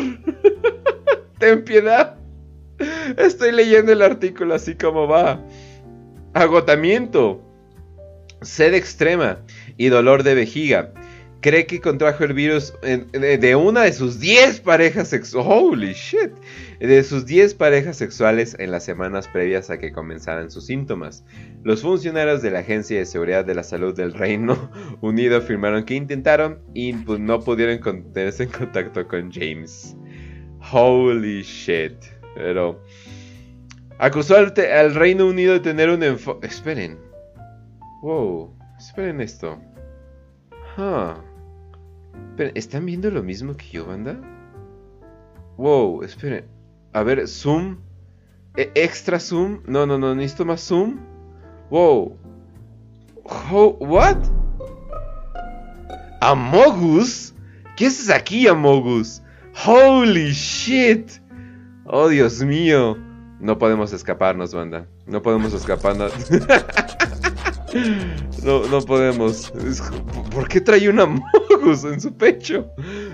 Ten 1.39 1.63
piedad. 1.63 2.15
Estoy 3.17 3.51
leyendo 3.51 3.91
el 3.91 4.01
artículo 4.01 4.55
así 4.55 4.75
como 4.75 5.07
va. 5.07 5.43
Agotamiento. 6.33 7.41
Sed 8.41 8.73
extrema 8.73 9.39
y 9.77 9.87
dolor 9.87 10.23
de 10.23 10.35
vejiga. 10.35 10.93
Cree 11.41 11.65
que 11.65 11.79
contrajo 11.79 12.25
el 12.25 12.33
virus 12.33 12.73
de, 12.81 13.55
una 13.55 13.83
de 13.83 13.93
sus 13.93 14.19
10 14.19 14.59
parejas 14.59 15.07
sexuales. 15.07 15.47
Holy 15.49 15.93
shit. 15.93 16.31
De 16.79 17.01
sus 17.03 17.25
10 17.25 17.53
parejas 17.53 17.95
sexuales 17.95 18.57
en 18.59 18.71
las 18.71 18.83
semanas 18.83 19.29
previas 19.29 19.69
a 19.69 19.79
que 19.79 19.93
comenzaran 19.93 20.51
sus 20.51 20.65
síntomas. 20.65 21.23
Los 21.63 21.81
funcionarios 21.81 22.41
de 22.41 22.51
la 22.51 22.59
Agencia 22.59 22.97
de 22.97 23.05
Seguridad 23.05 23.45
de 23.45 23.55
la 23.55 23.63
Salud 23.63 23.95
del 23.95 24.13
Reino 24.13 24.69
Unido 25.01 25.37
afirmaron 25.37 25.85
que 25.85 25.95
intentaron 25.95 26.59
y 26.73 26.91
pues, 26.91 27.21
no 27.21 27.39
pudieron 27.39 27.79
tenerse 28.11 28.43
en 28.43 28.49
contacto 28.49 29.07
con 29.07 29.31
James. 29.31 29.95
Holy 30.73 31.43
shit. 31.43 31.95
Pero 32.35 32.83
acusó 33.97 34.35
al, 34.35 34.53
al 34.73 34.93
Reino 34.93 35.25
Unido 35.25 35.53
de 35.53 35.61
tener 35.61 35.89
un 35.89 36.03
enfoque. 36.03 36.47
Esperen. 36.47 36.99
Wow. 38.01 38.53
Esperen 38.77 39.21
esto. 39.21 39.57
Huh. 40.77 41.28
Esperen, 42.29 42.51
¿Están 42.55 42.85
viendo 42.85 43.11
lo 43.11 43.23
mismo 43.23 43.55
que 43.55 43.67
yo, 43.69 43.85
banda? 43.85 44.19
Wow, 45.57 46.03
esperen. 46.03 46.45
A 46.93 47.03
ver, 47.03 47.27
zoom. 47.27 47.77
E- 48.55 48.71
extra 48.75 49.19
zoom. 49.19 49.61
No, 49.67 49.85
no, 49.85 49.97
no, 49.97 50.15
necesito 50.15 50.45
más 50.45 50.61
zoom. 50.61 50.99
Wow. 51.69 52.17
What? 53.79 54.17
Amogus? 56.21 57.33
¿Qué 57.75 57.87
haces 57.87 58.09
aquí, 58.09 58.47
Amogus? 58.47 59.21
Holy 59.65 60.31
shit. 60.31 61.11
Oh, 61.85 62.07
Dios 62.07 62.41
mío. 62.43 62.97
No 63.39 63.57
podemos 63.57 63.93
escaparnos, 63.93 64.53
banda. 64.53 64.87
No 65.05 65.21
podemos 65.21 65.53
escaparnos. 65.53 66.11
No, 68.49 68.67
no 68.67 68.81
podemos. 68.81 69.53
¿Por 70.31 70.47
qué 70.47 70.59
trae 70.59 70.89
un 70.89 70.99
Amogus 70.99 71.83
en 71.83 72.01
su 72.01 72.11
pecho? 72.11 72.67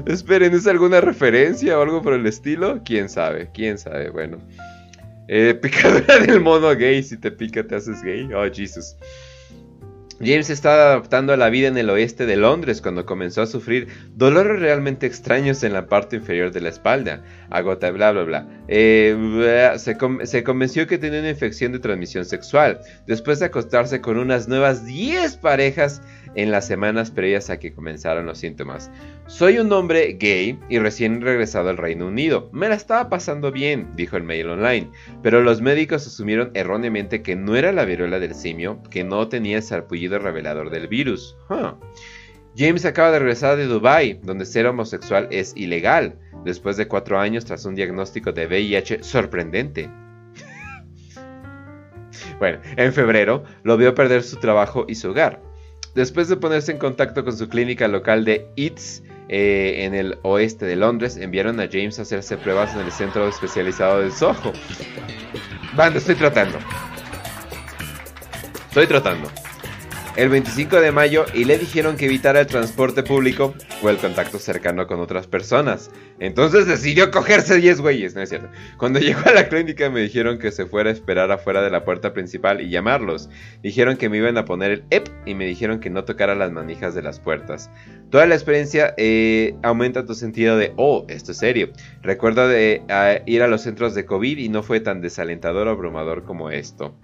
Esperen, 0.05 0.53
¿es 0.53 0.65
alguna 0.65 1.01
referencia 1.01 1.77
o 1.77 1.81
algo 1.81 2.01
por 2.01 2.13
el 2.13 2.25
estilo? 2.25 2.81
¿Quién 2.85 3.09
sabe? 3.09 3.49
¿Quién 3.53 3.77
sabe? 3.77 4.11
Bueno. 4.11 4.37
Eh, 5.27 5.53
picadura 5.61 6.19
del 6.19 6.39
mono 6.39 6.73
gay. 6.73 7.03
Si 7.03 7.17
te 7.17 7.31
pica, 7.31 7.67
te 7.67 7.75
haces 7.75 8.01
gay. 8.01 8.29
Oh, 8.33 8.49
Jesus. 8.49 8.95
James 10.19 10.49
estaba 10.49 10.75
adaptando 10.75 11.33
a 11.33 11.37
la 11.37 11.49
vida 11.49 11.67
en 11.67 11.77
el 11.77 11.89
oeste 11.89 12.25
de 12.25 12.37
Londres 12.37 12.81
cuando 12.81 13.05
comenzó 13.05 13.41
a 13.41 13.47
sufrir 13.47 13.89
dolores 14.15 14.61
realmente 14.61 15.05
extraños 15.05 15.61
en 15.63 15.73
la 15.73 15.87
parte 15.87 16.15
inferior 16.15 16.51
de 16.53 16.61
la 16.61 16.69
espalda. 16.69 17.21
Agota, 17.49 17.91
bla, 17.91 18.11
bla, 18.13 18.23
bla. 18.23 18.47
Eh, 18.69 19.73
se, 19.77 20.43
convenció 20.43 20.87
que 20.87 20.97
tenía 20.97 21.19
una 21.19 21.29
infección 21.29 21.73
de 21.73 21.79
transmisión 21.79 22.23
sexual. 22.23 22.79
Después 23.07 23.39
de 23.39 23.47
acostarse 23.47 23.99
con 23.99 24.17
unas 24.17 24.47
nuevas 24.47 24.85
10 24.85 25.35
parejas 25.37 26.01
en 26.35 26.51
las 26.51 26.67
semanas 26.67 27.11
previas 27.11 27.49
a 27.49 27.59
que 27.59 27.73
comenzaran 27.73 28.25
los 28.25 28.37
síntomas. 28.37 28.91
Soy 29.27 29.57
un 29.57 29.71
hombre 29.71 30.17
gay 30.19 30.59
y 30.69 30.79
recién 30.79 31.21
regresado 31.21 31.69
al 31.69 31.77
Reino 31.77 32.07
Unido. 32.07 32.49
Me 32.53 32.69
la 32.69 32.75
estaba 32.75 33.09
pasando 33.09 33.51
bien, 33.51 33.89
dijo 33.95 34.17
el 34.17 34.23
mail 34.23 34.49
online, 34.49 34.89
pero 35.23 35.41
los 35.41 35.61
médicos 35.61 36.05
asumieron 36.05 36.51
erróneamente 36.53 37.21
que 37.21 37.35
no 37.35 37.55
era 37.55 37.71
la 37.71 37.85
viruela 37.85 38.19
del 38.19 38.35
simio, 38.35 38.81
que 38.89 39.03
no 39.03 39.27
tenía 39.27 39.57
el 39.57 39.63
sarpullido 39.63 40.19
revelador 40.19 40.69
del 40.69 40.87
virus. 40.87 41.35
James 42.57 42.85
acaba 42.85 43.11
de 43.11 43.19
regresar 43.19 43.57
de 43.57 43.65
Dubai, 43.65 44.19
donde 44.23 44.45
ser 44.45 44.65
homosexual 44.65 45.27
es 45.31 45.53
ilegal, 45.57 46.17
después 46.45 46.77
de 46.77 46.87
cuatro 46.87 47.19
años 47.19 47.43
tras 47.43 47.65
un 47.65 47.75
diagnóstico 47.75 48.31
de 48.31 48.47
VIH 48.47 49.03
sorprendente. 49.03 49.89
bueno, 52.39 52.59
en 52.77 52.93
febrero 52.93 53.43
lo 53.63 53.75
vio 53.75 53.93
perder 53.93 54.23
su 54.23 54.37
trabajo 54.37 54.85
y 54.87 54.95
su 54.95 55.09
hogar. 55.09 55.41
Después 55.95 56.27
de 56.27 56.35
ponerse 56.35 56.72
en 56.72 56.77
contacto 56.77 57.23
con 57.23 57.35
su 57.35 57.49
clínica 57.49 57.88
local 57.88 58.26
de 58.26 58.47
EATS 58.57 59.01
eh, 59.30 59.85
en 59.85 59.95
el 59.95 60.19
oeste 60.22 60.65
de 60.65 60.76
Londres, 60.76 61.17
enviaron 61.17 61.59
a 61.59 61.67
James 61.72 61.97
a 61.97 62.03
hacerse 62.03 62.38
pruebas 62.38 62.76
en 62.76 62.81
el 62.81 62.91
centro 62.91 63.27
especializado 63.27 64.01
de 64.01 64.11
Soho. 64.11 64.53
Banda, 65.76 65.97
estoy 65.97 66.15
tratando. 66.15 66.59
Estoy 68.67 68.88
tratando 68.88 69.31
el 70.15 70.29
25 70.29 70.79
de 70.79 70.91
mayo 70.91 71.25
y 71.33 71.43
le 71.43 71.57
dijeron 71.57 71.97
que 71.97 72.05
evitara 72.05 72.39
el 72.39 72.47
transporte 72.47 73.03
público 73.03 73.53
o 73.81 73.89
el 73.89 73.97
contacto 73.97 74.39
cercano 74.39 74.87
con 74.87 74.99
otras 74.99 75.27
personas. 75.27 75.91
Entonces 76.19 76.67
decidió 76.67 77.11
cogerse 77.11 77.57
10 77.57 77.81
güeyes, 77.81 78.15
no 78.15 78.21
es 78.21 78.29
cierto. 78.29 78.49
Cuando 78.77 78.99
llegó 79.05 79.21
a 79.25 79.33
la 79.33 79.49
clínica 79.49 79.89
me 79.89 80.01
dijeron 80.01 80.39
que 80.39 80.51
se 80.51 80.65
fuera 80.65 80.89
a 80.89 80.93
esperar 80.93 81.31
afuera 81.31 81.61
de 81.61 81.69
la 81.69 81.83
puerta 81.83 82.13
principal 82.13 82.61
y 82.61 82.69
llamarlos. 82.69 83.29
Dijeron 83.61 83.97
que 83.97 84.09
me 84.09 84.17
iban 84.17 84.37
a 84.37 84.45
poner 84.45 84.71
el 84.71 84.83
EP 84.89 85.09
y 85.25 85.35
me 85.35 85.45
dijeron 85.45 85.79
que 85.79 85.89
no 85.89 86.05
tocara 86.05 86.35
las 86.35 86.51
manijas 86.51 86.95
de 86.95 87.01
las 87.01 87.19
puertas. 87.19 87.69
Toda 88.09 88.25
la 88.25 88.35
experiencia 88.35 88.93
eh, 88.97 89.55
aumenta 89.63 90.05
tu 90.05 90.15
sentido 90.15 90.57
de, 90.57 90.71
oh, 90.77 91.05
esto 91.09 91.33
es 91.33 91.39
serio. 91.39 91.69
Recuerdo 92.01 92.47
de 92.47 92.81
ir 93.25 93.43
a 93.43 93.47
los 93.47 93.61
centros 93.61 93.95
de 93.95 94.05
COVID 94.05 94.37
y 94.37 94.47
no 94.47 94.63
fue 94.63 94.79
tan 94.79 95.01
desalentador 95.01 95.67
o 95.67 95.71
abrumador 95.71 96.23
como 96.23 96.51
esto. 96.51 96.95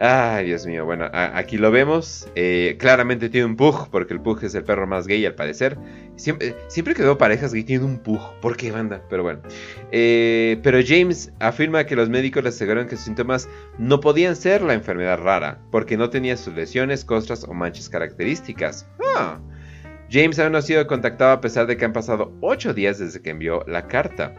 Ay, 0.00 0.46
Dios 0.46 0.64
mío, 0.64 0.84
bueno, 0.84 1.08
aquí 1.12 1.56
lo 1.58 1.72
vemos. 1.72 2.28
Eh, 2.36 2.76
claramente 2.78 3.28
tiene 3.28 3.46
un 3.46 3.56
pug, 3.56 3.90
porque 3.90 4.14
el 4.14 4.20
pug 4.20 4.44
es 4.44 4.54
el 4.54 4.62
perro 4.62 4.86
más 4.86 5.08
gay 5.08 5.26
al 5.26 5.34
parecer. 5.34 5.76
Siempre, 6.14 6.54
siempre 6.68 6.94
parejas 7.16 7.52
gay 7.52 7.64
tiene 7.64 7.84
un 7.84 7.98
pug. 7.98 8.20
¿Por 8.40 8.56
qué 8.56 8.70
banda? 8.70 9.02
Pero 9.10 9.24
bueno. 9.24 9.40
Eh, 9.90 10.60
pero 10.62 10.78
James 10.86 11.32
afirma 11.40 11.84
que 11.84 11.96
los 11.96 12.08
médicos 12.08 12.44
le 12.44 12.50
aseguraron 12.50 12.86
que 12.86 12.96
sus 12.96 13.06
síntomas 13.06 13.48
no 13.78 13.98
podían 13.98 14.36
ser 14.36 14.62
la 14.62 14.74
enfermedad 14.74 15.18
rara, 15.18 15.58
porque 15.72 15.96
no 15.96 16.10
tenía 16.10 16.36
sus 16.36 16.54
lesiones, 16.54 17.04
costras 17.04 17.44
o 17.44 17.52
manchas 17.52 17.88
características. 17.88 18.86
Ah. 19.16 19.40
James 20.10 20.38
aún 20.38 20.52
no 20.52 20.58
ha 20.58 20.62
sido 20.62 20.86
contactado 20.86 21.32
a 21.32 21.40
pesar 21.40 21.66
de 21.66 21.76
que 21.76 21.84
han 21.84 21.92
pasado 21.92 22.32
8 22.40 22.72
días 22.72 22.98
desde 22.98 23.20
que 23.20 23.30
envió 23.30 23.64
la 23.66 23.88
carta. 23.88 24.34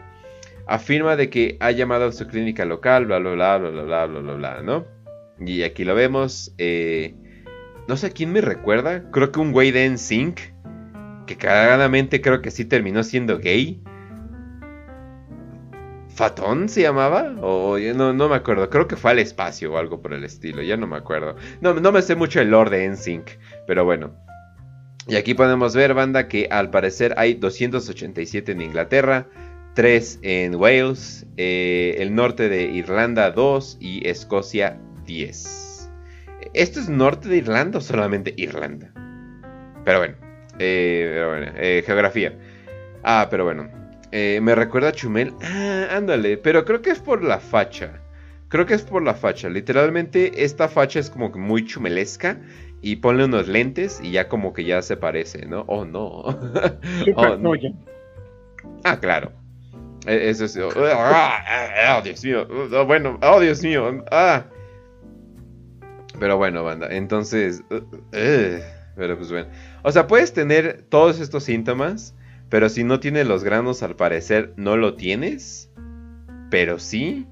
Afirma 0.66 1.16
de 1.16 1.30
que 1.30 1.56
ha 1.60 1.70
llamado 1.70 2.06
a 2.06 2.12
su 2.12 2.26
clínica 2.26 2.64
local, 2.64 3.06
bla 3.06 3.18
bla 3.18 3.32
bla 3.32 3.58
bla 3.58 3.70
bla 3.70 4.06
bla 4.06 4.20
bla, 4.20 4.34
bla 4.34 4.62
¿no? 4.62 4.99
Y 5.40 5.62
aquí 5.62 5.84
lo 5.84 5.94
vemos. 5.94 6.54
Eh, 6.58 7.14
no 7.88 7.96
sé 7.96 8.12
quién 8.12 8.32
me 8.32 8.40
recuerda. 8.40 9.10
Creo 9.10 9.32
que 9.32 9.40
un 9.40 9.52
güey 9.52 9.70
de 9.70 9.88
NSYNC. 9.88 10.38
Que 11.26 11.36
cagadamente 11.36 12.20
creo 12.20 12.42
que 12.42 12.50
sí 12.50 12.64
terminó 12.64 13.02
siendo 13.02 13.38
gay. 13.38 13.82
¿Fatón 16.08 16.68
se 16.68 16.82
llamaba? 16.82 17.34
O 17.40 17.78
no, 17.78 18.12
no 18.12 18.28
me 18.28 18.36
acuerdo. 18.36 18.68
Creo 18.68 18.88
que 18.88 18.96
fue 18.96 19.12
al 19.12 19.20
espacio 19.20 19.72
o 19.72 19.78
algo 19.78 20.02
por 20.02 20.12
el 20.12 20.24
estilo. 20.24 20.60
Ya 20.62 20.76
no 20.76 20.86
me 20.86 20.96
acuerdo. 20.96 21.36
No, 21.60 21.74
no 21.74 21.92
me 21.92 22.02
sé 22.02 22.16
mucho 22.16 22.40
el 22.40 22.50
lore 22.50 22.76
de 22.76 22.88
NSYNC. 22.88 23.30
Pero 23.66 23.84
bueno. 23.84 24.14
Y 25.06 25.16
aquí 25.16 25.34
podemos 25.34 25.74
ver, 25.74 25.94
banda, 25.94 26.28
que 26.28 26.48
al 26.50 26.70
parecer 26.70 27.14
hay 27.16 27.34
287 27.34 28.52
en 28.52 28.60
Inglaterra. 28.60 29.28
3 29.74 30.18
en 30.22 30.56
Wales, 30.56 31.26
eh, 31.36 31.96
el 31.98 32.14
norte 32.14 32.48
de 32.48 32.64
Irlanda 32.64 33.30
2 33.30 33.78
y 33.80 34.06
Escocia 34.06 34.78
¿Esto 36.54 36.80
es 36.80 36.88
norte 36.88 37.28
de 37.28 37.38
Irlanda 37.38 37.78
o 37.78 37.80
solamente 37.80 38.34
Irlanda? 38.36 38.92
Pero 39.84 39.98
bueno, 39.98 40.14
eh, 40.58 41.52
eh, 41.56 41.82
geografía. 41.84 42.34
Ah, 43.02 43.28
pero 43.30 43.44
bueno. 43.44 43.68
Eh, 44.12 44.40
me 44.42 44.54
recuerda 44.54 44.88
a 44.88 44.92
Chumel. 44.92 45.32
Ah, 45.42 45.88
ándale. 45.92 46.36
Pero 46.36 46.64
creo 46.64 46.82
que 46.82 46.90
es 46.90 46.98
por 46.98 47.22
la 47.22 47.38
facha. 47.38 48.00
Creo 48.48 48.66
que 48.66 48.74
es 48.74 48.82
por 48.82 49.02
la 49.02 49.14
facha. 49.14 49.48
Literalmente 49.48 50.44
esta 50.44 50.68
facha 50.68 50.98
es 50.98 51.10
como 51.10 51.32
que 51.32 51.38
muy 51.38 51.64
chumelesca. 51.64 52.38
Y 52.82 52.96
ponle 52.96 53.26
unos 53.26 53.46
lentes 53.46 54.00
y 54.02 54.12
ya 54.12 54.28
como 54.28 54.54
que 54.54 54.64
ya 54.64 54.80
se 54.80 54.96
parece, 54.96 55.44
¿no? 55.44 55.64
Oh, 55.66 55.84
no. 55.84 56.00
oh, 57.14 57.36
no. 57.36 57.52
Ah, 58.84 58.98
claro. 58.98 59.32
E, 60.06 60.30
eso 60.30 60.46
es... 60.46 60.56
Oh, 60.56 60.72
ah, 60.78 61.98
oh, 61.98 62.02
Dios 62.02 62.24
mío. 62.24 62.48
Oh, 62.72 62.86
bueno, 62.86 63.18
oh, 63.22 63.38
Dios 63.38 63.62
mío. 63.62 64.02
Ah. 64.10 64.46
Pero 66.20 66.36
bueno, 66.36 66.62
banda, 66.62 66.86
entonces... 66.90 67.64
Uh, 67.70 67.76
uh, 67.76 68.60
pero 68.94 69.16
pues 69.16 69.30
bueno. 69.30 69.48
O 69.82 69.90
sea, 69.90 70.06
puedes 70.06 70.32
tener 70.32 70.82
todos 70.82 71.20
estos 71.20 71.44
síntomas, 71.44 72.14
pero 72.50 72.68
si 72.68 72.84
no 72.84 73.00
tienes 73.00 73.26
los 73.26 73.42
granos, 73.42 73.82
al 73.82 73.96
parecer 73.96 74.52
no 74.56 74.76
lo 74.76 74.94
tienes. 74.94 75.70
Pero 76.50 76.78
sí, 76.78 77.26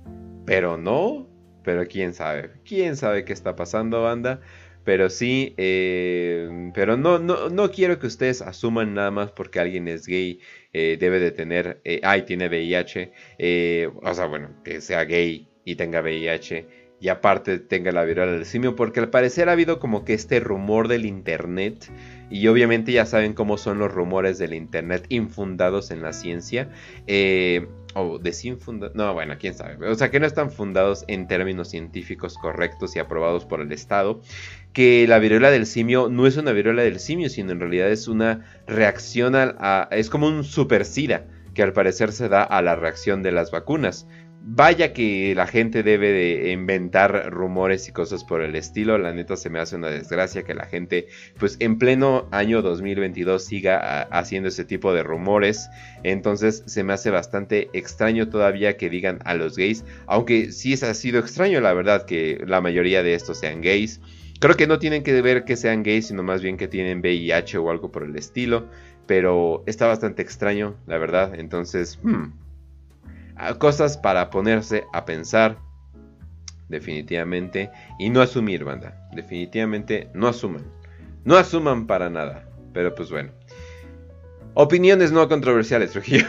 pero 0.47 0.79
no. 0.79 1.29
Pero 1.65 1.87
quién 1.87 2.15
sabe. 2.15 2.53
Quién 2.65 2.97
sabe 2.97 3.25
qué 3.27 3.35
está 3.35 3.55
pasando, 3.55 4.03
banda. 4.03 4.41
Pero 4.85 5.11
sí, 5.11 5.55
eh, 5.59 6.71
pero 6.73 6.97
no, 6.97 7.19
no, 7.19 7.51
no 7.51 7.71
quiero 7.71 7.99
que 7.99 8.07
ustedes 8.07 8.41
asuman 8.41 8.95
nada 8.95 9.11
más 9.11 9.33
porque 9.33 9.61
alguien 9.61 9.87
es 9.87 10.07
gay, 10.07 10.41
eh, 10.73 10.97
debe 10.99 11.21
de 11.21 11.31
tener, 11.31 11.83
eh, 11.85 12.01
ay, 12.03 12.23
tiene 12.23 12.49
VIH, 12.49 13.13
o 14.03 14.15
sea, 14.15 14.25
bueno, 14.25 14.49
que 14.65 14.81
sea 14.81 15.05
gay 15.05 15.47
y 15.67 15.75
tenga 15.75 16.01
VIH 16.01 16.78
y 17.01 17.09
aparte 17.09 17.59
tenga 17.59 17.93
la 17.93 18.05
viruela 18.05 18.33
del 18.33 18.45
simio, 18.45 18.75
porque 18.75 19.01
al 19.01 19.09
parecer 19.09 19.49
ha 19.49 19.53
habido 19.53 19.79
como 19.79 20.05
que 20.05 20.15
este 20.15 20.41
rumor 20.41 20.89
del 20.89 21.07
internet, 21.07 21.91
y 22.31 22.47
obviamente 22.49 22.93
ya 22.93 23.07
saben 23.07 23.35
cómo 23.35 23.57
son 23.57 23.79
los 23.79 23.93
rumores 23.93 24.39
del 24.39 24.55
internet 24.55 25.07
infundados 25.09 25.91
en 25.91 26.03
la 26.03 26.13
ciencia, 26.13 26.71
eh, 27.07 27.69
o 27.95 28.19
desinfundados, 28.19 28.95
no, 28.97 29.15
bueno, 29.15 29.37
quién 29.39 29.55
sabe, 29.55 29.89
o 29.89 29.95
sea 29.95 30.11
que 30.11 30.21
no 30.21 30.27
están 30.27 30.51
fundados 30.51 31.05
en 31.09 31.29
términos 31.29 31.69
científicos 31.69 32.37
correctos 32.37 32.97
y 32.97 32.99
aprobados 32.99 33.45
por 33.45 33.61
el 33.61 33.73
Estado, 33.73 34.21
que 34.73 35.07
la 35.09 35.19
viruela 35.19 35.51
del 35.51 35.67
simio 35.67 36.09
no 36.09 36.27
es 36.27 36.37
una 36.37 36.53
viruela 36.53 36.83
del 36.83 37.01
simio, 37.01 37.29
sino 37.31 37.53
en 37.53 37.61
realidad 37.61 37.91
es 37.91 38.09
una 38.09 38.45
reacción 38.67 39.35
a, 39.37 39.89
es 39.91 40.11
como 40.11 40.27
un 40.27 40.45
super 40.45 40.85
sida 40.85 41.27
que 41.55 41.63
al 41.63 41.73
parecer 41.73 42.13
se 42.13 42.29
da 42.29 42.43
a 42.43 42.63
la 42.63 42.77
reacción 42.77 43.23
de 43.23 43.33
las 43.33 43.51
vacunas. 43.51 44.07
Vaya 44.41 44.93
que 44.93 45.35
la 45.35 45.47
gente 45.47 45.83
debe 45.83 46.13
de 46.13 46.53
inventar 46.53 47.31
rumores 47.31 47.89
y 47.89 47.93
cosas 47.93 48.25
por 48.25 48.41
el 48.41 48.55
estilo. 48.55 48.97
La 48.97 49.13
neta 49.13 49.37
se 49.37 49.51
me 49.51 49.59
hace 49.59 49.77
una 49.77 49.89
desgracia 49.89 50.45
que 50.45 50.55
la 50.55 50.65
gente, 50.65 51.09
pues 51.39 51.57
en 51.61 51.79
pleno 51.79 52.29
año 52.31 52.63
2022 52.63 53.45
siga 53.45 54.03
haciendo 54.03 54.49
ese 54.49 54.65
tipo 54.65 54.93
de 54.93 55.03
rumores. 55.03 55.69
Entonces 56.05 56.63
se 56.67 56.85
me 56.85 56.93
hace 56.93 57.11
bastante 57.11 57.69
extraño 57.73 58.29
todavía 58.29 58.77
que 58.77 58.89
digan 58.89 59.19
a 59.25 59.35
los 59.35 59.57
gays. 59.57 59.85
Aunque 60.07 60.53
sí 60.53 60.75
ha 60.75 60.95
sido 60.95 61.19
extraño 61.19 61.61
la 61.61 61.75
verdad 61.75 62.07
que 62.07 62.43
la 62.47 62.61
mayoría 62.61 63.03
de 63.03 63.15
estos 63.15 63.39
sean 63.41 63.61
gays. 63.61 64.01
Creo 64.41 64.57
que 64.57 64.69
no 64.69 64.79
tienen 64.79 65.03
que 65.03 65.21
ver 65.21 65.45
que 65.45 65.57
sean 65.57 65.83
gays, 65.83 66.07
sino 66.07 66.23
más 66.23 66.43
bien 66.43 66.57
que 66.57 66.69
tienen 66.69 67.01
VIH 67.01 67.59
o 67.59 67.71
algo 67.71 67.91
por 67.91 68.05
el 68.05 68.15
estilo. 68.17 68.69
Pero 69.07 69.65
está 69.67 69.89
bastante 69.89 70.23
extraño, 70.23 70.77
la 70.87 70.99
verdad. 70.99 71.35
Entonces... 71.35 71.99
Hmm, 72.03 72.48
cosas 73.59 73.97
para 73.97 74.31
ponerse 74.31 74.85
a 74.93 75.05
pensar 75.05 75.59
definitivamente 76.69 77.71
y 77.99 78.11
no 78.11 78.21
asumir, 78.21 78.65
banda. 78.65 79.09
Definitivamente 79.15 80.11
no 80.15 80.29
asuman. 80.29 80.65
No 81.25 81.37
asuman 81.37 81.87
para 81.87 82.11
nada. 82.11 82.49
Pero 82.73 82.95
pues 82.95 83.11
bueno. 83.11 83.33
Opiniones 84.55 85.13
no 85.13 85.29
controversiales, 85.29 85.93
Trujillo. 85.93 86.27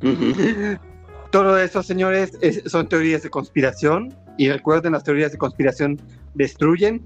Todo 1.30 1.58
eso, 1.58 1.82
señores, 1.82 2.38
son 2.66 2.88
teorías 2.88 3.22
de 3.22 3.30
conspiración. 3.30 4.14
Y 4.36 4.50
recuerden, 4.50 4.92
las 4.92 5.04
teorías 5.04 5.32
de 5.32 5.38
conspiración 5.38 6.00
destruyen. 6.34 7.02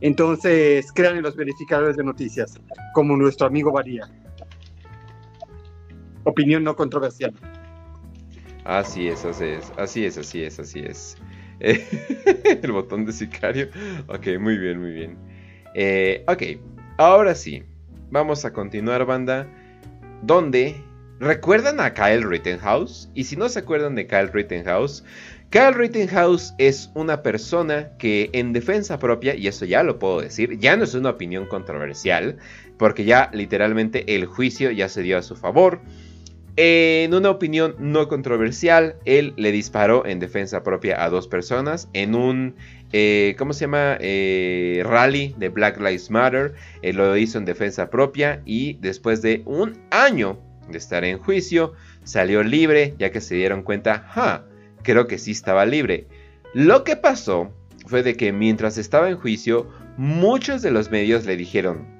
Entonces, 0.00 0.90
crean 0.92 1.16
en 1.16 1.22
los 1.22 1.36
verificadores 1.36 1.96
de 1.96 2.04
noticias, 2.04 2.60
como 2.94 3.16
nuestro 3.16 3.46
amigo 3.46 3.72
Varía 3.72 4.08
opinión 6.24 6.64
no 6.64 6.76
controversial. 6.76 7.32
Así 8.64 9.08
es, 9.08 9.24
así 9.24 9.44
es, 9.44 9.72
así 9.76 10.04
es, 10.04 10.18
así 10.18 10.42
es, 10.42 10.58
así 10.58 10.80
es. 10.80 11.16
el 11.60 12.72
botón 12.72 13.04
de 13.04 13.12
sicario. 13.12 13.68
Ok, 14.08 14.26
muy 14.40 14.58
bien, 14.58 14.80
muy 14.80 14.92
bien. 14.92 15.18
Eh, 15.74 16.24
ok, 16.26 16.42
ahora 16.98 17.34
sí. 17.34 17.62
Vamos 18.10 18.44
a 18.44 18.52
continuar, 18.52 19.04
banda. 19.06 19.46
Donde 20.22 20.76
¿Recuerdan 21.20 21.78
a 21.78 21.94
Kyle 21.94 22.22
Rittenhouse? 22.22 23.08
Y 23.14 23.24
si 23.24 23.36
no 23.36 23.48
se 23.48 23.60
acuerdan 23.60 23.94
de 23.94 24.06
Kyle 24.06 24.32
Rittenhouse, 24.32 25.04
Kyle 25.50 25.72
Rittenhouse 25.72 26.52
es 26.58 26.90
una 26.94 27.22
persona 27.22 27.96
que 27.98 28.30
en 28.32 28.52
defensa 28.52 28.98
propia, 28.98 29.36
y 29.36 29.46
eso 29.46 29.64
ya 29.64 29.84
lo 29.84 30.00
puedo 30.00 30.20
decir, 30.20 30.58
ya 30.58 30.76
no 30.76 30.82
es 30.82 30.94
una 30.94 31.10
opinión 31.10 31.46
controversial, 31.46 32.38
porque 32.78 33.04
ya 33.04 33.30
literalmente 33.32 34.16
el 34.16 34.26
juicio 34.26 34.72
ya 34.72 34.88
se 34.88 35.02
dio 35.02 35.16
a 35.16 35.22
su 35.22 35.36
favor. 35.36 35.80
En 36.56 37.12
una 37.14 37.30
opinión 37.30 37.74
no 37.80 38.06
controversial, 38.06 38.96
él 39.04 39.34
le 39.36 39.50
disparó 39.50 40.06
en 40.06 40.20
defensa 40.20 40.62
propia 40.62 41.02
a 41.02 41.10
dos 41.10 41.26
personas 41.26 41.88
en 41.94 42.14
un, 42.14 42.54
eh, 42.92 43.34
¿cómo 43.38 43.52
se 43.52 43.62
llama? 43.62 43.96
Eh, 43.98 44.82
rally 44.84 45.34
de 45.36 45.48
Black 45.48 45.78
Lives 45.78 46.10
Matter. 46.10 46.54
Él 46.82 46.96
lo 46.96 47.16
hizo 47.16 47.38
en 47.38 47.44
defensa 47.44 47.90
propia 47.90 48.40
y 48.44 48.74
después 48.74 49.20
de 49.20 49.42
un 49.46 49.80
año 49.90 50.38
de 50.68 50.78
estar 50.78 51.04
en 51.04 51.18
juicio, 51.18 51.72
salió 52.04 52.42
libre 52.42 52.94
ya 52.98 53.10
que 53.10 53.20
se 53.20 53.34
dieron 53.34 53.62
cuenta, 53.62 54.06
ja, 54.10 54.46
creo 54.82 55.08
que 55.08 55.18
sí 55.18 55.32
estaba 55.32 55.66
libre. 55.66 56.06
Lo 56.52 56.84
que 56.84 56.94
pasó 56.94 57.52
fue 57.86 58.04
de 58.04 58.16
que 58.16 58.32
mientras 58.32 58.78
estaba 58.78 59.10
en 59.10 59.16
juicio, 59.16 59.68
muchos 59.96 60.62
de 60.62 60.70
los 60.70 60.90
medios 60.90 61.26
le 61.26 61.36
dijeron 61.36 61.94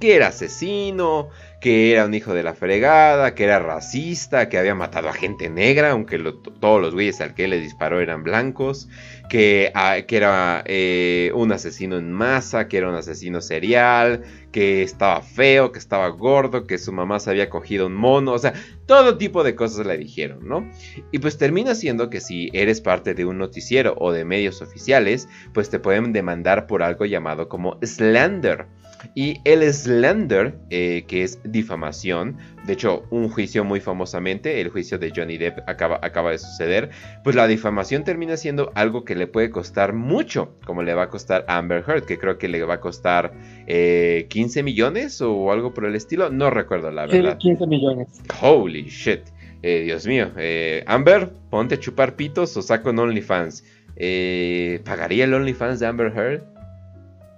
que 0.00 0.16
era 0.16 0.28
asesino, 0.28 1.30
que 1.64 1.92
era 1.92 2.04
un 2.04 2.12
hijo 2.12 2.34
de 2.34 2.42
la 2.42 2.52
fregada, 2.52 3.34
que 3.34 3.44
era 3.44 3.58
racista, 3.58 4.50
que 4.50 4.58
había 4.58 4.74
matado 4.74 5.08
a 5.08 5.14
gente 5.14 5.48
negra, 5.48 5.92
aunque 5.92 6.18
todos 6.60 6.78
los 6.78 6.92
güeyes 6.92 7.22
al 7.22 7.32
que 7.32 7.48
le 7.48 7.58
disparó 7.58 8.02
eran 8.02 8.22
blancos, 8.22 8.86
que, 9.30 9.72
ah, 9.74 9.96
era 9.96 10.62
eh, 10.66 11.32
un 11.34 11.52
asesino 11.52 11.96
en 11.96 12.12
masa, 12.12 12.68
que 12.68 12.76
era 12.76 12.90
un 12.90 12.94
asesino 12.94 13.40
serial, 13.40 14.24
que 14.52 14.82
estaba 14.82 15.22
feo, 15.22 15.72
que 15.72 15.78
estaba 15.78 16.06
gordo, 16.08 16.66
que 16.66 16.76
su 16.76 16.92
mamá 16.92 17.18
se 17.18 17.30
había 17.30 17.48
cogido 17.48 17.86
un 17.86 17.94
mono, 17.94 18.32
o 18.32 18.38
sea, 18.38 18.52
todo 18.84 19.16
tipo 19.16 19.42
de 19.42 19.54
cosas 19.54 19.86
le 19.86 19.96
dijeron, 19.96 20.46
¿no? 20.46 20.70
Y 21.12 21.18
pues 21.18 21.38
termina 21.38 21.74
siendo 21.74 22.10
que 22.10 22.20
si 22.20 22.50
eres 22.52 22.82
parte 22.82 23.14
de 23.14 23.24
un 23.24 23.38
noticiero 23.38 23.94
o 23.96 24.12
de 24.12 24.26
medios 24.26 24.60
oficiales, 24.60 25.30
pues 25.54 25.70
te 25.70 25.78
pueden 25.78 26.12
demandar 26.12 26.66
por 26.66 26.82
algo 26.82 27.06
llamado 27.06 27.48
como 27.48 27.78
slander. 27.82 28.66
Y 29.14 29.40
el 29.44 29.62
slander, 29.72 30.54
eh, 30.70 31.04
que 31.06 31.22
es 31.22 31.38
difamación, 31.44 32.38
de 32.66 32.72
hecho, 32.72 33.04
un 33.10 33.28
juicio 33.28 33.64
muy 33.64 33.80
famosamente, 33.80 34.60
el 34.60 34.70
juicio 34.70 34.98
de 34.98 35.12
Johnny 35.14 35.36
Depp 35.36 35.68
acaba, 35.68 35.98
acaba 36.02 36.30
de 36.30 36.38
suceder, 36.38 36.90
pues 37.22 37.36
la 37.36 37.46
difamación 37.46 38.04
termina 38.04 38.36
siendo 38.36 38.72
algo 38.74 39.04
que 39.04 39.14
le 39.14 39.26
puede 39.26 39.50
costar 39.50 39.92
mucho, 39.92 40.56
como 40.64 40.82
le 40.82 40.94
va 40.94 41.04
a 41.04 41.08
costar 41.08 41.44
a 41.48 41.58
Amber 41.58 41.84
Heard, 41.86 42.04
que 42.04 42.18
creo 42.18 42.38
que 42.38 42.48
le 42.48 42.62
va 42.64 42.74
a 42.74 42.80
costar 42.80 43.32
15 43.66 43.66
eh, 43.66 44.62
millones 44.62 45.20
o 45.20 45.52
algo 45.52 45.74
por 45.74 45.84
el 45.84 45.94
estilo, 45.94 46.30
no 46.30 46.50
recuerdo 46.50 46.90
la 46.90 47.06
verdad. 47.06 47.38
15 47.38 47.66
millones. 47.66 48.08
Holy 48.40 48.84
shit. 48.84 49.22
Eh, 49.62 49.82
Dios 49.84 50.06
mío, 50.06 50.30
Amber, 50.86 51.30
ponte 51.50 51.76
a 51.76 51.80
chupar 51.80 52.16
pitos 52.16 52.56
o 52.56 52.62
saco 52.62 52.90
un 52.90 52.98
OnlyFans. 52.98 53.64
¿Pagaría 54.84 55.24
el 55.24 55.34
OnlyFans 55.34 55.80
de 55.80 55.86
Amber 55.86 56.12
Heard? 56.14 56.53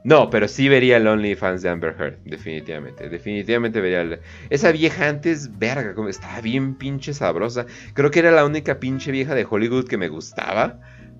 No, 0.06 0.30
pero 0.30 0.46
sí 0.46 0.68
vería 0.68 0.98
el 0.98 1.08
OnlyFans 1.08 1.62
de 1.62 1.68
Amber 1.68 1.96
Heard, 1.98 2.18
definitivamente. 2.24 3.08
Definitivamente 3.08 3.80
vería. 3.80 4.20
Esa 4.50 4.70
vieja 4.70 5.08
antes, 5.08 5.58
verga, 5.58 5.96
como 5.96 6.08
estaba 6.08 6.40
bien 6.40 6.76
pinche 6.76 7.12
sabrosa. 7.12 7.66
Creo 7.92 8.12
que 8.12 8.20
era 8.20 8.30
la 8.30 8.44
única 8.44 8.78
pinche 8.78 9.10
vieja 9.10 9.34
de 9.34 9.44
Hollywood 9.50 9.88
que 9.88 9.96
me 9.96 10.06
gustaba. 10.06 10.78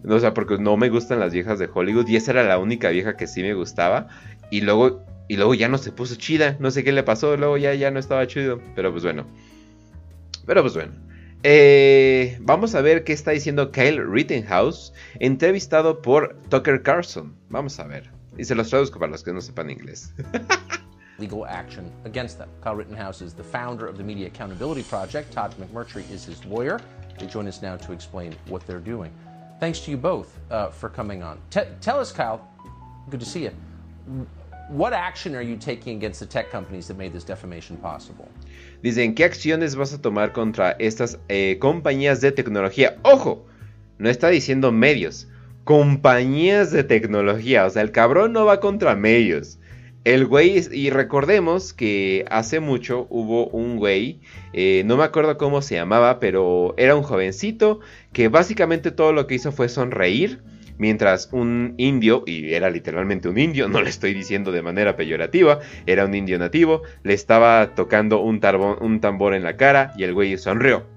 O 0.09 0.21
sea, 0.21 0.35
porque 0.35 0.59
no 0.59 0.77
me 0.77 0.89
gustan 0.89 1.19
las 1.19 1.33
viejas 1.33 1.59
de 1.59 1.69
Hollywood. 1.75 2.07
Y 2.07 2.15
esa 2.15 2.31
era 2.31 2.45
la 2.45 2.59
única 2.59 2.91
vieja 2.91 3.17
que 3.17 3.27
sí 3.27 3.43
me 3.43 3.55
gustaba. 3.55 4.07
Y 4.53 4.61
luego, 4.61 5.05
y 5.27 5.37
luego 5.37 5.55
ya 5.55 5.69
no 5.69 5.79
se 5.79 5.91
puso 5.91 6.15
chida. 6.15 6.57
No 6.61 6.71
sé 6.71 6.85
qué 6.85 6.93
le 6.93 7.03
pasó. 7.03 7.37
Luego 7.37 7.57
ya, 7.57 7.75
ya 7.75 7.91
no 7.91 7.99
estaba 7.99 8.25
chido. 8.29 8.61
Pero 8.77 8.93
pues 8.93 9.03
bueno. 9.03 9.27
Pero 10.47 10.63
pues 10.63 10.75
bueno. 10.75 10.93
Eh, 11.43 12.39
vamos 12.41 12.77
a 12.77 12.83
ver 12.83 13.03
qué 13.03 13.13
está 13.13 13.33
diciendo 13.33 13.73
Kyle 13.73 14.01
Rittenhouse, 14.09 14.93
entrevistado 15.19 16.03
por 16.03 16.37
Tucker 16.51 16.83
Carlson. 16.83 17.35
Vamos 17.49 17.81
a 17.81 17.89
ver. 17.89 18.16
Y 18.39 18.45
se 18.45 18.55
los 18.55 18.69
traduzco 18.69 18.99
para 18.99 19.13
los 19.13 19.23
que 19.23 19.33
no 19.33 19.41
sepan 19.41 19.71
inglés. 19.71 20.13
legal 21.19 21.47
action 21.47 21.91
against 22.05 22.39
them. 22.39 22.49
Kyle 22.63 22.75
Rittenhouse 22.75 23.23
is 23.23 23.33
the 23.33 23.43
founder 23.43 23.87
of 23.87 23.97
the 23.97 24.05
Media 24.05 24.27
Accountability 24.27 24.83
Project. 24.83 25.33
Todd 25.33 25.55
McMurtry 25.59 26.09
is 26.11 26.25
his 26.25 26.45
lawyer. 26.45 26.81
They 27.19 27.27
join 27.27 27.49
us 27.49 27.63
now 27.63 27.77
to 27.77 27.93
explain 27.93 28.35
what 28.49 28.67
they're 28.67 28.81
doing. 28.81 29.11
Thanks 29.59 29.81
to 29.81 29.91
you 29.91 29.97
both 29.97 30.39
uh, 30.51 30.69
for 30.69 30.89
coming 30.89 31.23
on. 31.23 31.39
T 31.51 31.61
tell 31.81 31.99
us, 31.99 32.13
Kyle, 32.13 32.47
good 33.09 33.21
to 33.21 33.27
see 33.27 33.45
you. 33.45 33.53
What 34.69 34.93
action 34.93 35.35
are 35.35 35.43
you 35.43 35.57
taking 35.57 35.97
against 35.97 36.21
the 36.21 36.27
tech 36.27 36.51
companies 36.51 36.89
that 36.89 36.99
made 36.99 37.13
this 37.13 37.25
defamation 37.25 37.77
possible? 37.77 38.29
Dicen, 38.83 39.15
¿qué 39.15 39.25
acciones 39.25 39.77
vas 39.77 39.95
a 39.95 39.99
tomar 39.99 40.33
contra 40.33 40.77
estas 40.79 41.19
eh, 41.29 41.59
compañías 41.61 42.21
de 42.21 42.33
tecnología? 42.33 42.99
Ojo, 43.05 43.47
no 43.99 44.11
está 44.11 44.29
diciendo 44.29 44.73
medios 44.73 45.27
compañías 45.67 46.71
de 46.71 46.85
tecnología. 46.85 47.67
O 47.67 47.71
sea, 47.71 47.83
el 47.83 47.91
cabrón 47.91 48.33
no 48.33 48.45
va 48.45 48.61
contra 48.61 48.95
medios. 48.95 49.59
El 50.05 50.25
güey, 50.25 50.65
y 50.71 50.91
recordemos 50.91 51.73
que 51.73 52.25
hace 52.31 52.61
mucho 52.61 53.09
hubo 53.11 53.49
un 53.49 53.77
güey, 53.77 54.21
eh, 54.53 54.85
no 54.87 54.97
me 54.97 55.03
acuerdo 55.03 55.37
cómo 55.37 55.63
se 55.63 55.75
llamaba, 55.75 56.21
pero 56.21 56.73
era 56.79 56.95
un 56.95 57.03
jovencito 57.03 57.81
que 58.13 58.29
básicamente 58.29 58.93
todo 58.93 59.13
lo 59.13 59.27
que 59.27 59.35
hizo 59.35 59.51
fue 59.51 59.69
sonreír. 59.69 60.41
Mientras 60.79 61.31
un 61.33 61.75
indio, 61.79 62.23
y 62.27 62.53
era 62.53 62.71
literalmente 62.71 63.29
un 63.29 63.37
indio, 63.37 63.69
no 63.69 63.83
le 63.83 63.91
estoy 63.91 64.15
diciendo 64.15 64.53
de 64.53 64.63
manera 64.63 64.95
peyorativa, 64.95 65.59
era 65.87 66.05
un 66.05 66.15
indio 66.15 66.39
nativo, 66.39 66.83
le 67.03 67.15
estaba 67.15 67.75
tocando 67.75 68.21
un, 68.21 68.41
un 68.81 69.01
tambor 69.01 69.35
en 69.35 69.43
la 69.43 69.57
cara 69.57 69.93
y 69.97 70.05
el 70.05 70.15
güey 70.15 70.39
sonrió. 70.39 70.96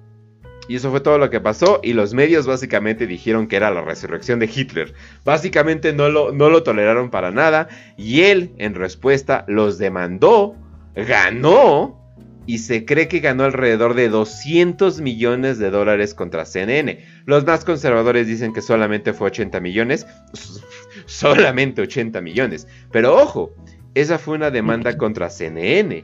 Y 0.70 0.76
eso 0.76 0.92
fue 0.92 1.02
todo 1.02 1.18
lo 1.18 1.32
que 1.32 1.42
pasó 1.42 1.80
y 1.82 1.94
los 1.94 2.14
medios 2.14 2.46
básicamente 2.46 3.08
dijeron 3.08 3.48
que 3.48 3.56
era 3.56 3.72
la 3.72 3.82
resurrección 3.82 4.38
de 4.38 4.46
Hitler. 4.46 4.94
Básicamente 5.26 5.94
no 5.94 6.10
lo, 6.10 6.32
no 6.32 6.52
lo 6.52 6.62
toleraron 6.62 7.10
para 7.10 7.32
nada 7.32 7.70
y 7.98 8.22
él 8.22 8.52
en 8.60 8.76
respuesta 8.76 9.46
los 9.48 9.80
demandó, 9.80 10.56
ganó 10.96 12.00
y 12.46 12.60
se 12.60 12.86
cree 12.86 13.08
que 13.08 13.20
ganó 13.20 13.46
alrededor 13.46 13.96
de 13.96 14.10
200 14.10 15.02
millones 15.02 15.58
de 15.58 15.72
dólares 15.72 16.14
contra 16.14 16.46
CNN. 16.46 17.04
Los 17.26 17.48
más 17.48 17.66
conservadores 17.66 18.28
dicen 18.28 18.54
que 18.54 18.62
solamente 18.62 19.12
fue 19.14 19.28
80 19.30 19.60
millones. 19.62 20.06
solamente 21.08 21.82
80 21.82 22.22
millones. 22.22 22.68
Pero 22.92 23.16
ojo, 23.16 23.56
esa 23.96 24.20
fue 24.20 24.36
una 24.36 24.52
demanda 24.52 24.96
contra 24.98 25.32
CNN. 25.32 26.04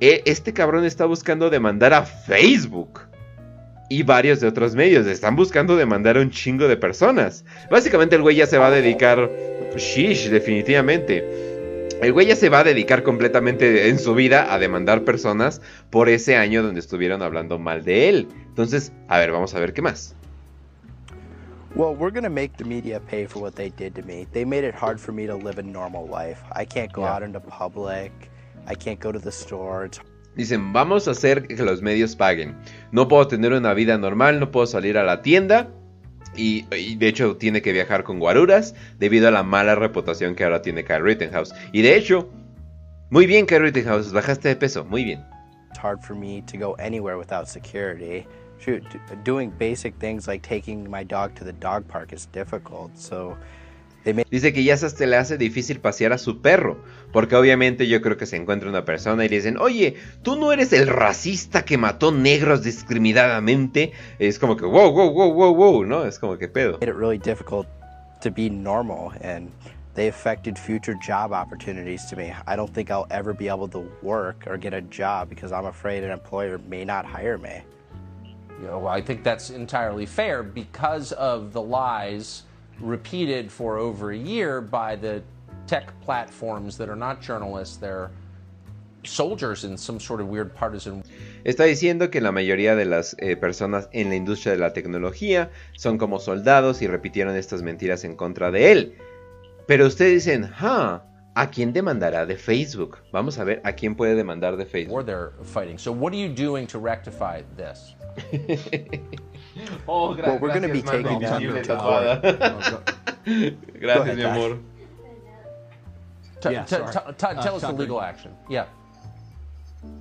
E, 0.00 0.22
este 0.24 0.52
cabrón 0.52 0.84
está 0.84 1.04
buscando 1.04 1.50
demandar 1.50 1.92
a 1.94 2.02
Facebook 2.04 3.07
y 3.88 4.02
varios 4.02 4.40
de 4.40 4.48
otros 4.48 4.74
medios. 4.74 5.06
Están 5.06 5.36
buscando 5.36 5.76
demandar 5.76 6.16
a 6.16 6.20
un 6.20 6.30
chingo 6.30 6.68
de 6.68 6.76
personas. 6.76 7.44
Básicamente 7.70 8.16
el 8.16 8.22
güey 8.22 8.36
ya 8.36 8.46
se 8.46 8.58
va 8.58 8.68
a 8.68 8.70
dedicar... 8.70 9.30
Shish, 9.76 10.30
definitivamente. 10.30 11.24
El 12.00 12.12
güey 12.12 12.26
ya 12.26 12.36
se 12.36 12.48
va 12.48 12.60
a 12.60 12.64
dedicar 12.64 13.02
completamente 13.02 13.88
en 13.88 13.98
su 13.98 14.14
vida 14.14 14.52
a 14.52 14.58
demandar 14.58 15.04
personas 15.04 15.60
por 15.90 16.08
ese 16.08 16.36
año 16.36 16.62
donde 16.62 16.80
estuvieron 16.80 17.22
hablando 17.22 17.58
mal 17.58 17.84
de 17.84 18.08
él. 18.08 18.28
Entonces, 18.46 18.92
a 19.08 19.18
ver, 19.18 19.32
vamos 19.32 19.54
a 19.54 19.60
ver 19.60 19.72
qué 19.72 19.82
más. 19.82 20.14
Well, 21.74 21.94
we're 21.94 22.10
going 22.10 22.24
to 22.24 22.30
make 22.30 22.56
the 22.56 22.64
media 22.64 22.98
pay 22.98 23.26
for 23.26 23.42
what 23.42 23.54
they 23.54 23.70
did 23.70 23.94
to 23.94 24.02
me. 24.02 24.26
They 24.32 24.44
made 24.44 24.66
it 24.66 24.74
hard 24.74 24.98
for 24.98 25.12
me 25.12 25.26
to 25.26 25.36
live 25.36 25.58
a 25.58 25.62
normal 25.62 26.08
life. 26.08 26.42
I 26.52 26.64
can't 26.64 26.92
go 26.92 27.04
out 27.04 27.22
into 27.22 27.40
public. 27.40 28.12
I 28.66 28.74
can't 28.74 28.98
go 28.98 29.12
to 29.12 29.18
the 29.18 29.30
store. 29.30 29.90
Dicen, 30.38 30.72
vamos 30.72 31.08
a 31.08 31.10
hacer 31.10 31.48
que 31.48 31.56
los 31.56 31.82
medios 31.82 32.14
paguen. 32.14 32.56
No 32.92 33.08
puedo 33.08 33.26
tener 33.26 33.52
una 33.52 33.74
vida 33.74 33.98
normal, 33.98 34.38
no 34.38 34.52
puedo 34.52 34.68
salir 34.68 34.96
a 34.96 35.02
la 35.02 35.20
tienda. 35.20 35.68
Y, 36.36 36.62
de 36.94 37.08
hecho 37.08 37.36
tiene 37.36 37.60
que 37.60 37.72
viajar 37.72 38.04
con 38.04 38.20
guaruras 38.20 38.76
debido 39.00 39.26
a 39.26 39.32
la 39.32 39.42
mala 39.42 39.74
reputación 39.74 40.36
que 40.36 40.44
ahora 40.44 40.62
tiene 40.62 40.84
Kyle 40.84 41.02
Rittenhouse. 41.02 41.52
Y 41.72 41.82
de 41.82 41.96
hecho, 41.96 42.30
muy 43.10 43.26
bien 43.26 43.46
Kyle 43.46 43.62
Rittenhouse, 43.62 44.12
bajaste 44.12 44.46
de 44.46 44.54
peso, 44.54 44.84
muy 44.84 45.02
bien. 45.02 45.24
It's 45.70 45.80
hard 45.80 46.00
for 46.04 46.14
me 46.14 46.42
to 46.42 46.56
go 46.56 46.76
anywhere 46.78 47.18
without 47.18 47.48
security. 47.48 48.24
doing 49.24 49.50
basic 49.58 49.94
things 49.98 50.26
like 50.26 50.42
taking 50.42 50.88
my 50.88 51.04
dog 51.04 51.34
to 51.36 51.44
the 51.44 51.52
dog 51.52 51.86
park 51.88 52.12
is 52.12 52.26
difficult. 52.26 52.96
So 52.96 53.36
Dice 54.30 54.52
que 54.52 54.64
ya 54.64 54.76
se 54.76 55.06
le 55.06 55.16
hace 55.16 55.38
difícil 55.38 55.80
pasear 55.80 56.12
a 56.12 56.18
su 56.18 56.40
perro, 56.40 56.78
porque 57.12 57.36
obviamente 57.36 57.88
yo 57.88 58.00
creo 58.00 58.16
que 58.16 58.26
se 58.26 58.36
encuentra 58.36 58.68
una 58.68 58.84
persona 58.84 59.24
y 59.24 59.28
le 59.28 59.36
dicen, 59.36 59.58
oye, 59.58 59.96
tú 60.22 60.36
no 60.36 60.52
eres 60.52 60.72
el 60.72 60.86
racista 60.86 61.64
que 61.64 61.78
mató 61.78 62.12
negros 62.12 62.62
discriminadamente. 62.62 63.92
Es 64.18 64.38
como 64.38 64.56
que, 64.56 64.64
wow, 64.64 64.92
wow, 64.92 65.10
wow, 65.10 65.32
wow, 65.32 65.54
wow, 65.54 65.84
¿no? 65.84 66.04
Es 66.04 66.18
como 66.18 66.38
que 66.38 66.48
pedo. 66.48 66.78
Made 66.80 66.88
it 66.88 66.96
really 66.96 67.18
difficult 67.18 67.66
to 68.20 68.30
be 68.30 68.48
normal 68.50 69.12
and 69.22 69.50
they 69.94 70.08
affected 70.08 70.56
future 70.56 70.94
job 70.94 71.32
opportunities 71.32 72.06
to 72.06 72.16
me. 72.16 72.32
I 72.46 72.56
don't 72.56 72.72
think 72.72 72.90
I'll 72.90 73.08
ever 73.10 73.34
be 73.34 73.48
able 73.48 73.68
to 73.68 73.84
work 74.02 74.46
or 74.46 74.56
get 74.56 74.72
a 74.72 74.80
job 74.82 75.28
because 75.28 75.52
I'm 75.52 75.66
afraid 75.66 76.04
an 76.04 76.10
employer 76.10 76.58
may 76.68 76.84
not 76.84 77.04
hire 77.04 77.36
me. 77.36 77.62
You 78.60 78.66
know, 78.66 78.78
well, 78.78 78.92
I 78.92 79.00
think 79.00 79.22
that's 79.22 79.50
entirely 79.50 80.06
fair 80.06 80.42
because 80.42 81.12
of 81.12 81.52
the 81.52 81.62
lies 81.62 82.44
repeated 82.80 83.50
for 83.50 83.78
over 83.78 84.12
a 84.12 84.16
year 84.16 84.60
by 84.60 84.96
the 84.96 85.22
tech 85.66 85.92
platforms 86.00 86.76
that 86.78 86.88
are 86.88 86.96
not 86.96 87.20
journalists. 87.20 87.76
They're 87.76 88.10
soldiers 89.04 89.64
in 89.64 89.76
some 89.78 90.00
sort 90.00 90.20
of 90.20 90.28
weird 90.28 90.54
partisan. 90.54 91.02
Está 91.44 91.64
diciendo 91.64 92.10
que 92.10 92.20
la 92.20 92.32
mayoría 92.32 92.74
de 92.76 92.84
las 92.84 93.14
eh, 93.20 93.36
personas 93.36 93.88
en 93.92 94.08
la 94.08 94.16
industria 94.16 94.52
de 94.52 94.58
la 94.58 94.72
tecnología 94.72 95.50
son 95.76 95.98
como 95.98 96.18
soldados 96.18 96.82
y 96.82 96.86
repitieron 96.88 97.36
estas 97.36 97.62
mentiras 97.62 98.04
en 98.04 98.16
contra 98.16 98.50
de 98.50 98.72
él. 98.72 98.94
Pero 99.66 99.86
ustedes 99.86 100.24
dicen, 100.24 100.50
ah, 100.60 101.04
¿a 101.34 101.50
quién 101.50 101.72
demandará 101.72 102.26
de 102.26 102.36
Facebook? 102.36 102.98
Vamos 103.12 103.38
a 103.38 103.44
ver 103.44 103.60
a 103.64 103.72
quién 103.72 103.94
puede 103.94 104.14
demandar 104.14 104.56
de 104.56 104.64
Or 104.64 104.68
Facebook. 104.68 105.06
they're 105.06 105.30
fighting. 105.44 105.78
So, 105.78 105.92
what 105.92 106.12
are 106.12 106.18
you 106.18 106.28
doing 106.28 106.66
to 106.66 106.78
rectify 106.78 107.42
this? 107.56 107.94
oh, 109.88 110.14
Well, 110.16 110.38
we're 110.38 110.52
gonna 110.54 110.68
be 110.72 110.82
taking 110.82 111.20
down 111.20 111.40
your 111.42 111.62
tatuada. 111.62 112.20
Gracias, 113.80 114.00
ahead, 114.02 114.16
mi 114.16 114.22
amor. 114.24 114.58
T- 116.40 116.50
Yeah, 116.52 116.64
t- 116.64 116.76
t- 116.76 116.82
t- 116.82 116.98
Uh, 116.98 117.12
tell 117.42 117.54
us 117.56 117.60
the 117.62 117.66
Tucker. 117.68 117.78
legal 117.78 118.00
action. 118.00 118.32
Yeah. 118.48 118.66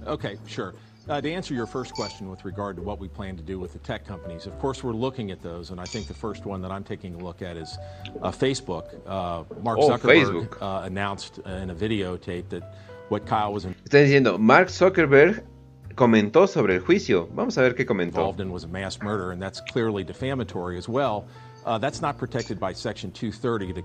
Okay, 0.06 0.38
sure. 0.46 0.74
Uh, 1.10 1.22
to 1.22 1.32
answer 1.32 1.54
your 1.54 1.66
first 1.66 1.94
question 1.94 2.30
with 2.30 2.44
regard 2.44 2.76
to 2.76 2.82
what 2.82 3.00
we 3.00 3.08
plan 3.08 3.38
to 3.38 3.44
do 3.44 3.58
with 3.60 3.72
the 3.74 3.80
tech 3.80 4.06
companies, 4.06 4.46
of 4.46 4.58
course, 4.60 4.84
we're 4.84 4.92
looking 4.92 5.32
at 5.32 5.42
those, 5.42 5.72
and 5.72 5.80
I 5.80 5.86
think 5.86 6.08
the 6.08 6.14
first 6.14 6.46
one 6.46 6.62
that 6.62 6.72
I'm 6.72 6.84
taking 6.84 7.16
a 7.16 7.18
look 7.18 7.42
at 7.42 7.56
is 7.56 7.78
uh, 8.22 8.30
Facebook. 8.30 8.94
Uh, 9.08 9.44
Mark 9.64 9.80
Oh, 9.82 9.90
Zuckerberg 9.90 10.50
Facebook. 10.50 10.62
Uh, 10.62 10.86
announced 10.86 11.40
in 11.40 11.70
a 11.70 11.76
videotape 11.76 12.50
that 12.50 12.76
what 13.10 13.26
Kyle 13.26 13.54
was 13.54 13.66
Está 13.66 13.74
diciendo, 14.06 14.38
Mark 14.38 14.68
Zuckerberg 14.68 15.44
comentó 15.98 16.48
sobre 16.48 16.76
el 16.76 16.82
juicio. 16.82 17.28
Vamos 17.34 17.58
a 17.58 17.64
ver 17.64 17.76
qué 17.76 17.86
comentó. 17.86 18.22
involved 18.22 18.40
in 18.40 18.52
was 18.52 18.64
a 18.64 18.68
mass 18.68 19.02
murder, 19.02 19.32
and 19.32 19.42
that's 19.42 19.60
clearly 19.60 20.04
defamatory 20.06 20.78
as 20.78 20.88
well. 20.88 21.26
Uh, 21.66 21.78
that's 21.78 22.02
not 22.02 22.18
protected 22.18 22.60
by 22.60 22.74
Section 22.74 23.12
230. 23.12 23.74
The 23.74 23.84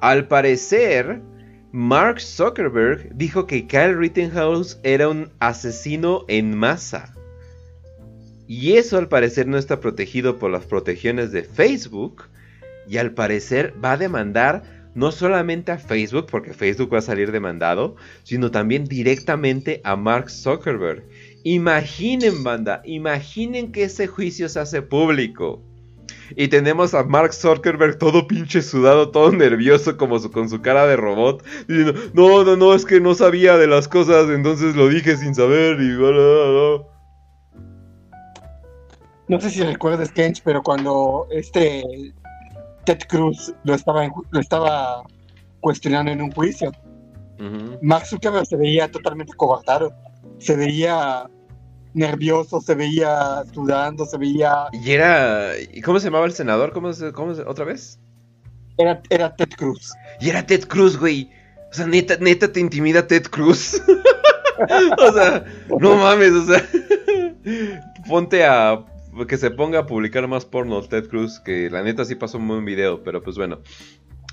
Al 0.00 0.26
parecer, 0.26 1.22
Mark 1.70 2.20
Zuckerberg 2.20 3.14
dijo 3.14 3.46
que 3.46 3.66
Kyle 3.66 3.94
Rittenhouse 3.94 4.76
era 4.82 5.08
un 5.08 5.30
asesino 5.40 6.24
en 6.28 6.58
masa. 6.58 7.14
Y 8.48 8.76
eso 8.76 8.98
al 8.98 9.08
parecer 9.08 9.46
no 9.46 9.56
está 9.56 9.78
protegido 9.80 10.38
por 10.38 10.50
las 10.50 10.66
protecciones 10.66 11.30
de 11.30 11.44
Facebook. 11.44 12.24
Y 12.88 12.98
al 12.98 13.12
parecer 13.12 13.72
va 13.82 13.92
a 13.92 13.96
demandar 13.96 14.64
no 14.94 15.12
solamente 15.12 15.72
a 15.72 15.78
Facebook, 15.78 16.26
porque 16.30 16.52
Facebook 16.52 16.92
va 16.92 16.98
a 16.98 17.02
salir 17.02 17.32
demandado, 17.32 17.96
sino 18.24 18.50
también 18.50 18.84
directamente 18.84 19.80
a 19.84 19.96
Mark 19.96 20.30
Zuckerberg. 20.30 21.04
Imaginen, 21.44 22.44
banda, 22.44 22.82
imaginen 22.84 23.72
que 23.72 23.84
ese 23.84 24.06
juicio 24.06 24.48
se 24.48 24.60
hace 24.60 24.82
público. 24.82 25.62
Y 26.36 26.48
tenemos 26.48 26.94
a 26.94 27.02
Mark 27.04 27.34
Zuckerberg 27.34 27.98
todo 27.98 28.26
pinche 28.26 28.62
sudado, 28.62 29.10
todo 29.10 29.32
nervioso, 29.32 29.96
como 29.96 30.18
su- 30.18 30.30
con 30.30 30.48
su 30.48 30.62
cara 30.62 30.86
de 30.86 30.96
robot. 30.96 31.44
Diciendo, 31.68 31.94
no, 32.14 32.44
no, 32.44 32.56
no, 32.56 32.74
es 32.74 32.84
que 32.86 33.00
no 33.00 33.14
sabía 33.14 33.56
de 33.58 33.66
las 33.66 33.86
cosas, 33.88 34.30
entonces 34.30 34.74
lo 34.76 34.88
dije 34.88 35.16
sin 35.16 35.34
saber. 35.34 35.80
Y 35.80 35.96
bla, 35.96 36.10
bla, 36.10 36.20
bla". 36.20 36.86
No 39.28 39.40
sé 39.40 39.50
si 39.50 39.62
recuerdas, 39.62 40.10
Kench, 40.12 40.42
pero 40.42 40.62
cuando 40.62 41.26
este 41.30 41.82
Ted 42.84 42.98
Cruz 43.08 43.52
lo 43.64 43.74
estaba, 43.74 44.04
en 44.04 44.12
lo 44.30 44.40
estaba 44.40 45.02
cuestionando 45.60 46.12
en 46.12 46.22
un 46.22 46.30
juicio. 46.32 46.72
Mark 47.82 48.06
Zuckerberg 48.06 48.46
se 48.46 48.56
veía 48.56 48.90
totalmente 48.90 49.32
cobardado. 49.36 49.92
Se 50.38 50.56
veía 50.56 51.28
nervioso, 51.94 52.60
se 52.60 52.74
veía 52.74 53.44
sudando, 53.52 54.06
se 54.06 54.18
veía... 54.18 54.66
Y 54.72 54.92
era. 54.92 55.52
¿y 55.72 55.80
¿Cómo 55.82 56.00
se 56.00 56.06
llamaba 56.06 56.26
el 56.26 56.32
senador? 56.32 56.72
¿Cómo 56.72 56.92
se, 56.92 57.12
cómo 57.12 57.34
se- 57.34 57.42
¿Otra 57.42 57.64
vez? 57.64 58.00
Era, 58.78 59.02
era 59.10 59.36
Ted 59.36 59.50
Cruz. 59.56 59.92
Y 60.20 60.30
era 60.30 60.46
Ted 60.46 60.64
Cruz, 60.64 60.98
güey. 60.98 61.30
O 61.70 61.74
sea, 61.74 61.86
neta, 61.86 62.16
neta 62.20 62.50
te 62.52 62.60
intimida 62.60 63.06
Ted 63.06 63.24
Cruz. 63.24 63.80
o 64.98 65.12
sea, 65.12 65.44
no 65.80 65.96
mames, 65.96 66.32
o 66.32 66.44
sea. 66.46 66.66
Ponte 68.08 68.44
a. 68.44 68.84
Que 69.28 69.36
se 69.36 69.50
ponga 69.50 69.80
a 69.80 69.86
publicar 69.86 70.26
más 70.26 70.46
porno 70.46 70.80
Ted 70.82 71.08
Cruz. 71.08 71.38
Que 71.40 71.68
la 71.68 71.82
neta 71.82 72.04
sí 72.04 72.14
pasó 72.14 72.38
un 72.38 72.48
buen 72.48 72.64
video, 72.64 73.02
pero 73.02 73.22
pues 73.22 73.36
bueno. 73.36 73.60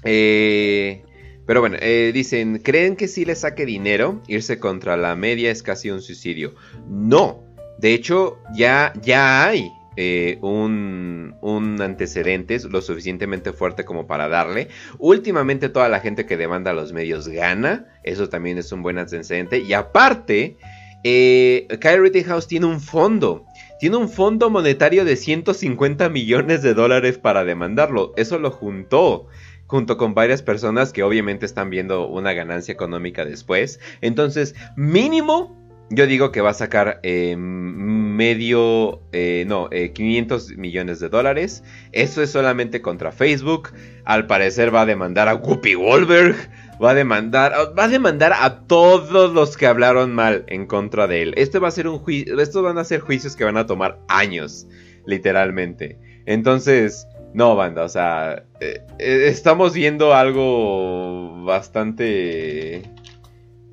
Eh, 0.03 1.03
pero 1.49 1.61
bueno, 1.61 1.77
eh, 1.81 2.11
dicen, 2.13 2.59
¿creen 2.59 2.95
que 2.95 3.07
si 3.07 3.25
le 3.25 3.33
saque 3.33 3.65
dinero? 3.65 4.21
Irse 4.27 4.59
contra 4.59 4.95
la 4.97 5.15
media 5.15 5.49
es 5.49 5.63
casi 5.63 5.89
un 5.89 5.99
suicidio. 5.99 6.53
No. 6.87 7.43
De 7.79 7.95
hecho, 7.95 8.37
ya, 8.53 8.93
ya 9.01 9.47
hay 9.47 9.71
eh, 9.95 10.37
un, 10.43 11.33
un 11.41 11.81
antecedente 11.81 12.59
lo 12.69 12.83
suficientemente 12.83 13.51
fuerte 13.51 13.83
como 13.83 14.05
para 14.05 14.27
darle. 14.27 14.67
Últimamente 14.99 15.69
toda 15.69 15.89
la 15.89 16.01
gente 16.01 16.27
que 16.27 16.37
demanda 16.37 16.69
a 16.69 16.75
los 16.75 16.93
medios 16.93 17.27
gana. 17.27 17.87
Eso 18.03 18.29
también 18.29 18.59
es 18.59 18.71
un 18.71 18.83
buen 18.83 18.99
antecedente. 18.99 19.57
Y 19.57 19.73
aparte, 19.73 20.55
eh, 21.03 21.65
Kyle 21.81 22.03
Rittenhouse 22.03 22.45
tiene 22.45 22.67
un 22.67 22.79
fondo. 22.79 23.47
Tiene 23.79 23.95
un 23.95 24.09
fondo 24.09 24.51
monetario 24.51 25.03
de 25.03 25.15
150 25.15 26.09
millones 26.09 26.61
de 26.61 26.75
dólares 26.75 27.17
para 27.17 27.43
demandarlo. 27.43 28.13
Eso 28.17 28.37
lo 28.37 28.51
juntó 28.51 29.25
junto 29.69 29.97
con 29.97 30.15
varias 30.15 30.41
personas 30.41 30.91
que 30.91 31.03
obviamente 31.03 31.45
están 31.45 31.69
viendo 31.69 32.07
una 32.07 32.33
ganancia 32.33 32.71
económica 32.73 33.23
después. 33.23 33.79
Entonces, 34.01 34.55
mínimo, 34.75 35.55
yo 35.91 36.07
digo 36.07 36.31
que 36.31 36.41
va 36.41 36.49
a 36.49 36.55
sacar 36.55 36.99
eh, 37.03 37.35
medio, 37.37 39.03
eh, 39.11 39.45
no, 39.47 39.69
eh, 39.71 39.93
500 39.93 40.57
millones 40.57 40.99
de 40.99 41.09
dólares. 41.09 41.63
Eso 41.91 42.23
es 42.23 42.31
solamente 42.31 42.81
contra 42.81 43.11
Facebook. 43.11 43.69
Al 44.05 44.25
parecer 44.25 44.73
va 44.73 44.81
a 44.81 44.85
demandar 44.87 45.27
a 45.27 45.35
Whoopi 45.35 45.75
Goldberg. 45.75 46.35
Va 46.83 46.91
a 46.91 46.95
demandar, 46.95 47.53
va 47.77 47.83
a 47.83 47.89
demandar 47.89 48.33
a 48.33 48.61
todos 48.65 49.33
los 49.33 49.55
que 49.55 49.67
hablaron 49.67 50.15
mal 50.15 50.45
en 50.47 50.65
contra 50.65 51.05
de 51.05 51.21
él. 51.21 51.33
Este 51.37 51.59
va 51.59 51.67
a 51.67 51.71
ser 51.71 51.87
un 51.87 51.99
juicio, 51.99 52.39
estos 52.39 52.63
van 52.63 52.79
a 52.79 52.85
ser 52.85 53.01
juicios 53.01 53.35
que 53.35 53.43
van 53.43 53.57
a 53.57 53.67
tomar 53.67 53.99
años, 54.07 54.65
literalmente. 55.05 55.99
Entonces, 56.25 57.05
no, 57.33 57.55
banda, 57.55 57.83
o 57.83 57.89
sea, 57.89 58.43
eh, 58.59 58.81
eh, 58.97 59.25
estamos 59.27 59.73
viendo 59.73 60.13
algo 60.15 61.43
bastante 61.43 62.81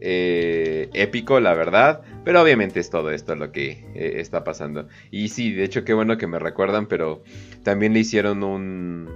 eh, 0.01 0.91
épico, 0.93 1.41
la 1.41 1.55
verdad. 1.55 2.03
Pero 2.25 2.43
obviamente 2.43 2.81
es 2.81 2.91
todo 2.91 3.13
esto 3.13 3.37
lo 3.37 3.53
que 3.53 3.87
está 3.95 4.43
pasando. 4.43 4.89
Y 5.11 5.29
sí, 5.29 5.53
de 5.53 5.65
hecho, 5.65 5.85
qué 5.85 5.95
bueno 5.95 6.19
que 6.19 6.27
me 6.27 6.41
recuerdan, 6.41 6.87
pero 6.87 7.23
también 7.63 7.93
le 7.93 8.01
hicieron 8.01 8.43
un... 8.43 9.09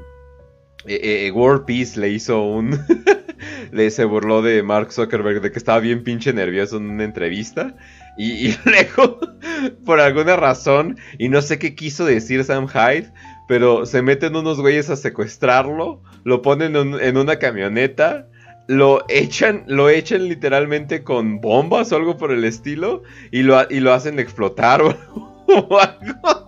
World 1.35 1.67
Peace 1.67 1.99
le 1.99 2.11
hizo 2.11 2.43
un... 2.43 2.79
le 3.73 3.91
se 3.91 4.05
burló 4.05 4.43
de 4.43 4.63
Mark 4.63 4.93
Zuckerberg 4.93 5.41
de 5.41 5.51
que 5.51 5.59
estaba 5.59 5.81
bien 5.81 6.05
pinche 6.05 6.33
nervioso 6.33 6.77
en 6.77 6.89
una 6.89 7.05
entrevista. 7.05 7.75
Y, 8.17 8.49
y 8.49 8.57
luego, 8.65 9.19
por 9.85 10.01
alguna 10.01 10.37
razón, 10.37 10.97
y 11.19 11.29
no 11.29 11.43
sé 11.43 11.59
qué 11.59 11.75
quiso 11.75 12.05
decir 12.05 12.45
Sam 12.45 12.69
Hyde, 12.69 13.11
pero 13.51 13.85
se 13.85 14.01
meten 14.01 14.37
unos 14.37 14.61
güeyes 14.61 14.91
a 14.91 14.97
secuestrarlo, 14.97 16.01
lo 16.23 16.41
ponen 16.41 16.77
en, 16.77 17.17
una 17.17 17.41
camioneta, 17.41 18.29
lo 18.69 19.05
echan, 19.09 19.65
lo 19.67 19.89
echan 19.89 20.29
literalmente 20.29 21.03
con 21.03 21.41
bombas 21.41 21.91
o 21.91 21.97
algo 21.97 22.17
por 22.17 22.31
el 22.31 22.45
estilo, 22.45 23.03
y 23.33 23.43
lo, 23.43 23.61
y 23.69 23.81
lo 23.81 23.93
hacen 23.93 24.21
explotar 24.21 24.83
o, 25.49 25.79
algo. 25.81 26.47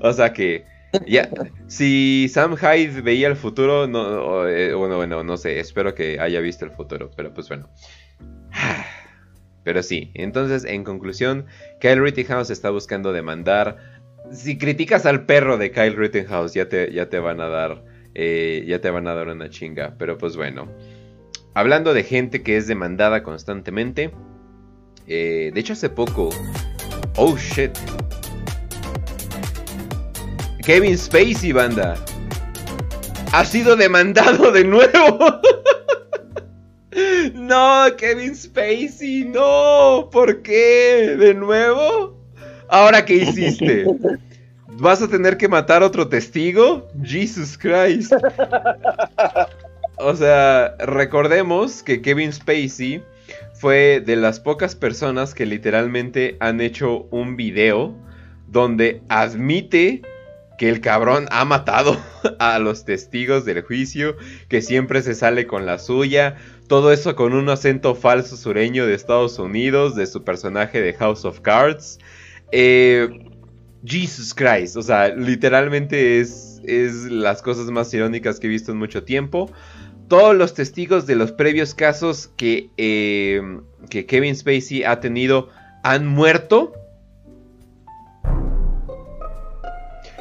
o 0.00 0.12
sea 0.12 0.32
que, 0.32 0.64
ya, 1.06 1.30
si 1.68 2.26
Sam 2.28 2.56
Hyde 2.56 3.02
veía 3.02 3.28
el 3.28 3.36
futuro, 3.36 3.86
no, 3.86 4.48
eh, 4.48 4.74
bueno, 4.74 4.96
bueno, 4.96 5.22
no 5.22 5.36
sé, 5.36 5.60
espero 5.60 5.94
que 5.94 6.18
haya 6.18 6.40
visto 6.40 6.64
el 6.64 6.72
futuro, 6.72 7.12
pero 7.16 7.32
pues 7.32 7.48
bueno. 7.48 7.68
Pero 9.64 9.82
sí, 9.82 10.10
entonces 10.12 10.66
en 10.66 10.84
conclusión, 10.84 11.46
Kyle 11.80 12.00
Rittenhouse 12.02 12.50
está 12.50 12.68
buscando 12.68 13.14
demandar. 13.14 13.93
Si 14.32 14.58
criticas 14.58 15.06
al 15.06 15.26
perro 15.26 15.58
de 15.58 15.70
Kyle 15.70 15.94
Rittenhouse, 15.96 16.54
ya 16.54 16.68
te, 16.68 16.92
ya 16.92 17.08
te 17.08 17.18
van 17.18 17.40
a 17.40 17.48
dar. 17.48 17.84
eh, 18.14 18.64
ya 18.66 18.80
te 18.80 18.90
van 18.90 19.06
a 19.08 19.14
dar 19.14 19.28
una 19.28 19.50
chinga. 19.50 19.94
Pero 19.98 20.16
pues 20.18 20.36
bueno. 20.36 20.68
Hablando 21.54 21.94
de 21.94 22.02
gente 22.04 22.42
que 22.42 22.56
es 22.56 22.66
demandada 22.66 23.22
constantemente. 23.22 24.12
eh, 25.06 25.50
de 25.54 25.60
hecho, 25.60 25.74
hace 25.74 25.88
poco. 25.90 26.30
Oh 27.16 27.36
shit. 27.36 27.70
Kevin 30.64 30.96
Spacey, 30.96 31.52
banda. 31.52 31.94
Ha 33.32 33.44
sido 33.44 33.76
demandado 33.76 34.50
de 34.52 34.64
nuevo. 34.64 35.18
No, 37.34 37.84
Kevin 37.98 38.34
Spacey, 38.36 39.24
no. 39.24 40.08
¿Por 40.12 40.42
qué? 40.42 41.16
¿De 41.18 41.34
nuevo? 41.34 42.13
¿Ahora 42.74 43.04
qué 43.04 43.14
hiciste? 43.22 43.86
¿Vas 44.66 45.00
a 45.00 45.06
tener 45.06 45.36
que 45.36 45.46
matar 45.46 45.84
otro 45.84 46.08
testigo? 46.08 46.88
Jesus 47.04 47.56
Christ. 47.56 48.12
O 49.98 50.16
sea, 50.16 50.74
recordemos 50.80 51.84
que 51.84 52.02
Kevin 52.02 52.32
Spacey 52.32 53.00
fue 53.54 54.02
de 54.04 54.16
las 54.16 54.40
pocas 54.40 54.74
personas 54.74 55.34
que 55.34 55.46
literalmente 55.46 56.36
han 56.40 56.60
hecho 56.60 57.06
un 57.12 57.36
video 57.36 57.94
donde 58.48 59.02
admite 59.08 60.02
que 60.58 60.68
el 60.68 60.80
cabrón 60.80 61.28
ha 61.30 61.44
matado 61.44 61.96
a 62.40 62.58
los 62.58 62.84
testigos 62.84 63.44
del 63.44 63.62
juicio, 63.62 64.16
que 64.48 64.62
siempre 64.62 65.00
se 65.02 65.14
sale 65.14 65.46
con 65.46 65.64
la 65.64 65.78
suya, 65.78 66.38
todo 66.66 66.90
eso 66.90 67.14
con 67.14 67.34
un 67.34 67.48
acento 67.50 67.94
falso 67.94 68.36
sureño 68.36 68.84
de 68.84 68.94
Estados 68.94 69.38
Unidos, 69.38 69.94
de 69.94 70.06
su 70.06 70.24
personaje 70.24 70.80
de 70.80 70.92
House 70.94 71.24
of 71.24 71.38
Cards. 71.38 72.00
Eh, 72.52 73.08
Jesus 73.84 74.34
Christ, 74.34 74.76
o 74.76 74.82
sea, 74.82 75.08
literalmente 75.08 76.20
es, 76.20 76.60
es 76.64 77.04
las 77.04 77.42
cosas 77.42 77.66
más 77.66 77.92
irónicas 77.92 78.40
que 78.40 78.46
he 78.46 78.50
visto 78.50 78.72
en 78.72 78.78
mucho 78.78 79.04
tiempo. 79.04 79.50
Todos 80.08 80.34
los 80.34 80.54
testigos 80.54 81.06
de 81.06 81.16
los 81.16 81.32
previos 81.32 81.74
casos 81.74 82.30
que, 82.36 82.70
eh, 82.76 83.42
que 83.90 84.06
Kevin 84.06 84.36
Spacey 84.36 84.84
ha 84.84 85.00
tenido 85.00 85.48
han 85.82 86.06
muerto 86.06 86.72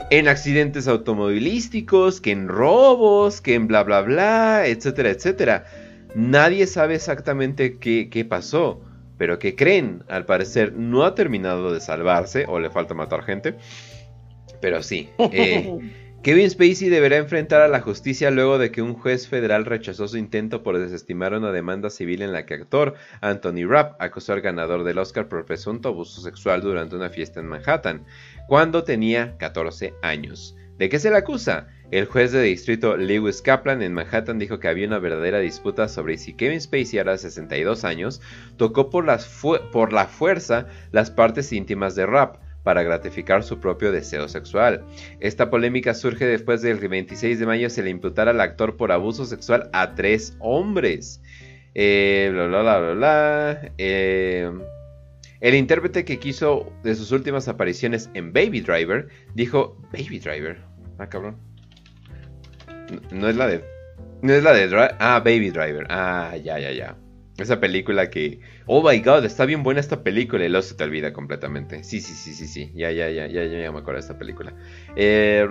en 0.10 0.28
accidentes 0.28 0.88
automovilísticos, 0.88 2.22
que 2.22 2.32
en 2.32 2.48
robos, 2.48 3.42
que 3.42 3.56
en 3.56 3.68
bla 3.68 3.84
bla 3.84 4.02
bla, 4.02 4.68
etcétera, 4.68 5.10
etcétera. 5.10 5.66
Nadie 6.16 6.68
sabe 6.68 6.96
exactamente 6.96 7.78
qué, 7.80 8.10
qué 8.12 8.24
pasó, 8.26 8.82
pero 9.24 9.40
que 9.40 9.56
creen, 9.56 10.04
al 10.10 10.26
parecer 10.26 10.74
no 10.74 11.06
ha 11.06 11.16
terminado 11.16 11.72
de 11.72 11.80
salvarse 11.80 12.44
o 12.50 12.60
le 12.60 12.70
falta 12.70 12.94
matar 12.94 13.24
gente. 13.24 13.56
Pero 14.60 14.84
sí, 14.84 15.12
eh, 15.32 15.80
Kevin 16.24 16.50
Spacey 16.50 16.90
deberá 16.90 17.16
enfrentar 17.16 17.62
a 17.62 17.70
la 17.70 17.80
justicia 17.80 18.32
luego 18.32 18.58
de 18.58 18.70
que 18.70 18.82
un 18.82 18.96
juez 18.96 19.30
federal 19.30 19.64
rechazó 19.64 20.10
su 20.10 20.18
intento 20.18 20.62
por 20.62 20.78
desestimar 20.78 21.34
una 21.34 21.54
demanda 21.54 21.90
civil 21.90 22.22
en 22.22 22.34
la 22.34 22.46
que 22.46 22.56
actor 22.56 22.96
Anthony 23.22 23.66
Rapp 23.66 23.96
acusó 24.02 24.34
al 24.34 24.42
ganador 24.42 24.84
del 24.84 24.98
Oscar 24.98 25.30
por 25.30 25.46
presunto 25.46 25.88
abuso 25.88 26.20
sexual 26.20 26.60
durante 26.60 26.98
una 26.98 27.10
fiesta 27.10 27.40
en 27.40 27.48
Manhattan, 27.48 28.04
cuando 28.50 28.84
tenía 28.84 29.38
14 29.38 29.94
años. 30.02 30.54
¿De 30.84 30.90
qué 30.90 31.00
se 31.00 31.10
le 31.10 31.16
acusa? 31.16 31.68
El 31.92 32.08
juez 32.08 32.34
de 32.34 32.42
distrito 32.42 32.98
Lewis 32.98 33.42
Kaplan 33.42 33.82
en 33.82 33.94
Manhattan 33.94 34.38
dijo 34.38 34.60
que 34.60 34.68
había 34.68 34.86
una 34.86 35.00
verdadera 35.00 35.40
disputa 35.40 35.88
sobre 35.88 36.18
si 36.18 36.34
Kevin 36.34 36.60
Spacey, 36.60 37.00
ahora 37.00 37.18
62 37.18 37.86
años, 37.86 38.20
tocó 38.58 38.90
por, 38.90 39.06
la 39.06 40.08
fuerza 40.08 40.68
las 40.92 41.10
partes 41.10 41.54
íntimas 41.54 41.96
de 41.96 42.06
Rapp 42.06 42.36
para 42.64 42.84
gratificar 42.84 43.44
su 43.44 43.62
propio 43.62 43.94
deseo 43.94 44.28
sexual. 44.28 44.84
Esta 45.22 45.50
polémica 45.50 45.94
surge 45.94 46.26
después 46.26 46.62
del 46.62 46.80
que 46.80 46.88
el 46.88 46.92
26 46.92 47.40
de 47.40 47.46
mayo 47.46 47.70
se 47.70 47.82
le 47.82 47.90
imputara 47.90 48.32
al 48.32 48.42
actor 48.42 48.76
por 48.76 48.92
abuso 48.92 49.24
sexual 49.24 49.70
a 49.72 49.96
tres 49.96 50.36
hombres. 50.42 51.22
Eh, 51.76 52.30
bla, 52.34 52.48
bla, 52.48 52.62
bla, 52.62 52.94
bla, 52.94 53.72
eh, 53.78 54.52
el 55.44 55.56
intérprete 55.56 56.06
que 56.06 56.20
quiso 56.20 56.72
de 56.84 56.96
sus 56.96 57.12
últimas 57.12 57.50
apariciones 57.50 58.10
en 58.14 58.32
Baby 58.32 58.62
Driver 58.62 59.10
dijo: 59.34 59.78
Baby 59.92 60.20
Driver. 60.20 60.73
Ah, 60.98 61.08
cabrón. 61.08 61.38
No, 63.12 63.30
es 63.30 63.36
la 63.36 63.48
de. 63.48 63.64
No 64.22 64.34
es 64.34 64.44
la 64.44 64.54
de. 64.54 64.70
Ah, 65.00 65.20
Baby 65.20 65.50
Driver. 65.50 65.88
Ah, 65.90 66.36
ya, 66.42 66.60
ya, 66.60 66.72
ya. 66.72 66.96
Esa 67.38 67.60
película 67.60 68.10
que. 68.10 68.40
Oh 68.68 68.88
my 68.88 69.00
god, 69.00 69.26
está 69.26 69.46
bien 69.46 69.64
buena 69.64 69.80
esta 69.80 70.04
película. 70.04 70.46
Y 70.46 70.50
luego 70.50 70.62
se 70.62 70.76
te 70.76 70.84
olvida 70.84 71.14
completamente. 71.14 71.84
Sí, 71.84 72.00
sí, 72.00 72.14
sí, 72.14 72.34
sí, 72.34 72.48
sí. 72.48 72.72
Ya, 72.76 72.92
ya, 72.92 73.10
ya, 73.10 73.28
ya, 73.28 73.44
ya, 73.44 73.72
me 73.72 73.80
acuerdo 73.80 73.94
de 73.94 74.00
esta 74.00 74.18
película. 74.18 74.54
Eh, 74.96 75.46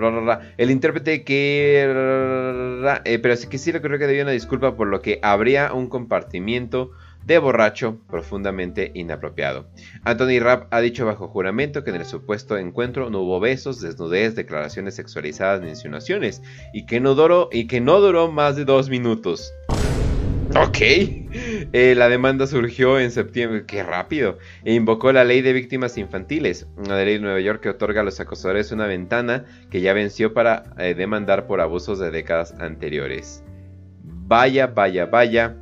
el 0.59 0.71
intérprete 0.71 1.25
que. 1.25 1.83
Eh, 3.05 3.19
pero 3.19 3.37
sí 3.37 3.49
que 3.49 3.59
sí, 3.59 3.73
lo 3.73 3.83
creo 3.83 3.99
que 3.99 4.07
debía 4.07 4.23
una 4.23 4.33
disculpa 4.33 4.77
por 4.77 4.87
lo 4.87 5.03
que 5.03 5.19
habría 5.23 5.73
un 5.73 5.89
compartimiento 5.89 6.93
de 7.25 7.39
borracho 7.39 7.99
profundamente 8.09 8.91
inapropiado. 8.95 9.67
Anthony 10.05 10.41
Rapp 10.41 10.67
ha 10.71 10.81
dicho 10.81 11.07
bajo 11.07 11.29
juramento 11.29 11.85
que 11.85 11.91
en 11.91 11.97
el 11.97 12.05
supuesto 12.05 12.57
encuentro 12.57 13.11
no 13.11 13.21
hubo 13.21 13.41
besos, 13.41 13.81
desnudez, 13.81 14.35
declaraciones 14.35 14.95
sexualizadas 14.97 15.61
ni 15.61 15.71
insinuaciones 15.71 16.43
y 16.73 16.87
que 16.87 17.01
no 17.01 17.15
duró, 17.15 17.49
y 17.53 17.67
que 17.67 17.81
no 17.81 18.01
duró 18.01 18.31
más 18.31 18.57
de 18.57 18.65
dos 18.65 18.89
minutos. 18.89 19.53
Ok. 20.55 20.79
Eh, 20.81 21.95
la 21.97 22.09
demanda 22.11 22.47
surgió 22.47 23.01
en 23.01 23.11
septiembre, 23.11 23.65
qué 23.67 23.83
rápido, 23.83 24.39
e 24.65 24.75
invocó 24.75 25.11
la 25.13 25.25
ley 25.25 25.41
de 25.41 25.55
víctimas 25.55 25.97
infantiles, 25.97 26.67
una 26.77 26.97
ley 26.97 27.15
de 27.15 27.21
Nueva 27.21 27.41
York 27.41 27.63
que 27.63 27.71
otorga 27.71 28.03
a 28.03 28.05
los 28.05 28.21
acosadores 28.21 28.71
una 28.71 28.87
ventana 28.87 29.47
que 29.71 29.81
ya 29.81 29.95
venció 29.95 30.35
para 30.35 30.65
eh, 30.79 30.95
demandar 30.95 31.47
por 31.47 31.63
abusos 31.63 31.99
de 31.99 32.11
décadas 32.11 32.55
anteriores. 32.59 33.43
Vaya, 34.03 34.67
vaya, 34.67 35.07
vaya, 35.07 35.57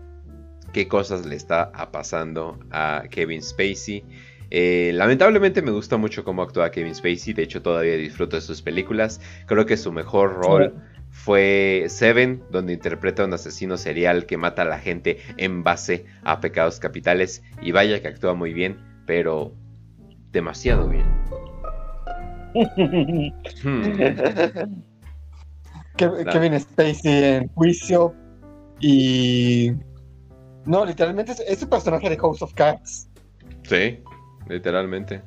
qué 0.72 0.88
cosas 0.88 1.26
le 1.26 1.36
está 1.36 1.72
pasando 1.90 2.58
a 2.70 3.04
Kevin 3.10 3.42
Spacey. 3.42 4.04
Eh, 4.50 4.90
lamentablemente 4.94 5.62
me 5.62 5.70
gusta 5.70 5.96
mucho 5.96 6.24
cómo 6.24 6.42
actúa 6.42 6.70
Kevin 6.70 6.94
Spacey, 6.94 7.34
de 7.34 7.44
hecho 7.44 7.62
todavía 7.62 7.94
disfruto 7.96 8.36
de 8.36 8.42
sus 8.42 8.62
películas. 8.62 9.20
Creo 9.46 9.64
que 9.66 9.76
su 9.76 9.92
mejor 9.92 10.34
rol 10.34 10.74
fue 11.10 11.84
Seven, 11.88 12.42
donde 12.50 12.72
interpreta 12.72 13.22
a 13.22 13.26
un 13.26 13.34
asesino 13.34 13.76
serial 13.76 14.26
que 14.26 14.36
mata 14.36 14.62
a 14.62 14.64
la 14.64 14.78
gente 14.78 15.18
en 15.36 15.62
base 15.62 16.04
a 16.22 16.40
pecados 16.40 16.80
capitales. 16.80 17.42
Y 17.62 17.72
vaya 17.72 18.00
que 18.00 18.08
actúa 18.08 18.34
muy 18.34 18.52
bien, 18.52 18.78
pero 19.06 19.54
demasiado 20.32 20.88
bien. 20.88 21.04
Hmm. 23.62 23.82
Kevin 25.96 26.58
Spacey 26.58 27.24
en 27.24 27.48
juicio 27.48 28.14
y 28.80 29.72
no, 30.64 30.84
literalmente 30.84 31.34
es, 31.46 31.62
un 31.62 31.68
personaje 31.68 32.08
de 32.08 32.16
House 32.18 32.42
of 32.42 32.54
Cards. 32.54 33.08
Sí, 33.64 34.00
literalmente. 34.48 35.22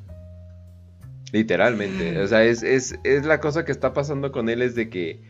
Literalmente. 1.32 2.20
O 2.20 2.26
sea, 2.26 2.44
es, 2.44 2.62
es, 2.62 2.98
es, 3.02 3.24
la 3.24 3.40
cosa 3.40 3.64
que 3.64 3.72
está 3.72 3.92
pasando 3.92 4.30
con 4.30 4.48
él 4.48 4.62
es 4.62 4.74
de 4.74 4.88
que. 4.88 5.22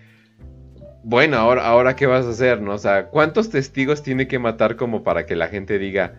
Bueno, 1.02 1.36
ahora, 1.36 1.66
ahora 1.66 1.96
qué 1.96 2.06
vas 2.06 2.26
a 2.26 2.30
hacer, 2.30 2.60
¿no? 2.60 2.74
O 2.74 2.78
sea, 2.78 3.08
¿cuántos 3.08 3.50
testigos 3.50 4.02
tiene 4.02 4.26
que 4.26 4.38
matar 4.38 4.76
como 4.76 5.02
para 5.02 5.26
que 5.26 5.36
la 5.36 5.48
gente 5.48 5.78
diga. 5.78 6.14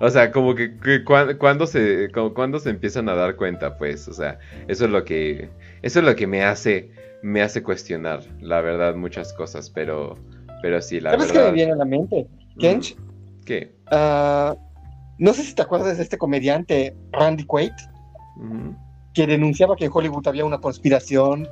O 0.00 0.10
sea, 0.10 0.30
como 0.30 0.54
que, 0.54 0.76
cuando, 1.04 1.66
se, 1.66 2.10
cuando 2.12 2.58
se 2.60 2.70
empiezan 2.70 3.08
a 3.08 3.14
dar 3.14 3.34
cuenta, 3.34 3.76
pues. 3.76 4.06
O 4.06 4.12
sea, 4.12 4.38
eso 4.68 4.84
es 4.84 4.90
lo 4.90 5.04
que. 5.04 5.50
Eso 5.82 5.98
es 5.98 6.04
lo 6.04 6.14
que 6.14 6.26
me 6.26 6.44
hace. 6.44 6.90
Me 7.20 7.42
hace 7.42 7.64
cuestionar, 7.64 8.20
la 8.40 8.60
verdad, 8.60 8.94
muchas 8.94 9.32
cosas. 9.32 9.70
Pero. 9.70 10.16
Pero 10.62 10.80
sí, 10.80 11.00
la 11.00 11.12
¿Sabes 11.12 11.32
qué 11.32 11.38
me 11.38 11.52
viene 11.52 11.72
a 11.72 11.76
la 11.76 11.84
mente? 11.84 12.26
Kench. 12.58 12.96
¿Qué? 13.44 13.74
Ah, 13.90 14.54
no 15.18 15.32
sé 15.32 15.42
si 15.42 15.54
te 15.54 15.62
acuerdas 15.62 15.96
de 15.96 16.02
este 16.02 16.18
comediante 16.18 16.96
Randy 17.12 17.44
Quaid, 17.44 17.72
que 19.14 19.26
denunciaba 19.26 19.74
que 19.76 19.86
en 19.86 19.90
Hollywood 19.92 20.26
había 20.28 20.44
una 20.44 20.58
conspiración, 20.58 21.48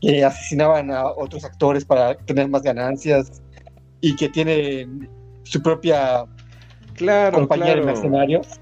que 0.00 0.24
asesinaban 0.24 0.90
a 0.90 1.06
otros 1.06 1.44
actores 1.44 1.84
para 1.84 2.16
tener 2.16 2.48
más 2.48 2.62
ganancias 2.62 3.42
y 4.00 4.14
que 4.16 4.28
tiene 4.28 4.86
su 5.44 5.62
propia 5.62 6.24
claro, 6.94 7.38
compañía 7.38 7.76
de 7.76 7.82
mercenarios. 7.82 8.60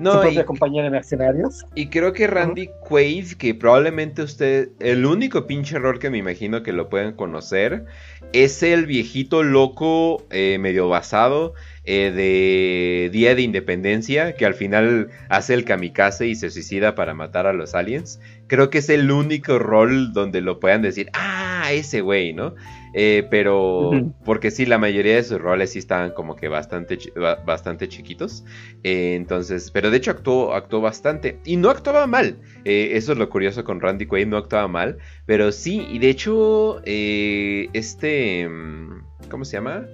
No, 0.00 0.14
su 0.14 0.20
propia 0.20 0.46
compañía 0.46 0.82
de 0.82 0.88
mercenarios. 0.88 1.66
Y 1.74 1.88
creo 1.88 2.14
que 2.14 2.26
Randy 2.26 2.70
Quaid, 2.88 3.32
que 3.32 3.54
probablemente 3.54 4.22
usted, 4.22 4.70
el 4.80 5.04
único 5.04 5.46
pinche 5.46 5.76
error 5.76 5.98
que 5.98 6.08
me 6.08 6.16
imagino 6.16 6.62
que 6.62 6.72
lo 6.72 6.88
pueden 6.88 7.12
conocer, 7.12 7.84
es 8.32 8.62
el 8.62 8.86
viejito 8.86 9.42
loco 9.42 10.26
eh, 10.30 10.56
medio 10.58 10.88
basado 10.88 11.52
eh, 11.84 12.12
de 12.14 13.10
Día 13.10 13.34
de 13.34 13.42
Independencia, 13.42 14.34
que 14.36 14.46
al 14.46 14.54
final 14.54 15.10
hace 15.28 15.52
el 15.52 15.66
kamikaze 15.66 16.28
y 16.28 16.34
se 16.34 16.48
suicida 16.48 16.94
para 16.94 17.12
matar 17.12 17.46
a 17.46 17.52
los 17.52 17.74
aliens. 17.74 18.20
Creo 18.46 18.70
que 18.70 18.78
es 18.78 18.88
el 18.88 19.10
único 19.10 19.58
rol 19.58 20.14
donde 20.14 20.40
lo 20.40 20.60
puedan 20.60 20.80
decir, 20.80 21.10
ah, 21.12 21.68
ese 21.72 22.00
güey, 22.00 22.32
¿no? 22.32 22.54
Eh, 22.92 23.26
pero, 23.30 23.90
porque 24.24 24.50
sí, 24.50 24.66
la 24.66 24.78
mayoría 24.78 25.16
de 25.16 25.22
sus 25.22 25.40
roles 25.40 25.72
sí 25.72 25.78
estaban 25.78 26.12
como 26.12 26.36
que 26.36 26.48
bastante, 26.48 26.98
bastante 27.44 27.88
chiquitos. 27.88 28.44
Eh, 28.82 29.14
entonces, 29.14 29.70
pero 29.70 29.90
de 29.90 29.98
hecho 29.98 30.10
actuó, 30.10 30.54
actuó 30.54 30.80
bastante. 30.80 31.38
Y 31.44 31.56
no 31.56 31.70
actuaba 31.70 32.06
mal. 32.06 32.36
Eh, 32.64 32.90
eso 32.94 33.12
es 33.12 33.18
lo 33.18 33.28
curioso 33.30 33.64
con 33.64 33.80
Randy 33.80 34.06
Quaid, 34.06 34.26
no 34.26 34.36
actuaba 34.36 34.68
mal. 34.68 34.98
Pero 35.26 35.52
sí, 35.52 35.86
y 35.90 35.98
de 35.98 36.10
hecho, 36.10 36.82
este... 36.84 38.48
Mm, 38.48 39.04
¿Cómo 39.28 39.44
se 39.44 39.56
llama? 39.56 39.86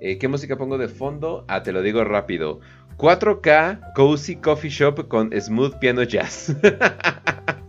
¿Qué 0.00 0.28
música 0.28 0.56
pongo 0.56 0.78
de 0.78 0.88
fondo? 0.88 1.44
Ah, 1.46 1.62
te 1.62 1.72
lo 1.72 1.82
digo 1.82 2.02
rápido. 2.04 2.60
4K 2.96 3.92
Cozy 3.94 4.36
Coffee 4.36 4.70
Shop 4.70 5.08
con 5.08 5.30
Smooth 5.38 5.78
Piano 5.78 6.02
Jazz. 6.02 6.56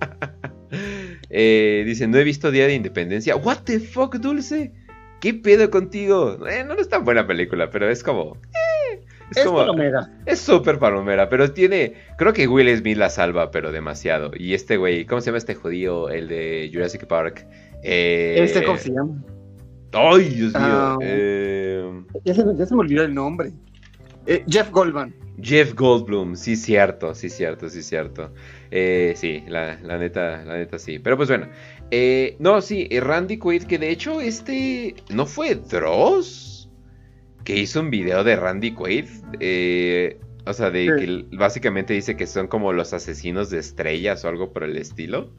Eh, 1.31 1.83
dice, 1.85 2.07
no 2.07 2.17
he 2.17 2.23
visto 2.23 2.51
Día 2.51 2.67
de 2.67 2.75
Independencia. 2.75 3.35
What 3.35 3.59
the 3.65 3.79
fuck, 3.79 4.15
Dulce? 4.17 4.73
¿Qué 5.21 5.33
pedo 5.33 5.69
contigo? 5.69 6.37
Eh, 6.47 6.63
no 6.65 6.73
es 6.73 6.89
tan 6.89 7.05
buena 7.05 7.25
película, 7.25 7.69
pero 7.69 7.89
es 7.89 8.03
como... 8.03 8.37
Eh, 8.91 9.05
es, 9.35 9.45
como, 9.45 9.59
palomera. 9.59 10.09
Es 10.25 10.39
súper 10.39 10.79
palomera, 10.79 11.29
pero 11.29 11.51
tiene... 11.51 11.93
Creo 12.17 12.33
que 12.33 12.47
Will 12.47 12.75
Smith 12.75 12.97
la 12.97 13.09
salva, 13.09 13.51
pero 13.51 13.71
demasiado. 13.71 14.31
Y 14.35 14.55
este 14.55 14.77
güey, 14.77 15.05
¿cómo 15.05 15.21
se 15.21 15.27
llama 15.27 15.37
este 15.37 15.55
judío? 15.55 16.09
El 16.09 16.27
de 16.27 16.69
Jurassic 16.73 17.05
Park. 17.05 17.45
Eh, 17.83 18.37
¿Este 18.39 18.63
cómo 18.63 18.77
se 18.77 18.91
llama? 18.91 19.23
¡Ay, 19.93 20.29
Dios 20.29 20.53
mío! 20.53 20.61
Ah, 20.63 20.97
ya, 22.23 22.33
se, 22.33 22.43
me 22.43 22.79
olvidó 22.79 23.03
el 23.03 23.13
nombre. 23.13 23.51
Eh, 24.31 24.45
Jeff 24.47 24.71
Goldman. 24.71 25.13
Jeff 25.41 25.73
Goldblum, 25.73 26.35
sí 26.35 26.55
cierto, 26.55 27.13
sí 27.13 27.29
cierto, 27.29 27.69
sí 27.69 27.83
cierto. 27.83 28.33
Eh, 28.69 29.13
sí, 29.17 29.43
la, 29.47 29.77
la, 29.81 29.97
neta, 29.97 30.43
la 30.45 30.57
neta 30.57 30.79
sí. 30.79 30.99
Pero 30.99 31.17
pues 31.17 31.27
bueno. 31.29 31.47
Eh, 31.89 32.37
no, 32.39 32.61
sí, 32.61 32.87
Randy 32.89 33.37
Quaid, 33.37 33.63
que 33.63 33.77
de 33.77 33.89
hecho 33.89 34.21
este... 34.21 34.95
¿No 35.09 35.25
fue 35.25 35.55
Dross? 35.55 36.69
Que 37.43 37.57
hizo 37.57 37.81
un 37.81 37.89
video 37.89 38.23
de 38.23 38.37
Randy 38.37 38.73
Quaid. 38.73 39.05
Eh, 39.41 40.17
o 40.45 40.53
sea, 40.53 40.69
de 40.69 40.85
que 40.85 41.25
básicamente 41.35 41.93
dice 41.93 42.15
que 42.15 42.27
son 42.27 42.47
como 42.47 42.71
los 42.71 42.93
asesinos 42.93 43.49
de 43.49 43.59
estrellas 43.59 44.23
o 44.23 44.29
algo 44.29 44.53
por 44.53 44.63
el 44.63 44.77
estilo. 44.77 45.31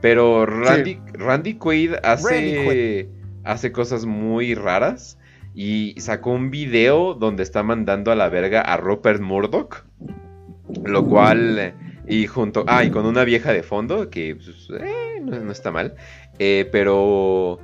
Pero 0.00 0.46
Randy, 0.46 0.98
Randy 1.12 1.54
Quaid 1.54 1.94
hace, 2.02 3.08
hace 3.44 3.70
cosas 3.70 4.04
muy 4.04 4.54
raras. 4.54 5.18
Y 5.56 5.94
sacó 5.96 6.32
un 6.32 6.50
video 6.50 7.14
donde 7.14 7.42
está 7.42 7.62
mandando 7.62 8.12
a 8.12 8.14
la 8.14 8.28
verga 8.28 8.60
a 8.60 8.76
Rupert 8.76 9.22
Murdoch. 9.22 9.86
Lo 10.84 11.06
cual. 11.06 11.74
Y 12.06 12.26
junto. 12.26 12.64
Ah, 12.68 12.84
y 12.84 12.90
con 12.90 13.06
una 13.06 13.24
vieja 13.24 13.54
de 13.54 13.62
fondo. 13.62 14.10
Que 14.10 14.36
pues, 14.36 14.68
eh, 14.78 15.18
no, 15.22 15.50
está 15.50 15.70
mal. 15.70 15.94
Eh, 16.38 16.68
pero. 16.70 17.58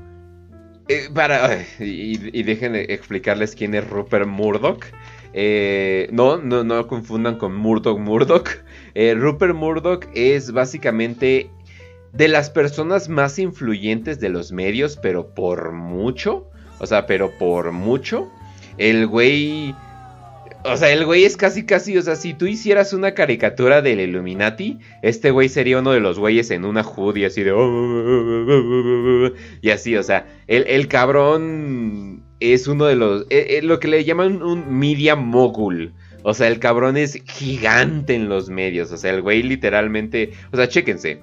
Eh, 0.89 1.09
para. 1.13 1.59
Y, 1.81 2.39
y, 2.39 2.43
dejen 2.45 2.77
explicarles 2.77 3.55
quién 3.55 3.75
es 3.75 3.87
Rupert 3.89 4.27
Murdoch. 4.27 4.87
no, 5.35 6.39
no, 6.39 6.65
no 6.65 6.87
confundan 6.87 7.37
con 7.37 7.55
Murdoch 7.55 7.99
Murdoch. 7.99 8.49
Rupert 8.95 9.55
Murdoch 9.55 10.07
es 10.15 10.51
básicamente 10.53 11.51
de 12.15 12.29
las 12.29 12.49
personas 12.49 13.11
más 13.11 13.39
influyentes 13.39 14.19
de 14.19 14.31
los 14.31 14.51
medios, 14.51 14.97
pero 14.97 15.35
por 15.35 15.73
mucho. 15.73 16.49
O 16.83 16.87
sea, 16.87 17.07
pero 17.07 17.31
por 17.31 17.71
mucho. 17.73 18.29
El 18.77 19.07
güey. 19.07 19.73
O 20.65 20.77
sea, 20.77 20.93
el 20.93 21.07
güey 21.07 21.25
es 21.25 21.37
casi, 21.37 21.65
casi. 21.65 21.97
O 21.97 22.03
sea, 22.03 22.17
si 22.17 22.35
tú 22.35 22.47
hicieras 22.47 22.93
una 22.93 23.15
caricatura 23.15 23.83
del 23.83 24.01
Illuminati, 24.01 24.81
este 25.01 25.31
güey 25.31 25.49
sería 25.49 25.79
uno 25.79 25.93
de 25.93 26.01
los 26.01 26.19
güeyes 26.19 26.51
en 26.51 26.65
una 26.65 26.83
hoodie 26.83 27.27
así 27.27 27.45
de. 27.45 27.53
Y 29.63 29.71
así, 29.71 29.97
o 29.97 30.03
sea, 30.03 30.27
el, 30.49 30.65
el 30.67 30.89
cabrón 30.89 32.25
es 32.41 32.67
uno 32.67 32.87
de 32.87 32.97
los. 32.97 33.27
lo 33.63 33.79
que 33.79 33.89
le 33.89 34.05
llaman 34.05 34.43
un 34.43 34.77
media 34.77 35.15
mogul. 35.15 35.95
O 36.25 36.35
sea, 36.35 36.49
el 36.49 36.59
cabrón 36.59 36.97
es 36.97 37.23
gigante 37.27 38.15
en 38.17 38.29
los 38.29 38.49
medios. 38.51 38.91
O 38.91 38.97
sea, 38.97 39.13
el 39.13 39.23
güey 39.23 39.45
literalmente. 39.45 40.33
O 40.53 40.57
sea, 40.57 40.69
chéquense. 40.69 41.21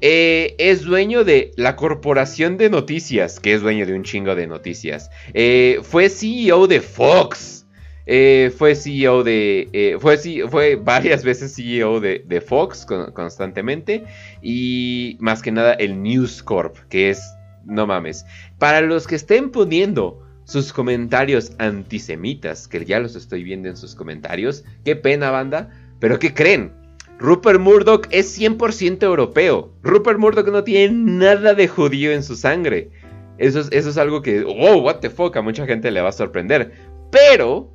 Eh, 0.00 0.54
es 0.58 0.82
dueño 0.82 1.24
de 1.24 1.52
la 1.56 1.74
corporación 1.74 2.58
de 2.58 2.68
noticias, 2.68 3.40
que 3.40 3.54
es 3.54 3.62
dueño 3.62 3.86
de 3.86 3.94
un 3.94 4.04
chingo 4.04 4.34
de 4.34 4.46
noticias. 4.46 5.10
Eh, 5.32 5.80
fue 5.82 6.08
CEO 6.08 6.66
de 6.66 6.80
Fox. 6.80 7.66
Eh, 8.08 8.52
fue 8.56 8.74
CEO 8.74 9.24
de. 9.24 9.96
fue, 10.00 10.76
varias 10.76 11.24
veces 11.24 11.54
CEO 11.54 12.00
de, 12.00 12.22
de 12.26 12.40
Fox 12.40 12.86
constantemente. 13.14 14.04
Y 14.42 15.16
más 15.18 15.42
que 15.42 15.50
nada 15.50 15.72
el 15.74 16.02
News 16.02 16.42
Corp, 16.42 16.76
que 16.88 17.10
es. 17.10 17.22
No 17.64 17.86
mames. 17.86 18.24
Para 18.58 18.80
los 18.80 19.06
que 19.06 19.16
estén 19.16 19.50
poniendo 19.50 20.22
sus 20.44 20.72
comentarios 20.72 21.52
antisemitas, 21.58 22.68
que 22.68 22.84
ya 22.84 23.00
los 23.00 23.16
estoy 23.16 23.42
viendo 23.42 23.68
en 23.68 23.76
sus 23.76 23.94
comentarios. 23.94 24.62
Qué 24.84 24.94
pena, 24.94 25.30
banda. 25.30 25.70
Pero 25.98 26.18
¿qué 26.18 26.32
creen? 26.32 26.85
Rupert 27.18 27.60
Murdoch 27.60 28.06
es 28.10 28.38
100% 28.38 29.02
europeo. 29.02 29.72
Rupert 29.82 30.18
Murdoch 30.18 30.48
no 30.48 30.64
tiene 30.64 30.94
nada 30.94 31.54
de 31.54 31.66
judío 31.66 32.12
en 32.12 32.22
su 32.22 32.36
sangre. 32.36 32.90
Eso 33.38 33.60
es, 33.70 33.96
algo 33.96 34.22
que, 34.22 34.44
oh, 34.44 34.76
what 34.78 34.96
the 34.96 35.10
fuck, 35.10 35.36
a 35.36 35.42
mucha 35.42 35.66
gente 35.66 35.90
le 35.90 36.00
va 36.00 36.10
a 36.10 36.12
sorprender. 36.12 36.72
Pero, 37.10 37.70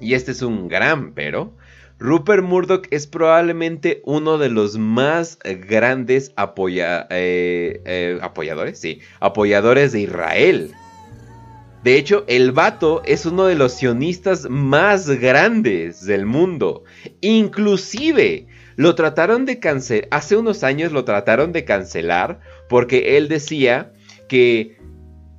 y 0.00 0.14
este 0.14 0.32
es 0.32 0.42
un 0.42 0.68
gran 0.68 1.12
pero, 1.14 1.56
Rupert 1.98 2.44
Murdoch 2.44 2.86
es 2.90 3.06
probablemente 3.06 4.02
uno 4.04 4.38
de 4.38 4.48
los 4.48 4.78
más 4.78 5.38
grandes 5.68 6.32
eh, 7.10 7.82
eh, 7.84 8.18
apoyadores, 8.22 8.78
sí, 8.78 9.00
apoyadores 9.20 9.92
de 9.92 10.00
Israel. 10.02 10.72
De 11.82 11.96
hecho, 11.96 12.24
el 12.26 12.50
vato 12.50 13.02
es 13.04 13.24
uno 13.24 13.46
de 13.46 13.54
los 13.54 13.72
sionistas 13.72 14.48
más 14.50 15.08
grandes 15.08 16.04
del 16.04 16.26
mundo. 16.26 16.82
Inclusive, 17.20 18.47
lo 18.78 18.94
trataron 18.94 19.44
de 19.44 19.58
cancelar, 19.58 20.06
hace 20.12 20.36
unos 20.36 20.62
años 20.62 20.92
lo 20.92 21.04
trataron 21.04 21.50
de 21.50 21.64
cancelar 21.64 22.38
porque 22.68 23.16
él 23.16 23.26
decía 23.26 23.92
que 24.28 24.78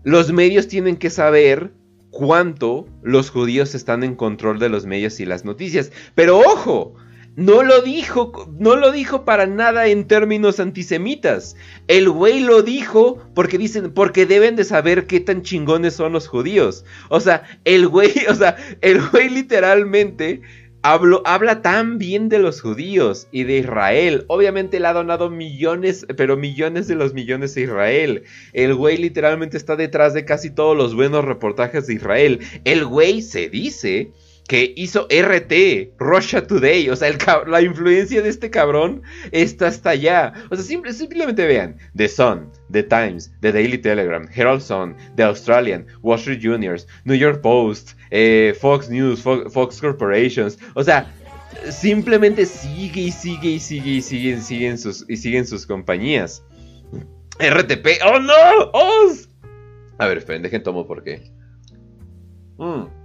los 0.03 0.33
medios 0.33 0.67
tienen 0.67 0.97
que 0.97 1.09
saber 1.09 1.71
cuánto 2.09 2.85
los 3.01 3.29
judíos 3.29 3.75
están 3.75 4.03
en 4.03 4.15
control 4.15 4.59
de 4.59 4.67
los 4.67 4.85
medios 4.85 5.21
y 5.21 5.25
las 5.25 5.45
noticias. 5.45 5.93
Pero 6.15 6.37
ojo, 6.37 6.95
no 7.37 7.63
lo 7.63 7.81
dijo, 7.81 8.53
no 8.59 8.75
lo 8.75 8.91
dijo 8.91 9.23
para 9.23 9.47
nada 9.47 9.87
en 9.87 10.05
términos 10.05 10.59
antisemitas. 10.59 11.55
El 11.87 12.09
güey 12.09 12.41
lo 12.41 12.61
dijo 12.61 13.25
porque 13.33 13.57
dicen, 13.57 13.93
porque 13.93 14.25
deben 14.25 14.57
de 14.57 14.65
saber 14.65 15.07
qué 15.07 15.21
tan 15.21 15.43
chingones 15.43 15.93
son 15.93 16.11
los 16.11 16.27
judíos. 16.27 16.83
O 17.07 17.21
sea, 17.21 17.43
el 17.63 17.87
güey, 17.87 18.11
o 18.29 18.35
sea, 18.35 18.57
el 18.81 18.99
güey 19.07 19.29
literalmente 19.29 20.41
habla 20.81 21.61
tan 21.61 21.97
bien 21.97 22.29
de 22.29 22.39
los 22.39 22.61
judíos 22.61 23.27
y 23.31 23.43
de 23.43 23.57
Israel. 23.57 24.25
Obviamente 24.27 24.79
le 24.79 24.87
ha 24.87 24.93
donado 24.93 25.29
millones, 25.29 26.05
pero 26.15 26.37
millones 26.37 26.87
de 26.87 26.95
los 26.95 27.13
millones 27.13 27.55
a 27.57 27.61
Israel. 27.61 28.23
El 28.53 28.75
güey 28.75 28.97
literalmente 28.97 29.57
está 29.57 29.75
detrás 29.75 30.13
de 30.13 30.25
casi 30.25 30.49
todos 30.49 30.75
los 30.75 30.95
buenos 30.95 31.25
reportajes 31.25 31.87
de 31.87 31.95
Israel. 31.95 32.39
El 32.63 32.85
güey 32.85 33.21
se 33.21 33.49
dice 33.49 34.11
que 34.49 34.73
hizo 34.75 35.07
RT, 35.11 35.93
Russia 35.99 36.45
Today. 36.45 36.89
O 36.89 36.95
sea, 36.95 37.15
la 37.47 37.61
influencia 37.61 38.21
de 38.21 38.29
este 38.29 38.49
cabrón 38.49 39.03
está 39.31 39.67
hasta 39.67 39.91
allá. 39.91 40.33
O 40.49 40.55
sea, 40.55 40.91
simplemente 40.91 41.45
vean: 41.45 41.77
The 41.95 42.09
Sun, 42.09 42.51
The 42.71 42.81
Times, 42.81 43.31
The 43.41 43.51
Daily 43.51 43.77
Telegram, 43.77 44.27
Herald 44.35 44.61
Sun, 44.61 44.95
The 45.15 45.23
Australian, 45.23 45.85
Wall 46.01 46.17
Street 46.17 46.41
Juniors, 46.41 46.87
New 47.05 47.15
York 47.15 47.41
Post, 47.41 47.91
eh, 48.09 48.57
Fox 48.59 48.89
News, 48.89 49.21
Fox, 49.21 49.79
Corporations. 49.79 50.57
O 50.73 50.83
sea, 50.83 51.13
simplemente 51.69 52.47
sigue 52.47 53.01
y 53.01 53.11
sigue 53.11 53.49
y 53.49 53.59
sigue 53.59 53.91
y 53.91 54.01
siguen, 54.01 54.77
sus, 54.79 55.05
y 55.07 55.15
siguen 55.15 55.45
sus 55.45 55.67
compañías. 55.67 56.43
RTP, 57.39 57.87
oh 58.03 58.19
no, 58.19 58.33
oh. 58.73 59.13
A 59.99 60.07
ver, 60.07 60.17
esperen, 60.17 60.41
dejen 60.41 60.63
tomo 60.63 60.87
porque. 60.87 61.31
Mm. 62.57 62.98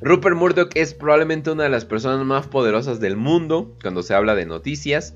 Rupert 0.00 0.36
Murdoch 0.36 0.70
es 0.74 0.94
probablemente 0.94 1.50
una 1.50 1.64
de 1.64 1.70
las 1.70 1.84
personas 1.84 2.24
más 2.24 2.46
poderosas 2.46 3.00
del 3.00 3.16
mundo 3.16 3.76
cuando 3.82 4.04
se 4.04 4.14
habla 4.14 4.36
de 4.36 4.46
noticias. 4.46 5.14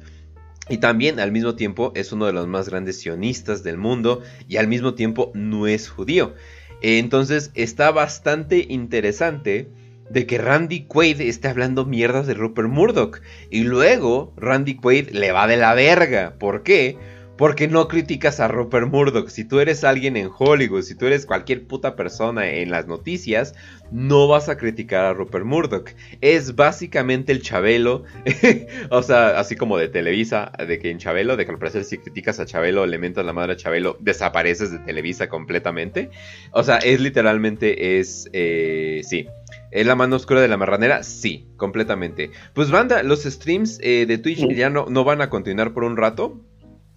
Y 0.68 0.78
también 0.78 1.20
al 1.20 1.30
mismo 1.30 1.54
tiempo 1.54 1.92
es 1.94 2.12
uno 2.12 2.26
de 2.26 2.32
los 2.32 2.48
más 2.48 2.68
grandes 2.68 3.00
sionistas 3.00 3.62
del 3.62 3.78
mundo 3.78 4.22
y 4.48 4.56
al 4.56 4.66
mismo 4.66 4.94
tiempo 4.94 5.30
no 5.34 5.68
es 5.68 5.88
judío. 5.88 6.34
Entonces 6.82 7.52
está 7.54 7.92
bastante 7.92 8.66
interesante 8.68 9.68
de 10.10 10.26
que 10.26 10.38
Randy 10.38 10.84
Quaid 10.86 11.20
esté 11.20 11.48
hablando 11.48 11.86
mierdas 11.86 12.26
de 12.26 12.34
Rupert 12.34 12.68
Murdoch. 12.68 13.20
Y 13.50 13.62
luego 13.62 14.32
Randy 14.36 14.76
Quaid 14.76 15.10
le 15.10 15.30
va 15.30 15.46
de 15.46 15.59
la 15.59 15.74
verga. 15.74 16.34
¿Por 16.38 16.64
qué? 16.64 16.98
Porque 17.43 17.66
no 17.66 17.89
criticas 17.89 18.39
a 18.39 18.47
Rupert 18.47 18.86
Murdoch. 18.86 19.28
Si 19.28 19.43
tú 19.43 19.59
eres 19.59 19.82
alguien 19.82 20.16
en 20.16 20.31
Hollywood, 20.32 20.82
si 20.82 20.94
tú 20.94 21.09
eres 21.09 21.27
cualquier 21.27 21.66
puta 21.66 21.97
persona 21.97 22.48
en 22.48 22.70
las 22.70 22.86
noticias, 22.86 23.56
no 23.90 24.28
vas 24.28 24.48
a 24.48 24.56
criticar 24.56 25.06
a 25.06 25.12
Rupert 25.12 25.44
Murdoch. 25.44 25.90
Es 26.20 26.55
básicamente 26.55 27.32
el 27.32 27.43
Chabelo, 27.43 28.05
o 28.90 29.02
sea, 29.02 29.40
así 29.40 29.56
como 29.56 29.77
de 29.77 29.89
Televisa, 29.89 30.52
de 30.56 30.78
que 30.78 30.93
en 30.93 30.98
Chabelo, 30.98 31.36
de 31.36 31.44
que 31.44 31.51
al 31.51 31.59
parecer 31.59 31.82
si 31.82 31.98
criticas 31.98 32.39
a 32.39 32.47
Chabelo, 32.47 32.86
le 32.86 32.98
mentas 32.98 33.27
la 33.27 33.32
madre 33.32 33.55
a 33.55 33.56
Chabelo, 33.56 33.97
desapareces 33.98 34.70
de 34.70 34.78
Televisa 34.78 35.28
completamente. 35.28 36.10
O 36.52 36.62
sea, 36.62 36.77
es 36.77 37.01
literalmente, 37.01 37.98
es, 37.98 38.31
eh, 38.32 39.01
sí. 39.02 39.27
¿Es 39.73 39.85
la 39.85 39.97
mano 39.97 40.14
oscura 40.14 40.43
de 40.43 40.47
la 40.47 40.59
marranera? 40.59 41.02
Sí, 41.02 41.48
completamente. 41.56 42.31
Pues 42.55 42.70
banda, 42.70 43.02
los 43.02 43.24
streams 43.24 43.81
eh, 43.82 44.06
de 44.06 44.19
Twitch 44.19 44.47
ya 44.55 44.70
no, 44.70 44.86
no 44.89 45.02
van 45.02 45.23
a 45.23 45.28
continuar 45.28 45.73
por 45.73 45.82
un 45.82 45.97
rato 45.97 46.40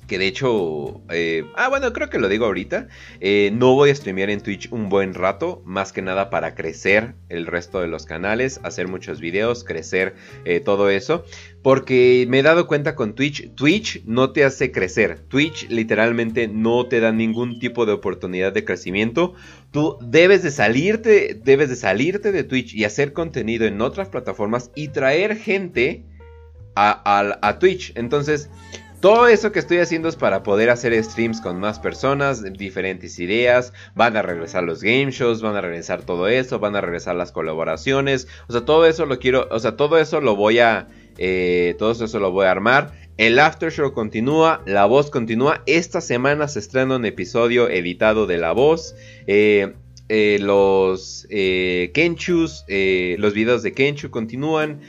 que 0.07 0.17
de 0.17 0.27
hecho, 0.27 1.01
eh, 1.09 1.45
ah 1.55 1.69
bueno, 1.69 1.91
creo 1.93 2.09
que 2.09 2.19
lo 2.19 2.29
digo 2.29 2.45
ahorita, 2.45 2.87
eh, 3.19 3.51
no 3.53 3.73
voy 3.73 3.89
a 3.89 3.95
streamear 3.95 4.29
en 4.29 4.41
Twitch 4.41 4.71
un 4.71 4.89
buen 4.89 5.13
rato, 5.13 5.61
más 5.65 5.91
que 5.91 6.01
nada 6.01 6.29
para 6.29 6.55
crecer 6.55 7.15
el 7.29 7.47
resto 7.47 7.81
de 7.81 7.87
los 7.87 8.05
canales, 8.05 8.59
hacer 8.63 8.87
muchos 8.87 9.19
videos, 9.19 9.63
crecer 9.63 10.15
eh, 10.45 10.59
todo 10.59 10.89
eso, 10.89 11.25
porque 11.63 12.25
me 12.29 12.39
he 12.39 12.43
dado 12.43 12.67
cuenta 12.67 12.95
con 12.95 13.15
Twitch, 13.15 13.53
Twitch 13.55 14.03
no 14.05 14.31
te 14.31 14.43
hace 14.43 14.71
crecer, 14.71 15.19
Twitch 15.27 15.67
literalmente 15.69 16.47
no 16.47 16.87
te 16.87 16.99
da 16.99 17.11
ningún 17.11 17.59
tipo 17.59 17.85
de 17.85 17.93
oportunidad 17.93 18.53
de 18.53 18.63
crecimiento, 18.63 19.33
tú 19.71 19.97
debes 20.01 20.43
de 20.43 20.51
salirte, 20.51 21.39
debes 21.43 21.69
de 21.69 21.75
salirte 21.75 22.31
de 22.31 22.43
Twitch 22.43 22.75
y 22.75 22.83
hacer 22.83 23.13
contenido 23.13 23.65
en 23.65 23.81
otras 23.81 24.09
plataformas 24.09 24.71
y 24.75 24.89
traer 24.89 25.35
gente 25.35 26.05
a, 26.75 27.37
a 27.41 27.57
Twitch, 27.57 27.93
entonces 27.95 28.49
Todo 29.05 29.27
eso 29.27 29.51
que 29.51 29.59
estoy 29.59 29.77
haciendo 29.77 30.09
es 30.09 30.15
para 30.15 30.41
poder 30.41 30.71
hacer 30.71 30.91
streams 31.03 31.39
con 31.39 31.59
más 31.59 31.77
personas, 31.77 32.41
diferentes 32.57 33.19
ideas, 33.19 33.71
van 33.93 34.17
a 34.17 34.23
regresar 34.23 34.63
los 34.63 34.81
game 34.81 35.11
shows, 35.11 35.43
van 35.43 35.55
a 35.55 35.61
regresar 35.61 36.01
todo 36.01 36.27
eso, 36.27 36.57
van 36.57 36.75
a 36.75 36.81
regresar 36.81 37.15
las 37.15 37.31
colaboraciones, 37.31 38.27
o 38.47 38.51
sea, 38.51 38.65
todo 38.65 38.87
eso 38.87 39.05
lo 39.05 39.19
quiero, 39.19 39.47
o 39.51 39.59
sea, 39.59 39.77
todo 39.77 39.99
eso 39.99 40.21
lo 40.21 40.35
voy 40.35 40.57
a, 40.57 40.87
eh, 41.19 41.75
todo 41.77 41.91
eso 41.91 42.19
lo 42.19 42.31
voy 42.31 42.47
a 42.47 42.51
armar. 42.51 42.93
El 43.17 43.37
after 43.37 43.71
show 43.71 43.93
continúa, 43.93 44.63
la 44.65 44.85
voz 44.85 45.11
continúa. 45.11 45.61
Esta 45.67 46.01
semana 46.01 46.47
se 46.47 46.57
estrena 46.57 46.95
un 46.95 47.05
episodio 47.05 47.69
editado 47.69 48.25
de 48.25 48.39
la 48.39 48.53
voz. 48.53 48.95
Eh, 49.27 49.75
eh, 50.09 50.39
los 50.41 51.27
Kenchus, 51.29 52.65
los 52.67 53.33
videos 53.35 53.61
de 53.61 53.71
Kenchu 53.71 54.09
continúan. 54.09 54.81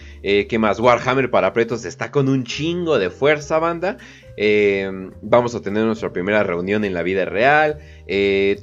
Que 0.48 0.58
más? 0.58 0.80
Warhammer 0.80 1.30
para 1.30 1.52
pretos 1.52 1.84
está 1.84 2.10
con 2.10 2.28
un 2.28 2.44
chingo 2.44 2.98
de 2.98 3.10
fuerza, 3.10 3.58
banda. 3.58 3.96
vamos 5.22 5.54
a 5.54 5.62
tener 5.62 5.84
nuestra 5.84 6.12
primera 6.12 6.42
reunión 6.42 6.84
en 6.84 6.94
la 6.94 7.02
vida 7.02 7.24
real. 7.24 7.78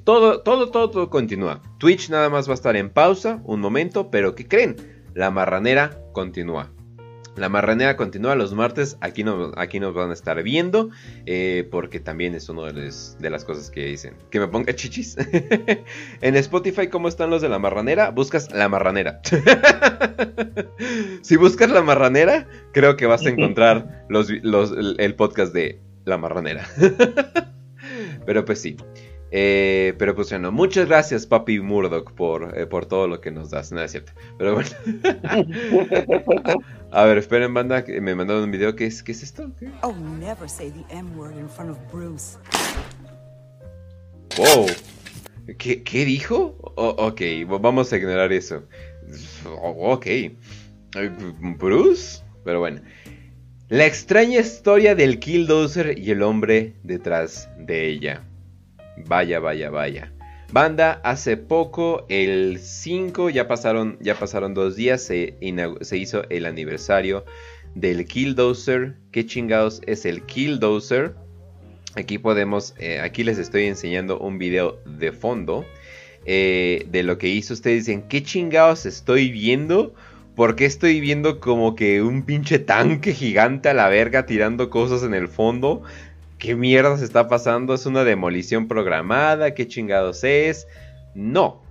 todo, 0.03 0.41
todo, 0.41 0.71
todo, 0.71 0.89
todo 0.89 1.09
continúa. 1.09 1.61
Twitch 1.79 2.09
nada 2.09 2.29
más 2.29 2.47
va 2.47 2.51
a 2.51 2.55
estar 2.55 2.75
en 2.75 2.89
pausa 2.89 3.41
un 3.45 3.61
momento, 3.61 4.11
pero 4.11 4.35
¿qué 4.35 4.47
creen? 4.47 4.75
La 5.13 5.31
marranera 5.31 6.01
continúa. 6.11 6.71
La 7.35 7.49
marranera 7.49 7.97
continúa 7.97 8.35
los 8.35 8.53
martes. 8.53 8.97
Aquí, 9.01 9.25
aquí 9.57 9.79
nos 9.79 9.93
van 9.93 10.11
a 10.11 10.13
estar 10.13 10.41
viendo. 10.43 10.89
Eh, 11.25 11.67
porque 11.71 11.99
también 11.99 12.35
es 12.35 12.47
una 12.49 12.71
de, 12.71 13.29
las 13.29 13.45
cosas 13.45 13.71
que 13.71 13.85
dicen. 13.85 14.15
Que 14.29 14.39
me 14.39 14.47
ponga 14.47 14.75
chichis. 14.75 15.17
en 16.21 16.35
Spotify, 16.35 16.87
¿cómo 16.87 17.07
están 17.07 17.29
los 17.29 17.41
de 17.41 17.49
la 17.49 17.59
marranera? 17.59 18.11
Buscas 18.11 18.51
la 18.51 18.69
marranera. 18.69 19.21
si 21.21 21.35
buscas 21.37 21.71
la 21.71 21.81
marranera, 21.81 22.47
creo 22.71 22.97
que 22.97 23.07
vas 23.07 23.25
a 23.25 23.29
encontrar 23.29 24.05
el 24.09 25.15
podcast 25.15 25.53
de 25.53 25.79
la 26.05 26.17
marranera. 26.17 26.67
Pero 28.25 28.45
pues 28.45 28.61
sí. 28.61 28.77
Eh, 29.35 29.95
pero 29.97 30.13
pues 30.13 30.29
bueno, 30.29 30.51
muchas 30.51 30.85
gracias 30.87 31.25
Papi 31.25 31.59
Murdoch 31.59 32.11
por, 32.11 32.55
eh, 32.55 32.67
por 32.67 32.85
todo 32.85 33.07
lo 33.07 33.19
que 33.19 33.31
nos 33.31 33.49
das. 33.49 33.71
No 33.71 33.81
es 33.81 33.89
cierto. 33.89 34.11
Pero 34.37 34.53
bueno. 34.53 34.69
A 36.95 37.05
ver, 37.05 37.17
esperen, 37.17 37.55
banda. 37.55 37.83
Me 37.87 38.13
mandaron 38.13 38.43
un 38.43 38.51
video. 38.51 38.75
¿Qué 38.75 38.85
es, 38.85 39.01
qué 39.01 39.13
es 39.13 39.23
esto? 39.23 39.51
¿Qué? 39.59 39.71
Oh, 39.81 39.95
never 40.19 40.47
say 40.47 40.69
the 40.69 40.95
M 40.95 41.09
word 41.17 41.35
in 41.39 41.49
front 41.49 41.71
of 41.71 41.77
Bruce. 41.91 42.37
Wow. 44.37 44.67
¿Qué, 45.57 45.81
qué 45.81 46.05
dijo? 46.05 46.55
ok, 46.75 47.21
vamos 47.47 47.91
a 47.91 47.97
ignorar 47.97 48.31
eso. 48.31 48.63
ok. 49.43 50.05
Bruce. 51.57 52.21
Pero 52.45 52.59
bueno. 52.59 52.79
La 53.69 53.87
extraña 53.87 54.41
historia 54.41 54.93
del 54.93 55.17
Killdozer 55.17 55.97
y 55.97 56.11
el 56.11 56.21
hombre 56.21 56.75
detrás 56.83 57.49
de 57.57 57.87
ella. 57.87 58.23
Vaya, 59.07 59.39
vaya, 59.39 59.71
vaya. 59.71 60.12
Banda, 60.53 61.01
hace 61.03 61.35
poco, 61.35 62.05
el 62.09 62.59
5, 62.59 63.31
ya 63.31 63.47
pasaron, 63.47 63.97
ya 64.01 64.13
pasaron 64.13 64.53
dos 64.53 64.75
días, 64.75 65.01
se, 65.01 65.35
hizo 65.41 66.29
el 66.29 66.45
aniversario 66.45 67.25
del 67.73 68.05
Killdozer. 68.05 68.93
¿Qué 69.11 69.25
chingados 69.25 69.81
es 69.87 70.05
el 70.05 70.27
Killdozer? 70.27 71.15
Aquí 71.95 72.19
podemos, 72.19 72.75
eh, 72.77 72.99
aquí 72.99 73.23
les 73.23 73.39
estoy 73.39 73.63
enseñando 73.63 74.19
un 74.19 74.37
video 74.37 74.79
de 74.85 75.11
fondo 75.11 75.65
eh, 76.23 76.85
de 76.87 77.01
lo 77.01 77.17
que 77.17 77.29
hizo. 77.29 77.55
Ustedes 77.55 77.87
dicen, 77.87 78.03
¿qué 78.07 78.21
chingados 78.21 78.85
estoy 78.85 79.31
viendo? 79.31 79.95
Porque 80.35 80.65
estoy 80.65 80.99
viendo 80.99 81.39
como 81.39 81.75
que 81.75 82.03
un 82.03 82.27
pinche 82.27 82.59
tanque 82.59 83.13
gigante 83.15 83.69
a 83.69 83.73
la 83.73 83.89
verga 83.89 84.27
tirando 84.27 84.69
cosas 84.69 85.01
en 85.01 85.15
el 85.15 85.29
fondo? 85.29 85.81
¿Qué 86.43 86.57
mierda 86.57 86.97
se 86.97 87.05
está 87.05 87.29
pasando? 87.29 87.73
¿Es 87.73 87.85
una 87.85 88.03
demolición 88.03 88.67
programada? 88.67 89.53
¿Qué 89.53 89.65
chingados 89.65 90.25
es? 90.25 90.67
No. 91.15 91.63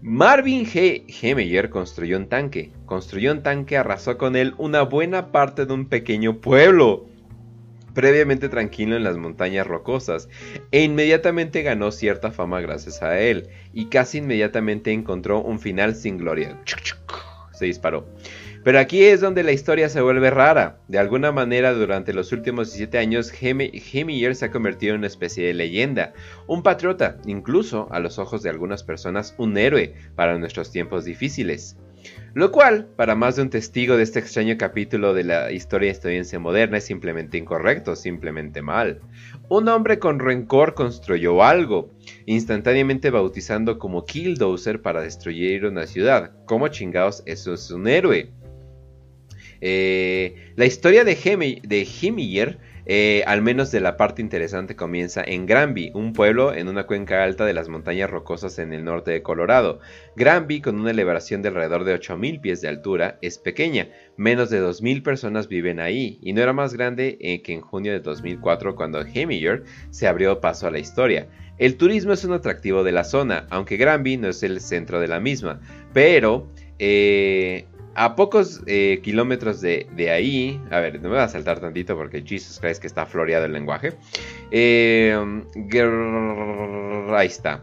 Marvin 0.00 0.64
G. 0.64 1.04
Hemeyer 1.20 1.68
construyó 1.68 2.16
un 2.16 2.30
tanque. 2.30 2.72
Construyó 2.86 3.30
un 3.30 3.42
tanque, 3.42 3.76
arrasó 3.76 4.16
con 4.16 4.36
él 4.36 4.54
una 4.56 4.80
buena 4.80 5.32
parte 5.32 5.66
de 5.66 5.74
un 5.74 5.84
pequeño 5.84 6.40
pueblo 6.40 7.04
previamente 7.92 8.48
tranquilo 8.48 8.96
en 8.96 9.04
las 9.04 9.18
montañas 9.18 9.66
rocosas, 9.66 10.30
e 10.70 10.82
inmediatamente 10.82 11.60
ganó 11.60 11.92
cierta 11.92 12.30
fama 12.30 12.62
gracias 12.62 13.02
a 13.02 13.20
él, 13.20 13.50
y 13.74 13.90
casi 13.90 14.16
inmediatamente 14.16 14.92
encontró 14.92 15.42
un 15.42 15.60
final 15.60 15.94
sin 15.94 16.16
gloria. 16.16 16.58
Se 17.52 17.66
disparó. 17.66 18.06
Pero 18.64 18.78
aquí 18.78 19.02
es 19.02 19.20
donde 19.20 19.42
la 19.42 19.50
historia 19.50 19.88
se 19.88 20.00
vuelve 20.00 20.30
rara. 20.30 20.78
De 20.86 20.98
alguna 20.98 21.32
manera, 21.32 21.72
durante 21.72 22.12
los 22.14 22.30
últimos 22.30 22.68
17 22.68 22.96
años, 22.96 23.32
Hemier 23.40 24.36
se 24.36 24.44
ha 24.44 24.50
convertido 24.52 24.94
en 24.94 25.00
una 25.00 25.08
especie 25.08 25.46
de 25.46 25.54
leyenda, 25.54 26.12
un 26.46 26.62
patriota, 26.62 27.18
incluso 27.26 27.88
a 27.90 27.98
los 27.98 28.20
ojos 28.20 28.42
de 28.44 28.50
algunas 28.50 28.84
personas, 28.84 29.34
un 29.36 29.58
héroe 29.58 29.94
para 30.14 30.38
nuestros 30.38 30.70
tiempos 30.70 31.04
difíciles. 31.04 31.76
Lo 32.34 32.50
cual, 32.52 32.86
para 32.96 33.14
más 33.14 33.36
de 33.36 33.42
un 33.42 33.50
testigo 33.50 33.96
de 33.96 34.04
este 34.04 34.20
extraño 34.20 34.56
capítulo 34.56 35.12
de 35.12 35.24
la 35.24 35.50
historia 35.50 35.90
estadounidense 35.90 36.38
moderna, 36.38 36.78
es 36.78 36.84
simplemente 36.84 37.38
incorrecto, 37.38 37.96
simplemente 37.96 38.62
mal. 38.62 39.00
Un 39.48 39.68
hombre 39.68 39.98
con 39.98 40.18
rencor 40.18 40.74
construyó 40.74 41.42
algo, 41.42 41.90
instantáneamente 42.26 43.10
bautizando 43.10 43.78
como 43.78 44.04
Killdozer 44.04 44.82
para 44.82 45.02
destruir 45.02 45.66
una 45.66 45.86
ciudad. 45.86 46.32
¿Cómo 46.46 46.68
chingados 46.68 47.22
eso 47.26 47.54
es 47.54 47.70
un 47.70 47.86
héroe? 47.86 48.30
Eh, 49.64 50.52
la 50.56 50.66
historia 50.66 51.04
de, 51.04 51.16
Hemier, 51.22 52.58
eh, 52.84 53.22
al 53.28 53.42
menos 53.42 53.70
de 53.70 53.78
la 53.78 53.96
parte 53.96 54.20
interesante, 54.20 54.74
comienza 54.74 55.22
en 55.24 55.46
Granby, 55.46 55.92
un 55.94 56.12
pueblo 56.12 56.52
en 56.52 56.66
una 56.66 56.84
cuenca 56.84 57.22
alta 57.22 57.46
de 57.46 57.54
las 57.54 57.68
montañas 57.68 58.10
rocosas 58.10 58.58
en 58.58 58.72
el 58.72 58.84
norte 58.84 59.12
de 59.12 59.22
Colorado. 59.22 59.78
Granby, 60.16 60.60
con 60.60 60.80
una 60.80 60.90
elevación 60.90 61.42
de 61.42 61.50
alrededor 61.50 61.84
de 61.84 61.94
8.000 61.94 62.40
pies 62.40 62.60
de 62.60 62.68
altura, 62.68 63.18
es 63.22 63.38
pequeña. 63.38 63.88
Menos 64.16 64.50
de 64.50 64.60
2.000 64.60 65.04
personas 65.04 65.46
viven 65.46 65.78
ahí, 65.78 66.18
y 66.20 66.32
no 66.32 66.42
era 66.42 66.52
más 66.52 66.74
grande 66.74 67.16
eh, 67.20 67.40
que 67.40 67.52
en 67.52 67.60
junio 67.60 67.92
de 67.92 68.00
2004 68.00 68.74
cuando 68.74 69.00
Hemier 69.00 69.62
se 69.90 70.08
abrió 70.08 70.40
paso 70.40 70.66
a 70.66 70.72
la 70.72 70.80
historia. 70.80 71.28
El 71.58 71.76
turismo 71.76 72.12
es 72.14 72.24
un 72.24 72.32
atractivo 72.32 72.82
de 72.82 72.90
la 72.90 73.04
zona, 73.04 73.46
aunque 73.48 73.76
Granby 73.76 74.16
no 74.16 74.28
es 74.28 74.42
el 74.42 74.60
centro 74.60 74.98
de 74.98 75.06
la 75.06 75.20
misma, 75.20 75.60
pero 75.92 76.48
a 77.94 78.16
pocos 78.16 78.62
eh, 78.66 79.00
kilómetros 79.02 79.60
de, 79.60 79.86
ahí, 80.10 80.60
a 80.70 80.80
ver, 80.80 80.96
no 80.96 81.08
me 81.08 81.16
voy 81.16 81.24
a 81.24 81.28
saltar 81.28 81.60
tantito 81.60 81.96
porque 81.96 82.22
Jesus 82.26 82.58
Christ 82.58 82.80
que 82.80 82.86
está 82.86 83.06
floreado 83.06 83.46
el 83.46 83.52
lenguaje. 83.52 83.94
Eh, 84.50 85.16
ahí 87.10 87.26
está. 87.26 87.62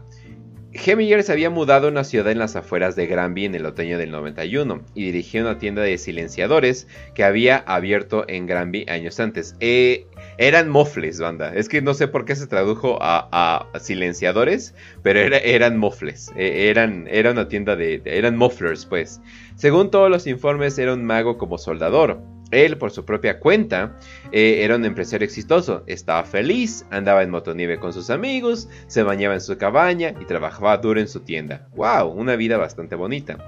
Heminger 0.72 1.24
se 1.24 1.32
había 1.32 1.50
mudado 1.50 1.88
a 1.88 1.90
una 1.90 2.04
ciudad 2.04 2.30
en 2.30 2.38
las 2.38 2.54
afueras 2.54 2.94
de 2.94 3.06
Granby 3.06 3.44
en 3.44 3.56
el 3.56 3.66
otoño 3.66 3.98
del 3.98 4.12
91 4.12 4.82
y 4.94 5.06
dirigía 5.06 5.40
una 5.42 5.58
tienda 5.58 5.82
de 5.82 5.98
silenciadores 5.98 6.86
que 7.14 7.24
había 7.24 7.56
abierto 7.56 8.24
en 8.28 8.46
Granby 8.46 8.86
años 8.88 9.18
antes. 9.18 9.56
Eh, 9.58 10.06
eran 10.38 10.68
mofles, 10.68 11.18
banda. 11.18 11.52
Es 11.54 11.68
que 11.68 11.82
no 11.82 11.92
sé 11.92 12.06
por 12.06 12.24
qué 12.24 12.36
se 12.36 12.46
tradujo 12.46 12.98
a, 13.00 13.66
silenciadores, 13.80 14.74
pero 15.02 15.18
eran 15.20 15.76
mofles. 15.76 16.30
eran, 16.36 17.08
era 17.10 17.32
una 17.32 17.48
tienda 17.48 17.74
de, 17.74 18.00
Eran 18.04 18.36
mufflers, 18.36 18.86
pues. 18.86 19.20
Según 19.56 19.90
todos 19.90 20.08
los 20.08 20.26
informes, 20.28 20.78
era 20.78 20.94
un 20.94 21.04
mago 21.04 21.36
como 21.36 21.58
soldador. 21.58 22.22
Él, 22.50 22.78
por 22.78 22.90
su 22.90 23.04
propia 23.04 23.38
cuenta, 23.38 23.96
eh, 24.32 24.60
era 24.62 24.76
un 24.76 24.84
empresario 24.84 25.24
exitoso, 25.24 25.82
estaba 25.86 26.24
feliz, 26.24 26.84
andaba 26.90 27.22
en 27.22 27.30
motonieve 27.30 27.78
con 27.78 27.92
sus 27.92 28.10
amigos, 28.10 28.68
se 28.86 29.02
bañaba 29.02 29.34
en 29.34 29.40
su 29.40 29.56
cabaña 29.56 30.14
y 30.20 30.24
trabajaba 30.24 30.76
duro 30.78 31.00
en 31.00 31.08
su 31.08 31.20
tienda. 31.20 31.68
¡Wow! 31.74 32.08
Una 32.08 32.36
vida 32.36 32.56
bastante 32.56 32.94
bonita. 32.94 33.38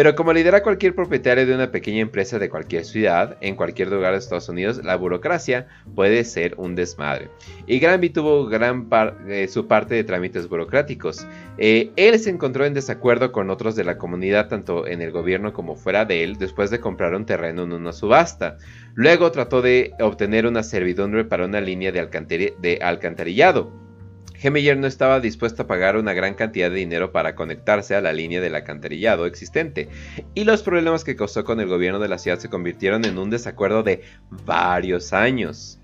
Pero 0.00 0.16
como 0.16 0.32
lidera 0.32 0.62
cualquier 0.62 0.94
propietario 0.94 1.46
de 1.46 1.54
una 1.54 1.70
pequeña 1.70 2.00
empresa 2.00 2.38
de 2.38 2.48
cualquier 2.48 2.86
ciudad, 2.86 3.36
en 3.42 3.54
cualquier 3.54 3.88
lugar 3.88 4.12
de 4.12 4.18
Estados 4.18 4.48
Unidos, 4.48 4.82
la 4.82 4.96
burocracia 4.96 5.68
puede 5.94 6.24
ser 6.24 6.54
un 6.56 6.74
desmadre. 6.74 7.28
Y 7.66 7.80
Granby 7.80 8.08
tuvo 8.08 8.46
gran 8.46 8.88
eh, 9.28 9.46
su 9.46 9.68
parte 9.68 9.94
de 9.94 10.02
trámites 10.02 10.48
burocráticos. 10.48 11.26
Eh, 11.58 11.90
él 11.96 12.18
se 12.18 12.30
encontró 12.30 12.64
en 12.64 12.72
desacuerdo 12.72 13.30
con 13.30 13.50
otros 13.50 13.76
de 13.76 13.84
la 13.84 13.98
comunidad, 13.98 14.48
tanto 14.48 14.86
en 14.86 15.02
el 15.02 15.10
gobierno 15.10 15.52
como 15.52 15.76
fuera 15.76 16.06
de 16.06 16.24
él, 16.24 16.38
después 16.38 16.70
de 16.70 16.80
comprar 16.80 17.14
un 17.14 17.26
terreno 17.26 17.64
en 17.64 17.72
una 17.74 17.92
subasta. 17.92 18.56
Luego 18.94 19.30
trató 19.32 19.60
de 19.60 19.92
obtener 20.00 20.46
una 20.46 20.62
servidumbre 20.62 21.26
para 21.26 21.44
una 21.44 21.60
línea 21.60 21.92
de, 21.92 22.78
alcantarillado. 22.80 23.89
Gemeyer 24.40 24.78
no 24.78 24.86
estaba 24.86 25.20
dispuesto 25.20 25.62
a 25.62 25.66
pagar 25.66 25.98
una 25.98 26.14
gran 26.14 26.32
cantidad 26.32 26.70
de 26.70 26.76
dinero 26.76 27.12
para 27.12 27.34
conectarse 27.34 27.94
a 27.94 28.00
la 28.00 28.14
línea 28.14 28.40
del 28.40 28.54
alcantarillado 28.54 29.26
existente, 29.26 29.88
y 30.34 30.44
los 30.44 30.62
problemas 30.62 31.04
que 31.04 31.14
causó 31.14 31.44
con 31.44 31.60
el 31.60 31.68
gobierno 31.68 31.98
de 31.98 32.08
la 32.08 32.16
ciudad 32.16 32.38
se 32.38 32.48
convirtieron 32.48 33.04
en 33.04 33.18
un 33.18 33.28
desacuerdo 33.28 33.82
de 33.82 34.00
varios 34.46 35.12
años. 35.12 35.78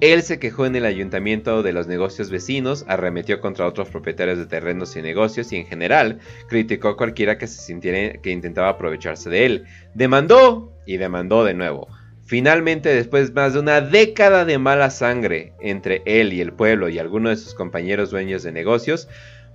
Él 0.00 0.22
se 0.22 0.40
quejó 0.40 0.66
en 0.66 0.74
el 0.74 0.84
ayuntamiento 0.84 1.62
de 1.62 1.72
los 1.72 1.86
negocios 1.86 2.28
vecinos, 2.28 2.84
arremetió 2.88 3.40
contra 3.40 3.68
otros 3.68 3.88
propietarios 3.88 4.38
de 4.38 4.46
terrenos 4.46 4.96
y 4.96 5.02
negocios 5.02 5.52
y 5.52 5.56
en 5.58 5.66
general 5.66 6.18
criticó 6.48 6.88
a 6.88 6.96
cualquiera 6.96 7.38
que 7.38 7.46
se 7.46 7.62
sintiera 7.62 8.20
que 8.20 8.30
intentaba 8.30 8.70
aprovecharse 8.70 9.30
de 9.30 9.46
él. 9.46 9.64
Demandó 9.94 10.72
y 10.86 10.96
demandó 10.96 11.44
de 11.44 11.54
nuevo. 11.54 11.86
Finalmente, 12.32 12.88
después 12.88 13.28
de 13.28 13.34
más 13.34 13.52
de 13.52 13.60
una 13.60 13.82
década 13.82 14.46
de 14.46 14.56
mala 14.56 14.88
sangre 14.88 15.52
entre 15.60 16.00
él 16.06 16.32
y 16.32 16.40
el 16.40 16.54
pueblo 16.54 16.88
y 16.88 16.98
algunos 16.98 17.32
de 17.32 17.36
sus 17.36 17.52
compañeros 17.52 18.10
dueños 18.10 18.42
de 18.42 18.52
negocios, 18.52 19.06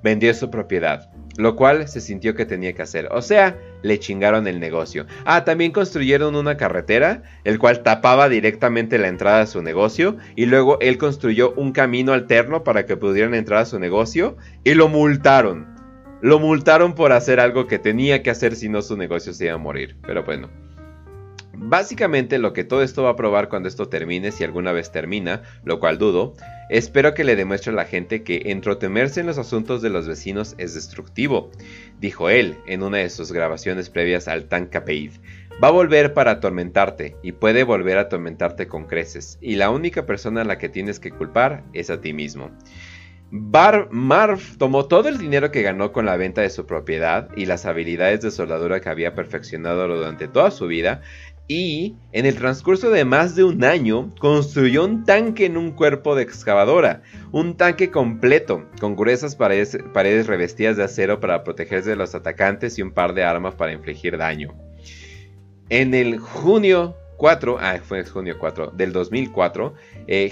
vendió 0.03 0.31
su 0.35 0.51
propiedad, 0.51 1.09
lo 1.39 1.55
cual 1.55 1.87
se 1.87 2.01
sintió 2.01 2.35
que 2.35 2.45
tenía 2.45 2.73
que 2.73 2.83
hacer. 2.83 3.07
O 3.09 3.23
sea, 3.23 3.57
le 3.81 3.97
chingaron 3.97 4.45
el 4.45 4.59
negocio. 4.59 5.07
Ah, 5.25 5.43
también 5.43 5.71
construyeron 5.71 6.35
una 6.35 6.55
carretera, 6.55 7.23
el 7.45 7.57
cual 7.57 7.81
tapaba 7.81 8.29
directamente 8.29 8.99
la 8.99 9.07
entrada 9.07 9.41
a 9.41 9.47
su 9.47 9.63
negocio, 9.63 10.17
y 10.35 10.45
luego 10.45 10.77
él 10.79 10.99
construyó 10.99 11.53
un 11.53 11.71
camino 11.71 12.13
alterno 12.13 12.63
para 12.63 12.85
que 12.85 12.95
pudieran 12.95 13.33
entrar 13.33 13.61
a 13.61 13.65
su 13.65 13.79
negocio, 13.79 14.37
y 14.63 14.75
lo 14.75 14.87
multaron. 14.87 15.65
Lo 16.21 16.37
multaron 16.37 16.93
por 16.93 17.11
hacer 17.11 17.39
algo 17.39 17.65
que 17.65 17.79
tenía 17.79 18.21
que 18.21 18.29
hacer 18.29 18.55
si 18.55 18.69
no 18.69 18.83
su 18.83 18.95
negocio 18.97 19.33
se 19.33 19.45
iba 19.45 19.55
a 19.55 19.57
morir. 19.57 19.97
Pero 20.05 20.23
bueno. 20.23 20.66
Básicamente 21.59 22.37
lo 22.37 22.53
que 22.53 22.63
todo 22.63 22.83
esto 22.83 23.01
va 23.01 23.09
a 23.09 23.15
probar 23.15 23.49
cuando 23.49 23.67
esto 23.67 23.89
termine, 23.89 24.31
si 24.31 24.43
alguna 24.43 24.71
vez 24.71 24.91
termina, 24.91 25.41
lo 25.63 25.79
cual 25.79 25.97
dudo, 25.97 26.35
espero 26.69 27.15
que 27.15 27.23
le 27.23 27.35
demuestre 27.35 27.71
a 27.71 27.75
la 27.75 27.85
gente 27.85 28.21
que 28.21 28.43
entrotemerse 28.45 29.21
en 29.21 29.25
los 29.25 29.39
asuntos 29.39 29.81
de 29.81 29.89
los 29.89 30.07
vecinos 30.07 30.53
es 30.59 30.75
destructivo, 30.75 31.49
dijo 31.99 32.29
él 32.29 32.57
en 32.67 32.83
una 32.83 32.97
de 32.97 33.09
sus 33.09 33.31
grabaciones 33.31 33.89
previas 33.89 34.27
al 34.27 34.45
Tankapaid. 34.45 35.13
Va 35.61 35.69
a 35.69 35.71
volver 35.71 36.13
para 36.13 36.31
atormentarte 36.31 37.15
y 37.23 37.31
puede 37.31 37.63
volver 37.63 37.97
a 37.97 38.01
atormentarte 38.01 38.67
con 38.67 38.85
creces, 38.85 39.39
y 39.41 39.55
la 39.55 39.71
única 39.71 40.05
persona 40.05 40.41
a 40.41 40.45
la 40.45 40.59
que 40.59 40.69
tienes 40.69 40.99
que 40.99 41.09
culpar 41.09 41.63
es 41.73 41.89
a 41.89 41.99
ti 41.99 42.13
mismo. 42.13 42.51
Bar 43.29 43.89
Marv 43.91 44.57
tomó 44.57 44.85
todo 44.85 45.09
el 45.09 45.17
dinero 45.17 45.51
que 45.51 45.61
ganó 45.61 45.91
con 45.91 46.05
la 46.05 46.15
venta 46.15 46.41
de 46.41 46.49
su 46.49 46.65
propiedad 46.65 47.27
y 47.35 47.45
las 47.45 47.65
habilidades 47.65 48.21
de 48.21 48.31
soldadura 48.31 48.79
que 48.79 48.87
había 48.87 49.15
perfeccionado 49.15 49.85
durante 49.85 50.29
toda 50.29 50.49
su 50.49 50.65
vida 50.67 51.01
y 51.47 51.95
en 52.11 52.25
el 52.25 52.35
transcurso 52.35 52.89
de 52.89 53.05
más 53.05 53.35
de 53.35 53.45
un 53.45 53.63
año 53.63 54.13
construyó 54.19 54.83
un 54.83 55.05
tanque 55.05 55.45
en 55.45 55.55
un 55.55 55.71
cuerpo 55.71 56.13
de 56.15 56.23
excavadora, 56.23 57.03
un 57.31 57.55
tanque 57.55 57.89
completo, 57.89 58.65
con 58.81 58.97
gruesas 58.97 59.35
paredes, 59.35 60.27
revestidas 60.27 60.75
de 60.75 60.83
acero 60.83 61.19
para 61.21 61.43
protegerse 61.43 61.91
de 61.91 61.95
los 61.95 62.15
atacantes 62.15 62.77
y 62.77 62.81
un 62.81 62.91
par 62.91 63.13
de 63.13 63.23
armas 63.23 63.55
para 63.55 63.71
infligir 63.71 64.17
daño. 64.17 64.55
En 65.69 65.93
el 65.93 66.19
junio 66.19 66.95
4, 67.15 67.57
ah, 67.59 67.79
fue 67.81 68.03
junio 68.03 68.37
4 68.37 68.71
del 68.71 68.91
2004, 68.91 69.73
eh, 70.07 70.29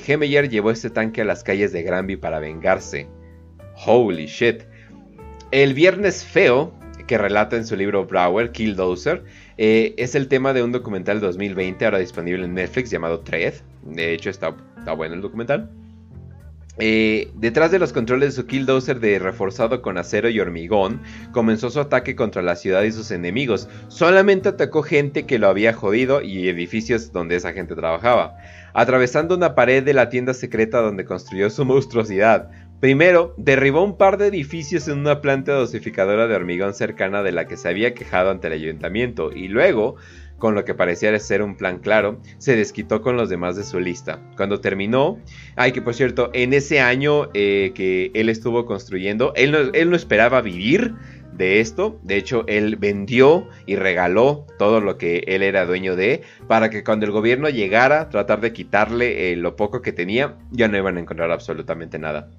llevó 0.49 0.71
este 0.71 0.89
tanque 0.89 1.21
a 1.21 1.25
las 1.25 1.43
calles 1.43 1.71
de 1.71 1.83
Granby 1.83 2.17
para 2.17 2.39
vengarse. 2.39 3.07
Holy 3.85 4.25
shit. 4.25 4.63
El 5.51 5.73
viernes 5.73 6.23
feo, 6.23 6.73
que 7.07 7.17
relata 7.17 7.55
en 7.55 7.65
su 7.65 7.75
libro 7.75 8.05
Brower, 8.05 8.51
Killdozer, 8.51 9.23
eh, 9.57 9.93
es 9.97 10.15
el 10.15 10.27
tema 10.27 10.53
de 10.53 10.63
un 10.63 10.71
documental 10.71 11.19
2020, 11.19 11.85
ahora 11.85 11.99
disponible 11.99 12.45
en 12.45 12.53
Netflix, 12.53 12.89
llamado 12.89 13.19
Thread. 13.19 13.53
De 13.83 14.13
hecho, 14.13 14.29
está, 14.29 14.55
está 14.77 14.93
bueno 14.93 15.15
el 15.15 15.21
documental. 15.21 15.69
Eh, 16.77 17.31
detrás 17.35 17.71
de 17.71 17.79
los 17.79 17.93
controles 17.93 18.35
de 18.35 18.41
su 18.41 18.47
killdozer 18.47 18.99
de 18.99 19.17
reforzado 19.17 19.81
con 19.81 19.97
acero 19.97 20.27
y 20.29 20.41
hormigón, 20.41 21.01
comenzó 21.31 21.69
su 21.69 21.79
ataque 21.79 22.17
contra 22.17 22.41
la 22.41 22.57
ciudad 22.57 22.83
y 22.83 22.91
sus 22.91 23.11
enemigos. 23.11 23.69
Solamente 23.87 24.49
atacó 24.49 24.83
gente 24.83 25.25
que 25.25 25.39
lo 25.39 25.47
había 25.47 25.71
jodido 25.71 26.21
y 26.21 26.49
edificios 26.49 27.13
donde 27.13 27.37
esa 27.37 27.53
gente 27.53 27.75
trabajaba, 27.75 28.35
atravesando 28.73 29.35
una 29.35 29.55
pared 29.55 29.83
de 29.83 29.93
la 29.93 30.09
tienda 30.09 30.33
secreta 30.33 30.81
donde 30.81 31.05
construyó 31.05 31.49
su 31.49 31.63
monstruosidad. 31.63 32.51
Primero, 32.85 33.33
derribó 33.37 33.83
un 33.83 33.97
par 33.97 34.19
de 34.19 34.27
edificios 34.27 34.87
en 34.87 34.99
una 34.99 35.19
planta 35.19 35.53
dosificadora 35.53 36.27
de 36.27 36.35
hormigón 36.35 36.75
cercana 36.75 37.23
de 37.23 37.31
la 37.31 37.47
que 37.47 37.57
se 37.57 37.67
había 37.67 37.95
quejado 37.95 38.29
ante 38.29 38.45
el 38.45 38.53
ayuntamiento 38.53 39.31
y 39.31 39.47
luego, 39.47 39.95
con 40.37 40.53
lo 40.53 40.65
que 40.65 40.75
parecía 40.75 41.17
ser 41.17 41.41
un 41.41 41.57
plan 41.57 41.79
claro, 41.79 42.21
se 42.37 42.55
desquitó 42.55 43.01
con 43.01 43.17
los 43.17 43.27
demás 43.27 43.55
de 43.55 43.63
su 43.63 43.79
lista. 43.79 44.21
Cuando 44.37 44.61
terminó, 44.61 45.17
ay 45.55 45.71
que 45.71 45.81
por 45.81 45.95
cierto, 45.95 46.29
en 46.33 46.53
ese 46.53 46.79
año 46.79 47.31
eh, 47.33 47.71
que 47.73 48.11
él 48.13 48.29
estuvo 48.29 48.67
construyendo, 48.67 49.33
él 49.35 49.51
no, 49.51 49.57
él 49.73 49.89
no 49.89 49.95
esperaba 49.95 50.41
vivir 50.41 50.93
de 51.33 51.61
esto. 51.61 51.99
De 52.03 52.17
hecho, 52.17 52.43
él 52.45 52.75
vendió 52.75 53.47
y 53.65 53.77
regaló 53.77 54.45
todo 54.59 54.79
lo 54.79 54.99
que 54.99 55.23
él 55.25 55.41
era 55.41 55.65
dueño 55.65 55.95
de 55.95 56.21
para 56.47 56.69
que 56.69 56.83
cuando 56.83 57.07
el 57.07 57.11
gobierno 57.11 57.49
llegara 57.49 58.01
a 58.01 58.09
tratar 58.09 58.41
de 58.41 58.53
quitarle 58.53 59.31
eh, 59.31 59.35
lo 59.37 59.55
poco 59.55 59.81
que 59.81 59.91
tenía, 59.91 60.37
ya 60.51 60.67
no 60.67 60.77
iban 60.77 60.97
a 60.97 60.99
encontrar 60.99 61.31
absolutamente 61.31 61.97
nada. 61.97 62.29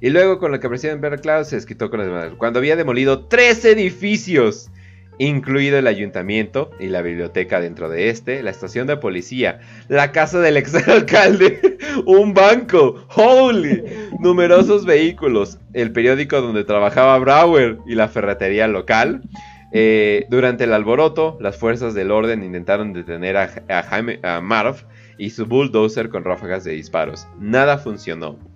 Y 0.00 0.10
luego 0.10 0.38
con 0.38 0.50
lo 0.50 0.60
que 0.60 0.66
aparecía 0.66 0.92
en 0.92 1.00
Cloud 1.00 1.44
se 1.44 1.56
desquitó 1.56 1.90
con 1.90 1.98
las 2.00 2.08
demás. 2.08 2.32
Cuando 2.38 2.58
había 2.58 2.76
demolido 2.76 3.26
tres 3.26 3.64
edificios, 3.64 4.70
incluido 5.20 5.78
el 5.78 5.86
ayuntamiento 5.86 6.70
y 6.80 6.86
la 6.86 7.02
biblioteca 7.02 7.60
dentro 7.60 7.90
de 7.90 8.08
este, 8.08 8.42
la 8.42 8.50
estación 8.50 8.86
de 8.86 8.96
policía, 8.96 9.60
la 9.88 10.12
casa 10.12 10.40
del 10.40 10.56
ex 10.56 10.74
alcalde, 10.88 11.78
un 12.06 12.32
banco, 12.32 13.06
holy, 13.14 13.84
numerosos 14.18 14.86
vehículos, 14.86 15.58
el 15.74 15.92
periódico 15.92 16.40
donde 16.40 16.64
trabajaba 16.64 17.18
Brower 17.18 17.76
y 17.86 17.94
la 17.94 18.08
ferretería 18.08 18.66
local. 18.66 19.20
Eh, 19.72 20.26
durante 20.30 20.64
el 20.64 20.72
alboroto, 20.72 21.36
las 21.40 21.58
fuerzas 21.58 21.92
del 21.92 22.10
orden 22.10 22.42
intentaron 22.42 22.94
detener 22.94 23.36
a, 23.36 23.82
Jaime, 23.82 24.18
a 24.22 24.40
Marv 24.40 24.86
y 25.18 25.30
su 25.30 25.44
bulldozer 25.44 26.08
con 26.08 26.24
ráfagas 26.24 26.64
de 26.64 26.72
disparos. 26.72 27.28
Nada 27.38 27.76
funcionó. 27.76 28.49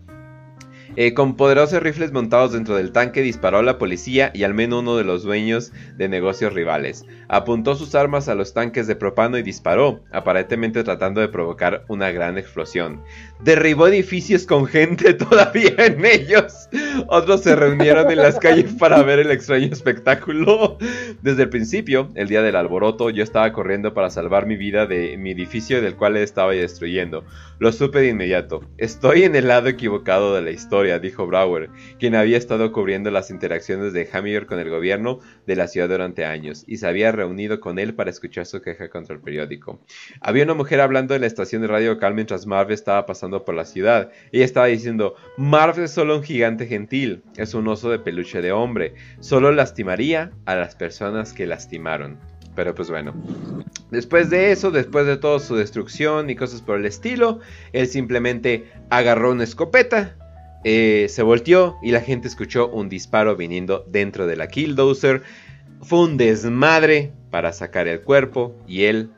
Eh, 0.96 1.12
con 1.12 1.36
poderosos 1.36 1.82
rifles 1.82 2.12
montados 2.12 2.52
dentro 2.52 2.76
del 2.76 2.92
tanque 2.92 3.20
disparó 3.20 3.58
a 3.58 3.62
la 3.64 3.78
policía 3.78 4.30
y 4.32 4.44
al 4.44 4.54
menos 4.54 4.82
uno 4.82 4.96
de 4.96 5.02
los 5.02 5.24
dueños 5.24 5.72
de 5.96 6.08
negocios 6.08 6.52
rivales. 6.52 7.04
Apuntó 7.26 7.74
sus 7.74 7.96
armas 7.96 8.28
a 8.28 8.36
los 8.36 8.54
tanques 8.54 8.86
de 8.86 8.94
propano 8.94 9.36
y 9.36 9.42
disparó, 9.42 10.04
aparentemente 10.12 10.84
tratando 10.84 11.20
de 11.20 11.26
provocar 11.26 11.84
una 11.88 12.12
gran 12.12 12.38
explosión. 12.38 13.02
Derribó 13.42 13.88
edificios 13.88 14.46
con 14.46 14.66
gente 14.66 15.14
todavía 15.14 15.74
en 15.78 16.04
ellos. 16.04 16.68
Otros 17.08 17.42
se 17.42 17.56
reunieron 17.56 18.08
en 18.12 18.18
las 18.18 18.38
calles 18.38 18.72
para 18.78 19.02
ver 19.02 19.18
el 19.18 19.32
extraño 19.32 19.72
espectáculo. 19.72 20.78
Desde 21.22 21.42
el 21.42 21.48
principio, 21.48 22.10
el 22.14 22.28
día 22.28 22.42
del 22.42 22.54
alboroto, 22.54 23.10
yo 23.10 23.24
estaba 23.24 23.52
corriendo 23.52 23.94
para 23.94 24.10
salvar 24.10 24.46
mi 24.46 24.56
vida 24.56 24.86
de 24.86 25.16
mi 25.16 25.32
edificio 25.32 25.82
del 25.82 25.96
cual 25.96 26.16
estaba 26.16 26.52
destruyendo. 26.52 27.24
Lo 27.58 27.72
supe 27.72 28.00
de 28.00 28.08
inmediato. 28.10 28.62
Estoy 28.78 29.24
en 29.24 29.34
el 29.34 29.48
lado 29.48 29.68
equivocado 29.68 30.34
de 30.36 30.42
la 30.42 30.50
historia 30.50 30.83
dijo 30.84 31.26
Brower, 31.26 31.70
quien 31.98 32.14
había 32.14 32.36
estado 32.36 32.72
cubriendo 32.72 33.10
las 33.10 33.30
interacciones 33.30 33.92
de 33.92 34.08
Hammer 34.12 34.46
con 34.46 34.58
el 34.58 34.70
gobierno 34.70 35.20
de 35.46 35.56
la 35.56 35.66
ciudad 35.66 35.88
durante 35.88 36.24
años, 36.24 36.64
y 36.66 36.76
se 36.76 36.86
había 36.86 37.12
reunido 37.12 37.60
con 37.60 37.78
él 37.78 37.94
para 37.94 38.10
escuchar 38.10 38.46
su 38.46 38.60
queja 38.60 38.88
contra 38.88 39.14
el 39.14 39.20
periódico. 39.20 39.80
Había 40.20 40.44
una 40.44 40.54
mujer 40.54 40.80
hablando 40.80 41.14
en 41.14 41.22
la 41.22 41.26
estación 41.26 41.62
de 41.62 41.68
radio 41.68 41.94
local 41.94 42.14
mientras 42.14 42.46
Marv 42.46 42.70
estaba 42.70 43.06
pasando 43.06 43.44
por 43.44 43.54
la 43.54 43.64
ciudad. 43.64 44.10
Ella 44.32 44.44
estaba 44.44 44.66
diciendo, 44.66 45.14
Marv 45.36 45.80
es 45.80 45.90
solo 45.90 46.16
un 46.16 46.22
gigante 46.22 46.66
gentil, 46.66 47.22
es 47.36 47.54
un 47.54 47.66
oso 47.68 47.90
de 47.90 47.98
peluche 47.98 48.42
de 48.42 48.52
hombre, 48.52 48.94
solo 49.20 49.52
lastimaría 49.52 50.32
a 50.44 50.54
las 50.54 50.74
personas 50.74 51.32
que 51.32 51.46
lastimaron. 51.46 52.18
Pero 52.54 52.74
pues 52.74 52.88
bueno, 52.88 53.14
después 53.90 54.30
de 54.30 54.52
eso, 54.52 54.70
después 54.70 55.06
de 55.06 55.16
toda 55.16 55.40
su 55.40 55.56
destrucción 55.56 56.30
y 56.30 56.36
cosas 56.36 56.62
por 56.62 56.78
el 56.78 56.86
estilo, 56.86 57.40
él 57.72 57.88
simplemente 57.88 58.70
agarró 58.90 59.32
una 59.32 59.44
escopeta, 59.44 60.16
eh, 60.64 61.06
se 61.08 61.22
volteó 61.22 61.76
y 61.82 61.90
la 61.90 62.00
gente 62.00 62.26
escuchó 62.26 62.68
un 62.68 62.88
disparo 62.88 63.36
viniendo 63.36 63.84
dentro 63.88 64.26
de 64.26 64.36
la 64.36 64.48
Killdozer. 64.48 65.22
Fue 65.82 66.00
un 66.00 66.16
desmadre 66.16 67.12
para 67.30 67.52
sacar 67.52 67.86
el 67.86 68.00
cuerpo 68.00 68.56
y 68.66 68.84
él 68.84 69.10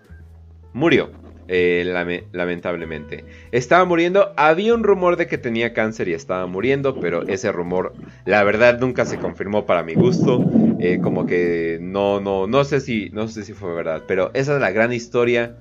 murió. 0.73 1.11
Eh, 1.49 1.85
lamentablemente. 2.33 3.25
Estaba 3.53 3.85
muriendo. 3.85 4.33
Había 4.37 4.75
un 4.75 4.83
rumor 4.83 5.17
de 5.17 5.29
que 5.29 5.39
tenía 5.39 5.73
cáncer 5.73 6.09
y 6.09 6.13
estaba 6.13 6.47
muriendo, 6.47 6.99
pero 6.99 7.23
ese 7.29 7.53
rumor, 7.53 7.93
la 8.25 8.43
verdad, 8.43 8.81
nunca 8.81 9.05
se 9.05 9.19
confirmó 9.19 9.65
para 9.65 9.85
mi 9.85 9.95
gusto. 9.95 10.45
Eh, 10.81 10.99
como 11.01 11.25
que 11.27 11.79
no, 11.81 12.21
no, 12.21 12.49
no 12.49 12.65
sé 12.65 12.81
si, 12.81 13.11
no 13.11 13.29
sé 13.29 13.45
si 13.45 13.53
fue 13.53 13.73
verdad. 13.75 14.03
Pero 14.09 14.33
esa 14.35 14.57
es 14.57 14.61
la 14.61 14.73
gran 14.73 14.93
historia 14.93 15.57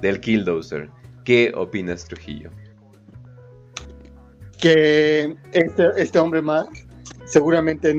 del 0.00 0.20
Killdozer. 0.20 0.88
¿Qué 1.24 1.52
opinas, 1.54 2.06
Trujillo? 2.06 2.50
Que 4.60 5.36
este, 5.52 5.88
este 5.96 6.18
hombre 6.18 6.42
más 6.42 6.66
seguramente 7.24 7.94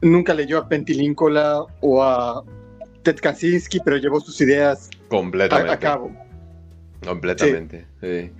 nunca 0.00 0.34
leyó 0.34 0.58
a 0.58 0.68
Pentilíncola 0.68 1.64
o 1.80 2.02
a 2.02 2.44
Ted 3.02 3.16
Kaczynski, 3.20 3.80
pero 3.80 3.96
llevó 3.96 4.20
sus 4.20 4.40
ideas 4.40 4.90
completamente 5.08 5.72
a, 5.72 5.78
cabo. 5.78 6.10
Completamente, 7.04 7.86
sí. 8.00 8.30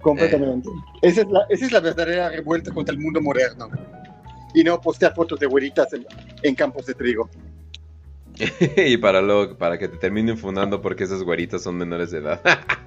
Completamente. 0.00 0.68
Esa, 1.02 1.22
es 1.22 1.28
la, 1.28 1.44
esa 1.48 1.66
es 1.66 1.72
la 1.72 1.80
verdadera 1.80 2.30
revuelta 2.30 2.72
contra 2.72 2.94
el 2.94 3.00
mundo 3.00 3.20
moderno. 3.20 3.68
Y 4.54 4.64
no 4.64 4.80
postear 4.80 5.14
fotos 5.14 5.40
de 5.40 5.46
güeritas 5.46 5.88
en, 6.42 6.54
campos 6.54 6.86
de 6.86 6.94
trigo. 6.94 7.28
y 8.76 8.96
para, 8.96 9.20
lo, 9.20 9.56
para 9.56 9.78
que 9.78 9.88
te 9.88 9.96
terminen 9.96 10.38
fundando 10.38 10.80
porque 10.80 11.04
esas 11.04 11.22
güeritas 11.22 11.62
son 11.62 11.76
menores 11.76 12.10
de 12.10 12.18
edad. 12.18 12.40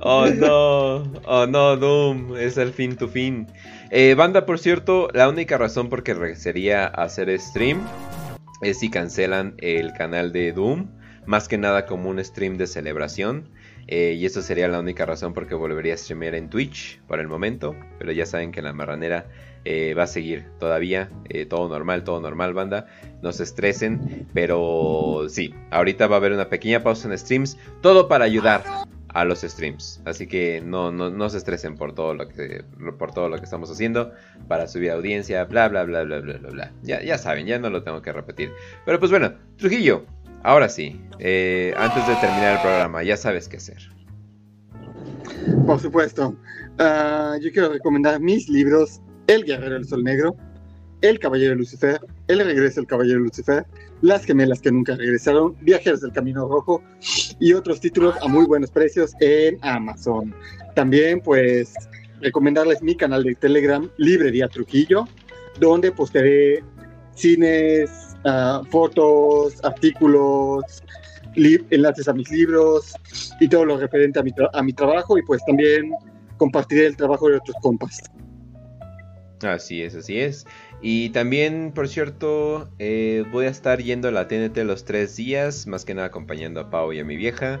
oh 0.00 0.26
no, 0.26 1.02
oh 1.26 1.46
no, 1.46 1.76
Doom, 1.76 2.36
es 2.36 2.56
el 2.56 2.72
fin 2.72 2.96
to 2.96 3.08
fin. 3.08 3.46
Eh, 3.90 4.14
banda, 4.14 4.46
por 4.46 4.58
cierto, 4.58 5.08
la 5.12 5.28
única 5.28 5.58
razón 5.58 5.88
por 5.88 6.02
que 6.02 6.36
sería 6.36 6.86
hacer 6.86 7.38
stream 7.38 7.82
es 8.62 8.78
si 8.78 8.90
cancelan 8.90 9.54
el 9.58 9.92
canal 9.92 10.32
de 10.32 10.52
Doom. 10.52 10.88
más 11.26 11.48
que 11.48 11.58
nada 11.58 11.86
como 11.86 12.08
un 12.10 12.22
stream 12.24 12.56
de 12.56 12.66
celebración. 12.66 13.48
Eh, 13.86 14.14
y 14.16 14.24
eso 14.24 14.40
sería 14.42 14.68
la 14.68 14.78
única 14.78 15.04
razón 15.04 15.32
por 15.32 15.48
que 15.48 15.54
volvería 15.54 15.94
a 15.94 15.96
streamear 15.96 16.34
en 16.34 16.48
Twitch 16.48 17.00
por 17.08 17.18
el 17.18 17.28
momento. 17.28 17.74
Pero 17.98 18.12
ya 18.12 18.26
saben 18.26 18.52
que 18.52 18.62
la 18.62 18.72
marranera 18.72 19.26
eh, 19.64 19.94
va 19.94 20.04
a 20.04 20.06
seguir 20.06 20.46
todavía. 20.58 21.10
Eh, 21.28 21.46
todo 21.46 21.68
normal, 21.68 22.04
todo 22.04 22.20
normal, 22.20 22.54
banda. 22.54 22.86
No 23.22 23.32
se 23.32 23.42
estresen. 23.42 24.26
Pero 24.32 25.26
sí, 25.28 25.54
ahorita 25.70 26.06
va 26.06 26.16
a 26.16 26.18
haber 26.18 26.32
una 26.32 26.48
pequeña 26.48 26.82
pausa 26.82 27.08
en 27.08 27.18
streams. 27.18 27.56
Todo 27.80 28.08
para 28.08 28.24
ayudar 28.24 28.62
a 29.14 29.24
los 29.24 29.40
streams. 29.40 30.00
Así 30.04 30.26
que 30.26 30.60
no, 30.60 30.92
no, 30.92 31.10
no 31.10 31.28
se 31.28 31.38
estresen 31.38 31.76
por 31.76 31.94
todo 31.94 32.14
lo 32.14 32.28
que 32.28 32.64
por 32.98 33.12
todo 33.12 33.28
lo 33.28 33.36
que 33.38 33.44
estamos 33.44 33.70
haciendo 33.70 34.12
para 34.48 34.68
subir 34.68 34.90
audiencia, 34.90 35.44
bla 35.44 35.68
bla 35.68 35.84
bla 35.84 36.04
bla 36.04 36.20
bla 36.20 36.38
bla 36.38 36.50
bla. 36.50 36.72
Ya, 36.82 37.02
ya 37.02 37.18
saben, 37.18 37.46
ya 37.46 37.58
no 37.58 37.70
lo 37.70 37.82
tengo 37.82 38.02
que 38.02 38.12
repetir. 38.12 38.52
Pero 38.84 38.98
pues 38.98 39.10
bueno, 39.10 39.32
Trujillo, 39.56 40.04
ahora 40.42 40.68
sí, 40.68 41.00
eh, 41.18 41.74
antes 41.76 42.06
de 42.06 42.14
terminar 42.16 42.56
el 42.56 42.60
programa, 42.60 43.02
ya 43.02 43.16
sabes 43.16 43.48
qué 43.48 43.56
hacer. 43.56 43.78
Por 45.66 45.80
supuesto. 45.80 46.36
Ah, 46.78 47.36
yo 47.40 47.50
quiero 47.52 47.72
recomendar 47.72 48.20
mis 48.20 48.48
libros 48.48 49.00
El 49.30 49.44
Guerrero 49.44 49.74
del 49.74 49.86
Sol 49.86 50.02
Negro, 50.02 50.34
El 51.02 51.20
Caballero 51.20 51.54
Lucifer, 51.54 52.00
El 52.26 52.40
Regreso 52.40 52.80
del 52.80 52.88
Caballero 52.88 53.20
Lucifer, 53.20 53.64
Las 54.02 54.24
Gemelas 54.24 54.60
que 54.60 54.72
Nunca 54.72 54.96
Regresaron, 54.96 55.54
Viajeros 55.60 56.00
del 56.00 56.10
Camino 56.10 56.48
Rojo 56.48 56.82
y 57.38 57.52
otros 57.52 57.78
títulos 57.78 58.16
a 58.22 58.26
muy 58.26 58.44
buenos 58.44 58.72
precios 58.72 59.12
en 59.20 59.56
Amazon. 59.62 60.34
También 60.74 61.20
pues 61.20 61.74
recomendarles 62.20 62.82
mi 62.82 62.96
canal 62.96 63.22
de 63.22 63.36
Telegram, 63.36 63.88
Librería 63.98 64.48
Trujillo, 64.48 65.04
donde 65.60 65.92
postearé 65.92 66.64
cines, 67.14 67.88
ah, 68.24 68.62
fotos, 68.68 69.62
artículos, 69.62 70.64
enlaces 71.36 72.08
a 72.08 72.12
mis 72.14 72.28
libros 72.32 72.96
y 73.38 73.46
todo 73.46 73.64
lo 73.64 73.76
referente 73.76 74.18
a 74.18 74.24
mi, 74.24 74.32
a 74.52 74.60
mi 74.64 74.72
trabajo 74.72 75.16
y 75.16 75.22
pues 75.22 75.40
también 75.46 75.92
compartiré 76.36 76.86
el 76.86 76.96
trabajo 76.96 77.28
de 77.28 77.36
otros 77.36 77.56
compas. 77.62 78.02
Así 79.42 79.82
es, 79.82 79.94
así 79.94 80.20
es. 80.20 80.46
Y 80.82 81.10
también, 81.10 81.72
por 81.74 81.88
cierto, 81.88 82.68
eh, 82.78 83.24
voy 83.30 83.46
a 83.46 83.50
estar 83.50 83.80
yendo 83.80 84.08
a 84.08 84.10
la 84.10 84.28
TNT 84.28 84.58
los 84.64 84.84
tres 84.84 85.16
días, 85.16 85.66
más 85.66 85.84
que 85.84 85.94
nada 85.94 86.08
acompañando 86.08 86.60
a 86.60 86.70
Pau 86.70 86.92
y 86.92 87.00
a 87.00 87.04
mi 87.04 87.16
vieja. 87.16 87.60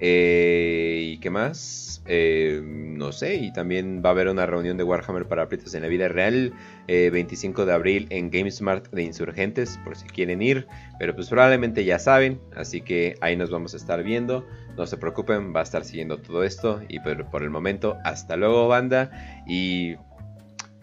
Eh, 0.00 1.12
¿Y 1.12 1.18
qué 1.18 1.30
más? 1.30 2.02
Eh, 2.06 2.60
no 2.64 3.12
sé, 3.12 3.36
y 3.36 3.52
también 3.52 4.02
va 4.04 4.08
a 4.08 4.12
haber 4.12 4.28
una 4.28 4.46
reunión 4.46 4.76
de 4.78 4.82
Warhammer 4.82 5.28
para 5.28 5.42
aprietos 5.42 5.74
en 5.74 5.82
la 5.82 5.88
vida 5.88 6.08
real, 6.08 6.54
eh, 6.88 7.10
25 7.10 7.66
de 7.66 7.72
abril 7.72 8.06
en 8.10 8.30
GameSmart 8.30 8.90
de 8.90 9.02
Insurgentes, 9.02 9.78
por 9.84 9.96
si 9.96 10.08
quieren 10.08 10.40
ir, 10.40 10.66
pero 10.98 11.14
pues 11.14 11.28
probablemente 11.28 11.84
ya 11.84 11.98
saben, 11.98 12.40
así 12.56 12.80
que 12.80 13.16
ahí 13.20 13.36
nos 13.36 13.50
vamos 13.50 13.74
a 13.74 13.76
estar 13.76 14.02
viendo, 14.02 14.46
no 14.76 14.86
se 14.86 14.96
preocupen, 14.96 15.54
va 15.54 15.60
a 15.60 15.62
estar 15.62 15.84
siguiendo 15.84 16.16
todo 16.16 16.42
esto, 16.42 16.80
y 16.88 16.98
por, 17.00 17.28
por 17.30 17.42
el 17.42 17.50
momento, 17.50 17.98
hasta 18.02 18.36
luego 18.36 18.66
banda, 18.66 19.10
y 19.46 19.96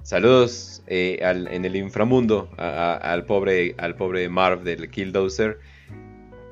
Saludos 0.06 0.82
eh, 0.88 1.20
al- 1.24 1.48
en 1.48 1.64
el 1.64 1.76
inframundo 1.76 2.48
a- 2.58 2.66
a- 2.94 2.96
al, 2.96 3.24
pobre, 3.24 3.74
al 3.78 3.94
pobre 3.94 4.28
Marv 4.28 4.62
del 4.62 4.90
Killdozer. 4.90 5.58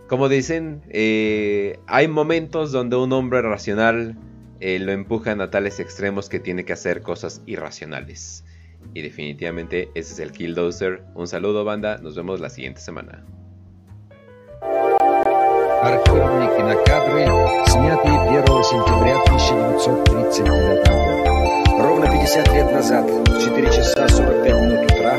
Como 0.08 0.28
dicen, 0.28 0.82
eh, 0.88 1.78
hay 1.86 2.08
momentos 2.08 2.72
donde 2.72 2.96
un 2.96 3.12
hombre 3.12 3.42
racional 3.42 4.16
eh, 4.60 4.78
lo 4.78 4.92
empujan 4.92 5.40
a 5.40 5.50
tales 5.50 5.80
extremos 5.80 6.28
que 6.28 6.38
tiene 6.40 6.64
que 6.64 6.72
hacer 6.72 7.02
cosas 7.02 7.42
irracionales. 7.46 8.44
Y 8.94 9.02
definitivamente 9.02 9.90
ese 9.94 10.14
es 10.14 10.18
el 10.20 10.32
Killdozer. 10.32 11.02
Un 11.14 11.26
saludo 11.28 11.64
banda, 11.64 11.98
nos 11.98 12.14
vemos 12.16 12.40
la 12.40 12.50
siguiente 12.50 12.80
semana. 12.80 13.24
Архивные 15.82 16.48
кинокадры, 16.56 17.24
снятые 17.66 18.18
1 18.28 18.62
сентября 18.64 19.16
1939 19.30 20.82
года. 20.84 21.33
Ровно 21.85 22.07
50 22.07 22.51
лет 22.53 22.71
назад, 22.71 23.05
в 23.05 23.39
4 23.45 23.67
часа 23.67 24.07
45 24.07 24.53
минут 24.53 24.91
утра, 24.91 25.17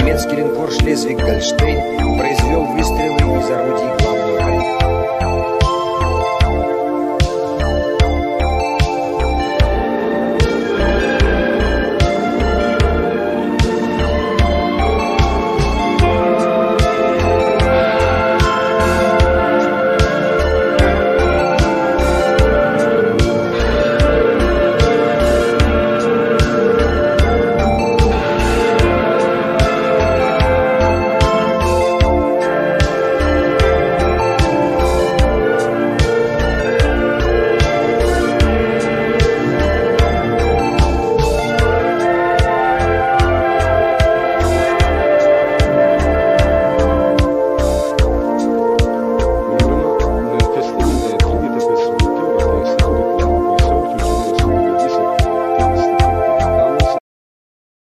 немецкий 0.00 0.36
линкор 0.36 0.70
«Шлезвиг-Гольштейн» 0.70 2.16
произвел 2.18 2.64
выстрелы 2.64 3.18
из 3.38 3.50
орудий 3.50 4.15